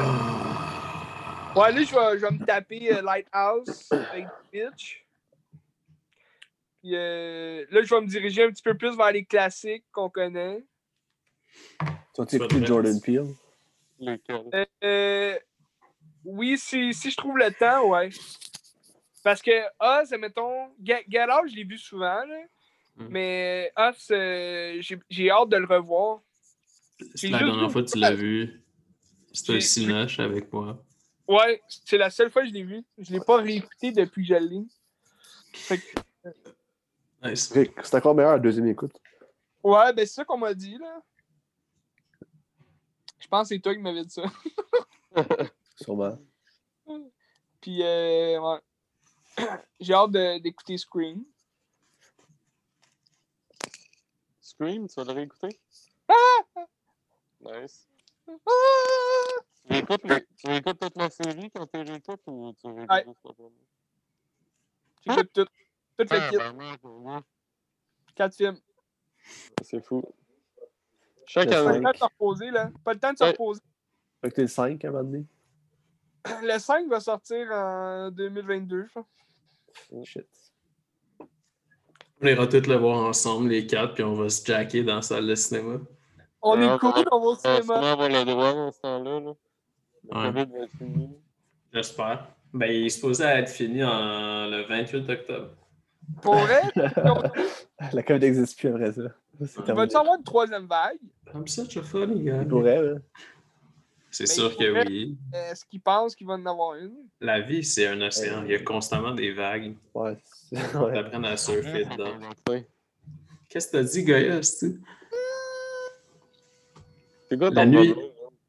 ouais, 1.55 1.71
là, 1.73 1.83
je 1.83 1.93
vais, 1.93 2.17
je 2.19 2.25
vais 2.25 2.31
me 2.31 2.45
taper 2.45 2.95
euh, 2.95 3.01
Lighthouse 3.01 3.89
avec 3.91 4.27
Bitch. 4.53 5.05
Puis 6.81 6.95
euh, 6.95 7.65
là, 7.69 7.81
je 7.83 7.93
vais 7.93 8.01
me 8.01 8.07
diriger 8.07 8.43
un 8.43 8.49
petit 8.51 8.63
peu 8.63 8.75
plus 8.75 8.95
vers 8.97 9.11
les 9.11 9.23
classiques 9.23 9.85
qu'on 9.91 10.09
connaît. 10.09 10.63
Tu 11.79 12.21
vas 12.21 12.25
Tu 12.25 12.37
te 12.39 12.65
Jordan 12.65 12.99
Peele? 12.99 13.35
Lequel? 13.99 14.67
Euh, 14.83 15.37
oui, 16.25 16.57
si, 16.57 16.93
si 16.93 17.11
je 17.11 17.17
trouve 17.17 17.37
le 17.37 17.51
temps, 17.53 17.87
ouais. 17.87 18.09
Parce 19.23 19.41
que 19.41 19.51
Oz, 19.79 20.11
mettons, 20.19 20.69
Get, 20.83 21.05
Get 21.07 21.25
Out, 21.25 21.49
je 21.49 21.55
l'ai 21.55 21.63
vu 21.63 21.77
souvent, 21.77 22.25
là. 22.25 22.41
Mm. 22.95 23.07
Mais 23.09 23.71
Oz, 23.77 24.07
euh, 24.11 24.77
j'ai 24.79 24.99
j'ai 25.09 25.29
hâte 25.29 25.49
de 25.49 25.57
le 25.57 25.67
revoir. 25.67 26.21
C'est 27.15 27.27
la 27.29 27.39
dernière 27.39 27.71
fois 27.71 27.83
que 27.83 27.91
tu 27.91 27.99
l'as 27.99 28.13
vu. 28.13 28.63
C'était 29.31 29.53
J'ai- 29.53 29.61
Cinoche 29.61 30.19
avec 30.19 30.51
moi. 30.51 30.83
Ouais, 31.27 31.61
c'est 31.85 31.97
la 31.97 32.09
seule 32.09 32.31
fois 32.31 32.41
que 32.41 32.49
je 32.49 32.53
l'ai 32.53 32.63
vu. 32.63 32.83
Je 32.97 33.13
l'ai 33.13 33.19
pas 33.21 33.37
réécouté 33.37 33.91
depuis 33.91 34.27
que 34.27 34.33
je 34.35 34.39
l'ai. 34.39 34.63
Fait 35.53 35.77
que- 35.77 36.29
Nice. 37.23 37.53
C'est 37.53 37.95
encore 37.95 38.15
meilleur 38.15 38.31
à 38.31 38.35
la 38.35 38.39
deuxième 38.39 38.67
écoute. 38.67 38.97
ouais, 39.63 39.93
ben 39.93 40.05
c'est 40.07 40.13
ça 40.13 40.25
qu'on 40.25 40.37
m'a 40.37 40.53
dit, 40.53 40.77
là. 40.77 41.01
Je 43.19 43.27
pense 43.27 43.47
que 43.49 43.55
c'est 43.55 43.61
toi 43.61 43.73
qui 43.75 43.81
m'avais 43.81 44.03
dit 44.03 44.09
ça. 44.13 44.23
Sûrement. 45.75 46.17
Puis, 47.61 47.83
euh, 47.83 48.39
ouais. 48.39 48.59
J'ai 49.79 49.93
hâte 49.93 50.11
de- 50.11 50.39
d'écouter 50.39 50.77
Scream. 50.77 51.23
Scream, 54.41 54.87
tu 54.87 54.95
vas 54.95 55.03
le 55.03 55.11
réécouter? 55.13 55.59
Nice. 57.41 57.87
Ah! 58.27 59.41
Tu 59.65 59.73
réécoutes, 59.73 60.03
le- 60.03 60.27
tu 60.37 60.47
réécoutes 60.47 60.79
toute 60.79 60.97
la 60.97 61.09
série 61.09 61.49
quand 61.51 61.67
tu 61.67 61.77
réécoutes 61.77 62.21
ou 62.27 62.53
tu 62.59 62.67
réécoutes 62.67 62.89
Ouais. 62.89 63.51
J'écoute 65.05 65.33
tout. 65.33 65.45
Tout 66.05 66.13
le 66.15 67.19
kit. 67.19 67.23
Quatre 68.15 68.35
films. 68.35 68.57
C'est 69.63 69.83
fou. 69.85 70.03
Chaque 71.25 71.45
Le 71.45 71.51
Pas 71.51 71.61
le 71.61 71.67
année. 71.69 71.81
temps 71.83 71.91
de 71.91 71.97
se 71.97 72.03
reposer, 72.03 72.51
là. 72.51 72.71
Pas 72.83 72.93
le 72.93 72.99
temps 72.99 73.13
de 73.13 73.17
se 73.17 73.23
Ouais. 73.23 73.31
reposer. 73.31 73.61
Fait 74.21 74.29
que 74.29 74.35
t'es 74.35 74.41
le 74.43 74.47
5 74.47 74.83
à 74.83 74.87
un 74.87 74.91
moment 74.91 75.03
donné. 75.03 75.25
Le 76.43 76.59
5 76.59 76.87
va 76.89 76.99
sortir 76.99 77.47
en 77.51 78.11
2022, 78.11 78.85
je 78.85 78.91
pense. 78.91 80.05
Shit. 80.07 80.27
On 82.21 82.27
ira 82.27 82.45
tous 82.45 82.67
le 82.67 82.75
voir 82.75 82.97
ensemble, 83.07 83.49
les 83.49 83.65
quatre, 83.65 83.95
puis 83.95 84.03
on 84.03 84.13
va 84.13 84.29
se 84.29 84.45
jacker 84.45 84.83
dans 84.83 84.97
la 84.97 85.01
salle 85.01 85.25
de 85.25 85.33
cinéma. 85.33 85.79
On 86.43 86.57
Ouais, 86.59 86.65
est 86.65 86.69
on 86.71 86.77
cool, 86.77 86.91
va- 86.91 87.03
on 87.11 87.19
va 87.19 87.25
au 87.25 87.31
On 87.31 87.33
va 87.33 87.39
cinéma. 87.39 87.61
sûrement 87.63 87.91
avoir 87.93 88.09
le 88.09 88.25
droit 88.25 88.53
dans 88.53 88.71
ce 88.71 88.79
temps-là. 88.81 89.19
Là. 89.19 89.33
Le 90.03 90.17
Ouais. 90.17 90.25
COVID 90.43 90.51
va 90.57 90.63
être 90.65 90.77
fini. 90.77 91.09
J'espère. 91.73 92.27
Ben, 92.53 92.67
il 92.71 92.85
est 92.85 92.89
supposé 92.89 93.23
être 93.23 93.49
fini 93.49 93.83
en... 93.83 94.47
le 94.47 94.63
28 94.67 95.09
octobre. 95.09 95.55
Pour 96.21 96.35
vrai, 96.35 96.61
La 97.93 98.03
COVID 98.03 98.19
n'existe 98.19 98.59
plus 98.59 98.69
après 98.69 98.91
ça. 98.93 99.01
Il 99.67 99.73
va-tu 99.73 99.95
avoir 99.95 100.15
une 100.17 100.23
troisième 100.23 100.67
vague? 100.67 100.99
I'm 101.33 101.47
such 101.47 101.77
a 101.77 101.81
funny 101.81 102.21
guy. 102.21 102.31
Il 102.41 102.47
pourrait, 102.47 102.81
là. 102.81 102.95
C'est 104.13 104.25
Ben, 104.25 104.33
sûr 104.33 104.57
que 104.57 104.85
oui. 104.87 105.17
Est-ce 105.33 105.63
qu'il 105.65 105.79
pense 105.81 106.15
qu'il 106.15 106.27
va 106.27 106.33
en 106.33 106.45
avoir 106.45 106.75
une? 106.75 106.93
La 107.21 107.39
vie, 107.39 107.63
c'est 107.63 107.87
un 107.87 108.01
océan. 108.01 108.43
Il 108.43 108.51
y 108.51 108.55
a 108.55 108.59
constamment 108.59 109.15
des 109.15 109.31
vagues. 109.31 109.75
Ouais. 109.93 110.17
T'apprennes 110.51 111.25
à 111.25 111.37
surfer 111.37 111.85
dedans. 111.85 112.19
Qu'est-ce 113.47 113.67
que 113.67 113.71
t'as 113.77 113.83
dit, 113.83 114.03
Goya? 114.03 114.41
quoi 117.37 117.49
La 117.51 117.65
nuit. 117.65 117.95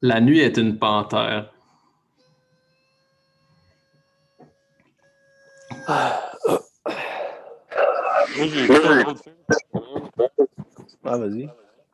La 0.00 0.20
nuit 0.20 0.40
est 0.40 0.56
une 0.56 0.78
panthère. 0.80 1.52
Moi, 8.36 8.46
j'ai. 8.46 8.68
Ah, 11.04 11.16
vas-y. 11.18 11.50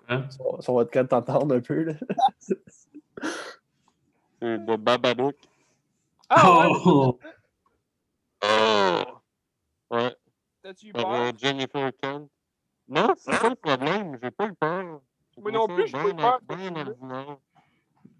Hein? 0.09 0.28
Ça 0.30 0.39
va- 0.45 0.61
Ça 0.61 0.72
va 0.72 0.82
être 0.82 0.93
quand 0.93 1.03
de 1.03 1.09
t'entendre 1.09 1.55
un 1.57 1.61
peu, 1.61 1.82
là. 1.84 1.95
C'est 2.39 2.57
de 4.43 4.76
Babadook. 4.76 5.34
Ah 6.30 6.59
ouais? 6.61 6.66
Oh! 6.86 7.18
Oh! 8.45 9.03
Ouais, 9.91 10.14
T'as-tu 10.62 10.89
eu 10.89 10.93
peur? 10.93 11.11
euh, 11.11 11.32
Jennifer 11.36 11.91
Kent. 12.01 12.28
Non, 12.86 13.14
c'est 13.16 13.39
pas 13.41 13.49
le 13.49 13.55
problème. 13.57 14.18
J'ai 14.22 14.30
pas 14.30 14.47
eu 14.47 14.55
peur. 14.55 15.01
Moi 15.39 15.51
non 15.53 15.66
plus, 15.66 15.86
j'ai 15.86 15.93
pas 15.93 16.09
eu 16.09 16.14
peur. 16.14 16.41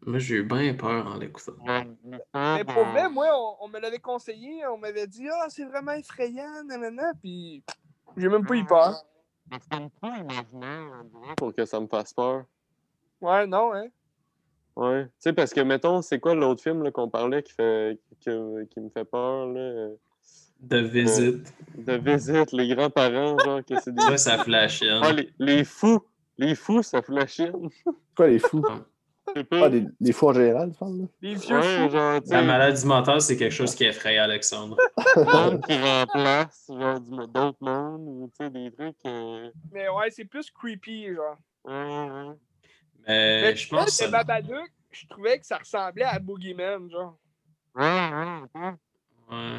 Moi, 0.07 0.19
j'ai 0.21 0.37
eu 0.37 0.43
bien 0.45 0.75
peur 0.75 1.07
en 1.07 1.17
l'écoutant. 1.19 1.53
Mais 1.65 2.65
pour 2.65 2.85
de- 2.85 2.91
vrai, 2.91 3.09
moi, 3.11 3.27
on, 3.35 3.65
on 3.65 3.69
me 3.69 3.79
l'avait 3.79 3.99
conseillé, 3.99 4.67
on 4.67 4.79
m'avait 4.79 5.07
dit 5.07 5.29
Ah, 5.29 5.47
c'est 5.51 5.65
vraiment 5.65 5.93
effrayant, 5.93 6.65
nanana, 6.65 7.13
puis 7.21 7.63
j'ai 8.19 8.29
même 8.29 8.47
pas 8.47 8.55
eu 8.55 8.65
peur. 8.65 9.05
Mais 9.51 9.59
dirait, 10.53 11.35
pour 11.37 11.55
que 11.55 11.65
ça 11.65 11.81
me 11.81 11.87
fasse 11.87 12.13
peur. 12.13 12.45
Ouais, 13.21 13.47
non, 13.47 13.73
hein. 13.75 13.87
Ouais. 14.77 15.05
Tu 15.07 15.11
sais, 15.19 15.33
parce 15.33 15.53
que, 15.53 15.61
mettons, 15.61 16.03
c'est 16.03 16.21
quoi 16.21 16.35
l'autre 16.35 16.63
film 16.63 16.83
là, 16.83 16.91
qu'on 16.91 17.09
parlait 17.09 17.43
qui, 17.43 17.53
fait, 17.53 17.99
qui, 18.21 18.31
qui 18.71 18.81
me 18.81 18.91
fait 18.91 19.05
peur, 19.05 19.47
là? 19.47 19.89
De 20.61 20.79
visite. 20.79 21.55
De 21.77 21.95
visite, 21.95 22.53
les 22.53 22.75
grands-parents, 22.75 23.39
genre, 23.39 23.65
que 23.65 23.81
c'est 23.81 23.95
des... 23.95 24.03
Ça, 24.03 24.17
ça 24.19 24.39
flashienne. 24.39 25.01
Ah, 25.03 25.13
les, 25.13 25.33
les 25.39 25.65
fous! 25.65 26.01
Les 26.37 26.55
fous, 26.55 26.83
ça 26.83 27.03
fout 27.03 27.17
la 27.17 27.27
chienne. 27.27 27.69
Quoi, 28.17 28.29
les 28.29 28.39
fous? 28.39 28.65
Ah, 29.53 29.69
les, 29.69 29.85
les 30.01 30.13
fous 30.13 30.29
en 30.29 30.33
général, 30.33 30.71
tu 30.73 30.79
parles, 30.79 30.99
là? 31.01 31.05
Les 31.21 31.35
vieux 31.35 31.57
Ouais, 31.57 31.63
fous. 31.63 31.91
genre, 31.91 32.21
La 32.27 32.43
maladie 32.43 32.87
mentale, 32.87 33.21
c'est 33.21 33.37
quelque 33.37 33.53
chose 33.53 33.75
qui 33.75 33.85
effraie 33.85 34.19
Alexandre. 34.19 34.77
monde 35.17 35.61
qui 35.65 35.79
remplace, 35.79 36.67
genre, 36.69 37.01
du- 37.01 37.33
d'autres 37.33 37.59
mondes, 37.61 38.05
ou, 38.07 38.31
tu 38.39 38.45
sais, 38.45 38.51
des 38.51 38.71
trucs... 38.73 38.97
euh, 39.07 39.51
Mais 39.73 39.89
ouais, 39.89 40.11
c'est 40.11 40.25
plus 40.25 40.51
creepy, 40.51 41.15
genre. 41.15 41.37
Ouais, 41.65 41.75
ouais. 41.75 42.35
Mais 43.07 43.41
Mais 43.43 43.57
je 43.57 43.69
pense 43.69 43.99
que. 43.99 44.11
Babadook, 44.11 44.71
je 44.91 45.07
trouvais 45.07 45.39
que 45.39 45.47
ça 45.47 45.59
ressemblait 45.59 46.05
à 46.05 46.19
Boogeyman, 46.19 46.91
genre. 46.91 47.17
Ouais, 47.75 47.85
ouais, 47.85 48.61
ouais. 48.61 48.75
Ouais. 49.31 49.59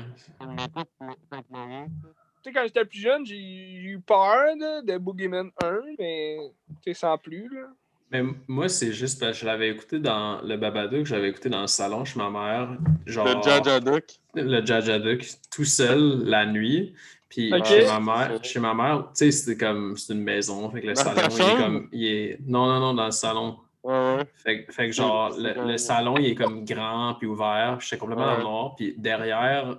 Tu 2.42 2.44
sais, 2.44 2.54
quand 2.54 2.64
j'étais 2.64 2.86
plus 2.86 3.00
jeune, 3.00 3.26
j'ai 3.26 3.36
j'ai 3.36 3.90
eu 3.90 4.00
peur 4.00 4.56
là, 4.58 4.82
de 4.82 4.98
Boogeyman 4.98 5.52
1, 5.62 5.82
mais 5.98 6.38
tu 6.82 6.92
sais, 6.92 6.94
sans 6.94 7.18
plus, 7.18 7.48
là. 7.50 7.68
Mais 8.12 8.24
moi, 8.48 8.70
c'est 8.70 8.92
juste 8.92 9.20
parce 9.20 9.34
que 9.34 9.38
je 9.42 9.46
l'avais 9.46 9.70
écouté 9.70 10.00
dans 10.00 10.42
le 10.42 10.58
Babadook, 10.58 11.06
j'avais 11.06 11.30
écouté 11.30 11.50
dans 11.50 11.62
le 11.62 11.68
salon 11.68 12.06
chez 12.06 12.18
ma 12.20 12.30
mère, 12.30 12.78
genre 13.06 13.26
Le 13.28 13.42
Jaja 13.44 13.80
Duck. 13.80 14.06
le 14.36 14.66
Jajadook, 14.66 15.26
tout 15.54 15.66
seul 15.66 16.24
la 16.26 16.46
nuit. 16.46 16.94
Puis 17.30 17.52
chez 17.66 17.86
ma 17.86 18.00
mère, 18.00 18.44
chez 18.44 18.60
ma 18.60 18.74
mère, 18.74 19.06
tu 19.16 19.26
sais, 19.26 19.32
c'était 19.32 19.64
comme 19.64 19.96
c'est 19.96 20.14
une 20.14 20.24
maison, 20.24 20.72
fait 20.72 20.82
que 20.82 20.88
le 20.88 20.94
Dans 20.96 21.04
salon, 21.04 21.30
il 21.38 21.42
est 21.42 21.64
comme 21.64 21.90
il 21.92 22.06
est 22.08 22.40
non 22.48 22.66
non 22.66 22.80
non 22.80 22.94
dans 22.96 23.06
le 23.06 23.12
salon. 23.12 23.58
Ouais, 23.84 23.94
ouais. 23.94 24.26
Fait, 24.36 24.66
que- 24.66 24.72
fait 24.74 24.88
que 24.88 24.94
genre 24.94 25.32
le, 25.38 25.78
salon 25.78 26.18
il 26.18 26.26
est 26.26 26.36
comme 26.36 26.66
grand 26.66 27.14
puis 27.20 27.28
ouvert, 27.28 27.76
puis 27.78 27.88
j'étais 27.88 28.00
complètement 28.00 28.26
dans 28.26 28.32
le 28.32 28.38
Ouais. 28.40 28.44
noir, 28.44 28.76
puis 28.76 28.96
derrière 28.98 29.78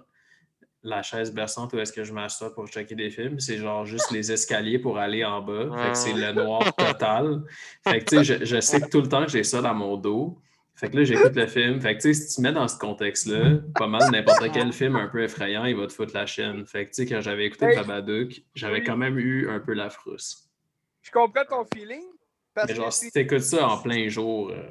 la 0.83 1.03
chaise 1.03 1.33
berçante 1.33 1.72
où 1.74 1.78
est-ce 1.78 1.93
que 1.93 2.05
je 2.05 2.12
m'assois 2.12 2.55
pour 2.55 2.66
checker 2.68 2.95
des 2.95 3.11
films, 3.11 3.39
c'est 3.39 3.59
genre 3.59 3.85
juste 3.85 4.11
les 4.11 4.33
escaliers 4.33 4.78
pour 4.78 4.99
aller 4.99 5.24
en 5.24 5.43
bas. 5.43 5.68
Fait 5.76 5.91
que 5.93 5.99
c'est 5.99 6.12
le 6.14 6.33
noir 6.33 6.74
total. 6.76 7.43
Fait 7.87 8.01
que 8.01 8.05
tu 8.05 8.24
sais, 8.24 8.39
je, 8.39 8.45
je 8.45 8.61
sais 8.61 8.81
que 8.81 8.89
tout 8.89 9.01
le 9.03 9.09
temps 9.09 9.24
que 9.24 9.31
j'ai 9.31 9.45
ça 9.45 9.61
dans 9.61 9.74
mon 9.74 9.97
dos. 9.97 10.39
Fait 10.74 10.89
que 10.89 10.97
là, 10.97 11.05
j'écoute 11.05 11.37
le 11.37 11.47
film. 11.47 11.78
Fait 11.83 11.95
que 11.97 12.01
tu 12.01 12.14
sais, 12.14 12.22
si 12.28 12.35
tu 12.35 12.41
mets 12.41 12.53
dans 12.53 12.66
ce 12.66 12.78
contexte-là, 12.78 13.59
pas 13.74 13.87
mal 13.87 14.11
n'importe 14.11 14.51
quel 14.53 14.72
film 14.72 14.97
un 14.97 15.09
peu 15.09 15.22
effrayant, 15.22 15.66
il 15.66 15.76
va 15.76 15.87
te 15.87 15.93
foutre 15.93 16.14
la 16.14 16.24
chaîne. 16.24 16.64
Fait 16.64 16.87
que 16.87 16.91
tu 16.93 17.03
sais, 17.03 17.07
quand 17.07 17.20
j'avais 17.20 17.45
écouté 17.45 17.66
Hey. 17.66 17.76
Babadook, 17.76 18.41
j'avais 18.55 18.78
Oui. 18.78 18.85
quand 18.85 18.97
même 18.97 19.18
eu 19.18 19.51
un 19.51 19.61
peu 19.61 19.74
la 19.74 19.91
frousse. 19.91 20.49
Je 21.03 21.11
comprends 21.11 21.45
ton 21.45 21.64
feeling. 21.74 22.05
Parce 22.55 22.68
Mais 22.68 22.74
genre, 22.74 22.89
que 22.89 22.95
si 22.95 23.05
c'est 23.07 23.11
t'écoutes 23.11 23.41
ça 23.43 23.68
en 23.68 23.78
plein 23.83 24.09
jour, 24.09 24.51
euh, 24.51 24.62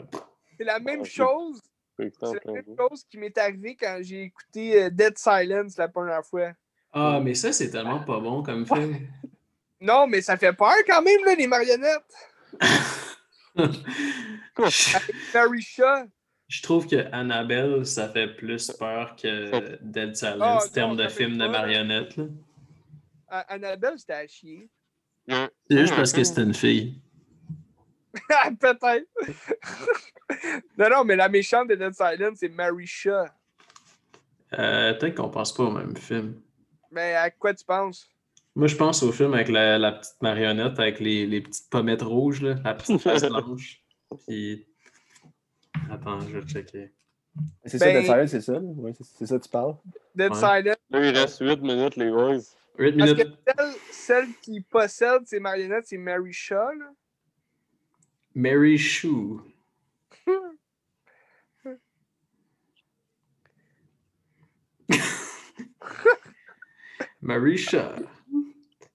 c'est 0.58 0.64
la 0.64 0.80
même 0.80 1.06
c'est- 1.06 1.12
chose. 1.12 1.62
C'est 2.00 2.46
la 2.46 2.54
même 2.54 2.76
chose 2.78 3.06
qui 3.10 3.18
m'est 3.18 3.38
arrivé 3.38 3.76
quand 3.76 4.00
j'ai 4.02 4.24
écouté 4.24 4.84
euh, 4.84 4.90
Dead 4.90 5.18
Silence 5.18 5.78
la 5.78 5.88
première 5.88 6.26
fois. 6.26 6.52
Ah, 6.94 7.20
mais 7.22 7.34
ça, 7.34 7.52
c'est 7.52 7.70
tellement 7.70 8.00
pas 8.00 8.20
bon 8.20 8.44
comme 8.44 8.66
film. 8.66 8.98
Non, 9.82 10.08
mais 10.08 10.22
ça 10.22 10.36
fait 10.36 10.52
peur 10.52 10.76
quand 10.86 11.02
même, 11.02 11.24
là, 11.24 11.36
les 11.36 11.48
marionnettes. 11.48 12.04
Mary 15.34 15.62
Shaw. 15.62 16.10
Je 16.50 16.62
trouve 16.62 16.86
que 16.86 17.10
Annabelle, 17.14 17.86
ça 17.86 18.10
fait 18.10 18.28
plus 18.28 18.72
peur 18.72 19.16
que 19.16 19.78
Dead 19.82 20.18
Silence 20.18 20.42
Ah, 20.42 20.60
en 20.66 20.74
termes 20.74 20.98
non, 20.98 21.04
de 21.04 21.08
film 21.08 21.38
de 21.38 21.48
marionnettes. 21.48 22.20
Annabelle, 23.30 23.94
c'était 23.98 24.14
à 24.14 24.28
chier. 24.28 24.70
Ouais. 25.30 25.48
C'est 25.70 25.78
juste 25.78 25.96
parce 25.96 26.12
que 26.12 26.18
ouais. 26.18 26.24
c'est 26.26 26.42
une 26.42 26.54
fille. 26.54 27.02
Peut-être. 28.60 29.08
non, 30.78 30.90
non, 30.90 31.04
mais 31.04 31.16
la 31.16 31.30
méchante 31.30 31.70
de 31.70 31.76
Dead 31.76 31.94
Silence, 31.94 32.38
c'est 32.40 32.50
Mary 32.50 32.86
Shaw. 32.88 33.26
Euh, 34.58 34.94
Peut-être 34.96 35.16
qu'on 35.16 35.30
pense 35.30 35.54
pas 35.54 35.64
au 35.64 35.72
même 35.72 35.96
film. 35.96 36.42
Mais 36.92 37.14
à 37.16 37.30
quoi 37.30 37.54
tu 37.54 37.64
penses? 37.66 38.10
Moi, 38.56 38.68
je 38.68 38.76
pense 38.76 39.04
au 39.04 39.12
film 39.12 39.34
avec 39.36 39.50
la, 39.50 39.78
la 39.78 39.92
petite 39.92 40.22
marionnette 40.22 40.80
avec 40.80 41.00
les, 41.00 41.26
les 41.28 41.42
petites 41.42 41.70
pommettes 41.70 42.02
rouges, 42.02 42.42
là, 42.42 42.56
la 42.64 42.74
petite 42.74 43.00
face 43.02 43.24
blanche. 43.30 43.82
Puis. 44.28 44.66
Attends, 45.92 46.20
je 46.22 46.38
vais 46.40 46.48
checker. 46.48 46.92
C'est 47.66 47.78
ça, 47.78 47.86
Ben- 47.86 47.98
Dead 48.02 48.06
Silence, 48.06 48.30
c'est 48.32 48.42
ça? 48.42 48.54
Ouais, 48.60 48.92
c'est 49.18 49.26
ça 49.28 49.38
que 49.38 49.44
tu 49.44 49.50
parles? 49.50 49.76
Dead 50.16 50.32
Ouais. 50.32 50.36
Silence. 50.38 50.76
Là, 50.90 51.06
il 51.10 51.16
reste 51.18 51.40
8 51.42 51.62
minutes, 51.62 51.96
les 51.96 52.10
boys. 52.10 52.40
8 52.80 52.98
Parce 52.98 53.12
que 53.14 53.18
minutes. 53.24 53.38
celle, 53.46 53.74
celle 53.92 54.28
qui 54.42 54.62
possède 54.62 55.22
ces 55.28 55.40
marionnettes, 55.40 55.86
c'est 55.86 55.98
Mary 55.98 56.34
Shaw. 56.34 56.56
Là. 56.74 56.92
Mary 58.40 58.78
Shue. 58.78 59.42
Mary 67.22 67.58
Shaw. 67.58 67.96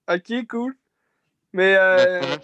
Ok, 0.09 0.47
cool. 0.49 0.75
Mais 1.53 1.77
euh, 1.77 2.37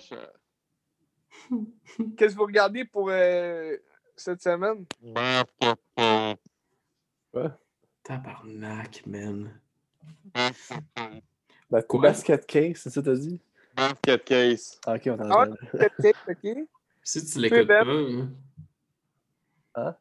qu'est-ce 2.16 2.34
que 2.34 2.38
vous 2.38 2.44
regardez 2.46 2.84
pour 2.84 3.08
euh, 3.10 3.76
cette 4.16 4.42
semaine? 4.42 4.84
Basket 5.02 5.78
Case. 5.96 6.36
Tabarnak, 8.02 9.06
man. 9.06 9.60
Basket 10.34 10.84
Case. 10.94 11.22
Bah, 11.70 11.82
Quoi? 11.82 12.02
Basket 12.02 12.46
Case, 12.46 12.76
c'est 12.82 12.90
ça 12.90 13.00
que 13.00 13.06
t'as 13.06 13.16
dit? 13.16 13.40
Basket 13.74 14.24
Case. 14.24 14.80
Ah, 14.86 14.94
ok, 14.94 15.02
on 15.06 15.18
Ah, 15.18 15.46
t'entend. 15.46 15.56
ok, 15.74 16.14
ok. 16.28 16.68
Si 17.02 17.24
tu 17.26 17.38
l'écoutes 17.40 17.66
Ben. 17.66 17.84
pas, 19.74 19.80
hein, 19.82 19.96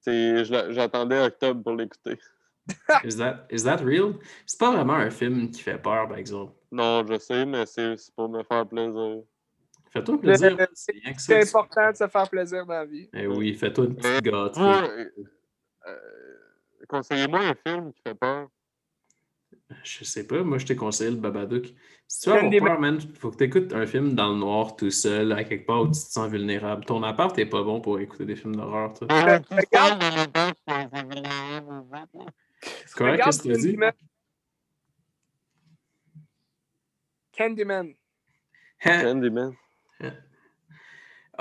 C'est- 0.00 0.44
je 0.44 0.52
l'a- 0.52 0.72
J'attendais 0.72 1.20
octobre 1.20 1.62
pour 1.62 1.74
l'écouter. 1.74 2.18
is 3.04 3.16
that, 3.16 3.46
is 3.50 3.64
that 3.64 3.78
real? 3.84 4.14
C'est 4.46 4.58
pas 4.58 4.70
vraiment 4.72 4.94
un 4.94 5.10
film 5.10 5.50
qui 5.50 5.60
fait 5.62 5.78
peur, 5.78 6.08
par 6.08 6.16
exemple. 6.18 6.52
Non, 6.72 7.04
je 7.06 7.18
sais, 7.18 7.44
mais 7.44 7.66
c'est 7.66 7.96
c'est 7.96 8.14
pour 8.14 8.28
me 8.28 8.42
faire 8.44 8.66
plaisir. 8.66 9.22
Fais-toi 9.92 10.20
plaisir. 10.20 10.56
Le- 10.56 10.66
C'est 10.74 10.92
tu- 11.26 11.34
important 11.34 11.90
de 11.90 11.96
se 11.96 12.06
faire 12.06 12.28
plaisir 12.30 12.64
dans 12.64 12.74
la 12.74 12.84
vie. 12.86 13.08
Eh 13.12 13.26
oui, 13.26 13.54
fais-toi 13.54 13.86
une 13.86 13.96
petite 13.96 14.14
Vous, 14.14 14.20
gâterie. 14.30 14.62
euh, 14.88 15.10
euh, 15.88 16.38
conseillez-moi 16.88 17.40
un 17.40 17.54
film 17.54 17.92
qui 17.92 18.00
fait 18.02 18.14
peur. 18.14 18.48
Je 19.84 20.04
sais 20.04 20.26
pas, 20.26 20.42
moi 20.42 20.58
je 20.58 20.66
t'ai 20.66 20.76
conseillé 20.76 21.10
le 21.10 21.16
Babadook. 21.16 21.72
Si 22.06 22.22
tu 22.22 22.28
avoir 22.30 22.42
Candyman. 22.44 22.68
peur, 22.68 22.80
man, 22.80 23.00
faut 23.14 23.30
que 23.30 23.36
tu 23.36 23.44
écoutes 23.44 23.72
un 23.72 23.86
film 23.86 24.14
dans 24.14 24.32
le 24.32 24.38
noir 24.38 24.74
tout 24.76 24.90
seul, 24.90 25.30
à 25.32 25.44
quelque 25.44 25.64
part 25.66 25.82
où 25.82 25.86
tu 25.86 25.92
te 25.92 25.96
sens 25.96 26.28
vulnérable. 26.30 26.84
Ton 26.84 27.02
appart 27.04 27.38
est 27.38 27.46
pas 27.46 27.62
bon 27.62 27.80
pour 27.80 27.98
écouter 28.00 28.24
des 28.24 28.34
films 28.36 28.56
d'horreur, 28.56 28.92
toi. 28.94 29.06
regarde- 29.08 29.44
C'est 32.86 32.94
correct, 32.96 33.22
qu'est-ce 33.24 33.38
que 33.42 33.48
tu 33.48 33.52
as 33.52 33.56
dit? 33.58 33.76
Candyman. 33.76 33.92
Candyman. 37.36 37.94
Hein? 38.84 39.02
Candyman. 39.02 39.52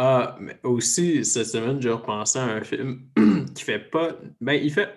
Ah, 0.01 0.37
mais 0.39 0.57
aussi, 0.63 1.25
cette 1.25 1.47
semaine, 1.47 1.81
j'ai 1.81 1.89
repensé 1.89 2.39
à 2.39 2.43
un 2.45 2.61
film 2.63 3.09
qui 3.55 3.63
fait 3.65 3.79
pas. 3.79 4.15
Ben, 4.39 4.53
il 4.53 4.71
fait 4.71 4.89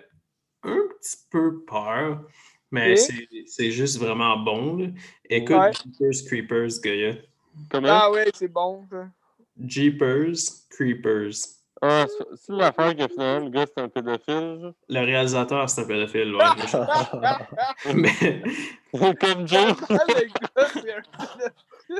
un 0.63 0.77
petit 0.97 1.17
peu 1.29 1.61
peur, 1.65 2.25
mais 2.73 2.95
c'est- 2.95 3.27
c'est 3.45 3.71
juste 3.71 3.99
vraiment 3.99 4.37
bon. 4.37 4.77
là. 4.77 4.87
Écoute 5.29 5.55
Ouais. 5.55 5.71
Jeepers 5.73 6.25
Creepers, 6.27 6.81
Gaïa. 6.83 7.13
Comment? 7.69 7.87
Ah 7.89 8.11
ouais, 8.11 8.29
c'est 8.33 8.47
bon. 8.47 8.83
ça. 8.91 9.07
Jeepers 9.65 10.35
Creepers. 10.69 11.31
Ah, 11.85 12.05
c'est 12.35 12.53
l'affaire 12.53 12.95
que 12.95 13.07
finalement, 13.09 13.45
le 13.45 13.51
gars, 13.51 13.65
c'est 13.67 13.83
un 13.83 13.89
pédophile. 13.89 14.73
Le 14.89 14.99
réalisateur, 15.05 15.69
c'est 15.69 15.81
un 15.81 15.85
pédophile, 15.85 16.33
ouais. 16.35 16.43
mais 17.93 18.41
Comme 19.19 19.47
Joe. 19.47 19.75
Le 19.89 20.27
gars, 20.27 20.67
c'est 20.73 20.93
un- 20.93 21.99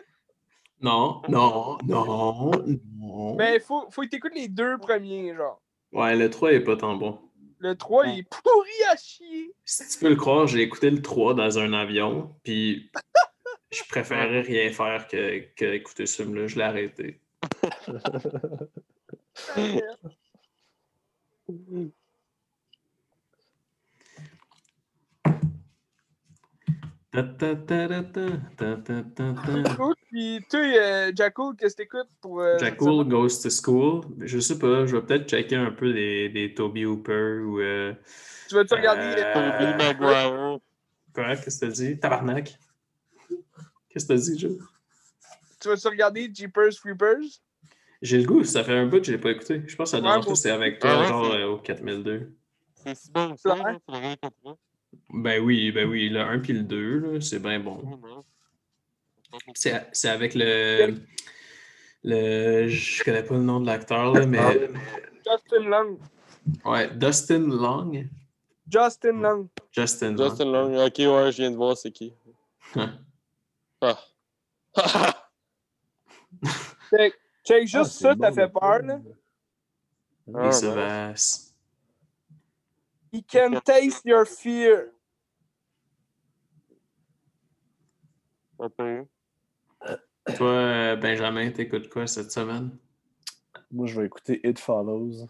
non, 0.82 1.22
non, 1.30 1.78
non, 1.86 2.52
non. 3.00 3.36
Mais 3.36 3.60
faut, 3.60 3.86
faut 3.90 4.02
que 4.02 4.08
t'écoutes 4.08 4.36
les 4.36 4.48
deux 4.50 4.78
premiers, 4.78 5.34
genre. 5.36 5.62
Ouais, 5.94 6.16
le 6.16 6.30
3 6.30 6.52
est 6.54 6.60
pas 6.62 6.76
tant 6.76 6.96
bon. 6.96 7.20
Le 7.64 7.78
3, 7.78 8.08
il 8.08 8.20
est 8.20 8.24
pourri 8.24 8.70
à 8.92 8.98
chier. 8.98 9.56
Si 9.64 9.88
tu 9.88 10.00
peux 10.00 10.10
le 10.10 10.18
croire, 10.18 10.48
j'ai 10.48 10.64
écouté 10.64 10.90
le 10.90 11.02
3 11.02 11.34
dans 11.34 11.60
un 11.60 11.72
avion, 11.72 12.36
puis 12.44 12.92
je 13.72 13.84
préférais 13.90 14.42
rien 14.42 14.70
faire 14.70 15.08
que, 15.08 15.40
que 15.56 15.74
écouter 15.74 16.06
ce 16.06 16.24
film-là. 16.24 16.48
Je 16.48 16.58
l'ai 16.58 16.64
arrêté. 16.64 17.22
Puis 30.10 30.40
toi, 30.50 30.60
euh, 30.60 31.12
Jacko, 31.16 31.54
qu'est-ce 31.54 31.76
que 31.76 31.84
t'écoutes 31.84 32.10
pour. 32.22 32.42
euh, 32.42 32.58
Jackal? 32.58 33.04
Goes 33.06 33.40
to 33.42 33.50
School. 33.50 34.02
Je 34.20 34.40
sais 34.40 34.58
pas, 34.58 34.86
je 34.86 34.96
vais 34.96 35.02
peut-être 35.04 35.30
checker 35.30 35.56
un 35.56 35.72
peu 35.72 35.94
des, 35.94 36.30
des 36.30 36.54
Toby 36.54 36.86
Hooper 36.86 37.40
ou. 37.46 37.60
Euh, 37.60 37.94
Tu 38.50 38.56
vas-tu 38.56 38.74
regarder. 38.74 39.22
Euh, 39.22 39.34
Tobey 39.34 39.78
Maguire. 39.78 40.60
quoi, 41.14 41.36
qu'est-ce 41.36 41.60
que 41.60 41.66
t'as 41.66 41.72
dit? 41.72 42.00
Tabarnak. 42.00 42.58
Qu'est-ce 43.90 44.06
que 44.06 44.14
t'as 44.14 44.20
dit, 44.20 44.40
Joe? 44.40 44.58
Tu 45.60 45.68
vas-tu 45.68 45.88
regarder 45.88 46.32
Jeepers 46.34 46.74
Creepers? 46.84 47.40
J'ai 48.02 48.18
le 48.18 48.26
goût, 48.26 48.44
ça 48.44 48.64
fait 48.64 48.76
un 48.78 48.86
bout 48.88 49.00
que 49.00 49.06
je 49.06 49.12
l'ai 49.14 49.18
pas 49.18 49.32
écouté. 49.32 49.62
Je 49.66 49.76
pense 49.78 49.92
que 49.92 49.96
la 49.98 50.02
dernière 50.02 50.24
fois, 50.26 50.36
c'était 50.36 50.50
avec 50.50 50.80
toi, 50.80 51.04
Ah 51.04 51.08
genre 51.08 51.32
euh, 51.32 51.46
au 51.46 51.58
4002. 51.58 52.34
C'est 52.84 52.96
si 52.98 53.12
bon 53.12 53.34
que 53.36 53.40
ça, 53.40 53.56
Ben 55.10 55.42
oui, 55.42 55.72
ben 55.72 55.88
oui, 55.88 56.10
le 56.10 56.22
1 56.22 56.40
puis 56.40 56.54
le 56.54 56.64
2, 56.64 57.00
là, 57.00 57.22
c'est 57.22 57.40
bien 57.40 57.60
bon. 57.60 58.00
C'est 59.56 59.88
c'est 59.92 60.10
avec 60.10 60.34
le. 60.36 60.96
Le. 62.04 62.68
Je 62.68 63.04
connais 63.04 63.24
pas 63.24 63.36
le 63.36 63.44
nom 63.44 63.60
de 63.60 63.66
l'acteur, 63.68 64.14
là, 64.14 64.26
mais. 64.26 64.70
Justin 65.26 65.70
Long. 65.70 66.00
Ouais, 66.66 66.90
Dustin 66.96 67.40
Long. 67.40 67.92
Justin 68.70 69.14
Long. 69.14 69.50
Justin 69.72 70.12
Long. 70.12 70.30
Justin 70.30 70.46
Long. 70.46 70.86
Ok, 70.86 70.98
ouais, 70.98 71.32
je 71.32 71.38
viens 71.38 71.52
de 71.52 71.56
voir 71.56 71.78
c'est 71.78 71.92
qui. 71.92 72.14
Hein? 72.76 73.00
Ah. 73.82 74.00
Check, 76.90 77.14
check 77.46 77.64
Ah, 77.64 77.66
juste 77.66 77.92
c'est 77.92 78.04
ça, 78.04 78.16
bon, 78.16 78.22
t'as 78.22 78.32
fait 78.32 78.48
peur, 78.48 78.80
là. 78.82 79.00
Ah. 80.36 81.14
He 83.14 83.22
can 83.22 83.62
taste 83.64 84.04
your 84.06 84.26
fear. 84.26 84.92
Toi, 90.36 90.48
euh, 90.50 90.96
Benjamin, 90.96 91.52
t'écoutes 91.52 91.90
quoi 91.90 92.08
cette 92.08 92.32
semaine? 92.32 92.72
Moi, 93.72 93.88
je 93.88 94.00
vais 94.00 94.08
écouter 94.08 94.40
It 94.48 94.58
Follows. 94.58 95.28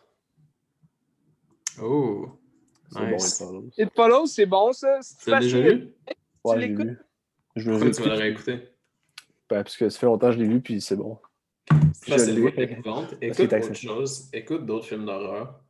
Oh, 1.82 2.30
C'est 2.92 3.00
bon, 3.00 3.06
It 3.08 3.12
Nice. 3.14 3.38
Follows. 3.40 3.70
It 3.78 3.90
Follows, 3.96 4.28
c'est 4.28 4.46
bon, 4.46 4.72
ça? 4.72 5.00
C'est 5.02 5.18
tu 5.24 5.30
l'as 5.32 5.40
déjà 5.40 5.60
vu? 5.62 5.94
Ouais, 6.46 6.60
j'ai 6.62 6.68
l'écoutes? 6.68 6.98
Je 7.56 7.72
Pourquoi 7.72 7.92
tu 7.92 8.02
vas 8.02 8.08
le 8.10 8.22
réécouter. 8.22 8.56
Ben, 9.50 9.64
parce 9.64 9.76
que 9.76 9.90
ça 9.90 10.00
fait 10.00 10.06
longtemps 10.06 10.28
que 10.28 10.34
je 10.34 10.40
l'ai 10.40 10.48
vu, 10.48 10.62
puis 10.62 10.80
c'est 10.80 10.96
bon. 10.96 11.18
Ça, 11.94 12.18
c'est 12.18 12.32
l'ai. 12.32 12.42
le 12.42 12.60
épouvante. 12.62 13.10
qu'il 13.10 13.24
est 13.24 13.28
Écoute 13.28 13.40
autre 13.46 13.54
accessible. 13.56 13.94
chose. 13.94 14.30
Écoute 14.32 14.66
d'autres 14.66 14.86
films 14.86 15.06
d'horreur. 15.06 15.63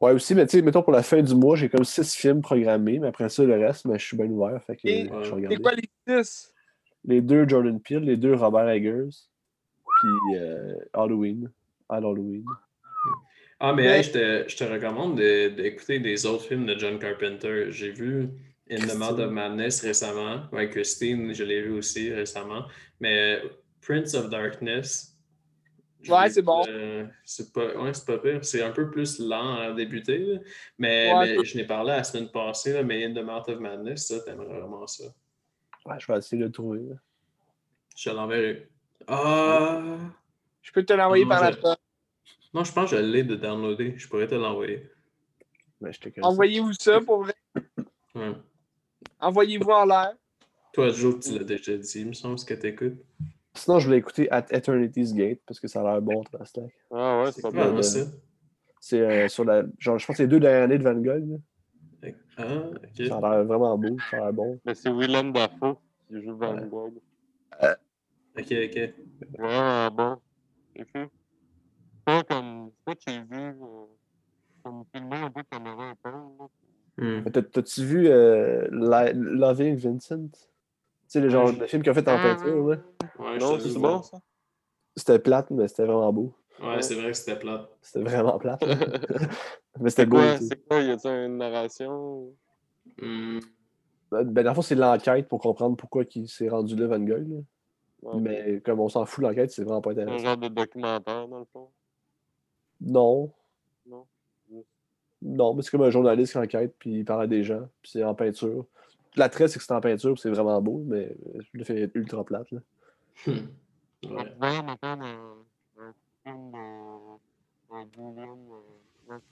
Ouais, 0.00 0.12
aussi, 0.12 0.34
mais 0.34 0.46
tu 0.46 0.56
sais, 0.56 0.62
mettons 0.62 0.82
pour 0.82 0.92
la 0.92 1.02
fin 1.02 1.20
du 1.22 1.34
mois, 1.34 1.56
j'ai 1.56 1.68
comme 1.68 1.84
six 1.84 2.14
films 2.14 2.40
programmés, 2.40 2.98
mais 2.98 3.08
après 3.08 3.28
ça, 3.28 3.44
le 3.44 3.54
reste, 3.58 3.84
mais 3.84 3.98
je 3.98 4.06
suis 4.06 4.16
bien 4.16 4.26
ouvert. 4.26 4.62
Fait 4.64 4.76
que 4.76 4.88
Et- 4.88 5.02
euh, 5.10 5.12
je 5.12 5.18
vais 5.18 5.24
C'est 5.24 5.30
regarder. 5.34 5.56
quoi 5.58 5.72
les 5.72 5.90
10? 6.06 6.54
Les 7.04 7.20
deux 7.20 7.46
Jordan 7.48 7.78
Peele, 7.80 8.04
les 8.04 8.16
deux 8.16 8.34
Robert 8.34 8.68
Eggers, 8.70 9.08
puis 9.84 10.36
euh, 10.38 10.74
Halloween. 10.94 11.50
Halloween. 11.88 12.44
Ah, 13.58 13.74
mais 13.74 13.82
Ouais. 13.88 13.96
hey, 13.98 14.02
je, 14.04 14.10
te, 14.12 14.44
je 14.48 14.56
te 14.56 14.64
recommande 14.64 15.18
de- 15.18 15.48
d'écouter 15.48 15.98
des 15.98 16.24
autres 16.24 16.44
films 16.44 16.64
de 16.64 16.78
John 16.78 16.98
Carpenter. 16.98 17.66
J'ai 17.70 17.90
vu 17.90 18.28
In 18.70 18.76
the 18.78 18.94
Mouth 18.96 19.18
of 19.18 19.30
Madness 19.32 19.82
récemment. 19.82 20.44
Ouais, 20.52 20.70
Christine, 20.70 21.34
je 21.34 21.44
l'ai 21.44 21.60
vu 21.60 21.72
aussi 21.72 22.10
récemment. 22.10 22.64
Mais 23.00 23.38
Prince 23.82 24.14
of 24.14 24.30
Darkness. 24.30 25.09
Ouais, 26.08 26.30
c'est 26.30 26.42
bon. 26.42 26.62
euh, 26.68 27.06
c'est 27.24 27.52
pas, 27.52 27.74
ouais, 27.76 27.92
pas 28.06 28.18
pire. 28.18 28.44
C'est 28.44 28.62
un 28.62 28.70
peu 28.70 28.90
plus 28.90 29.18
lent 29.18 29.56
à 29.56 29.72
débuter. 29.72 30.18
là. 30.18 30.40
Mais, 30.78 31.12
Ouais. 31.14 31.36
mais 31.38 31.44
je 31.44 31.56
n'ai 31.56 31.64
parlé 31.66 31.90
la 31.90 32.04
semaine 32.04 32.30
passée, 32.30 32.72
là, 32.72 32.82
mais 32.82 33.04
In 33.04 33.12
the 33.12 33.24
Mouth 33.24 33.48
of 33.48 33.58
Madness, 33.60 34.06
ça, 34.08 34.20
t'aimerais 34.20 34.46
vraiment 34.60 34.86
ça. 34.86 35.04
Ouais, 35.84 35.96
je 35.98 36.10
vais 36.10 36.18
essayer 36.18 36.40
de 36.40 36.46
le 36.46 36.52
trouver. 36.52 36.80
là. 36.88 36.96
Je 37.96 38.08
te 38.10 38.14
l'enverrai. 38.14 38.68
Ah! 39.06 39.82
Je 40.62 40.72
peux 40.72 40.84
te 40.84 40.92
l'envoyer 40.92 41.26
par 41.26 41.42
la 41.42 41.52
poste. 41.56 41.80
Non, 42.54 42.64
je 42.64 42.72
pense 42.72 42.90
que 42.90 42.96
je 42.96 43.02
l'ai 43.02 43.22
de 43.22 43.34
downloader. 43.36 43.94
Je 43.96 44.08
pourrais 44.08 44.26
te 44.26 44.34
l'envoyer. 44.34 44.90
Casse. 45.82 45.98
Envoyez-vous 46.22 46.72
ça 46.74 47.00
pour 47.00 47.22
vrai? 47.24 47.34
Ouais. 48.14 48.32
Envoyez-vous 49.18 49.70
en 49.70 49.84
l'air. 49.86 50.12
Toi, 50.72 50.90
Joe, 50.90 51.18
tu 51.20 51.38
l'as 51.38 51.44
déjà 51.44 51.76
dit, 51.76 52.00
il 52.00 52.08
me 52.08 52.12
semble, 52.12 52.38
ce 52.38 52.44
que 52.44 52.54
t'écoutes. 52.54 52.98
Sinon, 53.60 53.78
je 53.78 53.86
voulais 53.86 53.98
écouter 53.98 54.30
At 54.30 54.46
Eternity's 54.50 55.12
Gate 55.14 55.40
parce 55.46 55.60
que 55.60 55.68
ça 55.68 55.80
a 55.80 55.84
l'air 55.84 56.02
bon, 56.02 56.22
Trastack. 56.24 56.70
Ah 56.90 57.22
ouais, 57.22 57.32
c'est 57.32 57.42
pas 57.42 57.50
mal, 57.50 57.74
euh? 57.76 58.04
C'est 58.80 59.00
euh, 59.00 59.28
sur 59.28 59.44
la. 59.44 59.62
Genre, 59.78 59.98
je 59.98 60.06
pense 60.06 60.14
que 60.14 60.16
c'est 60.16 60.22
les 60.22 60.28
deux 60.28 60.40
dernières 60.40 60.62
années 60.64 60.78
de 60.78 60.82
Van 60.84 60.94
Gogh. 60.94 61.28
là. 62.02 62.08
Ah, 62.38 62.44
ok. 62.70 63.06
Ça 63.06 63.16
a 63.18 63.20
l'air 63.20 63.44
vraiment 63.44 63.76
beau, 63.76 63.96
ça 64.10 64.16
a 64.16 64.20
l'air 64.20 64.32
bon. 64.32 64.58
Mais 64.64 64.74
c'est 64.74 64.90
Willem 64.90 65.32
Dafoe 65.32 65.76
qui 66.08 66.22
joue 66.22 66.36
Van 66.36 66.54
Ouais. 66.54 66.68
Gogh. 66.70 66.94
Ok, 68.38 68.46
ok. 68.52 68.94
Vraiment 69.38 69.90
bon. 69.90 70.16
C'est 70.74 70.84
fou. 70.90 71.08
Pas 72.04 72.22
comme. 72.24 72.70
Pas 72.84 72.94
que 72.94 73.00
j'ai 73.06 73.18
vu. 73.20 73.26
euh, 73.32 73.84
Comme 74.62 74.84
filmé 74.94 75.16
un 75.16 75.30
peu 75.30 75.42
caméra 75.50 75.92
épaule. 75.92 76.12
là. 76.38 76.46
Hmm. 76.96 77.24
T'as-tu 77.30 77.84
vu 77.84 78.08
euh, 78.08 78.66
Loving 78.70 79.76
Vincent? 79.76 80.28
Tu 80.28 80.38
sais, 81.08 81.20
le 81.20 81.28
genre 81.28 81.52
de 81.52 81.66
film 81.66 81.82
qu'ils 81.82 81.90
ont 81.92 81.94
fait 81.94 82.08
en 82.08 82.16
peinture, 82.16 82.68
là. 82.68 82.76
Ouais, 83.20 83.38
Non, 83.38 83.58
je 83.58 83.68
c'est 83.68 83.78
bon 83.78 84.02
ça? 84.02 84.20
C'était 84.96 85.18
plate, 85.18 85.50
mais 85.50 85.68
c'était 85.68 85.84
vraiment 85.84 86.12
beau. 86.12 86.32
Ouais, 86.60 86.82
c'est 86.82 86.94
vrai 86.94 87.06
que 87.12 87.16
c'était 87.16 87.38
plate. 87.38 87.68
C'était 87.80 88.04
vraiment 88.04 88.38
plate. 88.38 88.62
mais 89.80 89.90
c'était 89.90 90.06
beau. 90.06 90.18
C'est 90.40 90.66
quoi? 90.66 90.80
Y 90.80 90.90
a-t-il 90.90 91.10
une 91.26 91.36
narration? 91.38 92.32
Hmm. 93.00 93.38
Ben, 94.10 94.24
dans 94.32 94.42
le 94.50 94.54
fond, 94.54 94.62
c'est 94.62 94.74
l'enquête 94.74 95.28
pour 95.28 95.40
comprendre 95.40 95.76
pourquoi 95.76 96.04
il 96.14 96.28
s'est 96.28 96.48
rendu 96.48 96.74
là, 96.76 96.86
Van 96.88 96.98
Gogh. 96.98 97.28
là. 97.28 97.36
Ouais. 98.02 98.20
Mais 98.20 98.60
comme 98.60 98.80
on 98.80 98.88
s'en 98.88 99.04
fout, 99.06 99.22
l'enquête, 99.22 99.50
c'est 99.52 99.62
vraiment 99.62 99.80
pas 99.80 99.94
C'est 99.94 100.00
un 100.00 100.02
intéressant. 100.04 100.24
genre 100.24 100.36
de 100.38 100.48
documentaire, 100.48 101.28
dans 101.28 101.38
le 101.38 101.44
fond? 101.52 101.68
Non. 102.80 103.30
Non? 103.86 104.06
Non, 105.22 105.54
mais 105.54 105.62
c'est 105.62 105.70
comme 105.70 105.82
un 105.82 105.90
journaliste 105.90 106.32
qui 106.32 106.38
enquête, 106.38 106.74
puis 106.78 107.00
il 107.00 107.04
parle 107.04 107.22
à 107.22 107.26
des 107.26 107.42
gens, 107.44 107.68
puis 107.82 107.90
c'est 107.92 108.02
en 108.02 108.14
peinture. 108.14 108.64
L'attrait, 109.16 109.48
c'est 109.48 109.58
que 109.58 109.64
c'est 109.64 109.72
en 109.74 109.80
peinture, 109.80 110.14
puis 110.14 110.20
c'est 110.22 110.30
vraiment 110.30 110.60
beau, 110.62 110.82
mais 110.86 111.14
euh, 111.34 111.40
le 111.52 111.64
fait 111.64 111.90
ultra 111.94 112.24
plate. 112.24 112.50
Là. 112.52 112.60
Hmm. 113.26 113.46
Ouais, 114.02 114.34
Ouais. 114.42 114.62
euh, 115.02 115.42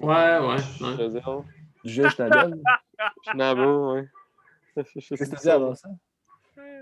Ouais, 0.00 0.38
ouais. 0.38 1.42
Julien 1.84 2.08
Schnabel, 2.10 2.62
Schnabel, 3.22 3.64
ouais. 3.66 4.08
Je 4.76 4.82
sais 5.00 5.16
qu'est-ce 5.16 5.30
que 5.30 5.40
dit 5.42 5.50
avant 5.50 5.74
ça? 5.74 5.88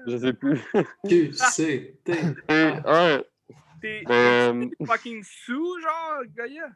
Je 0.07 0.17
sais 0.19 0.33
plus. 0.33 0.61
Q, 1.09 1.33
C, 1.33 1.99
T. 2.05 2.13
Ouais, 2.49 3.25
T'es 3.81 4.03
euh, 4.11 4.67
t'es 4.79 4.87
fucking 4.87 5.23
sous, 5.23 5.81
genre, 5.81 6.23
Gaïa? 6.35 6.69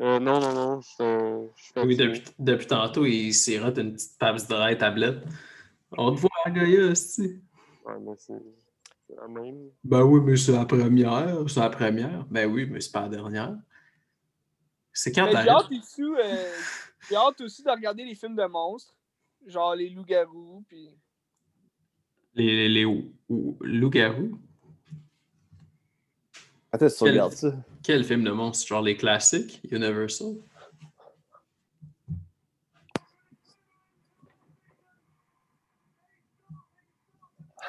euh, 0.00 0.18
non, 0.18 0.40
non, 0.40 0.52
non, 0.52 0.80
je 0.80 1.80
Oui, 1.82 1.96
depuis, 1.96 2.22
depuis 2.38 2.66
tantôt, 2.66 3.06
il 3.06 3.32
sirote 3.32 3.78
une 3.78 3.92
petite 3.94 4.18
Pabst 4.18 4.50
Dry 4.50 4.76
tablette. 4.76 5.24
On 5.92 6.14
te 6.14 6.20
voit 6.20 6.30
Gaïa, 6.48 6.90
aussi. 6.90 7.40
Ouais, 7.84 7.94
mais 8.00 8.16
même. 9.28 9.70
Ben 9.84 10.02
oui, 10.02 10.20
mais 10.24 10.36
c'est 10.36 10.52
la 10.52 10.64
première. 10.64 11.48
C'est 11.48 11.60
la 11.60 11.70
première. 11.70 12.24
Ben 12.26 12.50
oui, 12.50 12.66
mais 12.66 12.80
c'est 12.80 12.92
pas 12.92 13.02
la 13.02 13.08
dernière. 13.08 13.56
C'est 14.92 15.12
quand 15.12 15.28
j'ai 15.30 15.36
hâte, 15.48 15.70
euh, 15.70 16.52
j'ai 17.08 17.16
hâte 17.16 17.40
aussi 17.42 17.62
de 17.62 17.70
regarder 17.70 18.04
les 18.04 18.14
films 18.14 18.36
de 18.36 18.46
monstres. 18.46 18.94
Genre 19.46 19.74
les 19.76 19.90
loups-garous, 19.90 20.64
puis... 20.66 20.90
Les, 22.34 22.46
les, 22.46 22.68
les 22.68 22.84
ou- 22.84 23.12
ou- 23.28 23.56
loups-garous? 23.60 24.38
Attends, 26.72 26.88
tu 26.88 26.94
Quel- 26.98 27.08
regardes 27.10 27.32
ça. 27.32 27.54
Quel 27.82 28.04
film 28.04 28.24
de 28.24 28.30
monstre? 28.30 28.66
Genre 28.66 28.82
les 28.82 28.96
classiques? 28.96 29.60
Universal? 29.70 30.34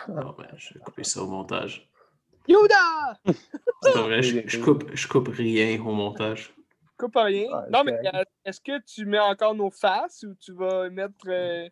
Non, 0.09 0.35
ben, 0.37 0.47
je 0.55 0.73
vais 0.73 0.79
couper 0.79 1.03
ça 1.03 1.21
au 1.21 1.27
montage. 1.27 1.89
Yoda! 2.47 3.19
C'est 3.83 3.93
pas 3.93 4.01
vrai, 4.01 4.21
je, 4.21 4.39
je 4.45 4.59
coupe, 4.59 4.89
je 4.93 5.07
coupe 5.07 5.27
rien 5.27 5.79
au 5.81 5.91
montage. 5.91 6.53
Coupe 6.97 7.15
rien. 7.15 7.43
Ouais, 7.43 7.69
non, 7.71 7.83
mais 7.83 7.93
euh, 7.93 8.23
est-ce 8.43 8.59
que 8.59 8.81
tu 8.83 9.05
mets 9.05 9.19
encore 9.19 9.53
nos 9.53 9.69
faces 9.69 10.23
ou 10.23 10.33
tu 10.39 10.51
vas 10.53 10.89
mettre... 10.89 11.27
euh, 11.27 11.69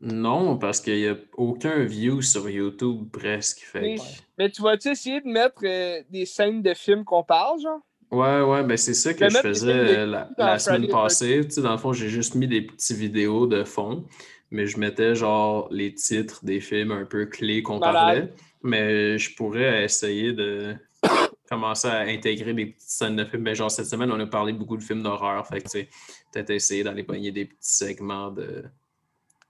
Non, 0.00 0.56
parce 0.56 0.80
qu'il 0.80 0.96
n'y 0.96 1.08
a 1.08 1.16
aucun 1.36 1.84
view 1.84 2.22
sur 2.22 2.48
YouTube 2.48 3.10
presque. 3.12 3.58
Fait 3.60 3.80
Mais- 3.80 3.96
Mais 4.38 4.50
tu 4.50 4.62
vas-tu 4.62 4.88
essayer 4.88 5.20
de 5.20 5.28
mettre 5.28 5.62
euh, 5.64 6.02
des 6.08 6.24
scènes 6.24 6.62
de 6.62 6.72
films 6.72 7.04
qu'on 7.04 7.22
parle, 7.22 7.60
genre? 7.60 7.80
Ouais, 8.10 8.40
ouais, 8.40 8.64
ben 8.64 8.76
c'est 8.76 8.94
ça 8.94 9.14
que 9.14 9.28
je 9.28 9.38
faisais 9.38 10.04
la, 10.06 10.58
semaine 10.58 10.88
passée. 10.88 11.42
Tu 11.44 11.50
sais, 11.52 11.62
dans 11.62 11.72
le 11.72 11.78
fond, 11.78 11.92
j'ai 11.92 12.08
juste 12.08 12.34
mis 12.34 12.48
des 12.48 12.62
petites 12.62 12.96
vidéos 12.96 13.46
de 13.46 13.62
fond, 13.62 14.04
mais 14.50 14.66
je 14.66 14.78
mettais 14.78 15.14
genre 15.14 15.68
les 15.70 15.94
titres 15.94 16.44
des 16.44 16.60
films 16.60 16.92
un 16.92 17.04
peu 17.04 17.26
clés 17.26 17.62
qu'on 17.62 17.78
Malade. 17.78 17.94
parlait. 17.94 18.32
Mais 18.62 19.18
je 19.18 19.34
pourrais 19.34 19.84
essayer 19.84 20.32
de 20.32 20.76
commencer 21.48 21.88
à 21.88 22.00
intégrer 22.00 22.52
des 22.52 22.66
petites 22.66 22.90
scènes 22.90 23.16
de 23.16 23.24
films. 23.24 23.44
Ben, 23.44 23.54
genre 23.54 23.70
cette 23.70 23.86
semaine, 23.86 24.10
on 24.12 24.20
a 24.20 24.26
parlé 24.26 24.52
beaucoup 24.52 24.76
de 24.76 24.82
films 24.82 25.02
d'horreur. 25.02 25.46
Fait 25.46 25.58
que 25.60 25.64
tu 25.64 25.70
sais, 25.70 25.88
peut-être 26.32 26.50
essayer 26.50 26.82
d'aller 26.82 27.04
pogner 27.04 27.32
des 27.32 27.46
petits 27.46 27.74
segments 27.74 28.30
de. 28.30 28.64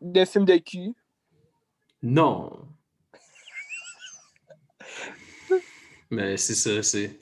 De 0.01 0.24
films 0.24 0.44
de 0.44 0.56
cul? 0.59 0.94
Non! 2.02 2.68
Mais 6.10 6.36
c'est 6.36 6.55
ça, 6.55 6.82
c'est. 6.82 7.18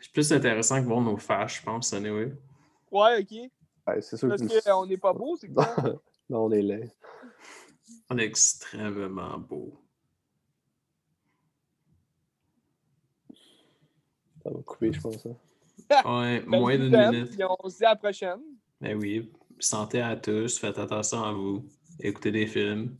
C'est 0.00 0.10
plus 0.12 0.32
intéressant 0.32 0.80
que 0.80 0.86
voir 0.86 1.00
nos 1.00 1.16
faces, 1.16 1.56
je 1.56 1.62
pense, 1.62 1.92
anyway. 1.92 2.32
Ouais, 2.90 3.20
ok. 3.20 3.50
Ouais, 3.86 4.02
c'est 4.02 4.16
sûr 4.16 4.28
Parce 4.28 4.42
que. 4.42 4.70
qu'on 4.70 4.86
n'est 4.86 4.96
pas 4.96 5.12
beau, 5.12 5.36
c'est 5.36 5.48
quoi? 5.54 5.74
Non, 6.30 6.44
on 6.46 6.50
est 6.52 6.62
laid. 6.62 6.90
On 8.10 8.18
est 8.18 8.24
extrêmement 8.24 9.38
beau. 9.38 9.78
Ça 14.42 14.50
va 14.50 14.60
couper, 14.62 14.92
je 14.92 15.00
pense. 15.00 15.26
hein. 15.26 15.36
Ouais, 16.04 16.40
Ben, 16.40 16.46
moins 16.46 16.76
d'une 16.78 16.96
minute. 17.10 17.30
puis 17.30 17.40
On 17.62 17.68
se 17.68 17.78
dit 17.78 17.84
à 17.84 17.90
la 17.90 17.96
prochaine. 17.96 18.40
Mais 18.80 18.94
oui, 18.94 19.30
santé 19.58 20.00
à 20.00 20.16
tous, 20.16 20.58
faites 20.58 20.78
attention 20.78 21.22
à 21.22 21.32
vous, 21.32 21.64
écoutez 22.00 22.30
des 22.32 22.46
films. 22.46 22.96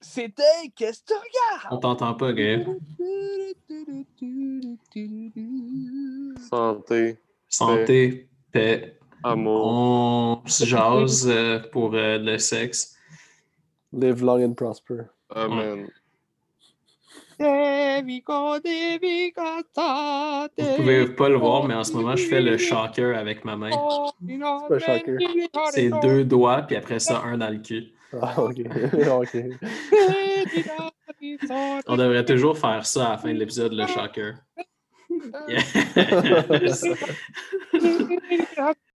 C'était 0.00 0.42
Qu'est-ce 0.76 1.00
que 1.02 1.06
tu 1.08 1.14
regardes? 1.14 1.72
On 1.72 1.78
t'entend 1.78 2.14
pas, 2.14 2.32
Gaël. 2.32 2.66
Santé, 6.50 7.18
Santé, 7.48 8.28
paix. 8.50 8.98
Amour. 9.22 10.42
On 10.44 10.48
se 10.48 10.64
jase 10.64 11.28
euh, 11.28 11.60
pour 11.72 11.94
euh, 11.94 12.18
le 12.18 12.38
sexe. 12.38 12.96
Live 13.92 14.22
long 14.22 14.44
and 14.44 14.54
prosper. 14.54 15.02
Amen. 15.34 15.88
Vous 17.38 18.20
pouvez 20.76 21.08
pas 21.08 21.28
le 21.28 21.36
voir, 21.36 21.64
mais 21.64 21.74
en 21.74 21.84
ce 21.84 21.92
moment, 21.92 22.14
je 22.14 22.26
fais 22.26 22.40
le 22.40 22.56
shocker 22.56 23.16
avec 23.16 23.44
ma 23.44 23.56
main. 23.56 23.70
C'est 23.70 24.38
pas 24.68 24.78
shocker. 24.78 25.18
C'est 25.70 25.90
deux 26.02 26.24
doigts, 26.24 26.62
puis 26.62 26.76
après 26.76 27.00
ça, 27.00 27.22
un 27.24 27.38
dans 27.38 27.50
le 27.50 27.58
cul. 27.58 27.92
Ah, 28.20 28.42
ok. 28.42 28.56
On 31.86 31.96
devrait 31.96 32.24
toujours 32.24 32.58
faire 32.58 32.84
ça 32.84 33.06
à 33.06 33.12
la 33.12 33.18
fin 33.18 33.32
de 33.32 33.38
l'épisode, 33.38 33.72
le 33.72 33.86
shocker. 33.86 34.34
Yes. 35.48 36.84